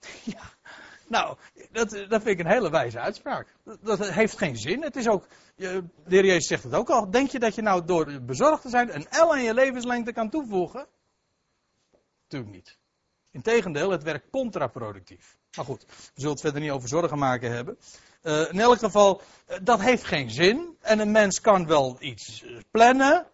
ja, 0.34 0.42
Nou, 1.08 1.36
dat, 1.72 1.90
dat 1.90 2.22
vind 2.22 2.26
ik 2.26 2.38
een 2.38 2.52
hele 2.52 2.70
wijze 2.70 3.00
uitspraak. 3.00 3.54
Dat, 3.80 4.08
heeft 4.08 4.38
geen 4.38 4.56
zin. 4.56 4.82
Het 4.82 4.96
is 4.96 5.08
ook, 5.08 5.26
de 5.56 5.82
heer 6.06 6.24
Jezus 6.24 6.46
zegt 6.46 6.62
het 6.62 6.74
ook 6.74 6.90
al. 6.90 7.10
Denk 7.10 7.30
je 7.30 7.38
dat 7.38 7.54
je 7.54 7.62
nou 7.62 7.84
door 7.84 8.22
bezorgd 8.22 8.62
te 8.62 8.68
zijn 8.68 8.94
een 8.94 9.06
L 9.10 9.32
aan 9.32 9.42
je 9.42 9.54
levenslengte 9.54 10.12
kan 10.12 10.30
toevoegen? 10.30 10.86
Natuurlijk 12.22 12.52
niet. 12.52 12.78
Integendeel, 13.30 13.90
het 13.90 14.02
werkt 14.02 14.30
contraproductief. 14.30 15.36
Maar 15.56 15.64
goed, 15.64 15.84
we 15.86 15.94
zullen 16.14 16.30
het 16.30 16.40
verder 16.40 16.60
niet 16.60 16.70
over 16.70 16.88
zorgen 16.88 17.18
maken 17.18 17.52
hebben. 17.52 17.78
Uh, 18.22 18.52
in 18.52 18.60
elk 18.60 18.78
geval, 18.78 19.22
uh, 19.50 19.56
dat 19.62 19.80
heeft 19.80 20.04
geen 20.04 20.30
zin. 20.30 20.76
En 20.80 20.98
een 20.98 21.10
mens 21.10 21.40
kan 21.40 21.66
wel 21.66 21.96
iets 22.00 22.44
plannen, 22.70 23.26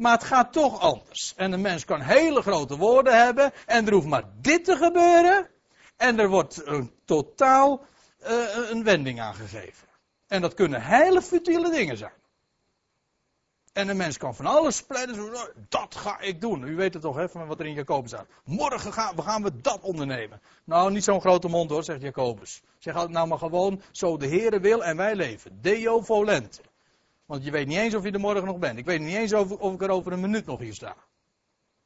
maar 0.00 0.12
het 0.12 0.24
gaat 0.24 0.52
toch 0.52 0.80
anders. 0.80 1.32
En 1.36 1.52
een 1.52 1.60
mens 1.60 1.84
kan 1.84 2.00
hele 2.00 2.42
grote 2.42 2.76
woorden 2.76 3.24
hebben 3.24 3.52
en 3.66 3.86
er 3.86 3.92
hoeft 3.92 4.06
maar 4.06 4.24
dit 4.40 4.64
te 4.64 4.76
gebeuren. 4.76 5.48
En 5.96 6.18
er 6.18 6.28
wordt 6.28 6.66
een 6.66 6.92
totaal 7.04 7.84
uh, 8.22 8.70
een 8.70 8.84
wending 8.84 9.20
aangegeven. 9.20 9.88
En 10.26 10.40
dat 10.40 10.54
kunnen 10.54 10.82
hele 10.82 11.22
futiele 11.22 11.70
dingen 11.70 11.96
zijn. 11.96 12.12
En 13.72 13.88
een 13.88 13.96
mens 13.96 14.16
kan 14.16 14.34
van 14.34 14.46
alles 14.46 14.82
plannen. 14.82 15.32
Dat 15.68 15.94
ga 15.94 16.20
ik 16.20 16.40
doen. 16.40 16.62
U 16.62 16.76
weet 16.76 16.92
het 16.92 17.02
toch, 17.02 17.16
hè, 17.16 17.28
van 17.28 17.46
wat 17.46 17.60
er 17.60 17.66
in 17.66 17.74
Jacobus 17.74 18.10
staat. 18.10 18.26
Morgen 18.44 18.92
gaan 18.92 19.16
we, 19.16 19.22
gaan 19.22 19.42
we 19.42 19.60
dat 19.60 19.80
ondernemen. 19.80 20.40
Nou, 20.64 20.92
niet 20.92 21.04
zo'n 21.04 21.20
grote 21.20 21.48
mond 21.48 21.70
hoor, 21.70 21.84
zegt 21.84 22.02
Jacobus. 22.02 22.62
Zeg 22.78 23.08
nou 23.08 23.26
maar 23.26 23.38
gewoon, 23.38 23.82
zo 23.90 24.16
de 24.16 24.28
Heere 24.28 24.60
wil 24.60 24.84
en 24.84 24.96
wij 24.96 25.14
leven. 25.14 25.58
Deo 25.60 26.00
volente. 26.00 26.60
Want 27.30 27.44
je 27.44 27.50
weet 27.50 27.66
niet 27.66 27.78
eens 27.78 27.94
of 27.94 28.04
je 28.04 28.10
er 28.10 28.20
morgen 28.20 28.44
nog 28.44 28.58
bent. 28.58 28.78
Ik 28.78 28.84
weet 28.84 29.00
niet 29.00 29.16
eens 29.16 29.32
of, 29.32 29.50
of 29.50 29.74
ik 29.74 29.82
er 29.82 29.90
over 29.90 30.12
een 30.12 30.20
minuut 30.20 30.46
nog 30.46 30.60
hier 30.60 30.74
sta. 30.74 30.96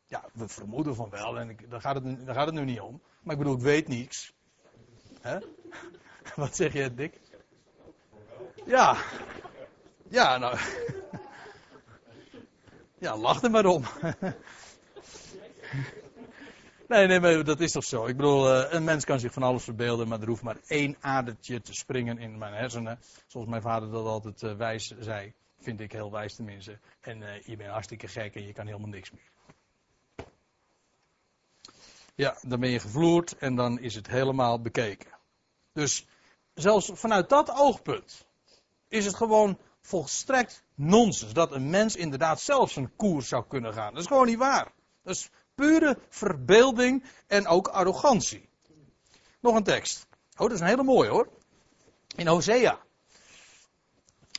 Ja, 0.05 0.25
we 0.33 0.49
vermoeden 0.49 0.95
van 0.95 1.11
wel, 1.11 1.39
en 1.39 1.49
ik, 1.49 1.71
daar, 1.71 1.81
gaat 1.81 1.95
het, 1.95 2.19
gaat 2.27 2.47
het 2.47 2.55
nu 2.55 2.65
niet 2.65 2.81
om. 2.81 3.03
Maar 3.23 3.33
ik 3.33 3.39
bedoel, 3.39 3.55
ik 3.55 3.63
weet 3.63 3.89
niets. 3.89 4.33
Hè? 5.21 5.39
Wat 6.37 6.57
zeg 6.57 6.73
je, 6.73 6.95
Dick? 6.95 7.21
Ja. 8.67 8.97
Ja, 10.09 10.39
nou. 10.39 10.59
Ja, 12.99 13.17
lach 13.17 13.43
er 13.43 13.51
maar 13.51 13.67
om. 13.67 13.85
Nee, 16.95 17.07
nee, 17.07 17.21
maar 17.21 17.45
dat 17.45 17.61
is 17.61 17.73
toch 17.73 17.85
zo. 17.85 18.07
Ik 18.07 18.17
bedoel, 18.17 18.53
eh, 18.53 18.73
een 18.73 18.85
mens 18.85 19.05
kan 19.05 19.21
zich 19.21 19.33
van 19.33 19.43
alles 19.43 19.65
verbeelden, 19.65 20.09
maar 20.09 20.21
er 20.21 20.29
hoeft 20.29 20.43
maar 20.43 20.57
één 20.67 20.97
adertje 21.01 21.61
te 21.61 21.75
springen 21.75 22.19
in 22.19 22.39
mijn 22.39 22.55
hersenen. 22.55 22.99
Zoals 23.27 23.47
mijn 23.47 23.63
vader 23.63 23.91
dat 23.91 24.07
altijd 24.07 24.43
uh, 24.43 24.57
wijs 24.57 24.95
zei. 24.99 25.33
Vind 25.61 25.81
ik 25.81 25.93
heel 25.93 26.11
wijs 26.11 26.35
tenminste. 26.35 26.79
En 27.01 27.21
uh, 27.21 27.41
je 27.43 27.57
bent 27.57 27.71
hartstikke 27.71 28.09
gek 28.09 28.35
en 28.35 28.47
je 28.47 28.53
kan 28.53 28.67
helemaal 28.67 28.89
niks 28.89 29.11
meer. 29.11 29.31
Ja, 32.15 32.39
dan 32.43 32.61
ben 32.61 32.71
je 32.71 32.81
gevloerd 32.81 33.37
en 33.37 33.55
dan 33.55 33.79
is 33.79 33.95
het 33.95 34.07
helemaal 34.07 34.61
bekeken. 34.61 35.11
Dus 35.73 36.07
zelfs 36.55 36.91
vanuit 36.93 37.29
dat 37.29 37.51
oogpunt 37.51 38.27
is 38.89 39.07
het 39.07 39.17
gewoon 39.17 39.59
volstrekt 39.81 40.65
nonsens 40.75 41.33
dat 41.33 41.53
een 41.53 41.71
mens 41.71 41.97
inderdaad 41.97 42.41
zelf 42.41 42.71
zijn 42.71 42.97
koers 42.97 43.29
zou 43.29 43.45
kunnen 43.49 43.73
gaan. 43.75 43.93
Dat 43.93 44.03
is 44.03 44.09
gewoon 44.09 44.27
niet 44.27 44.39
waar. 44.39 44.73
Dat 45.03 45.15
is 45.15 45.31
pure 45.55 45.99
verbeelding 46.09 47.05
en 47.27 47.47
ook 47.47 47.69
arrogantie. 47.69 48.49
Nog 49.41 49.55
een 49.55 49.63
tekst. 49.63 50.07
Oh, 50.33 50.39
dat 50.39 50.53
is 50.53 50.61
een 50.61 50.67
hele 50.67 50.83
mooie 50.83 51.11
hoor. 51.11 51.29
In 52.17 52.27
Hosea. 52.27 52.79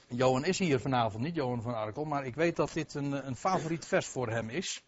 Johan 0.08 0.46
is 0.46 0.60
hier 0.60 0.80
vanavond 0.80 1.24
niet, 1.24 1.36
Johan 1.36 1.62
van 1.62 1.76
Arkel, 1.76 2.06
maar 2.06 2.26
ik 2.26 2.36
weet 2.36 2.56
dat 2.56 2.74
dit 2.74 2.94
een, 2.94 3.28
een 3.28 3.36
favoriet 3.36 3.86
vers 3.86 4.08
voor 4.08 4.30
hem 4.30 4.50
is. 4.50 4.84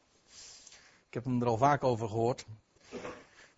Ik 1.08 1.14
heb 1.14 1.24
hem 1.24 1.42
er 1.42 1.48
al 1.48 1.58
vaak 1.58 1.84
over 1.84 2.08
gehoord. 2.08 2.46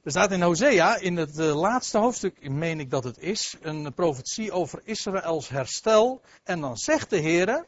Er 0.04 0.12
staat 0.12 0.32
in 0.32 0.42
Hosea, 0.42 0.96
in 0.96 1.18
het 1.18 1.38
uh, 1.38 1.60
laatste 1.60 1.98
hoofdstuk, 1.98 2.50
meen 2.50 2.80
ik 2.80 2.90
dat 2.90 3.04
het 3.04 3.18
is, 3.18 3.56
een 3.62 3.94
profetie 3.94 4.52
over 4.52 4.82
Israëls 4.84 5.50
herstel. 5.50 6.22
En 6.44 6.62
dan 6.62 6.78
zegt 6.78 7.10
de 7.10 7.18
Heer, 7.18 7.66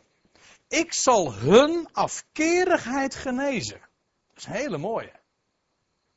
ik 0.67 0.93
zal 0.93 1.33
hun 1.33 1.87
afkerigheid 1.91 3.15
genezen. 3.15 3.81
Is 4.41 4.47
een 4.47 4.53
hele 4.53 4.77
mooie. 4.77 5.11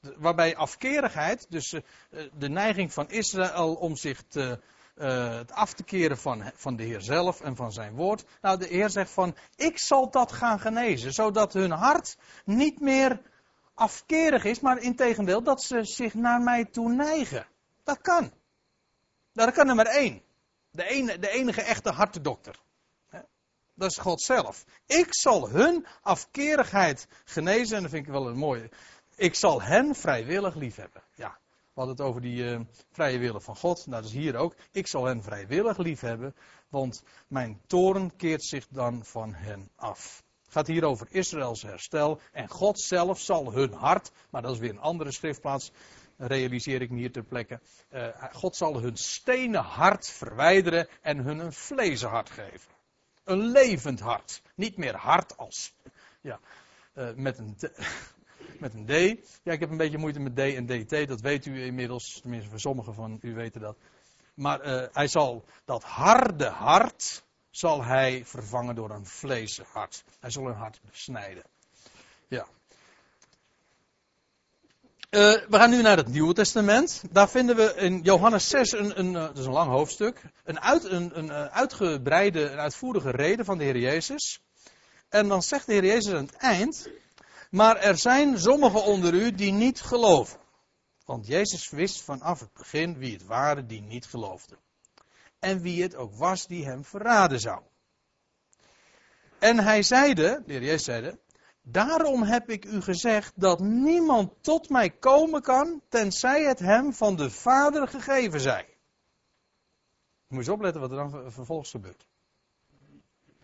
Waarbij 0.01 0.57
afkerigheid, 0.57 1.47
dus 1.49 1.73
uh, 1.73 1.83
de 2.33 2.49
neiging 2.49 2.93
van 2.93 3.11
Israël 3.11 3.75
om 3.75 3.97
zich 3.97 4.23
te, 4.29 4.61
uh, 4.97 5.41
af 5.49 5.73
te 5.73 5.83
keren 5.83 6.19
van, 6.19 6.51
van 6.55 6.77
de 6.77 6.83
Heer 6.83 7.01
zelf 7.01 7.41
en 7.41 7.57
van 7.57 7.73
zijn 7.73 7.95
woord. 7.95 8.25
Nou, 8.41 8.59
de 8.59 8.67
Heer 8.67 8.91
zegt 8.91 9.11
van, 9.11 9.37
ik 9.57 9.79
zal 9.79 10.11
dat 10.11 10.33
gaan 10.33 10.61
genezen, 10.61 11.13
zodat 11.13 11.53
hun 11.53 11.71
hart 11.71 12.17
niet 12.45 12.81
meer 12.81 13.21
afkerig 13.75 14.45
is, 14.45 14.61
maar 14.61 14.79
in 14.79 14.97
tegendeel 14.97 15.43
dat 15.43 15.63
ze 15.63 15.85
zich 15.85 16.15
naar 16.15 16.41
mij 16.41 16.65
toe 16.65 16.93
neigen. 16.93 17.47
Dat 17.83 18.01
kan. 18.01 18.33
Nou, 19.33 19.49
dat 19.49 19.53
kan 19.53 19.69
er 19.69 19.75
maar 19.75 19.87
één. 19.87 20.23
De, 20.71 20.85
ene, 20.85 21.19
de 21.19 21.31
enige 21.31 21.63
echte 21.63 21.91
hartedokter. 21.91 22.61
Dat 23.75 23.91
is 23.91 23.97
God 23.97 24.21
zelf. 24.21 24.65
Ik 24.87 25.15
zal 25.15 25.51
hun 25.51 25.87
afkerigheid 26.03 27.07
genezen. 27.25 27.77
En 27.77 27.83
dat 27.83 27.91
vind 27.91 28.07
ik 28.07 28.13
wel 28.13 28.29
een 28.29 28.37
mooie. 28.37 28.71
Ik 29.17 29.35
zal 29.35 29.63
hen 29.63 29.95
vrijwillig 29.95 30.55
liefhebben. 30.55 31.03
Ja, 31.15 31.39
we 31.49 31.81
hadden 31.81 31.97
het 31.97 32.05
over 32.05 32.21
die 32.21 32.43
uh, 32.43 32.61
vrije 32.91 33.19
willen 33.19 33.43
van 33.43 33.57
God. 33.57 33.87
Nou, 33.87 34.03
dat 34.03 34.11
is 34.11 34.17
hier 34.17 34.37
ook. 34.37 34.55
Ik 34.73 34.87
zal 34.87 35.05
hen 35.05 35.23
vrijwillig 35.23 35.77
liefhebben. 35.79 36.35
Want 36.69 37.03
mijn 37.29 37.61
toren 37.67 38.17
keert 38.17 38.45
zich 38.45 38.67
dan 38.69 39.05
van 39.05 39.35
hen 39.35 39.71
af 39.77 40.23
gaat 40.55 40.67
hier 40.67 40.85
over 40.85 41.07
Israëls 41.11 41.63
herstel. 41.63 42.21
En 42.33 42.49
God 42.49 42.81
zelf 42.81 43.21
zal 43.21 43.53
hun 43.53 43.73
hart, 43.73 44.11
maar 44.31 44.43
dat 44.43 44.53
is 44.53 44.59
weer 44.59 44.71
een 44.71 44.81
andere 44.81 45.13
schriftplaats, 45.13 45.73
realiseer 46.17 46.83
ik 46.83 46.91
me 46.91 46.99
hier 46.99 47.13
ter 47.13 47.25
plekke. 47.25 47.61
Uh, 47.91 48.07
God 48.33 48.57
zal 48.57 48.81
hun 48.81 48.97
stenen 48.97 49.63
hart 49.63 50.11
verwijderen 50.11 50.89
en 51.03 51.19
hun 51.19 51.39
een 51.39 51.53
vlezen 51.53 52.09
hart 52.09 52.31
geven. 52.31 52.74
Een 53.25 53.39
levend 53.39 54.01
hart. 54.01 54.43
Niet 54.55 54.77
meer 54.77 54.97
hart 54.97 55.37
als. 55.37 55.75
Ja, 56.21 56.41
uh, 56.95 57.15
met, 57.15 57.39
een 57.39 57.57
met 58.61 58.75
een 58.75 58.87
D. 58.87 58.91
Ja, 59.43 59.53
ik 59.53 59.61
heb 59.61 59.71
een 59.71 59.77
beetje 59.77 59.99
moeite 59.99 60.21
met 60.21 60.37
D 60.37 60.39
en 60.39 60.67
DT, 60.67 61.09
dat 61.09 61.21
weet 61.21 61.47
u 61.47 61.65
inmiddels. 61.65 62.21
Tenminste, 62.21 62.51
voor 62.51 62.61
sommigen 62.61 62.95
van 62.95 63.19
u 63.23 63.35
weten 63.35 63.61
dat. 63.61 63.77
Maar 64.35 64.67
uh, 64.67 64.87
hij 64.93 65.09
zal 65.09 65.45
dat 65.65 65.83
harde 65.83 66.49
hart 66.49 67.25
zal 67.51 67.85
hij 67.85 68.25
vervangen 68.25 68.75
door 68.75 68.91
een 68.91 69.07
vleeshart. 69.07 70.05
Hij 70.21 70.31
zal 70.31 70.47
een 70.47 70.55
hart 70.55 70.81
besnijden. 70.91 71.45
Ja. 72.29 72.47
Uh, 75.15 75.21
we 75.21 75.57
gaan 75.57 75.71
nu 75.71 75.83
naar 75.83 75.97
het 75.97 76.09
Nieuwe 76.09 76.35
Testament. 76.35 77.03
Daar 77.11 77.29
vinden 77.29 77.57
we 77.57 77.75
in 77.75 78.01
Johannes 78.03 78.49
6, 78.49 78.73
een, 78.73 78.99
een, 78.99 79.07
uh, 79.07 79.13
dat 79.13 79.39
is 79.39 79.47
een 79.47 79.53
lang 79.53 79.71
hoofdstuk, 79.71 80.23
een, 80.45 80.61
uit, 80.61 80.85
een, 80.85 81.19
een 81.19 81.27
uh, 81.27 81.45
uitgebreide 81.45 82.49
en 82.49 82.59
uitvoerige 82.59 83.11
reden 83.11 83.45
van 83.45 83.59
de 83.59 83.65
Heer 83.65 83.79
Jezus. 83.79 84.43
En 85.09 85.29
dan 85.29 85.43
zegt 85.43 85.67
de 85.67 85.73
Heer 85.73 85.85
Jezus 85.85 86.13
aan 86.13 86.25
het 86.25 86.37
eind, 86.37 86.89
maar 87.51 87.77
er 87.77 87.99
zijn 87.99 88.39
sommigen 88.39 88.85
onder 88.85 89.15
u 89.15 89.33
die 89.33 89.53
niet 89.53 89.81
geloven. 89.81 90.39
Want 91.05 91.27
Jezus 91.27 91.71
wist 91.71 92.01
vanaf 92.01 92.41
het 92.41 92.53
begin 92.53 92.99
wie 92.99 93.13
het 93.13 93.27
waren 93.27 93.67
die 93.67 93.83
niet 93.83 94.07
geloofden 94.07 94.59
en 95.39 95.61
wie 95.61 95.83
het 95.83 95.97
ook 95.97 96.15
was 96.15 96.47
die 96.47 96.65
hem 96.65 96.85
verraden 96.85 97.41
zou. 97.41 97.63
En 99.39 99.59
hij 99.59 99.83
zeide, 99.83 100.43
de 100.47 100.53
heer 100.53 100.63
Jezus 100.63 100.85
zeide, 100.85 101.19
daarom 101.67 102.23
heb 102.23 102.51
ik 102.51 102.65
u 102.65 102.81
gezegd 102.81 103.33
dat 103.37 103.61
niemand 103.61 104.33
tot 104.41 104.69
mij 104.69 104.91
komen 104.91 105.43
kan, 105.43 105.83
tenzij 105.89 106.45
het 106.45 106.59
hem 106.59 106.93
van 106.93 107.17
de 107.17 107.31
Vader 107.31 107.89
gegeven 107.89 108.41
zij. 108.41 108.77
Moet 110.29 110.45
je 110.45 110.51
eens 110.51 110.59
opletten 110.59 110.81
wat 110.81 110.91
er 110.91 110.97
dan 110.97 111.33
vervolgens 111.33 111.71
gebeurt. 111.71 112.07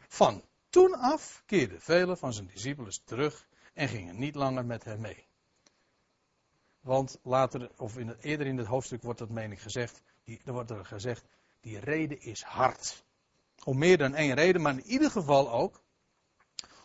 Van 0.08 0.44
toen 0.68 0.94
af 0.94 1.42
keerden 1.46 1.80
velen 1.80 2.18
van 2.18 2.32
zijn 2.32 2.46
discipelen 2.46 3.04
terug 3.04 3.48
en 3.74 3.88
gingen 3.88 4.18
niet 4.18 4.34
langer 4.34 4.64
met 4.64 4.84
hem 4.84 5.00
mee. 5.00 5.26
Want 6.80 7.18
later, 7.22 7.70
of 7.76 7.98
in 7.98 8.16
eerder 8.20 8.46
in 8.46 8.58
het 8.58 8.66
hoofdstuk 8.66 9.02
wordt 9.02 9.18
dat 9.18 9.28
meen 9.28 9.52
ik 9.52 9.60
gezegd, 9.60 10.02
er 10.24 10.52
wordt 10.52 10.70
er 10.70 10.84
gezegd, 10.84 11.24
die 11.60 11.78
reden 11.78 12.20
is 12.20 12.42
hard. 12.42 13.04
Om 13.64 13.78
meer 13.78 13.98
dan 13.98 14.14
één 14.14 14.34
reden, 14.34 14.62
maar 14.62 14.72
in 14.72 14.86
ieder 14.86 15.10
geval 15.10 15.50
ook 15.50 15.82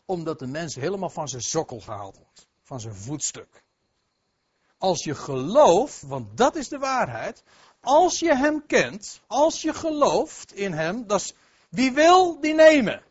omdat 0.06 0.40
de 0.40 0.48
mens 0.48 0.76
helemaal 0.76 1.10
van 1.10 1.28
zijn 1.28 1.42
sokkel 1.42 1.80
gehaald 1.80 2.18
wordt. 2.18 2.48
Van 2.62 2.80
zijn 2.80 2.96
voetstuk. 2.96 3.64
Als 4.78 5.04
je 5.04 5.16
gelooft, 5.16 6.02
want 6.02 6.38
dat 6.38 6.56
is 6.56 6.68
de 6.68 6.78
waarheid. 6.78 7.44
Als 7.80 8.20
je 8.20 8.36
hem 8.36 8.66
kent, 8.66 9.22
als 9.28 9.62
je 9.62 9.74
gelooft 9.74 10.54
in 10.54 10.74
hem, 10.74 11.08
dat 11.08 11.20
is, 11.20 11.34
wie 11.70 11.92
wil, 11.92 12.40
die 12.40 12.54
nemen. 12.54 13.04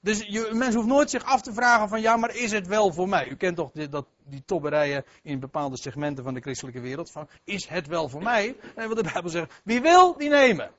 Dus 0.00 0.18
je, 0.26 0.48
een 0.48 0.58
mens 0.58 0.74
hoeft 0.74 0.86
nooit 0.86 1.10
zich 1.10 1.24
af 1.24 1.40
te 1.40 1.52
vragen 1.52 1.88
van 1.88 2.00
ja, 2.00 2.16
maar 2.16 2.36
is 2.36 2.52
het 2.52 2.66
wel 2.66 2.92
voor 2.92 3.08
mij? 3.08 3.28
U 3.28 3.36
kent 3.36 3.56
toch 3.56 3.70
die, 3.72 3.88
dat, 3.88 4.06
die 4.24 4.42
tobberijen 4.44 5.04
in 5.22 5.40
bepaalde 5.40 5.76
segmenten 5.76 6.24
van 6.24 6.34
de 6.34 6.40
christelijke 6.40 6.80
wereld 6.80 7.10
van 7.10 7.28
is 7.44 7.66
het 7.66 7.86
wel 7.86 8.08
voor 8.08 8.22
mij? 8.22 8.56
En 8.74 8.88
wat 8.88 8.96
de 8.96 9.10
Bijbel 9.12 9.30
zegt, 9.30 9.60
wie 9.64 9.80
wil, 9.80 10.16
die 10.16 10.28
nemen. 10.28 10.70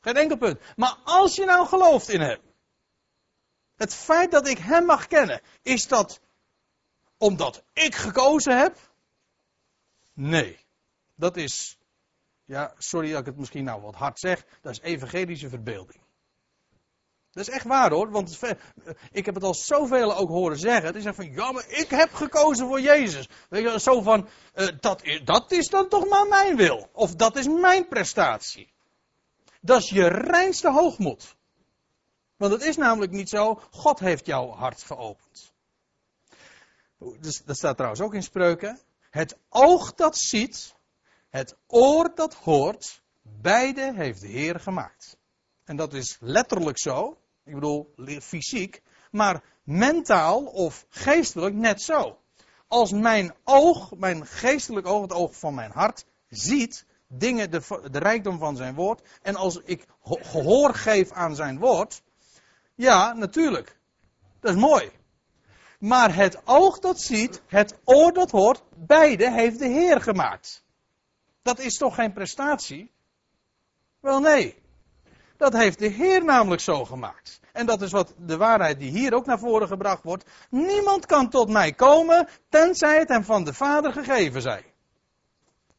Geen 0.00 0.16
enkel 0.16 0.36
punt. 0.36 0.60
Maar 0.76 0.96
als 1.04 1.34
je 1.34 1.44
nou 1.44 1.66
gelooft 1.66 2.08
in 2.08 2.20
hem, 2.20 2.38
het 3.76 3.94
feit 3.94 4.30
dat 4.30 4.48
ik 4.48 4.58
hem 4.58 4.84
mag 4.84 5.06
kennen, 5.06 5.40
is 5.62 5.88
dat 5.88 6.20
omdat 7.18 7.62
ik 7.72 7.94
gekozen 7.94 8.58
heb? 8.58 8.76
Nee. 10.12 10.58
Dat 11.14 11.36
is, 11.36 11.78
ja, 12.44 12.74
sorry 12.78 13.10
dat 13.10 13.20
ik 13.20 13.26
het 13.26 13.36
misschien 13.36 13.64
nou 13.64 13.80
wat 13.80 13.94
hard 13.94 14.18
zeg, 14.18 14.44
dat 14.60 14.72
is 14.72 14.80
evangelische 14.80 15.48
verbeelding. 15.48 16.02
Dat 17.30 17.48
is 17.48 17.54
echt 17.54 17.64
waar 17.64 17.90
hoor, 17.90 18.10
want 18.10 18.38
ik 19.12 19.24
heb 19.24 19.34
het 19.34 19.44
al 19.44 19.54
zoveel 19.54 20.16
ook 20.16 20.28
horen 20.28 20.58
zeggen. 20.58 20.92
Die 20.92 21.02
zeggen 21.02 21.24
van, 21.24 21.34
ja, 21.34 21.52
maar 21.52 21.68
ik 21.68 21.90
heb 21.90 22.12
gekozen 22.12 22.66
voor 22.66 22.80
Jezus. 22.80 23.28
Weet 23.48 23.72
je, 23.72 23.80
zo 23.80 24.00
van, 24.00 24.28
uh, 24.54 24.68
dat, 24.80 25.02
dat 25.24 25.52
is 25.52 25.68
dan 25.68 25.88
toch 25.88 26.08
maar 26.08 26.28
mijn 26.28 26.56
wil. 26.56 26.88
Of 26.92 27.14
dat 27.14 27.36
is 27.36 27.46
mijn 27.46 27.88
prestatie. 27.88 28.72
Dat 29.60 29.82
is 29.82 29.88
je 29.88 30.08
reinste 30.08 30.70
hoogmoed. 30.70 31.36
Want 32.44 32.56
het 32.56 32.64
is 32.64 32.76
namelijk 32.76 33.12
niet 33.12 33.28
zo, 33.28 33.60
God 33.70 33.98
heeft 33.98 34.26
jouw 34.26 34.50
hart 34.50 34.82
geopend. 34.82 35.52
Dus, 37.20 37.42
dat 37.44 37.56
staat 37.56 37.74
trouwens 37.74 38.02
ook 38.02 38.14
in 38.14 38.22
spreuken. 38.22 38.80
Het 39.10 39.36
oog 39.48 39.94
dat 39.94 40.18
ziet, 40.18 40.74
het 41.30 41.56
oor 41.66 42.14
dat 42.14 42.34
hoort, 42.34 43.02
beide 43.22 43.92
heeft 43.94 44.20
de 44.20 44.26
Heer 44.26 44.60
gemaakt. 44.60 45.16
En 45.64 45.76
dat 45.76 45.92
is 45.94 46.16
letterlijk 46.20 46.78
zo. 46.78 47.18
Ik 47.44 47.54
bedoel, 47.54 47.94
fysiek. 48.22 48.82
Maar 49.10 49.42
mentaal 49.62 50.44
of 50.44 50.86
geestelijk 50.88 51.54
net 51.54 51.82
zo. 51.82 52.18
Als 52.68 52.92
mijn 52.92 53.34
oog, 53.44 53.94
mijn 53.96 54.26
geestelijk 54.26 54.86
oog, 54.86 55.02
het 55.02 55.12
oog 55.12 55.36
van 55.36 55.54
mijn 55.54 55.70
hart, 55.70 56.04
ziet 56.28 56.86
dingen, 57.08 57.50
de, 57.50 57.88
de 57.90 57.98
rijkdom 57.98 58.38
van 58.38 58.56
zijn 58.56 58.74
woord. 58.74 59.08
En 59.22 59.34
als 59.36 59.60
ik 59.64 59.86
gehoor 60.02 60.74
geef 60.74 61.12
aan 61.12 61.34
zijn 61.34 61.58
woord. 61.58 62.02
Ja, 62.74 63.12
natuurlijk. 63.12 63.76
Dat 64.40 64.54
is 64.54 64.60
mooi. 64.60 64.90
Maar 65.78 66.14
het 66.14 66.40
oog 66.44 66.78
dat 66.78 67.00
ziet, 67.00 67.42
het 67.46 67.78
oor 67.84 68.12
dat 68.12 68.30
hoort, 68.30 68.62
beide 68.74 69.30
heeft 69.30 69.58
de 69.58 69.68
Heer 69.68 70.00
gemaakt. 70.00 70.64
Dat 71.42 71.58
is 71.58 71.76
toch 71.76 71.94
geen 71.94 72.12
prestatie? 72.12 72.92
Wel 74.00 74.20
nee. 74.20 74.62
Dat 75.36 75.52
heeft 75.52 75.78
de 75.78 75.86
Heer 75.88 76.24
namelijk 76.24 76.62
zo 76.62 76.84
gemaakt. 76.84 77.40
En 77.52 77.66
dat 77.66 77.82
is 77.82 77.90
wat 77.90 78.14
de 78.16 78.36
waarheid 78.36 78.78
die 78.78 78.90
hier 78.90 79.14
ook 79.14 79.26
naar 79.26 79.38
voren 79.38 79.68
gebracht 79.68 80.02
wordt. 80.02 80.24
Niemand 80.50 81.06
kan 81.06 81.30
tot 81.30 81.48
mij 81.48 81.72
komen, 81.72 82.28
tenzij 82.48 82.98
het 82.98 83.08
hem 83.08 83.24
van 83.24 83.44
de 83.44 83.54
Vader 83.54 83.92
gegeven 83.92 84.42
zij. 84.42 84.64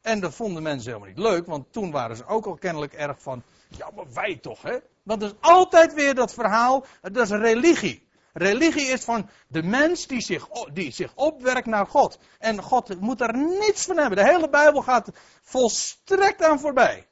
En 0.02 0.20
dat 0.20 0.34
vonden 0.34 0.62
mensen 0.62 0.92
helemaal 0.92 1.08
niet 1.08 1.18
leuk, 1.18 1.46
want 1.46 1.72
toen 1.72 1.90
waren 1.90 2.16
ze 2.16 2.26
ook 2.26 2.46
al 2.46 2.54
kennelijk 2.54 2.92
erg 2.92 3.22
van, 3.22 3.42
ja 3.68 3.90
maar 3.94 4.12
wij 4.12 4.36
toch 4.36 4.62
hè. 4.62 4.78
Dat 5.06 5.22
is 5.22 5.34
altijd 5.40 5.94
weer 5.94 6.14
dat 6.14 6.34
verhaal, 6.34 6.84
dat 7.00 7.16
is 7.16 7.30
religie. 7.30 8.08
Religie 8.32 8.86
is 8.86 9.04
van 9.04 9.30
de 9.48 9.62
mens 9.62 10.06
die 10.06 10.20
zich, 10.20 10.48
die 10.72 10.92
zich 10.92 11.12
opwerkt 11.14 11.66
naar 11.66 11.86
God. 11.86 12.18
En 12.38 12.62
God 12.62 13.00
moet 13.00 13.18
daar 13.18 13.36
niets 13.36 13.84
van 13.84 13.96
hebben. 13.96 14.16
De 14.18 14.32
hele 14.32 14.48
Bijbel 14.48 14.82
gaat 14.82 15.10
volstrekt 15.42 16.42
aan 16.42 16.60
voorbij. 16.60 17.06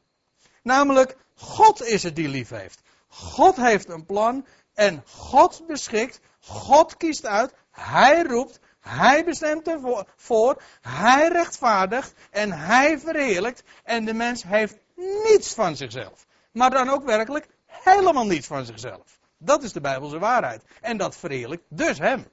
Namelijk, 0.62 1.16
God 1.34 1.82
is 1.82 2.02
het 2.02 2.16
die 2.16 2.28
lief 2.28 2.48
heeft. 2.48 2.80
God 3.08 3.56
heeft 3.56 3.88
een 3.88 4.06
plan 4.06 4.46
en 4.74 5.02
God 5.06 5.66
beschikt, 5.66 6.20
God 6.40 6.96
kiest 6.96 7.26
uit, 7.26 7.54
Hij 7.70 8.22
roept, 8.22 8.60
Hij 8.80 9.24
bestemt 9.24 9.68
ervoor, 9.68 10.62
Hij 10.80 11.28
rechtvaardigt 11.28 12.14
en 12.30 12.52
Hij 12.52 12.98
verheerlijkt 12.98 13.62
en 13.84 14.04
de 14.04 14.14
mens 14.14 14.42
heeft 14.42 14.76
niets 14.96 15.54
van 15.54 15.76
zichzelf. 15.76 16.26
Maar 16.52 16.70
dan 16.70 16.88
ook 16.88 17.04
werkelijk 17.04 17.48
helemaal 17.84 18.26
niets 18.26 18.46
van 18.46 18.64
zichzelf. 18.64 19.18
Dat 19.38 19.62
is 19.62 19.72
de 19.72 19.80
Bijbelse 19.80 20.18
waarheid. 20.18 20.64
En 20.80 20.96
dat 20.96 21.16
verheerlijkt 21.16 21.64
dus 21.68 21.98
Hem. 21.98 22.26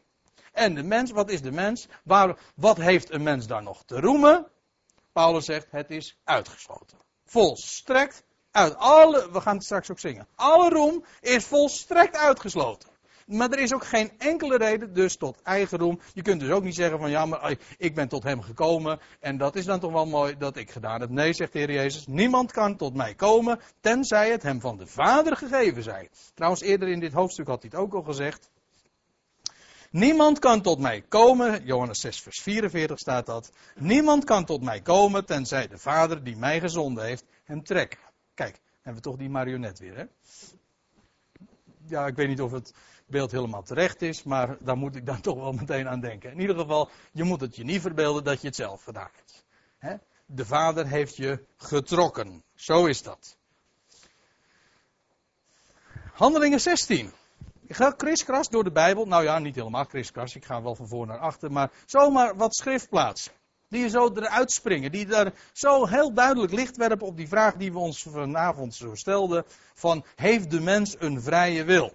En 0.51 0.75
de 0.75 0.83
mens, 0.83 1.11
wat 1.11 1.29
is 1.29 1.41
de 1.41 1.51
mens? 1.51 1.87
Waar, 2.03 2.37
wat 2.55 2.77
heeft 2.77 3.11
een 3.11 3.23
mens 3.23 3.47
daar 3.47 3.63
nog 3.63 3.83
te 3.85 3.99
roemen? 3.99 4.47
Paulus 5.11 5.45
zegt, 5.45 5.67
het 5.71 5.89
is 5.89 6.17
uitgesloten. 6.23 6.97
Volstrekt 7.25 8.23
uit. 8.51 8.75
Alle, 8.75 9.31
we 9.31 9.41
gaan 9.41 9.55
het 9.55 9.63
straks 9.63 9.91
ook 9.91 9.99
zingen. 9.99 10.27
Alle 10.35 10.69
roem 10.69 11.05
is 11.19 11.45
volstrekt 11.45 12.15
uitgesloten. 12.15 12.89
Maar 13.31 13.49
er 13.49 13.59
is 13.59 13.73
ook 13.73 13.85
geen 13.85 14.11
enkele 14.17 14.57
reden 14.57 14.93
dus 14.93 15.15
tot 15.15 15.41
eigen 15.41 15.77
roem. 15.77 15.99
Je 16.13 16.21
kunt 16.21 16.39
dus 16.39 16.49
ook 16.49 16.63
niet 16.63 16.75
zeggen 16.75 16.99
van 16.99 17.09
ja, 17.09 17.25
maar 17.25 17.57
ik 17.77 17.95
ben 17.95 18.07
tot 18.07 18.23
hem 18.23 18.41
gekomen 18.41 18.99
en 19.19 19.37
dat 19.37 19.55
is 19.55 19.65
dan 19.65 19.79
toch 19.79 19.91
wel 19.91 20.05
mooi 20.05 20.37
dat 20.37 20.57
ik 20.57 20.71
gedaan 20.71 21.01
heb. 21.01 21.09
Nee, 21.09 21.33
zegt 21.33 21.53
de 21.53 21.59
Heer 21.59 21.71
Jezus, 21.71 22.07
niemand 22.07 22.51
kan 22.51 22.77
tot 22.77 22.95
mij 22.95 23.15
komen 23.15 23.59
tenzij 23.79 24.31
het 24.31 24.43
hem 24.43 24.59
van 24.59 24.77
de 24.77 24.87
Vader 24.87 25.37
gegeven 25.37 25.83
zij. 25.83 26.09
Trouwens, 26.33 26.61
eerder 26.61 26.87
in 26.87 26.99
dit 26.99 27.13
hoofdstuk 27.13 27.47
had 27.47 27.61
hij 27.61 27.69
het 27.73 27.81
ook 27.81 27.93
al 27.93 28.03
gezegd. 28.03 28.49
Niemand 29.91 30.39
kan 30.39 30.61
tot 30.61 30.79
mij 30.79 31.01
komen, 31.01 31.65
Johannes 31.65 31.99
6 31.99 32.21
vers 32.21 32.41
44 32.41 32.99
staat 32.99 33.25
dat. 33.25 33.51
Niemand 33.75 34.23
kan 34.23 34.45
tot 34.45 34.63
mij 34.63 34.81
komen 34.81 35.25
tenzij 35.25 35.67
de 35.67 35.77
Vader 35.77 36.23
die 36.23 36.35
mij 36.35 36.59
gezonden 36.59 37.03
heeft 37.03 37.25
hem 37.43 37.63
trekt. 37.63 37.97
Kijk, 38.33 38.59
hebben 38.81 39.03
we 39.03 39.09
toch 39.09 39.17
die 39.17 39.29
marionet 39.29 39.79
weer, 39.79 39.95
hè? 39.95 40.05
Ja, 41.87 42.07
ik 42.07 42.15
weet 42.15 42.27
niet 42.27 42.41
of 42.41 42.51
het 42.51 42.73
beeld 43.11 43.31
helemaal 43.31 43.63
terecht 43.63 44.01
is, 44.01 44.23
maar 44.23 44.57
daar 44.59 44.77
moet 44.77 44.95
ik 44.95 45.05
dan 45.05 45.21
toch 45.27 45.39
wel 45.39 45.51
meteen 45.51 45.87
aan 45.87 45.99
denken. 45.99 46.31
In 46.31 46.39
ieder 46.39 46.55
geval, 46.55 46.89
je 47.11 47.23
moet 47.23 47.41
het 47.41 47.55
je 47.55 47.63
niet 47.63 47.81
verbeelden 47.81 48.23
dat 48.23 48.41
je 48.41 48.47
het 48.47 48.55
zelf 48.55 48.83
gedaan 48.83 49.11
hebt. 49.77 50.01
De 50.25 50.45
vader 50.45 50.87
heeft 50.87 51.15
je 51.15 51.45
getrokken. 51.57 52.43
Zo 52.55 52.85
is 52.85 53.03
dat. 53.03 53.37
Handelingen 56.13 56.59
16. 56.59 57.11
Ik 57.67 57.75
ga 57.75 57.91
kriskras 57.91 58.49
door 58.49 58.63
de 58.63 58.71
Bijbel. 58.71 59.05
Nou 59.05 59.23
ja, 59.23 59.39
niet 59.39 59.55
helemaal 59.55 59.85
kriskras. 59.85 60.35
Ik 60.35 60.45
ga 60.45 60.61
wel 60.61 60.75
van 60.75 60.87
voor 60.87 61.07
naar 61.07 61.17
achter. 61.17 61.51
Maar 61.51 61.71
zomaar 61.85 62.35
wat 62.35 62.55
schriftplaatsen. 62.55 63.31
Die 63.69 63.89
zo 63.89 64.11
eruit 64.13 64.51
springen. 64.51 64.91
Die 64.91 65.05
daar 65.05 65.33
zo 65.53 65.85
heel 65.85 66.13
duidelijk 66.13 66.53
licht 66.53 66.77
werpen 66.77 67.07
op 67.07 67.17
die 67.17 67.27
vraag 67.27 67.55
die 67.55 67.71
we 67.71 67.79
ons 67.79 68.01
vanavond 68.01 68.75
zo 68.75 68.95
stelden. 68.95 69.45
Van, 69.73 70.05
heeft 70.15 70.51
de 70.51 70.59
mens 70.59 70.95
een 70.99 71.21
vrije 71.21 71.63
wil? 71.63 71.93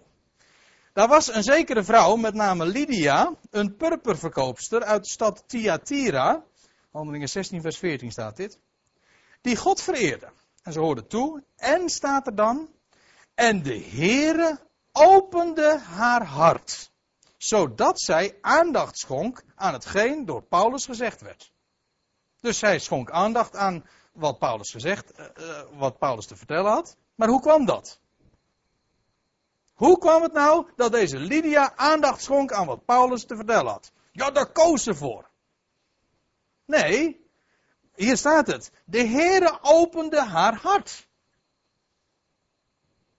Daar 0.97 1.09
was 1.09 1.35
een 1.35 1.43
zekere 1.43 1.85
vrouw, 1.85 2.17
met 2.17 2.35
name 2.35 2.67
Lydia, 2.67 3.35
een 3.51 3.77
purperverkoopster 3.77 4.85
uit 4.85 5.03
de 5.03 5.11
stad 5.11 5.45
Thyatira. 5.47 6.45
Handelingen 6.91 7.29
16 7.29 7.61
vers 7.61 7.79
14 7.79 8.11
staat 8.11 8.37
dit. 8.37 8.59
Die 9.41 9.57
God 9.57 9.83
vereerde. 9.83 10.29
En 10.63 10.73
ze 10.73 10.79
hoorde 10.79 11.07
toe. 11.07 11.45
En 11.57 11.89
staat 11.89 12.27
er 12.27 12.35
dan. 12.35 12.69
En 13.35 13.63
de 13.63 13.79
Heere 13.79 14.59
opende 14.93 15.79
haar 15.79 16.25
hart. 16.25 16.91
Zodat 17.37 18.01
zij 18.01 18.39
aandacht 18.41 18.99
schonk 18.99 19.43
aan 19.55 19.73
hetgeen 19.73 20.25
door 20.25 20.43
Paulus 20.43 20.85
gezegd 20.87 21.21
werd. 21.21 21.53
Dus 22.41 22.59
zij 22.59 22.79
schonk 22.79 23.11
aandacht 23.11 23.57
aan 23.57 23.85
wat 24.13 24.39
Paulus 24.39 24.71
gezegd, 24.71 25.19
uh, 25.19 25.61
wat 25.73 25.99
Paulus 25.99 26.27
te 26.27 26.37
vertellen 26.37 26.71
had. 26.71 26.97
Maar 27.15 27.29
hoe 27.29 27.41
kwam 27.41 27.65
dat? 27.65 28.01
Hoe 29.77 29.99
kwam 29.99 30.23
het 30.23 30.33
nou 30.33 30.69
dat 30.77 30.93
deze 30.93 31.19
Lydia 31.19 31.77
aandacht 31.77 32.23
schonk 32.23 32.53
aan 32.53 32.67
wat 32.67 32.85
Paulus 32.85 33.25
te 33.25 33.37
vertellen 33.37 33.73
had? 33.73 33.93
Ja, 34.13 34.31
daar 34.31 34.53
koos 34.53 34.83
ze 34.83 34.95
voor. 34.95 35.31
Nee, 36.65 37.27
hier 37.95 38.17
staat 38.17 38.47
het. 38.47 38.73
De 38.85 39.07
Heere 39.07 39.59
opende 39.63 40.21
haar 40.21 40.55
hart. 40.55 41.09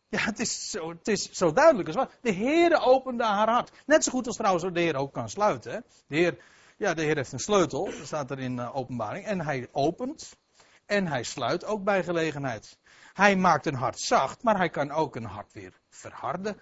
Ja, 0.09 0.19
het 0.19 0.39
is 0.39 0.69
zo, 0.69 0.89
het 0.89 1.07
is 1.07 1.31
zo 1.31 1.53
duidelijk 1.53 1.87
als 1.87 1.97
wat. 1.97 2.11
De 2.21 2.33
Heere 2.33 2.79
opende 2.79 3.23
haar 3.23 3.49
hart. 3.49 3.71
Net 3.85 4.03
zo 4.03 4.11
goed 4.11 4.27
als 4.27 4.35
trouwens 4.35 4.73
de 4.73 4.79
Heer 4.79 4.95
ook 4.95 5.13
kan 5.13 5.29
sluiten. 5.29 5.85
De 6.07 6.15
Heer 6.15 6.37
ja, 6.77 6.93
de 6.93 7.01
Heer 7.01 7.15
heeft 7.15 7.31
een 7.31 7.39
sleutel, 7.39 7.85
dat 7.85 8.05
staat 8.05 8.31
er 8.31 8.39
in 8.39 8.57
uh, 8.57 8.75
openbaring. 8.75 9.25
En 9.25 9.41
hij 9.41 9.67
opent 9.71 10.37
en 10.85 11.07
hij 11.07 11.23
sluit 11.23 11.65
ook 11.65 11.83
bij 11.83 12.03
gelegenheid. 12.03 12.77
Hij 13.17 13.35
maakt 13.35 13.65
een 13.65 13.75
hart 13.75 13.99
zacht, 13.99 14.43
maar 14.43 14.57
hij 14.57 14.69
kan 14.69 14.91
ook 14.91 15.15
een 15.15 15.25
hart 15.25 15.53
weer 15.53 15.73
verharden. 15.89 16.61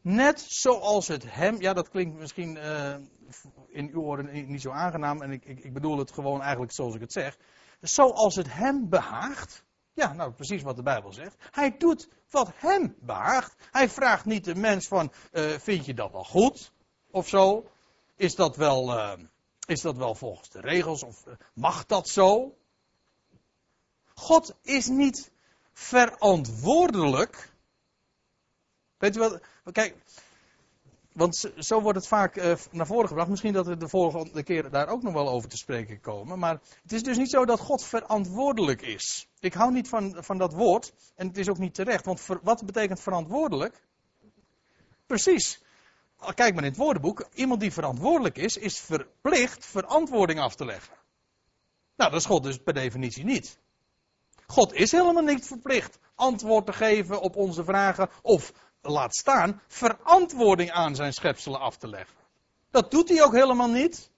Net 0.00 0.40
zoals 0.40 1.08
het 1.08 1.24
hem, 1.34 1.60
ja 1.60 1.72
dat 1.72 1.88
klinkt 1.88 2.18
misschien 2.18 2.56
uh, 2.56 2.94
in 3.68 3.90
uw 3.92 4.00
oren 4.00 4.50
niet 4.50 4.60
zo 4.60 4.70
aangenaam 4.70 5.22
en 5.22 5.30
ik, 5.30 5.44
ik, 5.44 5.58
ik 5.58 5.72
bedoel 5.72 5.98
het 5.98 6.12
gewoon 6.12 6.40
eigenlijk 6.40 6.72
zoals 6.72 6.94
ik 6.94 7.00
het 7.00 7.12
zeg. 7.12 7.38
Zoals 7.80 8.36
het 8.36 8.52
hem 8.52 8.88
behaagt. 8.88 9.64
Ja, 9.92 10.12
nou 10.12 10.32
precies 10.32 10.62
wat 10.62 10.76
de 10.76 10.82
Bijbel 10.82 11.12
zegt. 11.12 11.36
Hij 11.50 11.76
doet 11.76 12.08
wat 12.30 12.50
hem 12.54 12.96
behaagt. 13.00 13.54
Hij 13.70 13.88
vraagt 13.88 14.24
niet 14.24 14.44
de 14.44 14.54
mens 14.54 14.88
van, 14.88 15.12
uh, 15.32 15.50
vind 15.50 15.84
je 15.84 15.94
dat 15.94 16.12
wel 16.12 16.24
goed? 16.24 16.72
Of 17.10 17.28
zo. 17.28 17.70
Is 18.16 18.34
dat 18.34 18.56
wel, 18.56 18.94
uh, 18.94 19.12
is 19.66 19.80
dat 19.80 19.96
wel 19.96 20.14
volgens 20.14 20.50
de 20.50 20.60
regels 20.60 21.02
of 21.02 21.26
eh, 21.26 21.34
mag 21.54 21.86
dat 21.86 22.08
zo? 22.08 22.56
God 24.14 24.54
is 24.62 24.86
niet 24.86 25.31
verantwoordelijk. 25.72 27.52
Weet 28.98 29.16
u 29.16 29.18
wat? 29.18 29.40
Kijk, 29.72 29.96
want 31.12 31.52
zo 31.58 31.80
wordt 31.80 31.98
het 31.98 32.06
vaak 32.06 32.36
uh, 32.36 32.54
naar 32.70 32.86
voren 32.86 33.08
gebracht. 33.08 33.28
Misschien 33.28 33.52
dat 33.52 33.66
we 33.66 33.76
de 33.76 33.88
volgende 33.88 34.42
keer 34.42 34.70
daar 34.70 34.88
ook 34.88 35.02
nog 35.02 35.12
wel 35.12 35.28
over 35.28 35.48
te 35.48 35.56
spreken 35.56 36.00
komen. 36.00 36.38
Maar 36.38 36.60
het 36.82 36.92
is 36.92 37.02
dus 37.02 37.16
niet 37.16 37.30
zo 37.30 37.44
dat 37.44 37.60
God 37.60 37.84
verantwoordelijk 37.84 38.82
is. 38.82 39.28
Ik 39.38 39.54
hou 39.54 39.72
niet 39.72 39.88
van, 39.88 40.16
van 40.24 40.38
dat 40.38 40.52
woord. 40.52 40.92
En 41.14 41.26
het 41.26 41.36
is 41.36 41.48
ook 41.48 41.58
niet 41.58 41.74
terecht. 41.74 42.04
Want 42.04 42.26
wat 42.42 42.66
betekent 42.66 43.00
verantwoordelijk? 43.00 43.82
Precies. 45.06 45.62
Kijk 46.34 46.54
maar 46.54 46.64
in 46.64 46.70
het 46.70 46.78
woordenboek. 46.78 47.28
Iemand 47.34 47.60
die 47.60 47.72
verantwoordelijk 47.72 48.36
is, 48.36 48.56
is 48.56 48.80
verplicht 48.80 49.66
verantwoording 49.66 50.40
af 50.40 50.54
te 50.54 50.64
leggen. 50.64 50.94
Nou, 51.96 52.10
dat 52.10 52.20
is 52.20 52.26
God 52.26 52.42
dus 52.42 52.58
per 52.58 52.74
definitie 52.74 53.24
niet. 53.24 53.58
God 54.52 54.72
is 54.72 54.90
helemaal 54.92 55.22
niet 55.22 55.46
verplicht 55.46 55.98
antwoord 56.14 56.66
te 56.66 56.72
geven 56.72 57.20
op 57.20 57.36
onze 57.36 57.64
vragen 57.64 58.10
of 58.22 58.52
laat 58.80 59.14
staan 59.14 59.62
verantwoording 59.66 60.70
aan 60.70 60.94
zijn 60.94 61.12
schepselen 61.12 61.60
af 61.60 61.76
te 61.76 61.88
leggen. 61.88 62.16
Dat 62.70 62.90
doet 62.90 63.08
hij 63.08 63.22
ook 63.22 63.32
helemaal 63.32 63.68
niet. 63.68 64.10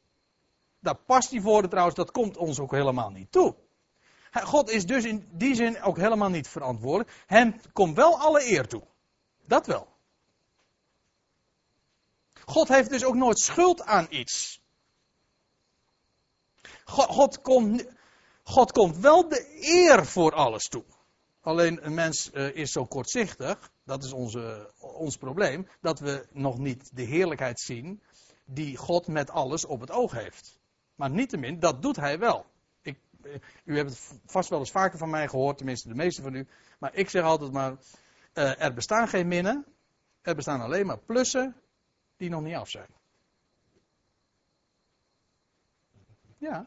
Daar 0.81 0.97
past 0.97 1.31
hij 1.31 1.41
voor 1.41 1.69
trouwens, 1.69 1.97
dat 1.97 2.11
komt 2.11 2.37
ons 2.37 2.59
ook 2.59 2.71
helemaal 2.71 3.11
niet 3.11 3.33
toe. 3.33 3.55
God 4.31 4.71
is 4.71 4.87
dus 4.87 5.05
in 5.05 5.29
die 5.33 5.55
zin 5.55 5.83
ook 5.83 5.97
helemaal 5.97 6.31
niet 6.31 6.49
verantwoordelijk. 6.49 7.25
Hem 7.27 7.61
komt 7.73 7.97
wel 7.97 8.19
alle 8.19 8.51
eer 8.51 8.69
toe. 8.69 8.83
Dat 9.47 9.67
wel. 9.67 9.89
God 12.45 12.69
heeft 12.69 12.91
dus 12.91 13.05
ook 13.05 13.15
nooit 13.15 13.39
schuld 13.39 13.83
aan 13.83 14.07
iets. 14.11 14.61
God, 16.85 17.07
God, 17.07 17.41
komt, 17.41 17.85
God 18.45 18.73
komt 18.73 18.97
wel 18.97 19.29
de 19.29 19.59
eer 19.61 20.07
voor 20.07 20.33
alles 20.33 20.69
toe. 20.69 20.85
Alleen 21.41 21.87
een 21.87 21.95
mens 21.95 22.31
uh, 22.33 22.57
is 22.57 22.73
zo 22.73 22.85
kortzichtig, 22.85 23.71
dat 23.85 24.05
is 24.05 24.13
onze, 24.13 24.71
ons 24.79 25.17
probleem, 25.17 25.69
dat 25.81 25.99
we 25.99 26.27
nog 26.33 26.59
niet 26.59 26.97
de 26.97 27.03
heerlijkheid 27.03 27.61
zien 27.61 28.03
die 28.45 28.77
God 28.77 29.07
met 29.07 29.31
alles 29.31 29.65
op 29.65 29.81
het 29.81 29.91
oog 29.91 30.13
heeft. 30.13 30.61
Maar 30.95 31.11
niettemin, 31.11 31.61
dat 31.61 31.83
doet 31.83 31.97
hij 31.97 32.19
wel. 32.19 32.47
Ik, 32.83 32.99
uh, 33.23 33.35
u 33.65 33.77
hebt 33.77 33.91
het 33.91 34.21
vast 34.27 34.49
wel 34.49 34.59
eens 34.59 34.71
vaker 34.71 34.99
van 34.99 35.11
mij 35.11 35.29
gehoord, 35.29 35.57
tenminste 35.57 35.89
de 35.89 35.95
meeste 35.95 36.23
van 36.23 36.35
u. 36.35 36.47
Maar 36.79 36.95
ik 36.95 37.11
zeg 37.11 37.23
altijd 37.23 37.53
maar, 37.53 37.73
uh, 38.35 38.63
er 38.63 38.75
bestaan 38.75 39.09
geen 39.09 39.29
minnen, 39.29 39.65
er 40.23 40.35
bestaan 40.35 40.61
alleen 40.61 40.87
maar 40.87 40.99
plussen 40.99 41.57
die 42.17 42.31
nog 42.31 42.43
niet 42.43 42.55
af 42.55 42.69
zijn. 42.69 42.89
Ja, 46.39 46.67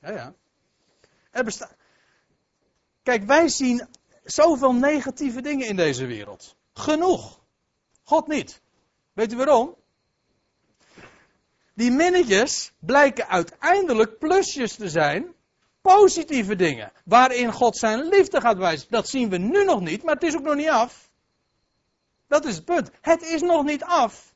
ja, 0.00 0.10
ja. 0.10 0.34
Kijk, 3.02 3.24
wij 3.24 3.48
zien 3.48 3.88
zoveel 4.24 4.74
negatieve 4.74 5.40
dingen 5.40 5.66
in 5.66 5.76
deze 5.76 6.06
wereld. 6.06 6.56
Genoeg. 6.74 7.40
God 8.02 8.26
niet. 8.26 8.60
Weet 9.12 9.32
u 9.32 9.36
waarom? 9.36 9.76
Die 11.74 11.90
minnetjes 11.90 12.72
blijken 12.78 13.28
uiteindelijk 13.28 14.18
plusjes 14.18 14.74
te 14.74 14.88
zijn. 14.88 15.34
Positieve 15.80 16.56
dingen. 16.56 16.92
Waarin 17.04 17.52
God 17.52 17.76
zijn 17.76 18.08
liefde 18.08 18.40
gaat 18.40 18.56
wijzen. 18.56 18.86
Dat 18.90 19.08
zien 19.08 19.30
we 19.30 19.36
nu 19.36 19.64
nog 19.64 19.80
niet, 19.80 20.02
maar 20.02 20.14
het 20.14 20.22
is 20.22 20.36
ook 20.36 20.42
nog 20.42 20.54
niet 20.54 20.68
af. 20.68 21.10
Dat 22.28 22.44
is 22.44 22.54
het 22.54 22.64
punt. 22.64 22.90
Het 23.00 23.22
is 23.22 23.40
nog 23.40 23.64
niet 23.64 23.84
af. 23.84 24.34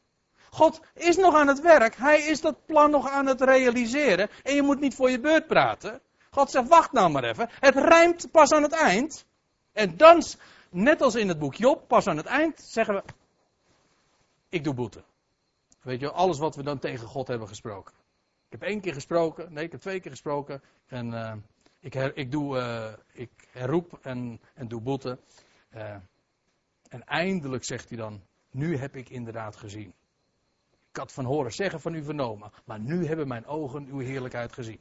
God 0.51 0.81
is 0.94 1.16
nog 1.16 1.35
aan 1.35 1.48
het 1.48 1.60
werk. 1.60 1.97
Hij 1.97 2.20
is 2.20 2.40
dat 2.40 2.66
plan 2.66 2.90
nog 2.90 3.10
aan 3.10 3.27
het 3.27 3.40
realiseren. 3.40 4.31
En 4.43 4.55
je 4.55 4.62
moet 4.62 4.81
niet 4.81 4.94
voor 4.94 5.10
je 5.10 5.20
beurt 5.20 5.47
praten. 5.47 6.01
God 6.37 6.51
zegt, 6.51 6.69
wacht 6.69 6.93
nou 6.93 7.11
maar 7.11 7.25
even. 7.25 7.49
Het 7.51 7.75
rijmt 7.75 8.31
pas 8.31 8.53
aan 8.53 8.63
het 8.63 8.73
eind. 8.73 9.27
En 9.73 9.97
dan, 9.97 10.23
net 10.71 11.03
als 11.03 11.15
in 11.15 11.29
het 11.29 11.39
boek 11.39 11.55
Job, 11.55 11.89
pas 11.89 12.07
aan 12.07 12.17
het 12.17 12.27
eind 12.27 12.61
zeggen 12.61 12.95
we, 12.95 13.03
ik 14.49 14.65
doe 14.65 14.75
boete. 14.75 15.05
Weet 15.83 16.01
je, 16.01 16.11
alles 16.11 16.39
wat 16.39 16.57
we 16.57 16.63
dan 16.63 16.79
tegen 16.79 17.07
God 17.07 17.29
hebben 17.29 17.49
gesproken. 17.49 17.95
Ik 18.47 18.53
heb 18.53 18.63
één 18.63 18.81
keer 18.81 18.93
gesproken, 18.93 19.53
nee, 19.53 19.65
ik 19.65 19.73
heb 19.73 19.81
twee 19.81 20.01
keer 20.01 20.11
gesproken. 20.11 20.63
En 20.87 21.07
uh, 21.07 21.33
ik, 21.81 21.95
ik, 21.95 22.31
doe, 22.31 22.57
uh, 22.57 22.93
ik 23.13 23.31
herroep 23.51 23.99
en, 24.03 24.41
en 24.55 24.69
doe 24.69 24.81
boete. 24.81 25.19
Uh, 25.75 25.95
en 26.89 27.05
eindelijk 27.05 27.65
zegt 27.65 27.89
hij 27.89 27.99
dan, 27.99 28.23
nu 28.51 28.77
heb 28.77 28.97
ik 28.97 29.09
inderdaad 29.09 29.57
gezien. 29.57 29.95
Ik 30.91 30.97
had 30.97 31.13
van 31.13 31.25
horen 31.25 31.53
zeggen 31.53 31.81
van 31.81 31.95
u 31.95 32.05
vernomen, 32.05 32.53
maar 32.65 32.81
nu 32.81 33.07
hebben 33.07 33.29
mijn 33.29 33.47
ogen 33.47 33.87
uw 33.87 33.99
heerlijkheid 33.99 34.53
gezien. 34.53 34.81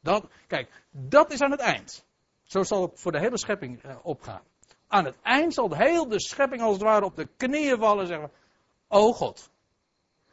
Dat, 0.00 0.26
kijk, 0.46 0.84
dat 0.90 1.32
is 1.32 1.40
aan 1.40 1.50
het 1.50 1.60
eind. 1.60 2.04
Zo 2.42 2.62
zal 2.62 2.82
het 2.82 3.00
voor 3.00 3.12
de 3.12 3.18
hele 3.18 3.38
schepping 3.38 3.84
uh, 3.84 3.96
opgaan. 4.02 4.42
Aan 4.88 5.04
het 5.04 5.16
eind 5.22 5.54
zal 5.54 5.68
de 5.68 5.76
hele 5.76 6.20
schepping 6.20 6.62
als 6.62 6.72
het 6.72 6.82
ware 6.82 7.04
op 7.04 7.16
de 7.16 7.28
knieën 7.36 7.78
vallen 7.78 8.00
en 8.00 8.06
zeggen: 8.06 8.30
Oh 8.88 9.14
God. 9.14 9.50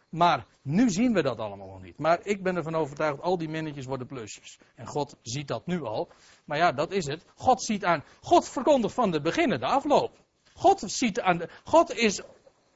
Maar 0.09 0.45
nu 0.61 0.89
zien 0.89 1.13
we 1.13 1.21
dat 1.21 1.37
allemaal 1.37 1.67
nog 1.67 1.81
niet. 1.81 1.97
Maar 1.97 2.19
ik 2.23 2.43
ben 2.43 2.55
ervan 2.55 2.75
overtuigd, 2.75 3.21
al 3.21 3.37
die 3.37 3.49
minnetjes 3.49 3.85
worden 3.85 4.07
plusjes. 4.07 4.59
En 4.75 4.85
God 4.85 5.15
ziet 5.21 5.47
dat 5.47 5.65
nu 5.65 5.83
al. 5.83 6.09
Maar 6.45 6.57
ja, 6.57 6.71
dat 6.71 6.91
is 6.91 7.05
het. 7.05 7.25
God 7.35 7.63
ziet 7.63 7.85
aan. 7.85 8.03
God 8.21 8.49
verkondigt 8.49 8.93
van 8.93 9.11
de 9.11 9.21
beginnen 9.21 9.59
de 9.59 9.65
afloop. 9.65 10.17
God, 10.53 10.83
ziet 10.85 11.21
aan 11.21 11.37
de, 11.37 11.49
God 11.63 11.93
is 11.93 12.21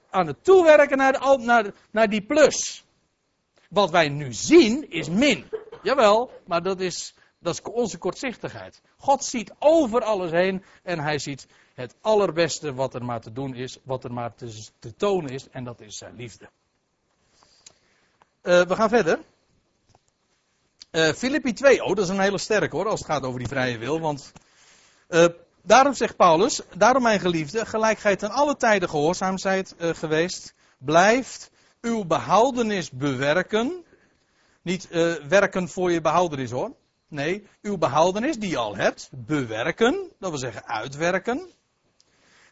aan 0.09 0.27
het 0.27 0.43
toewerken 0.43 0.97
naar, 0.97 1.13
de, 1.13 1.37
naar, 1.39 1.73
naar 1.91 2.09
die 2.09 2.25
plus. 2.25 2.85
Wat 3.69 3.89
wij 3.89 4.09
nu 4.09 4.33
zien 4.33 4.89
is 4.89 5.09
min. 5.09 5.49
Jawel, 5.83 6.31
maar 6.45 6.63
dat 6.63 6.79
is 6.79 7.13
dat 7.41 7.53
is 7.53 7.61
onze 7.71 7.97
kortzichtigheid. 7.97 8.81
God 8.97 9.23
ziet 9.23 9.51
over 9.59 10.03
alles 10.03 10.31
heen 10.31 10.63
en 10.83 10.99
hij 10.99 11.19
ziet 11.19 11.47
het 11.73 11.95
allerbeste 12.01 12.73
wat 12.73 12.93
er 12.93 13.05
maar 13.05 13.21
te 13.21 13.31
doen 13.31 13.55
is, 13.55 13.77
wat 13.83 14.03
er 14.03 14.13
maar 14.13 14.35
te, 14.35 14.67
te 14.79 14.95
tonen 14.95 15.31
is, 15.31 15.49
en 15.49 15.63
dat 15.63 15.81
is 15.81 15.97
zijn 15.97 16.15
liefde. 16.15 16.49
Uh, 18.43 18.61
we 18.61 18.75
gaan 18.75 18.89
verder. 18.89 19.19
Uh, 20.91 21.09
Filippi 21.09 21.53
2, 21.53 21.83
oh, 21.83 21.87
dat 21.87 22.03
is 22.03 22.09
een 22.09 22.19
hele 22.19 22.37
sterke 22.37 22.75
hoor, 22.75 22.87
als 22.87 22.99
het 22.99 23.09
gaat 23.09 23.23
over 23.23 23.39
die 23.39 23.47
vrije 23.47 23.77
wil. 23.77 23.99
Want 23.99 24.31
uh, 25.09 25.25
daarom 25.61 25.93
zegt 25.93 26.15
Paulus, 26.15 26.61
daarom 26.77 27.03
mijn 27.03 27.19
geliefde, 27.19 27.65
gelijk 27.65 27.99
gij 27.99 28.15
ten 28.15 28.31
alle 28.31 28.55
tijden 28.55 28.89
gehoorzaam 28.89 29.37
zijt 29.37 29.75
geweest, 29.77 30.53
blijft 30.77 31.51
uw 31.81 32.05
behoudenis 32.05 32.91
bewerken. 32.91 33.85
Niet 34.61 34.87
werken 35.27 35.69
voor 35.69 35.91
je 35.91 36.01
behoudenis 36.01 36.51
hoor. 36.51 36.75
Nee, 37.07 37.47
uw 37.61 37.77
behoudenis 37.77 38.37
die 38.37 38.49
je 38.49 38.57
al 38.57 38.75
hebt, 38.75 39.09
bewerken, 39.11 40.11
dat 40.19 40.29
wil 40.29 40.39
zeggen 40.39 40.65
uitwerken. 40.65 41.41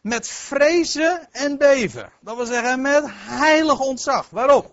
Met 0.02 0.28
vrezen 0.28 1.32
en 1.32 1.58
beven. 1.58 2.12
Dat 2.20 2.36
wil 2.36 2.46
zeggen 2.46 2.80
met 2.80 3.04
heilig 3.08 3.80
ontzag. 3.80 4.30
Waarom? 4.30 4.64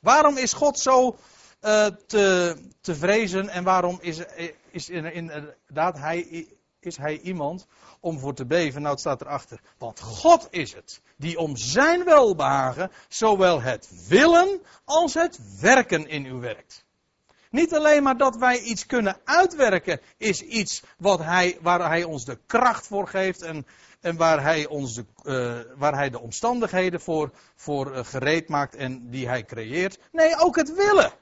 Waarom 0.00 0.36
is 0.36 0.52
God 0.52 0.78
zo 0.78 1.16
uh, 1.62 1.86
te, 2.06 2.56
te 2.80 2.94
vrezen 2.94 3.48
en 3.48 3.64
waarom 3.64 3.98
is, 4.00 4.20
is 4.70 4.88
inderdaad 4.88 5.98
hij, 5.98 6.46
is 6.84 6.96
hij 6.96 7.18
iemand 7.20 7.66
om 8.00 8.18
voor 8.18 8.34
te 8.34 8.46
beven? 8.46 8.80
Nou, 8.80 8.92
het 8.92 9.00
staat 9.00 9.20
erachter. 9.20 9.60
Want 9.78 10.00
God 10.00 10.48
is 10.50 10.74
het 10.74 11.00
die 11.16 11.38
om 11.38 11.56
zijn 11.56 12.04
welbehagen 12.04 12.90
zowel 13.08 13.60
het 13.60 14.08
willen 14.08 14.60
als 14.84 15.14
het 15.14 15.60
werken 15.60 16.08
in 16.08 16.26
u 16.26 16.32
werkt. 16.32 16.84
Niet 17.50 17.74
alleen 17.74 18.02
maar 18.02 18.16
dat 18.16 18.36
wij 18.36 18.58
iets 18.60 18.86
kunnen 18.86 19.16
uitwerken, 19.24 20.00
is 20.16 20.40
iets 20.40 20.82
wat 20.98 21.18
hij, 21.18 21.58
waar 21.60 21.88
hij 21.88 22.04
ons 22.04 22.24
de 22.24 22.38
kracht 22.46 22.86
voor 22.86 23.08
geeft 23.08 23.42
en, 23.42 23.66
en 24.00 24.16
waar, 24.16 24.42
hij 24.42 24.66
ons 24.66 24.94
de, 24.94 25.04
uh, 25.22 25.78
waar 25.78 25.94
hij 25.94 26.10
de 26.10 26.20
omstandigheden 26.20 27.00
voor, 27.00 27.30
voor 27.54 27.92
uh, 27.92 28.04
gereed 28.04 28.48
maakt 28.48 28.74
en 28.74 29.10
die 29.10 29.28
hij 29.28 29.44
creëert. 29.44 29.98
Nee, 30.12 30.38
ook 30.38 30.56
het 30.56 30.74
willen. 30.74 31.12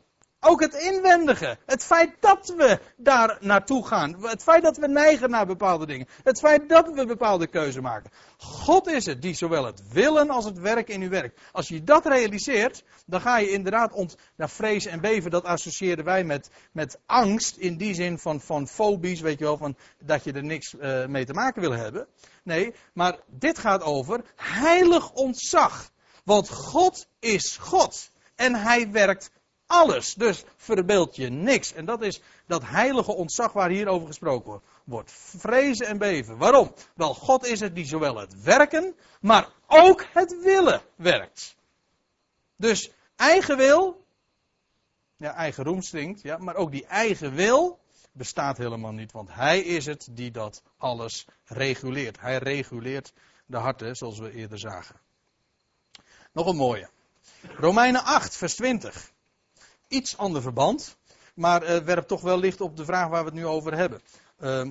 Ook 0.45 0.61
het 0.61 0.75
inwendige. 0.75 1.59
Het 1.67 1.85
feit 1.85 2.17
dat 2.21 2.55
we 2.57 2.79
daar 2.97 3.37
naartoe 3.41 3.87
gaan. 3.87 4.27
Het 4.27 4.43
feit 4.43 4.63
dat 4.63 4.77
we 4.77 4.89
neigen 4.89 5.31
naar 5.31 5.47
bepaalde 5.47 5.87
dingen. 5.87 6.09
Het 6.23 6.39
feit 6.39 6.69
dat 6.69 6.91
we 6.95 7.07
bepaalde 7.07 7.47
keuze 7.47 7.81
maken. 7.81 8.11
God 8.37 8.87
is 8.87 9.07
het 9.07 9.23
die 9.23 9.35
zowel 9.35 9.65
het 9.65 9.83
willen 9.93 10.31
als 10.31 10.45
het 10.45 10.59
werk 10.59 10.89
in 10.89 11.03
u 11.03 11.09
werkt. 11.09 11.41
Als 11.53 11.69
je 11.69 11.85
dat 11.85 12.07
realiseert, 12.07 12.85
dan 13.07 13.21
ga 13.21 13.39
je 13.39 13.51
inderdaad 13.51 13.93
ont, 13.93 14.17
naar 14.37 14.51
vrezen 14.51 14.91
en 14.91 15.01
beven. 15.01 15.31
Dat 15.31 15.45
associëren 15.45 16.05
wij 16.05 16.25
met, 16.25 16.51
met 16.73 16.99
angst. 17.07 17.57
In 17.57 17.77
die 17.77 17.95
zin 17.95 18.19
van, 18.19 18.41
van 18.41 18.69
fobisch, 18.69 19.21
weet 19.21 19.39
je 19.39 19.45
wel, 19.45 19.57
van 19.57 19.77
dat 19.99 20.25
je 20.25 20.33
er 20.33 20.45
niks 20.45 20.75
uh, 20.75 21.07
mee 21.07 21.25
te 21.25 21.33
maken 21.33 21.61
wil 21.61 21.73
hebben. 21.73 22.07
Nee, 22.43 22.75
maar 22.93 23.19
dit 23.27 23.59
gaat 23.59 23.83
over 23.83 24.25
heilig 24.37 25.13
ontzag. 25.13 25.91
Want 26.25 26.49
God 26.49 27.07
is 27.19 27.57
God. 27.57 28.11
En 28.35 28.55
hij 28.55 28.91
werkt 28.91 29.31
alles. 29.73 30.15
Dus 30.15 30.45
verbeeld 30.57 31.17
je 31.17 31.29
niks. 31.29 31.73
En 31.73 31.85
dat 31.85 32.03
is 32.03 32.21
dat 32.47 32.63
heilige 32.65 33.13
ontzag 33.13 33.53
waar 33.53 33.71
hier 33.71 33.89
over 33.89 34.07
gesproken 34.07 34.63
wordt. 34.85 35.13
Vrezen 35.37 35.87
en 35.87 35.99
beven. 35.99 36.39
Waarom? 36.39 36.75
Wel, 36.95 37.15
God 37.15 37.47
is 37.47 37.61
het 37.61 37.75
die 37.75 37.85
zowel 37.85 38.17
het 38.17 38.43
werken, 38.43 38.97
maar 39.21 39.49
ook 39.67 40.05
het 40.13 40.43
willen 40.43 40.83
werkt. 40.97 41.57
Dus 42.57 42.91
eigen 43.17 43.57
wil, 43.57 44.05
ja, 45.17 45.35
eigen 45.35 45.65
roem 45.65 45.83
stinkt, 45.83 46.23
ja, 46.23 46.37
maar 46.37 46.55
ook 46.55 46.71
die 46.71 46.87
eigen 46.87 47.35
wil 47.35 47.81
bestaat 48.13 48.57
helemaal 48.57 48.93
niet, 48.93 49.13
want 49.13 49.35
Hij 49.35 49.61
is 49.61 49.87
het 49.87 50.09
die 50.11 50.31
dat 50.31 50.63
alles 50.79 51.27
reguleert. 51.45 52.21
Hij 52.21 52.39
reguleert 52.39 53.13
de 53.47 53.57
harten, 53.57 53.97
zoals 53.97 54.19
we 54.19 54.33
eerder 54.33 54.59
zagen. 54.59 55.01
Nog 56.33 56.47
een 56.47 56.57
mooie. 56.57 56.89
Romeinen 57.57 58.05
8, 58.05 58.37
vers 58.37 58.55
20 58.55 59.12
iets 59.93 60.17
ander 60.17 60.43
verband, 60.43 60.97
maar 61.35 61.63
uh, 61.63 61.77
werpt 61.77 62.09
toch 62.09 62.21
wel 62.21 62.39
licht 62.39 62.61
op 62.61 62.77
de 62.77 62.85
vraag 62.85 63.09
waar 63.09 63.25
we 63.25 63.31
het 63.31 63.39
nu 63.39 63.47
over 63.47 63.77
hebben. 63.77 64.01
Uh, 64.41 64.69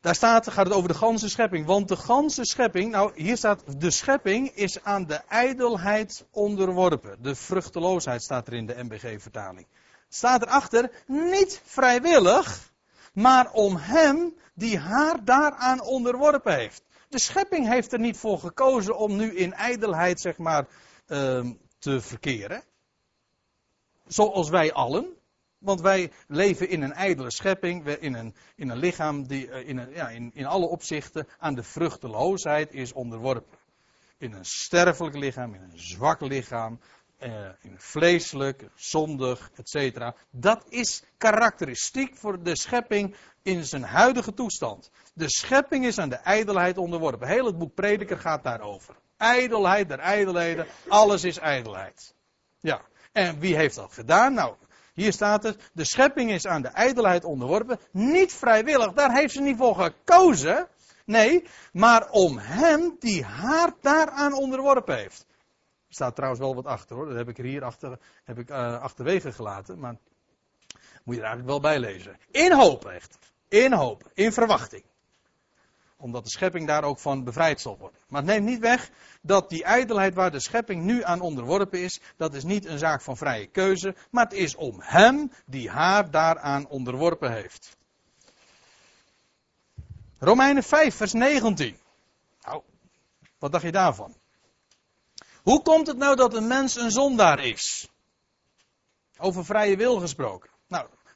daar 0.00 0.14
staat, 0.14 0.50
gaat 0.50 0.66
het 0.66 0.74
over 0.74 0.88
de 0.88 0.94
ganse 0.94 1.28
schepping. 1.28 1.66
Want 1.66 1.88
de 1.88 1.96
ganse 1.96 2.44
schepping, 2.44 2.90
nou 2.90 3.12
hier 3.14 3.36
staat, 3.36 3.80
de 3.80 3.90
schepping 3.90 4.50
is 4.54 4.84
aan 4.84 5.06
de 5.06 5.20
ijdelheid 5.28 6.26
onderworpen. 6.30 7.22
De 7.22 7.34
vruchteloosheid 7.34 8.22
staat 8.22 8.46
er 8.46 8.52
in 8.52 8.66
de 8.66 8.82
MBG-vertaling. 8.82 9.66
staat 10.08 10.42
erachter, 10.42 10.90
niet 11.06 11.60
vrijwillig, 11.64 12.70
maar 13.12 13.52
om 13.52 13.76
hem 13.76 14.34
die 14.54 14.78
haar 14.78 15.24
daaraan 15.24 15.80
onderworpen 15.80 16.54
heeft. 16.54 16.82
De 17.08 17.18
schepping 17.18 17.68
heeft 17.68 17.92
er 17.92 17.98
niet 17.98 18.16
voor 18.16 18.38
gekozen 18.38 18.96
om 18.96 19.16
nu 19.16 19.36
in 19.36 19.52
ijdelheid, 19.52 20.20
zeg 20.20 20.38
maar, 20.38 20.66
ehm, 21.06 21.52
te 21.78 22.00
verkeren. 22.00 22.62
Zoals 24.06 24.48
wij 24.48 24.72
allen. 24.72 25.16
Want 25.58 25.80
wij 25.80 26.12
leven 26.26 26.68
in 26.68 26.82
een 26.82 26.92
ijdele 26.92 27.30
schepping, 27.30 27.86
in 27.86 28.14
een, 28.14 28.34
in 28.56 28.68
een 28.68 28.78
lichaam 28.78 29.26
die 29.26 29.50
eh, 29.50 29.68
in, 29.68 29.78
een, 29.78 29.90
ja, 29.90 30.08
in, 30.08 30.30
in 30.34 30.46
alle 30.46 30.66
opzichten 30.66 31.28
aan 31.38 31.54
de 31.54 31.62
vruchteloosheid 31.62 32.72
is 32.72 32.92
onderworpen. 32.92 33.58
In 34.18 34.32
een 34.32 34.44
sterfelijk 34.44 35.16
lichaam, 35.16 35.54
in 35.54 35.62
een 35.62 35.78
zwak 35.78 36.20
lichaam, 36.20 36.80
eh, 37.22 37.48
in 37.60 37.78
vleeselijk, 37.78 38.68
zondig, 38.74 39.50
etc. 39.54 40.12
Dat 40.30 40.64
is 40.68 41.02
karakteristiek 41.18 42.16
voor 42.16 42.42
de 42.42 42.56
schepping 42.56 43.16
in 43.42 43.64
zijn 43.64 43.82
huidige 43.82 44.34
toestand. 44.34 44.90
De 45.14 45.30
schepping 45.30 45.86
is 45.86 45.98
aan 45.98 46.08
de 46.08 46.16
ijdelheid 46.16 46.78
onderworpen. 46.78 47.28
Heel 47.28 47.46
het 47.46 47.58
boek 47.58 47.74
Prediker 47.74 48.18
gaat 48.18 48.42
daarover. 48.42 48.96
Ijdelheid 49.16 49.88
der 49.88 49.98
ijdelheden, 49.98 50.66
alles 50.88 51.24
is 51.24 51.38
ijdelheid. 51.38 52.14
Ja, 52.60 52.82
en 53.12 53.38
wie 53.38 53.56
heeft 53.56 53.74
dat 53.74 53.92
gedaan? 53.92 54.34
Nou, 54.34 54.54
hier 54.94 55.12
staat 55.12 55.42
het, 55.42 55.70
de 55.72 55.84
schepping 55.84 56.30
is 56.30 56.46
aan 56.46 56.62
de 56.62 56.68
ijdelheid 56.68 57.24
onderworpen, 57.24 57.78
niet 57.90 58.32
vrijwillig, 58.32 58.92
daar 58.92 59.14
heeft 59.14 59.32
ze 59.32 59.40
niet 59.40 59.56
voor 59.56 59.76
gekozen. 59.76 60.68
Nee, 61.04 61.44
maar 61.72 62.10
om 62.10 62.38
hem 62.38 62.96
die 62.98 63.24
haar 63.24 63.72
daaraan 63.80 64.32
onderworpen 64.32 64.96
heeft. 64.96 65.26
Er 65.88 65.94
staat 65.94 66.14
trouwens 66.14 66.42
wel 66.42 66.54
wat 66.54 66.66
achter 66.66 66.96
hoor, 66.96 67.06
dat 67.06 67.16
heb 67.16 67.28
ik 67.28 67.38
er 67.38 67.44
hier 67.44 67.64
achter, 67.64 67.98
heb 68.24 68.38
ik, 68.38 68.50
uh, 68.50 68.80
achterwege 68.80 69.32
gelaten, 69.32 69.78
maar 69.78 69.96
moet 71.04 71.14
je 71.14 71.20
er 71.20 71.26
eigenlijk 71.26 71.46
wel 71.46 71.60
bij 71.60 71.78
lezen. 71.78 72.18
In 72.30 72.52
hoop 72.52 72.86
echter, 72.86 73.20
in 73.48 73.72
hoop, 73.72 74.10
in 74.14 74.32
verwachting 74.32 74.84
omdat 76.02 76.24
de 76.24 76.30
schepping 76.30 76.66
daar 76.66 76.84
ook 76.84 76.98
van 76.98 77.24
bevrijd 77.24 77.60
zal 77.60 77.78
worden. 77.78 78.00
Maar 78.08 78.22
het 78.22 78.30
neemt 78.30 78.46
niet 78.46 78.58
weg 78.58 78.90
dat 79.20 79.48
die 79.48 79.64
ijdelheid 79.64 80.14
waar 80.14 80.30
de 80.30 80.40
schepping 80.40 80.82
nu 80.82 81.04
aan 81.04 81.20
onderworpen 81.20 81.82
is, 81.82 82.00
dat 82.16 82.34
is 82.34 82.44
niet 82.44 82.66
een 82.66 82.78
zaak 82.78 83.02
van 83.02 83.16
vrije 83.16 83.46
keuze, 83.46 83.94
maar 84.10 84.24
het 84.24 84.32
is 84.32 84.54
om 84.54 84.76
hem 84.78 85.32
die 85.46 85.70
haar 85.70 86.10
daaraan 86.10 86.68
onderworpen 86.68 87.32
heeft. 87.32 87.76
Romeinen 90.18 90.62
5, 90.62 90.94
vers 90.94 91.12
19. 91.12 91.76
Nou, 92.44 92.62
wat 93.38 93.52
dacht 93.52 93.64
je 93.64 93.72
daarvan? 93.72 94.14
Hoe 95.42 95.62
komt 95.62 95.86
het 95.86 95.96
nou 95.96 96.16
dat 96.16 96.34
een 96.34 96.46
mens 96.46 96.76
een 96.76 96.90
zondaar 96.90 97.44
is? 97.44 97.88
Over 99.18 99.44
vrije 99.44 99.76
wil 99.76 100.00
gesproken. 100.00 100.51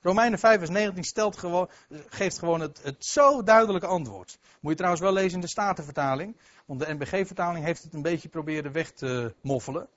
Romeinen 0.06 0.38
5 0.38 0.58
vers 0.58 0.70
19 0.70 1.04
stelt 1.04 1.36
gewoon, 1.36 1.68
geeft 2.08 2.38
gewoon 2.38 2.60
het, 2.60 2.80
het 2.82 3.06
zo 3.06 3.42
duidelijke 3.42 3.86
antwoord. 3.86 4.38
Moet 4.60 4.70
je 4.70 4.76
trouwens 4.76 5.02
wel 5.02 5.12
lezen 5.12 5.34
in 5.34 5.40
de 5.40 5.48
Statenvertaling. 5.48 6.36
Want 6.66 6.80
de 6.80 6.94
NBG-vertaling 6.94 7.64
heeft 7.64 7.82
het 7.82 7.94
een 7.94 8.02
beetje 8.02 8.28
proberen 8.28 8.72
weg 8.72 8.90
te 8.90 9.34
moffelen. 9.40 9.88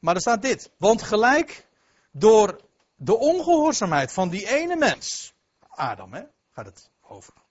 Maar 0.00 0.14
er 0.14 0.20
staat 0.20 0.42
dit. 0.42 0.70
Want 0.76 1.02
gelijk 1.02 1.66
door 2.10 2.60
de 2.96 3.16
ongehoorzaamheid 3.16 4.12
van 4.12 4.28
die 4.28 4.48
ene 4.48 4.76
mens. 4.76 5.34
Adam, 5.68 6.12
hè? 6.12 6.22
Gaat 6.52 6.66
het 6.66 6.90
over. 7.02 7.43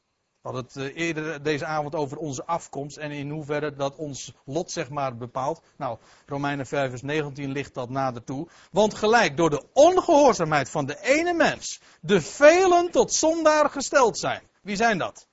We 0.44 0.50
hadden 0.50 0.64
het 0.64 0.96
eh, 0.96 1.06
eerder 1.06 1.44
deze 1.44 1.66
avond 1.66 1.96
over 1.96 2.18
onze 2.18 2.46
afkomst 2.46 2.98
en 2.98 3.12
in 3.12 3.30
hoeverre 3.30 3.74
dat 3.74 3.96
ons 3.96 4.34
lot 4.46 4.72
zeg 4.72 4.90
maar 4.90 5.18
bepaalt. 5.18 5.62
Nou, 5.78 5.98
Romeinen 6.26 6.66
5 6.66 6.90
vers 6.90 7.02
19 7.02 7.52
ligt 7.52 7.74
dat 7.74 7.90
nader 7.90 8.24
toe. 8.24 8.48
Want 8.72 8.94
gelijk 8.94 9.38
door 9.38 9.50
de 9.50 9.66
ongehoorzaamheid 9.74 10.70
van 10.70 10.86
de 10.86 11.00
ene 11.02 11.34
mens 11.34 11.82
de 12.02 12.22
velen 12.22 12.92
tot 12.92 13.14
zondaar 13.14 13.70
gesteld 13.70 14.18
zijn. 14.18 14.48
Wie 14.62 14.76
zijn 14.76 14.98
dat? 14.98 15.28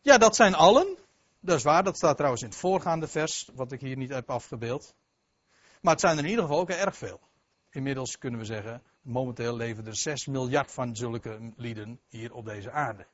Ja, 0.00 0.18
dat 0.18 0.36
zijn 0.36 0.54
allen. 0.54 0.96
Dat 1.40 1.56
is 1.56 1.62
waar, 1.62 1.84
dat 1.84 1.96
staat 1.96 2.16
trouwens 2.16 2.42
in 2.42 2.48
het 2.48 2.58
voorgaande 2.58 3.08
vers, 3.08 3.48
wat 3.54 3.72
ik 3.72 3.80
hier 3.80 3.96
niet 3.96 4.10
heb 4.10 4.30
afgebeeld. 4.30 4.94
Maar 5.80 5.92
het 5.92 6.00
zijn 6.02 6.18
er 6.18 6.24
in 6.24 6.30
ieder 6.30 6.44
geval 6.44 6.60
ook 6.60 6.70
erg 6.70 6.96
veel. 6.96 7.20
Inmiddels 7.70 8.18
kunnen 8.18 8.40
we 8.40 8.46
zeggen, 8.46 8.82
momenteel 9.04 9.56
leven 9.56 9.86
er 9.86 9.96
6 9.96 10.26
miljard 10.26 10.72
van 10.72 10.96
zulke 10.96 11.52
lieden 11.56 12.00
hier 12.08 12.32
op 12.32 12.44
deze 12.44 12.70
aarde. 12.70 13.06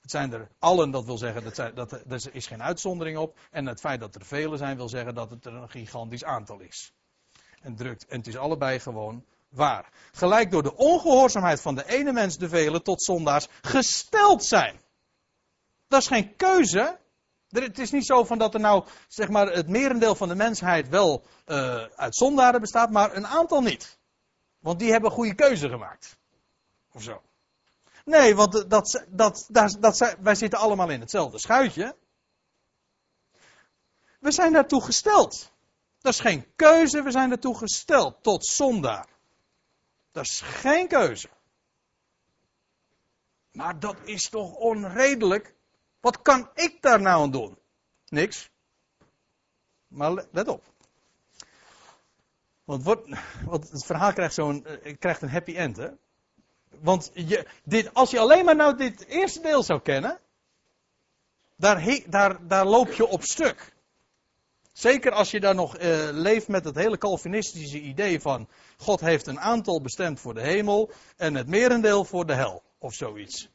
Het 0.00 0.10
zijn 0.10 0.32
er 0.32 0.48
allen, 0.58 0.90
dat 0.90 1.04
wil 1.04 1.18
zeggen, 1.18 1.44
dat, 1.44 1.74
dat, 1.74 1.92
er 1.92 2.34
is 2.34 2.46
geen 2.46 2.62
uitzondering 2.62 3.18
op. 3.18 3.38
En 3.50 3.66
het 3.66 3.80
feit 3.80 4.00
dat 4.00 4.14
er 4.14 4.24
vele 4.24 4.56
zijn, 4.56 4.76
wil 4.76 4.88
zeggen 4.88 5.14
dat 5.14 5.30
het 5.30 5.46
er 5.46 5.54
een 5.54 5.70
gigantisch 5.70 6.24
aantal 6.24 6.60
is. 6.60 6.92
En 7.60 7.76
drukt. 7.76 8.06
En 8.06 8.18
het 8.18 8.26
is 8.26 8.36
allebei 8.36 8.80
gewoon 8.80 9.24
waar. 9.48 9.92
Gelijk 10.12 10.50
door 10.50 10.62
de 10.62 10.76
ongehoorzaamheid 10.76 11.60
van 11.60 11.74
de 11.74 11.88
ene 11.88 12.12
mens 12.12 12.38
de 12.38 12.48
vele 12.48 12.82
tot 12.82 13.02
zondaars 13.02 13.48
gesteld 13.60 14.44
zijn. 14.44 14.80
Dat 15.88 16.00
is 16.00 16.08
geen 16.08 16.36
keuze. 16.36 16.98
Het 17.48 17.78
is 17.78 17.90
niet 17.90 18.06
zo 18.06 18.24
van 18.24 18.38
dat 18.38 18.54
er 18.54 18.60
nou, 18.60 18.84
zeg 19.08 19.28
maar, 19.28 19.46
het 19.46 19.68
merendeel 19.68 20.14
van 20.14 20.28
de 20.28 20.34
mensheid 20.34 20.88
wel 20.88 21.22
uh, 21.46 21.84
uit 21.96 22.16
zondaren 22.16 22.60
bestaat, 22.60 22.90
maar 22.90 23.16
een 23.16 23.26
aantal 23.26 23.60
niet. 23.60 24.00
Want 24.62 24.78
die 24.78 24.90
hebben 24.90 25.10
goede 25.10 25.34
keuze 25.34 25.68
gemaakt. 25.68 26.16
Of 26.92 27.02
zo. 27.02 27.22
Nee, 28.04 28.34
want 28.34 28.52
dat, 28.70 29.04
dat, 29.08 29.46
dat, 29.48 29.76
dat, 29.80 30.16
wij 30.20 30.34
zitten 30.34 30.58
allemaal 30.58 30.90
in 30.90 31.00
hetzelfde 31.00 31.38
schuitje. 31.38 31.96
We 34.18 34.32
zijn 34.32 34.52
daartoe 34.52 34.82
gesteld. 34.82 35.52
Dat 36.00 36.12
is 36.12 36.20
geen 36.20 36.54
keuze, 36.56 37.02
we 37.02 37.10
zijn 37.10 37.28
daartoe 37.28 37.56
gesteld 37.56 38.22
tot 38.22 38.46
zondaar. 38.46 39.08
Dat 40.12 40.24
is 40.24 40.40
geen 40.40 40.88
keuze. 40.88 41.28
Maar 43.52 43.78
dat 43.78 43.96
is 44.04 44.28
toch 44.28 44.54
onredelijk? 44.54 45.54
Wat 46.00 46.22
kan 46.22 46.50
ik 46.54 46.82
daar 46.82 47.00
nou 47.00 47.22
aan 47.22 47.30
doen? 47.30 47.58
Niks. 48.06 48.50
Maar 49.86 50.26
let 50.30 50.48
op. 50.48 50.71
Want, 52.64 52.84
het 53.70 53.84
verhaal 53.84 54.12
krijgt, 54.12 54.34
zo'n, 54.34 54.66
eh, 54.66 54.96
krijgt 54.98 55.22
een 55.22 55.30
happy 55.30 55.56
end, 55.56 55.76
hè? 55.76 55.88
Want 56.80 57.10
je, 57.14 57.46
dit, 57.64 57.94
als 57.94 58.10
je 58.10 58.18
alleen 58.18 58.44
maar 58.44 58.56
nou 58.56 58.76
dit 58.76 59.06
eerste 59.06 59.40
deel 59.40 59.62
zou 59.62 59.80
kennen, 59.80 60.18
daar, 61.56 62.00
daar, 62.06 62.46
daar 62.46 62.66
loop 62.66 62.92
je 62.92 63.06
op 63.06 63.22
stuk. 63.22 63.72
Zeker 64.72 65.12
als 65.12 65.30
je 65.30 65.40
daar 65.40 65.54
nog 65.54 65.78
uh, 65.78 66.08
leeft 66.12 66.48
met 66.48 66.64
het 66.64 66.74
hele 66.74 66.98
Calvinistische 66.98 67.80
idee 67.80 68.20
van 68.20 68.48
God 68.76 69.00
heeft 69.00 69.26
een 69.26 69.40
aantal 69.40 69.80
bestemd 69.80 70.20
voor 70.20 70.34
de 70.34 70.40
hemel 70.40 70.90
en 71.16 71.34
het 71.34 71.46
merendeel 71.46 72.04
voor 72.04 72.26
de 72.26 72.34
hel 72.34 72.62
of 72.78 72.94
zoiets. 72.94 73.50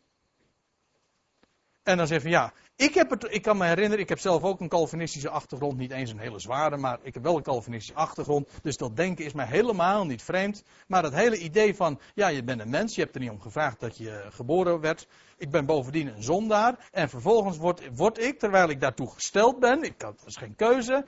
En 1.88 1.98
dan 1.98 2.08
zeg 2.08 2.24
je 2.24 2.30
ja, 2.30 2.54
ik, 2.76 2.94
heb 2.94 3.10
het, 3.10 3.28
ik 3.30 3.42
kan 3.42 3.58
me 3.58 3.66
herinneren, 3.66 4.00
ik 4.00 4.10
heb 4.10 4.20
zelf 4.20 4.44
ook 4.44 4.60
een 4.60 4.68
Calvinistische 4.70 5.30
achtergrond, 5.30 5.78
niet 5.78 5.92
eens 5.92 6.12
een 6.12 6.20
hele 6.20 6.40
zware, 6.40 6.78
maar 6.78 7.00
ik 7.02 7.14
heb 7.14 7.24
wel 7.24 7.36
een 7.36 7.44
Calvinistische 7.44 8.00
achtergrond. 8.00 8.50
Dus 8.62 8.78
dat 8.78 8.96
denken 8.96 9.26
is 9.26 9.34
mij 9.34 9.46
helemaal 9.46 10.06
niet 10.06 10.24
vreemd. 10.24 10.64
Maar 10.88 11.02
dat 11.02 11.14
hele 11.14 11.38
idee 11.38 11.76
van, 11.76 12.00
ja, 12.14 12.28
je 12.28 12.44
bent 12.44 12.62
een 12.62 12.70
mens, 12.70 12.96
je 12.96 13.02
hebt 13.02 13.16
er 13.16 13.22
niet 13.22 13.30
om 13.30 13.42
gevraagd 13.42 13.80
dat 13.80 13.98
je 13.98 14.26
geboren 14.30 14.80
werd. 14.80 15.08
Ik 15.38 15.50
ben 15.50 15.66
bovendien 15.66 16.08
een 16.08 16.24
zondaar. 16.24 16.90
En 16.92 17.10
vervolgens 17.10 17.58
word, 17.58 17.96
word 17.96 18.20
ik, 18.20 18.40
terwijl 18.40 18.70
ik 18.70 18.82
daartoe 18.82 19.12
gesteld 19.12 19.60
ben, 19.60 19.84
ik 19.84 20.02
had, 20.02 20.24
geen 20.26 20.56
keuze, 20.56 21.06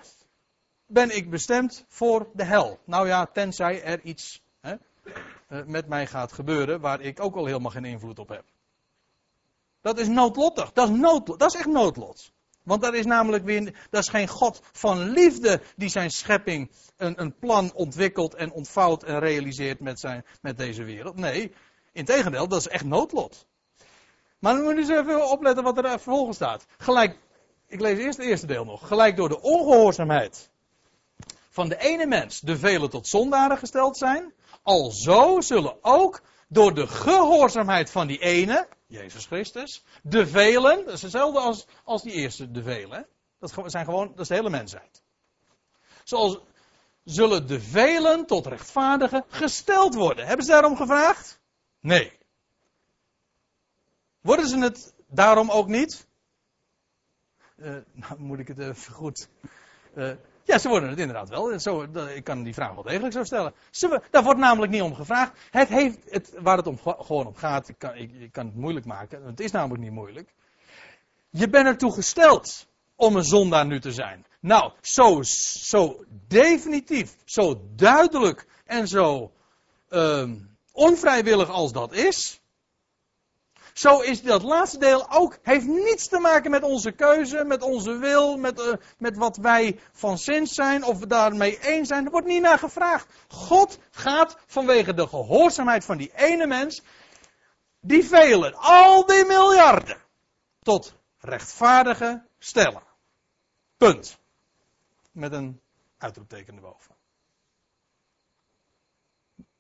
ben 0.88 1.16
ik 1.16 1.30
bestemd 1.30 1.86
voor 1.88 2.30
de 2.34 2.44
hel. 2.44 2.80
Nou 2.86 3.08
ja, 3.08 3.26
tenzij 3.26 3.84
er 3.84 4.02
iets 4.02 4.42
hè, 4.62 4.76
eh, 5.48 5.66
met 5.66 5.88
mij 5.88 6.08
gaat 6.08 6.32
gebeuren 6.32 6.82
waar 6.82 7.02
ik 7.02 7.20
ook 7.20 7.36
al 7.36 7.46
helemaal 7.46 7.72
geen 7.72 7.86
invloed 7.86 8.20
op 8.20 8.30
heb. 8.30 8.44
Dat 9.82 10.00
is 10.00 10.08
noodlottig. 10.08 10.72
Dat 10.72 10.90
is, 10.90 11.00
dat 11.38 11.54
is 11.54 11.60
echt 11.60 11.68
noodlot. 11.68 12.32
Want 12.64 12.82
dat 12.82 12.94
is 12.94 13.06
namelijk 13.06 13.46
weer, 13.46 13.88
dat 13.90 14.02
is 14.02 14.10
geen 14.10 14.28
God 14.28 14.62
van 14.72 15.10
liefde 15.10 15.62
die 15.76 15.90
zijn 15.90 16.10
schepping 16.10 16.72
een, 16.98 17.22
een 17.22 17.36
plan 17.36 17.74
ontwikkelt 17.74 18.34
en 18.34 18.52
ontvouwt 18.52 19.04
en 19.04 19.20
realiseert 19.20 19.80
met, 19.80 20.00
zijn, 20.00 20.26
met 20.42 20.58
deze 20.58 20.84
wereld. 20.84 21.16
Nee, 21.16 21.54
integendeel, 21.92 22.48
dat 22.48 22.60
is 22.60 22.68
echt 22.68 22.86
noodlot. 22.86 23.48
Maar 24.40 24.54
dan 24.54 24.64
moet 24.64 24.74
je 24.74 24.80
eens 24.80 24.90
even 24.90 25.30
opletten 25.30 25.64
wat 25.64 25.78
er 25.78 25.90
vervolgens 25.90 26.36
staat. 26.36 26.66
Gelijk, 26.78 27.18
ik 27.68 27.80
lees 27.80 27.98
eerst 27.98 28.18
het 28.18 28.28
eerste 28.28 28.48
deel 28.48 28.66
nog. 28.66 28.88
Gelijk 28.88 29.16
door 29.16 29.30
de 29.30 29.42
ongehoorzaamheid 29.42 30.50
van 31.50 31.70
de 31.70 31.78
ene 31.78 32.06
mens 32.06 32.40
de 32.40 32.58
velen 32.58 32.90
tot 32.90 33.08
zondaren 33.08 33.58
gesteld 33.58 33.98
zijn. 33.98 34.34
Alzo 34.64 35.42
zullen 35.42 35.78
ook 35.82 36.22
door 36.48 36.74
de 36.74 36.88
gehoorzaamheid 36.88 37.92
van 37.92 38.08
die 38.08 38.20
ene, 38.20 38.68
Jezus 38.90 39.26
Christus, 39.26 39.84
de 40.04 40.28
velen, 40.28 40.86
dat 40.86 40.94
is 40.94 41.02
hetzelfde 41.02 41.40
als, 41.40 41.66
als 41.84 42.02
die 42.02 42.12
eerste, 42.12 42.52
de 42.52 42.64
velen. 42.64 43.08
Dat 43.40 43.54
zijn 43.66 43.86
gewoon, 43.86 44.08
dat 44.08 44.20
is 44.20 44.28
de 44.28 44.34
hele 44.34 44.50
mensheid. 44.50 45.04
Zoals 46.04 46.40
zullen 47.04 47.48
de 47.48 47.62
velen 47.62 48.26
tot 48.26 48.46
rechtvaardigen 48.46 49.26
gesteld 49.28 49.96
worden. 49.96 50.28
Hebben 50.28 50.46
ze 50.46 50.52
daarom 50.52 50.76
gevraagd? 50.76 51.40
Nee. 51.80 52.18
Worden 54.22 54.48
ze 54.48 54.58
het 54.58 54.94
daarom 55.08 55.52
ook 55.52 55.68
niet? 55.68 56.08
Uh, 57.58 57.76
nou 57.94 58.20
moet 58.20 58.40
ik 58.40 58.48
het 58.48 58.60
even 58.60 58.94
goed. 58.94 59.30
Uh, 59.96 60.14
Ja, 60.50 60.58
ze 60.58 60.70
worden 60.70 60.90
het 60.90 61.00
inderdaad 61.00 61.30
wel. 61.30 61.60
Zo, 61.60 61.88
ik 62.16 62.24
kan 62.24 62.44
die 62.44 62.54
vraag 62.54 62.74
wel 62.74 62.84
degelijk 62.84 63.14
zo 63.14 63.24
stellen. 63.24 63.54
Ze, 63.70 64.02
daar 64.12 64.24
wordt 64.24 64.40
namelijk 64.40 64.72
niet 64.72 64.82
om 64.82 64.96
gevraagd. 64.96 65.32
Het 65.50 65.68
heeft, 65.68 65.98
het, 66.10 66.34
waar 66.40 66.58
het 66.58 66.68
om, 66.68 66.78
gewoon 66.78 67.28
om 67.28 67.36
gaat, 67.36 67.70
ik 67.70 67.76
kan, 67.78 67.96
ik, 67.96 68.32
kan 68.32 68.46
het 68.46 68.56
moeilijk 68.56 68.86
maken. 68.86 69.24
Het 69.24 69.40
is 69.40 69.52
namelijk 69.52 69.84
niet 69.84 69.92
moeilijk. 69.92 70.34
Je 71.30 71.50
bent 71.50 71.68
ertoe 71.68 71.94
gesteld 71.94 72.68
om 72.96 73.16
een 73.16 73.24
zondaar 73.24 73.66
nu 73.66 73.80
te 73.80 73.92
zijn. 73.92 74.26
Nou, 74.40 74.72
zo, 74.82 75.22
zo 75.62 76.06
definitief, 76.28 77.16
zo 77.26 77.62
duidelijk 77.76 78.48
en 78.66 78.88
zo 78.88 79.32
um, 79.90 80.58
onvrijwillig 80.72 81.50
als 81.50 81.72
dat 81.72 81.94
is, 81.94 82.39
zo 83.80 84.00
is 84.00 84.22
dat 84.22 84.44
laatste 84.44 84.78
deel 84.78 85.12
ook, 85.12 85.38
heeft 85.44 85.66
niets 85.66 86.08
te 86.08 86.20
maken 86.20 86.52
met 86.52 86.64
onze 86.64 86.92
keuze, 86.92 87.44
met 87.44 87.62
onze 87.62 87.98
wil, 87.98 88.38
met, 88.38 88.60
uh, 88.60 88.74
met 88.98 89.18
wat 89.18 89.38
wij 89.38 89.80
van 89.92 90.18
zins 90.18 90.54
zijn, 90.54 90.84
of 90.84 91.00
we 91.00 91.08
daarmee 91.08 91.60
eens 91.60 91.88
zijn. 91.88 92.06
Er 92.06 92.12
wordt 92.12 92.28
niet 92.28 92.42
naar 92.42 92.60
gevraagd. 92.60 93.14
God 93.28 93.80
gaat 93.92 94.38
vanwege 94.46 94.94
de 94.94 95.08
gehoorzaamheid 95.08 95.86
van 95.86 95.98
die 95.98 96.12
ene 96.16 96.48
mens, 96.48 96.82
die 97.80 98.06
velen, 98.06 98.54
al 98.56 99.06
die 99.06 99.26
miljarden, 99.26 99.98
tot 100.62 100.94
rechtvaardige 101.20 102.26
stellen. 102.40 102.84
Punt. 103.78 104.20
Met 105.12 105.32
een 105.32 105.62
uitroepteken 105.98 106.56
erboven. 106.56 106.96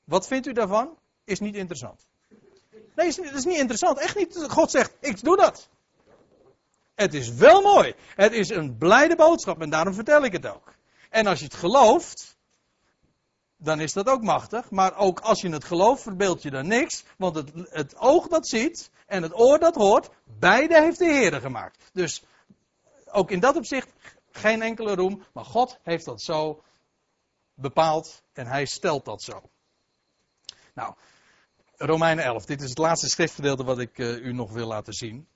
Wat 0.03 0.27
vindt 0.27 0.47
u 0.47 0.53
daarvan? 0.53 0.97
Is 1.23 1.39
niet 1.39 1.55
interessant. 1.55 2.08
Nee, 2.99 3.07
het 3.07 3.35
is 3.35 3.45
niet 3.45 3.57
interessant. 3.57 3.99
Echt 3.99 4.15
niet. 4.15 4.45
God 4.47 4.71
zegt, 4.71 4.97
ik 4.99 5.23
doe 5.23 5.37
dat. 5.37 5.69
Het 6.95 7.13
is 7.13 7.29
wel 7.29 7.61
mooi. 7.61 7.95
Het 8.15 8.33
is 8.33 8.49
een 8.49 8.77
blijde 8.77 9.15
boodschap 9.15 9.61
en 9.61 9.69
daarom 9.69 9.93
vertel 9.93 10.23
ik 10.23 10.31
het 10.31 10.47
ook. 10.47 10.73
En 11.09 11.27
als 11.27 11.39
je 11.39 11.45
het 11.45 11.53
gelooft, 11.53 12.37
dan 13.57 13.79
is 13.79 13.93
dat 13.93 14.07
ook 14.07 14.21
machtig. 14.21 14.69
Maar 14.71 14.97
ook 14.97 15.19
als 15.19 15.41
je 15.41 15.49
het 15.49 15.63
gelooft, 15.63 16.01
verbeeld 16.01 16.41
je 16.41 16.49
dan 16.49 16.67
niks. 16.67 17.03
Want 17.17 17.35
het, 17.35 17.51
het 17.53 17.97
oog 17.97 18.27
dat 18.27 18.47
ziet 18.47 18.89
en 19.05 19.23
het 19.23 19.39
oor 19.39 19.59
dat 19.59 19.75
hoort, 19.75 20.09
beide 20.23 20.81
heeft 20.81 20.99
de 20.99 21.05
Heer 21.05 21.41
gemaakt. 21.41 21.89
Dus 21.93 22.23
ook 23.11 23.31
in 23.31 23.39
dat 23.39 23.55
opzicht 23.55 23.89
geen 24.31 24.61
enkele 24.61 24.95
roem. 24.95 25.23
Maar 25.33 25.45
God 25.45 25.79
heeft 25.83 26.05
dat 26.05 26.21
zo 26.21 26.63
bepaald 27.53 28.23
en 28.33 28.47
hij 28.47 28.65
stelt 28.65 29.05
dat 29.05 29.21
zo. 29.21 29.41
Nou, 30.73 30.95
Romeinen 31.81 32.23
11. 32.23 32.45
Dit 32.45 32.61
is 32.61 32.69
het 32.69 32.77
laatste 32.77 33.07
schriftgedeelte 33.07 33.63
wat 33.63 33.79
ik 33.79 33.97
uh, 33.97 34.25
u 34.25 34.33
nog 34.33 34.51
wil 34.51 34.67
laten 34.67 34.93
zien. 34.93 35.27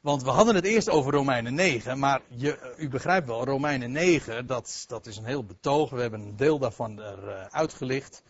Want 0.00 0.22
we 0.22 0.30
hadden 0.30 0.54
het 0.54 0.64
eerst 0.64 0.88
over 0.88 1.12
Romeinen 1.12 1.54
9, 1.54 1.98
maar 1.98 2.20
je, 2.28 2.58
uh, 2.76 2.84
u 2.84 2.88
begrijpt 2.88 3.26
wel, 3.26 3.44
Romeinen 3.44 3.92
9, 3.92 4.46
dat, 4.46 4.84
dat 4.86 5.06
is 5.06 5.16
een 5.16 5.24
heel 5.24 5.44
betoog. 5.44 5.90
We 5.90 6.00
hebben 6.00 6.20
een 6.20 6.36
deel 6.36 6.58
daarvan 6.58 7.00
eruit 7.00 7.46
uh, 7.48 7.54
uitgelicht. 7.54 8.22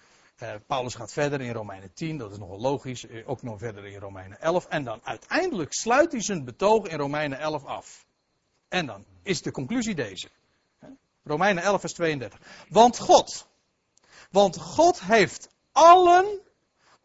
Paulus 0.67 0.95
gaat 0.95 1.13
verder 1.13 1.41
in 1.41 1.53
Romeinen 1.53 1.93
10, 1.93 2.19
dat 2.19 2.31
is 2.31 2.39
nogal 2.39 2.61
logisch. 2.61 3.07
ook 3.25 3.43
nog 3.43 3.59
verder 3.59 3.87
in 3.87 4.01
Romeinen 4.01 4.41
11. 4.41 4.67
En 4.67 4.85
dan 4.85 5.01
uiteindelijk 5.05 5.73
sluit 5.73 6.13
hij 6.13 6.23
zijn 6.23 6.45
betoog 6.45 6.87
in 6.87 6.99
Romeinen 6.99 7.39
11 7.39 7.65
af. 7.65 8.07
En 8.69 8.87
dan 8.87 9.05
is 9.23 9.43
de 9.43 9.51
conclusie 9.51 9.95
deze. 9.95 10.29
Romeinen 11.25 11.63
11, 11.63 11.81
vers 11.81 11.93
32. 11.93 12.41
Want 12.69 12.99
God, 12.99 13.47
want 14.31 14.59
God 14.59 15.01
heeft 15.01 15.49
allen 15.73 16.45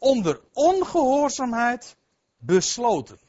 onder 0.01 0.41
ongehoorzaamheid 0.53 1.95
besloten. 2.37 3.19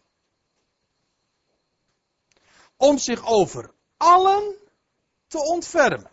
Om 2.77 2.99
zich 2.99 3.27
over 3.27 3.71
allen 3.97 4.55
te 5.27 5.39
ontfermen. 5.39 6.11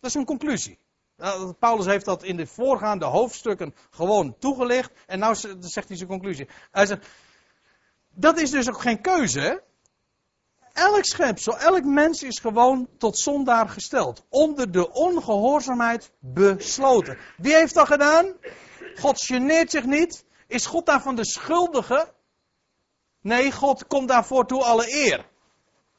Dat 0.00 0.10
is 0.10 0.14
een 0.14 0.24
conclusie. 0.24 0.78
Nou, 1.16 1.52
Paulus 1.52 1.86
heeft 1.86 2.04
dat 2.04 2.22
in 2.22 2.36
de 2.36 2.46
voorgaande 2.46 3.04
hoofdstukken 3.04 3.74
gewoon 3.90 4.38
toegelicht. 4.38 4.92
En 5.06 5.18
nu 5.18 5.34
zegt 5.60 5.88
hij 5.88 5.96
zijn 5.96 6.08
conclusie. 6.08 6.48
Hij 6.70 6.86
zegt, 6.86 7.06
dat 8.08 8.38
is 8.40 8.50
dus 8.50 8.68
ook 8.68 8.80
geen 8.80 9.00
keuze. 9.00 9.62
Elk 10.72 11.04
schepsel, 11.04 11.58
elk 11.58 11.84
mens 11.84 12.22
is 12.22 12.38
gewoon 12.38 12.88
tot 12.98 13.18
zondaar 13.18 13.68
gesteld. 13.68 14.24
Onder 14.28 14.70
de 14.72 14.92
ongehoorzaamheid 14.92 16.10
besloten. 16.18 17.18
Wie 17.36 17.54
heeft 17.54 17.74
dat 17.74 17.86
gedaan? 17.86 18.34
God 18.94 19.20
geneert 19.20 19.70
zich 19.70 19.84
niet. 19.84 20.24
Is 20.46 20.66
God 20.66 20.86
daarvan 20.86 21.16
de 21.16 21.26
schuldige? 21.26 22.12
Nee, 23.20 23.52
God 23.52 23.86
komt 23.86 24.08
daarvoor 24.08 24.46
toe 24.46 24.64
alle 24.64 24.94
eer. 24.94 25.26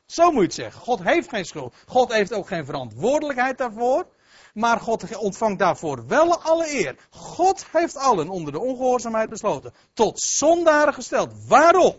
Zo 0.06 0.26
moet 0.26 0.34
je 0.34 0.42
het 0.42 0.54
zeggen. 0.54 0.82
God 0.82 1.04
heeft 1.04 1.30
geen 1.30 1.46
schuld. 1.46 1.76
God 1.88 2.14
heeft 2.14 2.34
ook 2.34 2.48
geen 2.48 2.66
verantwoordelijkheid 2.66 3.58
daarvoor. 3.58 4.08
Maar 4.54 4.80
God 4.80 5.18
ontvangt 5.18 5.60
daarvoor 5.60 6.08
wel 6.08 6.42
alle 6.42 6.74
eer. 6.74 6.96
God 7.10 7.66
heeft 7.72 7.96
allen 7.96 8.30
onder 8.30 8.54
de 8.54 8.60
ongehoorzaamheid 8.60 9.30
besloten. 9.30 9.74
Tot 9.94 10.20
zondaren 10.20 10.94
gesteld. 10.94 11.48
Waarom? 11.48 11.96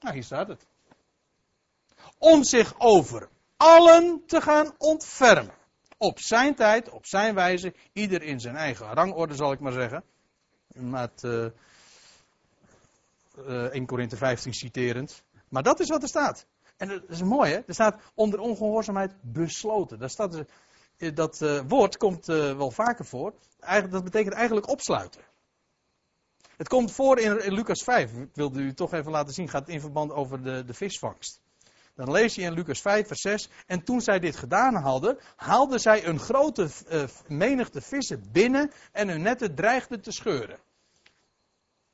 Nou, 0.00 0.14
hier 0.14 0.24
staat 0.24 0.48
het. 0.48 0.66
Om 2.18 2.44
zich 2.44 2.74
over 2.78 3.28
allen 3.56 4.22
te 4.26 4.40
gaan 4.40 4.74
ontfermen. 4.78 5.54
Op 6.02 6.20
zijn 6.20 6.54
tijd, 6.54 6.90
op 6.90 7.06
zijn 7.06 7.34
wijze, 7.34 7.74
ieder 7.92 8.22
in 8.22 8.40
zijn 8.40 8.56
eigen 8.56 8.92
rangorde 8.92 9.34
zal 9.34 9.52
ik 9.52 9.60
maar 9.60 9.72
zeggen 9.72 10.04
met 10.74 11.22
uh, 11.22 11.46
uh, 13.38 13.64
1 13.64 13.86
Korinthe 13.86 14.16
15 14.16 14.54
citerend. 14.54 15.22
Maar 15.48 15.62
dat 15.62 15.80
is 15.80 15.88
wat 15.88 16.02
er 16.02 16.08
staat. 16.08 16.46
En 16.76 16.88
dat 16.88 17.02
is 17.08 17.22
mooi, 17.22 17.52
hè? 17.52 17.58
Er 17.66 17.74
staat 17.74 18.00
onder 18.14 18.40
ongehoorzaamheid 18.40 19.12
besloten. 19.20 19.98
Daar 19.98 20.10
staat, 20.10 20.44
uh, 20.98 21.14
dat 21.14 21.40
uh, 21.40 21.60
woord 21.68 21.96
komt 21.96 22.28
uh, 22.28 22.56
wel 22.56 22.70
vaker 22.70 23.04
voor. 23.04 23.34
Dat 23.90 24.04
betekent 24.04 24.34
eigenlijk 24.34 24.68
opsluiten. 24.68 25.20
Het 26.56 26.68
komt 26.68 26.92
voor 26.92 27.18
in, 27.18 27.44
in, 27.44 27.52
Lucas 27.52 27.82
5. 27.82 28.12
Ik 28.12 28.34
wilde 28.34 28.60
u 28.60 28.74
toch 28.74 28.92
even 28.92 29.12
laten 29.12 29.34
zien. 29.34 29.48
Gaat 29.48 29.68
in 29.68 29.80
verband 29.80 30.12
over 30.12 30.42
de, 30.42 30.64
de 30.64 30.74
visvangst. 30.74 31.40
Dan 32.00 32.10
lees 32.10 32.34
je 32.34 32.42
in 32.42 32.52
Lucas 32.52 32.80
5, 32.80 33.06
vers 33.06 33.20
6. 33.20 33.48
En 33.66 33.84
toen 33.84 34.00
zij 34.00 34.18
dit 34.18 34.36
gedaan 34.36 34.74
hadden, 34.74 35.18
haalden 35.36 35.80
zij 35.80 36.06
een 36.06 36.18
grote 36.18 36.68
uh, 36.90 37.02
menigte 37.26 37.80
vissen 37.80 38.24
binnen 38.32 38.72
en 38.92 39.08
hun 39.08 39.22
netten 39.22 39.54
dreigden 39.54 40.00
te 40.00 40.12
scheuren. 40.12 40.58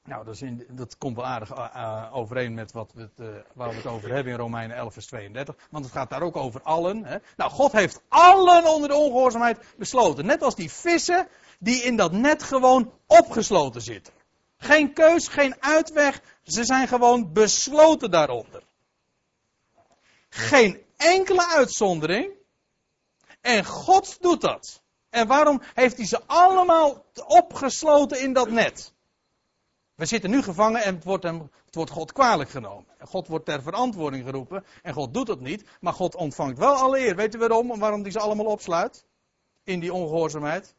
Nou, 0.04 0.24
dat, 0.24 0.40
in, 0.40 0.66
dat 0.70 0.98
komt 0.98 1.16
wel 1.16 1.26
aardig 1.26 1.56
uh, 1.56 2.10
overeen 2.12 2.54
met 2.54 2.72
wat 2.72 2.92
we 2.94 3.00
het, 3.00 3.44
waar 3.54 3.68
we 3.68 3.74
het 3.74 3.86
over 3.86 4.10
hebben 4.10 4.32
in 4.32 4.38
Romeinen 4.38 4.76
11, 4.76 4.92
vers 4.92 5.06
32. 5.06 5.56
Want 5.70 5.84
het 5.84 5.94
gaat 5.94 6.10
daar 6.10 6.22
ook 6.22 6.36
over 6.36 6.62
allen. 6.62 7.04
Hè. 7.04 7.16
Nou, 7.36 7.50
God 7.50 7.72
heeft 7.72 8.00
allen 8.08 8.64
onder 8.64 8.88
de 8.88 8.94
ongehoorzaamheid 8.94 9.58
besloten. 9.76 10.26
Net 10.26 10.42
als 10.42 10.54
die 10.54 10.70
vissen 10.70 11.28
die 11.58 11.82
in 11.82 11.96
dat 11.96 12.12
net 12.12 12.42
gewoon 12.42 12.92
opgesloten 13.06 13.80
zitten. 13.82 14.12
Geen 14.56 14.92
keus, 14.92 15.28
geen 15.28 15.62
uitweg. 15.62 16.20
Ze 16.42 16.64
zijn 16.64 16.88
gewoon 16.88 17.32
besloten 17.32 18.10
daaronder. 18.10 18.62
Geen 20.36 20.82
enkele 20.96 21.46
uitzondering. 21.46 22.32
En 23.40 23.64
God 23.64 24.16
doet 24.20 24.40
dat. 24.40 24.82
En 25.10 25.26
waarom 25.26 25.62
heeft 25.74 25.96
hij 25.96 26.06
ze 26.06 26.22
allemaal 26.26 27.04
opgesloten 27.26 28.20
in 28.20 28.32
dat 28.32 28.50
net? 28.50 28.92
We 29.94 30.06
zitten 30.06 30.30
nu 30.30 30.42
gevangen 30.42 30.82
en 30.82 30.94
het 30.94 31.04
wordt, 31.04 31.22
hem, 31.22 31.50
het 31.64 31.74
wordt 31.74 31.90
God 31.90 32.12
kwalijk 32.12 32.50
genomen. 32.50 32.86
God 33.00 33.28
wordt 33.28 33.44
ter 33.44 33.62
verantwoording 33.62 34.24
geroepen 34.24 34.64
en 34.82 34.92
God 34.92 35.14
doet 35.14 35.26
dat 35.26 35.40
niet. 35.40 35.64
Maar 35.80 35.92
God 35.92 36.14
ontvangt 36.14 36.58
wel 36.58 36.74
alle 36.74 36.98
eer. 36.98 37.16
Weet 37.16 37.34
u 37.34 37.38
waarom? 37.38 37.78
Waarom 37.78 38.02
hij 38.02 38.10
ze 38.10 38.20
allemaal 38.20 38.46
opsluit? 38.46 39.04
In 39.64 39.80
die 39.80 39.92
ongehoorzaamheid. 39.92 40.74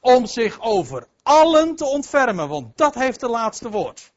Om 0.00 0.26
zich 0.26 0.60
over 0.60 1.06
allen 1.22 1.76
te 1.76 1.84
ontfermen, 1.84 2.48
want 2.48 2.76
dat 2.76 2.94
heeft 2.94 3.20
de 3.20 3.28
laatste 3.28 3.70
woord. 3.70 4.12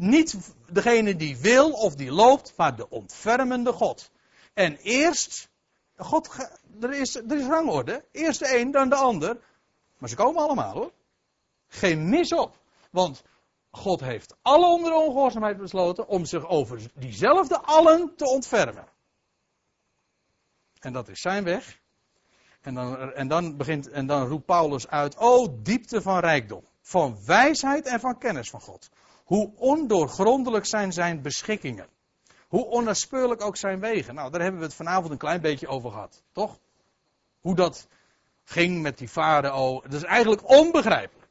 Niet 0.00 0.36
degene 0.66 1.16
die 1.16 1.36
wil 1.36 1.70
of 1.70 1.94
die 1.94 2.12
loopt, 2.12 2.52
maar 2.56 2.76
de 2.76 2.90
ontfermende 2.90 3.72
God. 3.72 4.10
En 4.54 4.76
eerst, 4.76 5.48
God, 5.96 6.28
er 6.80 6.92
is, 6.92 7.14
er 7.14 7.36
is 7.36 7.46
rangorde. 7.46 8.04
Eerst 8.12 8.38
de 8.38 8.58
een, 8.58 8.70
dan 8.70 8.88
de 8.88 8.94
ander. 8.94 9.38
Maar 9.98 10.08
ze 10.08 10.16
komen 10.16 10.42
allemaal 10.42 10.72
hoor. 10.72 10.92
Geen 11.68 12.08
mis 12.08 12.32
op. 12.32 12.58
Want 12.90 13.22
God 13.70 14.00
heeft 14.00 14.34
alle 14.42 14.66
onder 14.66 14.92
ongehoorzaamheid 14.92 15.56
besloten 15.56 16.08
om 16.08 16.24
zich 16.24 16.48
over 16.48 16.80
diezelfde 16.94 17.58
allen 17.58 18.16
te 18.16 18.26
ontfermen. 18.26 18.88
En 20.78 20.92
dat 20.92 21.08
is 21.08 21.20
zijn 21.20 21.44
weg. 21.44 21.80
En 22.60 22.74
dan, 22.74 23.12
en 23.12 23.28
dan, 23.28 23.56
begint, 23.56 23.88
en 23.88 24.06
dan 24.06 24.26
roept 24.26 24.44
Paulus 24.44 24.88
uit, 24.88 25.16
o 25.16 25.62
diepte 25.62 26.02
van 26.02 26.18
rijkdom, 26.18 26.64
van 26.80 27.18
wijsheid 27.26 27.86
en 27.86 28.00
van 28.00 28.18
kennis 28.18 28.50
van 28.50 28.60
God. 28.60 28.90
Hoe 29.30 29.52
ondoorgrondelijk 29.56 30.66
zijn 30.66 30.92
zijn 30.92 31.22
beschikkingen. 31.22 31.86
Hoe 32.48 32.64
onnaspeurlijk 32.64 33.42
ook 33.42 33.56
zijn 33.56 33.80
wegen. 33.80 34.14
Nou, 34.14 34.30
daar 34.30 34.40
hebben 34.40 34.60
we 34.60 34.66
het 34.66 34.74
vanavond 34.74 35.10
een 35.10 35.18
klein 35.18 35.40
beetje 35.40 35.68
over 35.68 35.90
gehad, 35.90 36.22
toch? 36.32 36.58
Hoe 37.40 37.54
dat 37.54 37.88
ging 38.44 38.82
met 38.82 38.98
die 38.98 39.08
farao, 39.08 39.80
dat 39.80 39.92
is 39.92 40.02
eigenlijk 40.02 40.48
onbegrijpelijk. 40.48 41.28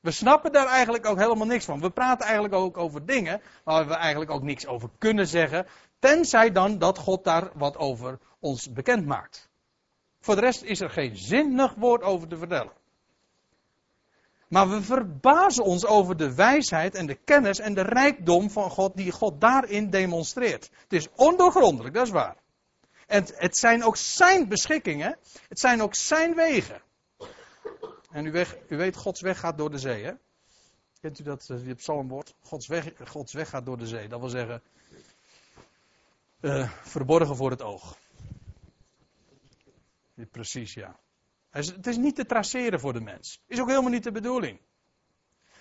We 0.00 0.10
snappen 0.10 0.52
daar 0.52 0.66
eigenlijk 0.66 1.06
ook 1.06 1.18
helemaal 1.18 1.46
niks 1.46 1.64
van. 1.64 1.80
We 1.80 1.90
praten 1.90 2.24
eigenlijk 2.24 2.54
ook 2.54 2.76
over 2.76 3.06
dingen 3.06 3.40
waar 3.64 3.86
we 3.86 3.94
eigenlijk 3.94 4.30
ook 4.30 4.42
niks 4.42 4.66
over 4.66 4.90
kunnen 4.98 5.26
zeggen. 5.26 5.66
Tenzij 5.98 6.52
dan 6.52 6.78
dat 6.78 6.98
God 6.98 7.24
daar 7.24 7.50
wat 7.54 7.76
over 7.76 8.18
ons 8.38 8.72
bekend 8.72 9.06
maakt. 9.06 9.48
Voor 10.20 10.34
de 10.34 10.40
rest 10.40 10.62
is 10.62 10.80
er 10.80 10.90
geen 10.90 11.16
zinnig 11.16 11.74
woord 11.74 12.02
over 12.02 12.28
te 12.28 12.36
vertellen. 12.36 12.72
Maar 14.50 14.68
we 14.68 14.82
verbazen 14.82 15.64
ons 15.64 15.86
over 15.86 16.16
de 16.16 16.34
wijsheid 16.34 16.94
en 16.94 17.06
de 17.06 17.14
kennis 17.14 17.58
en 17.58 17.74
de 17.74 17.82
rijkdom 17.82 18.50
van 18.50 18.70
God 18.70 18.96
die 18.96 19.12
God 19.12 19.40
daarin 19.40 19.90
demonstreert. 19.90 20.70
Het 20.82 20.92
is 20.92 21.08
ondoorgrondelijk, 21.14 21.94
dat 21.94 22.06
is 22.06 22.12
waar. 22.12 22.36
En 23.06 23.26
het 23.34 23.56
zijn 23.56 23.84
ook 23.84 23.96
zijn 23.96 24.48
beschikkingen, 24.48 25.18
het 25.48 25.60
zijn 25.60 25.82
ook 25.82 25.94
zijn 25.94 26.34
wegen. 26.34 26.82
En 28.10 28.26
u, 28.26 28.44
u 28.68 28.76
weet, 28.76 28.96
Gods 28.96 29.20
weg 29.20 29.38
gaat 29.38 29.58
door 29.58 29.70
de 29.70 29.78
zee, 29.78 30.04
hè? 30.04 30.12
Kent 31.00 31.18
u 31.18 31.22
dat, 31.22 31.48
uh, 31.50 31.64
die 31.64 31.74
psalmwoord? 31.74 32.34
Gods 32.40 32.66
weg, 32.66 32.92
Gods 33.04 33.32
weg 33.32 33.48
gaat 33.48 33.66
door 33.66 33.78
de 33.78 33.86
zee. 33.86 34.08
Dat 34.08 34.20
wil 34.20 34.28
zeggen, 34.28 34.62
uh, 36.40 36.70
verborgen 36.82 37.36
voor 37.36 37.50
het 37.50 37.62
oog. 37.62 37.96
Precies, 40.30 40.74
ja. 40.74 40.98
Het 41.50 41.86
is 41.86 41.96
niet 41.96 42.14
te 42.14 42.26
traceren 42.26 42.80
voor 42.80 42.92
de 42.92 43.00
mens. 43.00 43.42
Is 43.46 43.60
ook 43.60 43.68
helemaal 43.68 43.90
niet 43.90 44.04
de 44.04 44.12
bedoeling. 44.12 44.60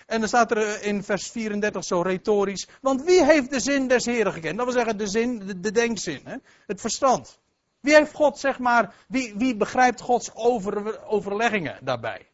En 0.10 0.20
dan 0.20 0.28
staat 0.28 0.52
er 0.52 0.57
eh, 0.57 0.88
in 0.88 1.03
vers 1.03 1.28
34 1.28 1.84
zo 1.84 2.02
retorisch. 2.02 2.68
Want 2.82 3.03
wie 3.03 3.24
heeft 3.24 3.49
de 3.49 3.60
zin 3.60 3.88
des 3.88 4.06
Heren 4.06 4.34
gekend? 4.34 4.57
Dat 4.57 4.66
wil 4.66 4.76
zeggen 4.76 4.98
de 4.98 5.07
zin, 5.07 5.40
de, 5.40 5.60
de 5.60 5.72
denkzin, 5.72 6.22
hè? 6.24 6.36
het 6.66 6.82
verstand. 6.82 7.40
Wie 7.80 7.95
heeft 7.95 8.14
God, 8.14 8.40
zeg 8.40 8.60
maar, 8.60 8.94
wie, 9.07 9.34
wie 9.38 9.56
begrijpt 9.56 10.02
Gods 10.02 10.34
over, 10.34 11.06
overleggingen 11.06 11.80
daarbij? 11.82 12.28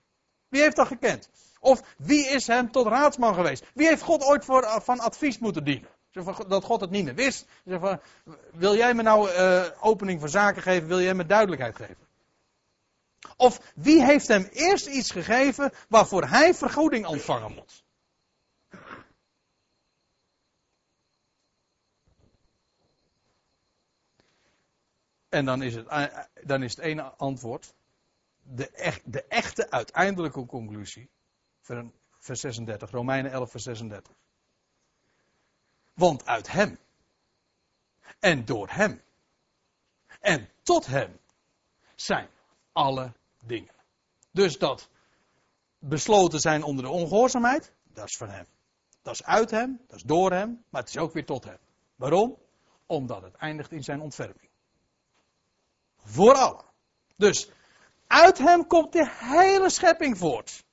Wie 0.49 0.61
heeft 0.61 0.75
dat 0.75 0.87
gekend? 0.87 1.29
Of 1.59 1.81
wie 1.97 2.27
is 2.27 2.47
hem 2.47 2.71
tot 2.71 2.87
raadsman 2.87 3.33
geweest? 3.33 3.63
Wie 3.73 3.87
heeft 3.87 4.01
God 4.01 4.23
ooit 4.23 4.45
voor, 4.45 4.61
eh, 4.61 4.79
van 4.79 4.99
advies 4.99 5.39
moeten 5.39 5.63
dienen? 5.63 5.89
Dat 6.47 6.63
God 6.63 6.81
het 6.81 6.89
niet 6.89 7.03
meer 7.03 7.15
wist. 7.15 7.45
Wil 8.51 8.75
jij 8.75 8.93
me 8.93 9.01
nou 9.01 9.29
uh, 9.29 9.63
opening 9.79 10.19
voor 10.19 10.29
zaken 10.29 10.61
geven? 10.61 10.87
Wil 10.87 11.01
jij 11.01 11.13
me 11.13 11.25
duidelijkheid 11.25 11.75
geven? 11.75 12.04
Of 13.37 13.71
wie 13.75 14.03
heeft 14.03 14.27
hem 14.27 14.43
eerst 14.43 14.87
iets 14.87 15.11
gegeven 15.11 15.71
waarvoor 15.89 16.27
hij 16.27 16.53
vergoeding 16.53 17.05
ontvangen 17.05 17.53
moet? 17.53 17.83
En 25.29 25.45
dan 25.45 25.61
is 25.61 25.75
het, 25.75 25.87
eh, 25.87 26.23
dan 26.43 26.63
is 26.63 26.75
het 26.75 26.85
ene 26.85 27.03
antwoord, 27.03 27.73
de, 28.41 28.69
echt, 28.69 29.11
de 29.11 29.23
echte 29.23 29.71
uiteindelijke 29.71 30.45
conclusie, 30.45 31.09
vers 32.19 32.41
36, 32.41 32.91
Romeinen 32.91 33.31
11, 33.31 33.51
vers 33.51 33.63
36. 33.63 34.13
Want 35.93 36.25
uit 36.25 36.51
hem, 36.51 36.77
en 38.19 38.45
door 38.45 38.69
hem, 38.69 39.01
en 40.19 40.49
tot 40.63 40.85
hem 40.85 41.19
zijn 41.95 42.29
alle 42.75 43.13
dingen. 43.45 43.73
Dus 44.31 44.57
dat 44.57 44.89
besloten 45.79 46.39
zijn 46.39 46.63
onder 46.63 46.83
de 46.83 46.89
ongehoorzaamheid, 46.89 47.73
dat 47.83 48.07
is 48.07 48.17
van 48.17 48.29
hem. 48.29 48.45
Dat 49.01 49.13
is 49.13 49.23
uit 49.23 49.51
hem, 49.51 49.81
dat 49.87 49.95
is 49.95 50.03
door 50.03 50.31
hem, 50.31 50.63
maar 50.69 50.81
het 50.81 50.89
is 50.89 50.97
ook 50.97 51.13
weer 51.13 51.25
tot 51.25 51.43
hem. 51.43 51.57
Waarom? 51.95 52.37
Omdat 52.85 53.21
het 53.21 53.35
eindigt 53.35 53.71
in 53.71 53.83
zijn 53.83 54.01
ontferming. 54.01 54.49
Voor 55.97 56.33
allen. 56.33 56.65
Dus 57.17 57.49
uit 58.07 58.37
hem 58.37 58.67
komt 58.67 58.93
de 58.93 59.09
hele 59.09 59.69
schepping 59.69 60.17
voort. 60.17 60.64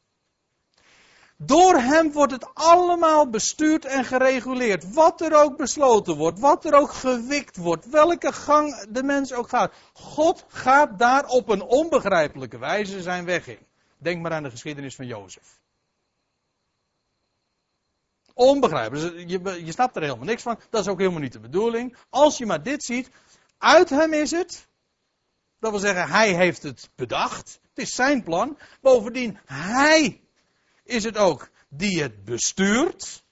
Door 1.44 1.74
hem 1.74 2.12
wordt 2.12 2.32
het 2.32 2.54
allemaal 2.54 3.30
bestuurd 3.30 3.84
en 3.84 4.04
gereguleerd. 4.04 4.92
Wat 4.92 5.20
er 5.20 5.34
ook 5.34 5.56
besloten 5.56 6.16
wordt, 6.16 6.38
wat 6.38 6.64
er 6.64 6.74
ook 6.74 6.92
gewikt 6.92 7.56
wordt, 7.56 7.88
welke 7.88 8.32
gang 8.32 8.86
de 8.88 9.02
mens 9.02 9.32
ook 9.32 9.48
gaat. 9.48 9.74
God 9.92 10.44
gaat 10.48 10.98
daar 10.98 11.26
op 11.26 11.48
een 11.48 11.62
onbegrijpelijke 11.62 12.58
wijze 12.58 13.02
zijn 13.02 13.24
weg 13.24 13.46
in. 13.46 13.66
Denk 13.98 14.22
maar 14.22 14.32
aan 14.32 14.42
de 14.42 14.50
geschiedenis 14.50 14.94
van 14.94 15.06
Jozef. 15.06 15.60
Onbegrijpelijk. 18.34 19.28
Je, 19.28 19.64
je 19.64 19.72
snapt 19.72 19.96
er 19.96 20.02
helemaal 20.02 20.24
niks 20.24 20.42
van. 20.42 20.60
Dat 20.70 20.80
is 20.80 20.88
ook 20.88 20.98
helemaal 20.98 21.20
niet 21.20 21.32
de 21.32 21.40
bedoeling. 21.40 21.96
Als 22.10 22.38
je 22.38 22.46
maar 22.46 22.62
dit 22.62 22.84
ziet. 22.84 23.10
Uit 23.58 23.90
hem 23.90 24.12
is 24.12 24.30
het. 24.30 24.68
Dat 25.58 25.70
wil 25.70 25.80
zeggen, 25.80 26.08
hij 26.08 26.34
heeft 26.34 26.62
het 26.62 26.90
bedacht. 26.94 27.60
Het 27.74 27.84
is 27.84 27.94
zijn 27.94 28.22
plan. 28.22 28.58
Bovendien, 28.80 29.38
hij 29.44 30.21
is 30.92 31.04
het 31.04 31.16
ook 31.16 31.50
die 31.68 32.02
het 32.02 32.24
bestuurt. 32.24 33.24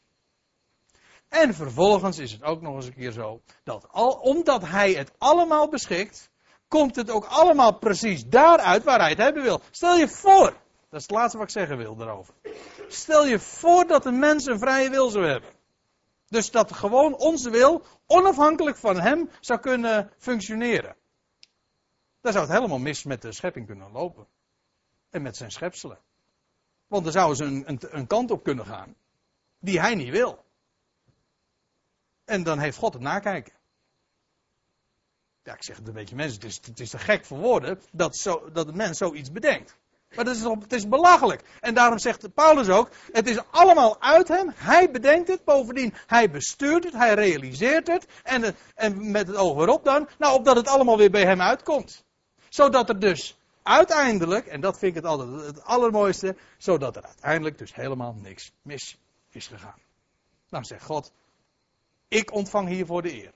En 1.29 1.55
vervolgens 1.55 2.19
is 2.19 2.33
het 2.33 2.43
ook 2.43 2.61
nog 2.61 2.75
eens 2.75 2.87
een 2.87 2.95
keer 2.95 3.13
zo 3.13 3.43
dat 3.65 3.89
al, 3.89 4.13
omdat 4.13 4.67
hij 4.67 4.93
het 4.93 5.13
allemaal 5.19 5.69
beschikt, 5.69 6.31
komt 6.69 6.97
het 6.97 7.11
ook 7.11 7.25
allemaal 7.25 7.79
precies 7.79 8.27
daaruit 8.27 8.85
waar 8.85 8.99
hij 8.99 9.09
het 9.09 9.19
hebben 9.19 9.43
wil. 9.43 9.61
Stel 9.71 9.97
je 9.97 10.09
voor, 10.09 10.57
dat 10.89 11.01
is 11.01 11.03
het 11.03 11.11
laatste 11.11 11.39
wat 11.39 11.47
ik 11.47 11.53
zeggen 11.53 11.77
wil 11.77 11.97
daarover. 11.97 12.35
Stel 12.89 13.27
je 13.27 13.39
voor 13.39 13.87
dat 13.87 14.07
een 14.07 14.19
mens 14.19 14.47
een 14.47 14.59
vrije 14.59 14.91
wil 14.91 15.11
zou 15.11 15.27
hebben. 15.27 15.51
Dus 16.29 16.51
dat 16.51 16.73
gewoon 16.73 17.15
onze 17.17 17.51
wil 17.51 17.83
onafhankelijk 18.07 18.77
van 18.77 19.01
hem 19.01 19.31
zou 19.41 19.61
kunnen 19.61 20.13
functioneren. 20.19 20.97
Dan 22.21 22.33
zou 22.33 22.45
het 22.45 22.55
helemaal 22.55 22.79
mis 22.79 23.05
met 23.05 23.23
de 23.23 23.33
schepping 23.33 23.67
kunnen 23.67 23.93
lopen. 23.93 24.27
En 25.11 25.23
met 25.23 25.37
zijn 25.37 25.51
schepselen. 25.51 25.99
Want 26.91 27.05
dan 27.05 27.13
zouden 27.13 27.37
ze 27.37 27.45
een, 27.45 27.63
een, 27.67 27.81
een 27.91 28.07
kant 28.07 28.31
op 28.31 28.43
kunnen 28.43 28.67
gaan. 28.67 28.95
Die 29.59 29.81
hij 29.81 29.95
niet 29.95 30.11
wil. 30.11 30.45
En 32.25 32.43
dan 32.43 32.59
heeft 32.59 32.77
God 32.77 32.93
het 32.93 33.03
nakijken. 33.03 33.53
Ja, 35.43 35.55
ik 35.55 35.63
zeg 35.63 35.77
het 35.77 35.89
een 35.89 35.95
beetje 35.95 36.15
mensen, 36.15 36.35
het 36.35 36.45
is, 36.45 36.61
het 36.65 36.81
is 36.81 36.91
te 36.91 36.99
gek 36.99 37.25
voor 37.25 37.39
woorden 37.39 37.81
dat, 37.93 38.17
zo, 38.17 38.51
dat 38.53 38.69
een 38.69 38.77
mens 38.77 38.99
zoiets 38.99 39.33
bedenkt. 39.33 39.77
Maar 40.15 40.25
dat 40.25 40.37
is, 40.37 40.43
het 40.43 40.73
is 40.73 40.89
belachelijk. 40.89 41.43
En 41.61 41.75
daarom 41.75 41.99
zegt 41.99 42.35
Paulus 42.35 42.69
ook, 42.69 42.89
het 43.13 43.27
is 43.27 43.39
allemaal 43.51 44.01
uit 44.03 44.29
hem. 44.29 44.53
Hij 44.55 44.91
bedenkt 44.91 45.29
het, 45.29 45.45
bovendien 45.45 45.95
hij 46.07 46.31
bestuurt 46.31 46.85
het, 46.85 46.93
hij 46.93 47.15
realiseert 47.15 47.87
het. 47.87 48.07
En, 48.23 48.57
en 48.75 49.11
met 49.11 49.27
het 49.27 49.37
oog 49.37 49.63
erop 49.63 49.85
dan, 49.85 50.09
nou 50.19 50.35
opdat 50.35 50.57
het 50.57 50.69
allemaal 50.69 50.97
weer 50.97 51.11
bij 51.11 51.25
hem 51.25 51.41
uitkomt. 51.41 52.05
Zodat 52.49 52.89
er 52.89 52.99
dus 52.99 53.40
uiteindelijk, 53.71 54.47
en 54.47 54.61
dat 54.61 54.79
vind 54.79 54.97
ik 54.97 55.03
het 55.03 55.11
altijd 55.11 55.47
het 55.47 55.65
allermooiste, 55.65 56.37
zodat 56.59 56.97
er 56.97 57.05
uiteindelijk 57.05 57.59
dus 57.59 57.75
helemaal 57.75 58.15
niks 58.15 58.53
mis 58.63 58.99
is 59.31 59.47
gegaan. 59.47 59.79
Nou 60.49 60.65
zegt 60.65 60.85
God, 60.85 61.13
ik 62.09 62.33
ontvang 62.33 62.69
hiervoor 62.69 63.03
de 63.03 63.13
eer. 63.13 63.33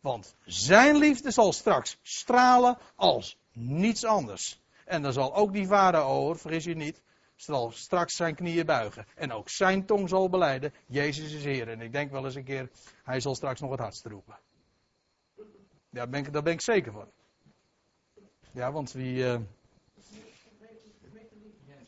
Want 0.00 0.34
zijn 0.44 0.96
liefde 0.96 1.30
zal 1.30 1.52
straks 1.52 1.98
stralen 2.02 2.78
als 2.94 3.36
niets 3.52 4.04
anders. 4.04 4.60
En 4.84 5.02
dan 5.02 5.12
zal 5.12 5.34
ook 5.34 5.52
die 5.52 5.72
over, 5.72 6.38
vergis 6.38 6.64
je 6.64 6.76
niet, 6.76 7.02
zal 7.36 7.70
straks 7.72 8.16
zijn 8.16 8.34
knieën 8.34 8.66
buigen. 8.66 9.06
En 9.14 9.32
ook 9.32 9.48
zijn 9.48 9.86
tong 9.86 10.08
zal 10.08 10.28
beleiden, 10.28 10.74
Jezus 10.86 11.32
is 11.32 11.44
Heer. 11.44 11.68
En 11.68 11.80
ik 11.80 11.92
denk 11.92 12.10
wel 12.10 12.24
eens 12.24 12.34
een 12.34 12.44
keer, 12.44 12.70
hij 13.04 13.20
zal 13.20 13.34
straks 13.34 13.60
nog 13.60 13.70
het 13.70 13.80
hardst 13.80 14.06
roepen. 14.06 14.38
Ik, 15.34 16.32
daar 16.32 16.42
ben 16.42 16.52
ik 16.52 16.60
zeker 16.60 16.92
van. 16.92 17.08
Ja, 18.56 18.72
want 18.72 18.92
wie. 18.92 19.24
Uh... 19.24 19.38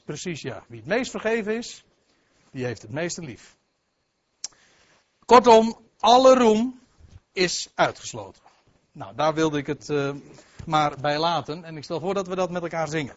Precies, 0.05 0.41
ja. 0.41 0.65
Wie 0.67 0.79
het 0.79 0.89
meest 0.89 1.11
vergeven 1.11 1.57
is, 1.57 1.85
die 2.51 2.65
heeft 2.65 2.83
het 2.83 2.91
meeste 2.91 3.23
lief. 3.23 3.57
Kortom, 5.25 5.79
alle 5.99 6.35
roem 6.35 6.81
is 7.33 7.69
uitgesloten. 7.75 8.43
Nou, 8.93 9.15
daar 9.17 9.35
wilde 9.35 9.59
ik 9.59 9.67
het 9.67 9.89
uh, 9.89 10.15
maar 10.67 10.97
bij 11.01 11.19
laten. 11.19 11.65
En 11.65 11.77
ik 11.77 11.85
stel 11.85 12.01
voor 12.01 12.15
dat 12.15 12.27
we 12.27 12.35
dat 12.35 12.51
met 12.51 12.63
elkaar 12.63 12.89
zingen. 12.89 13.17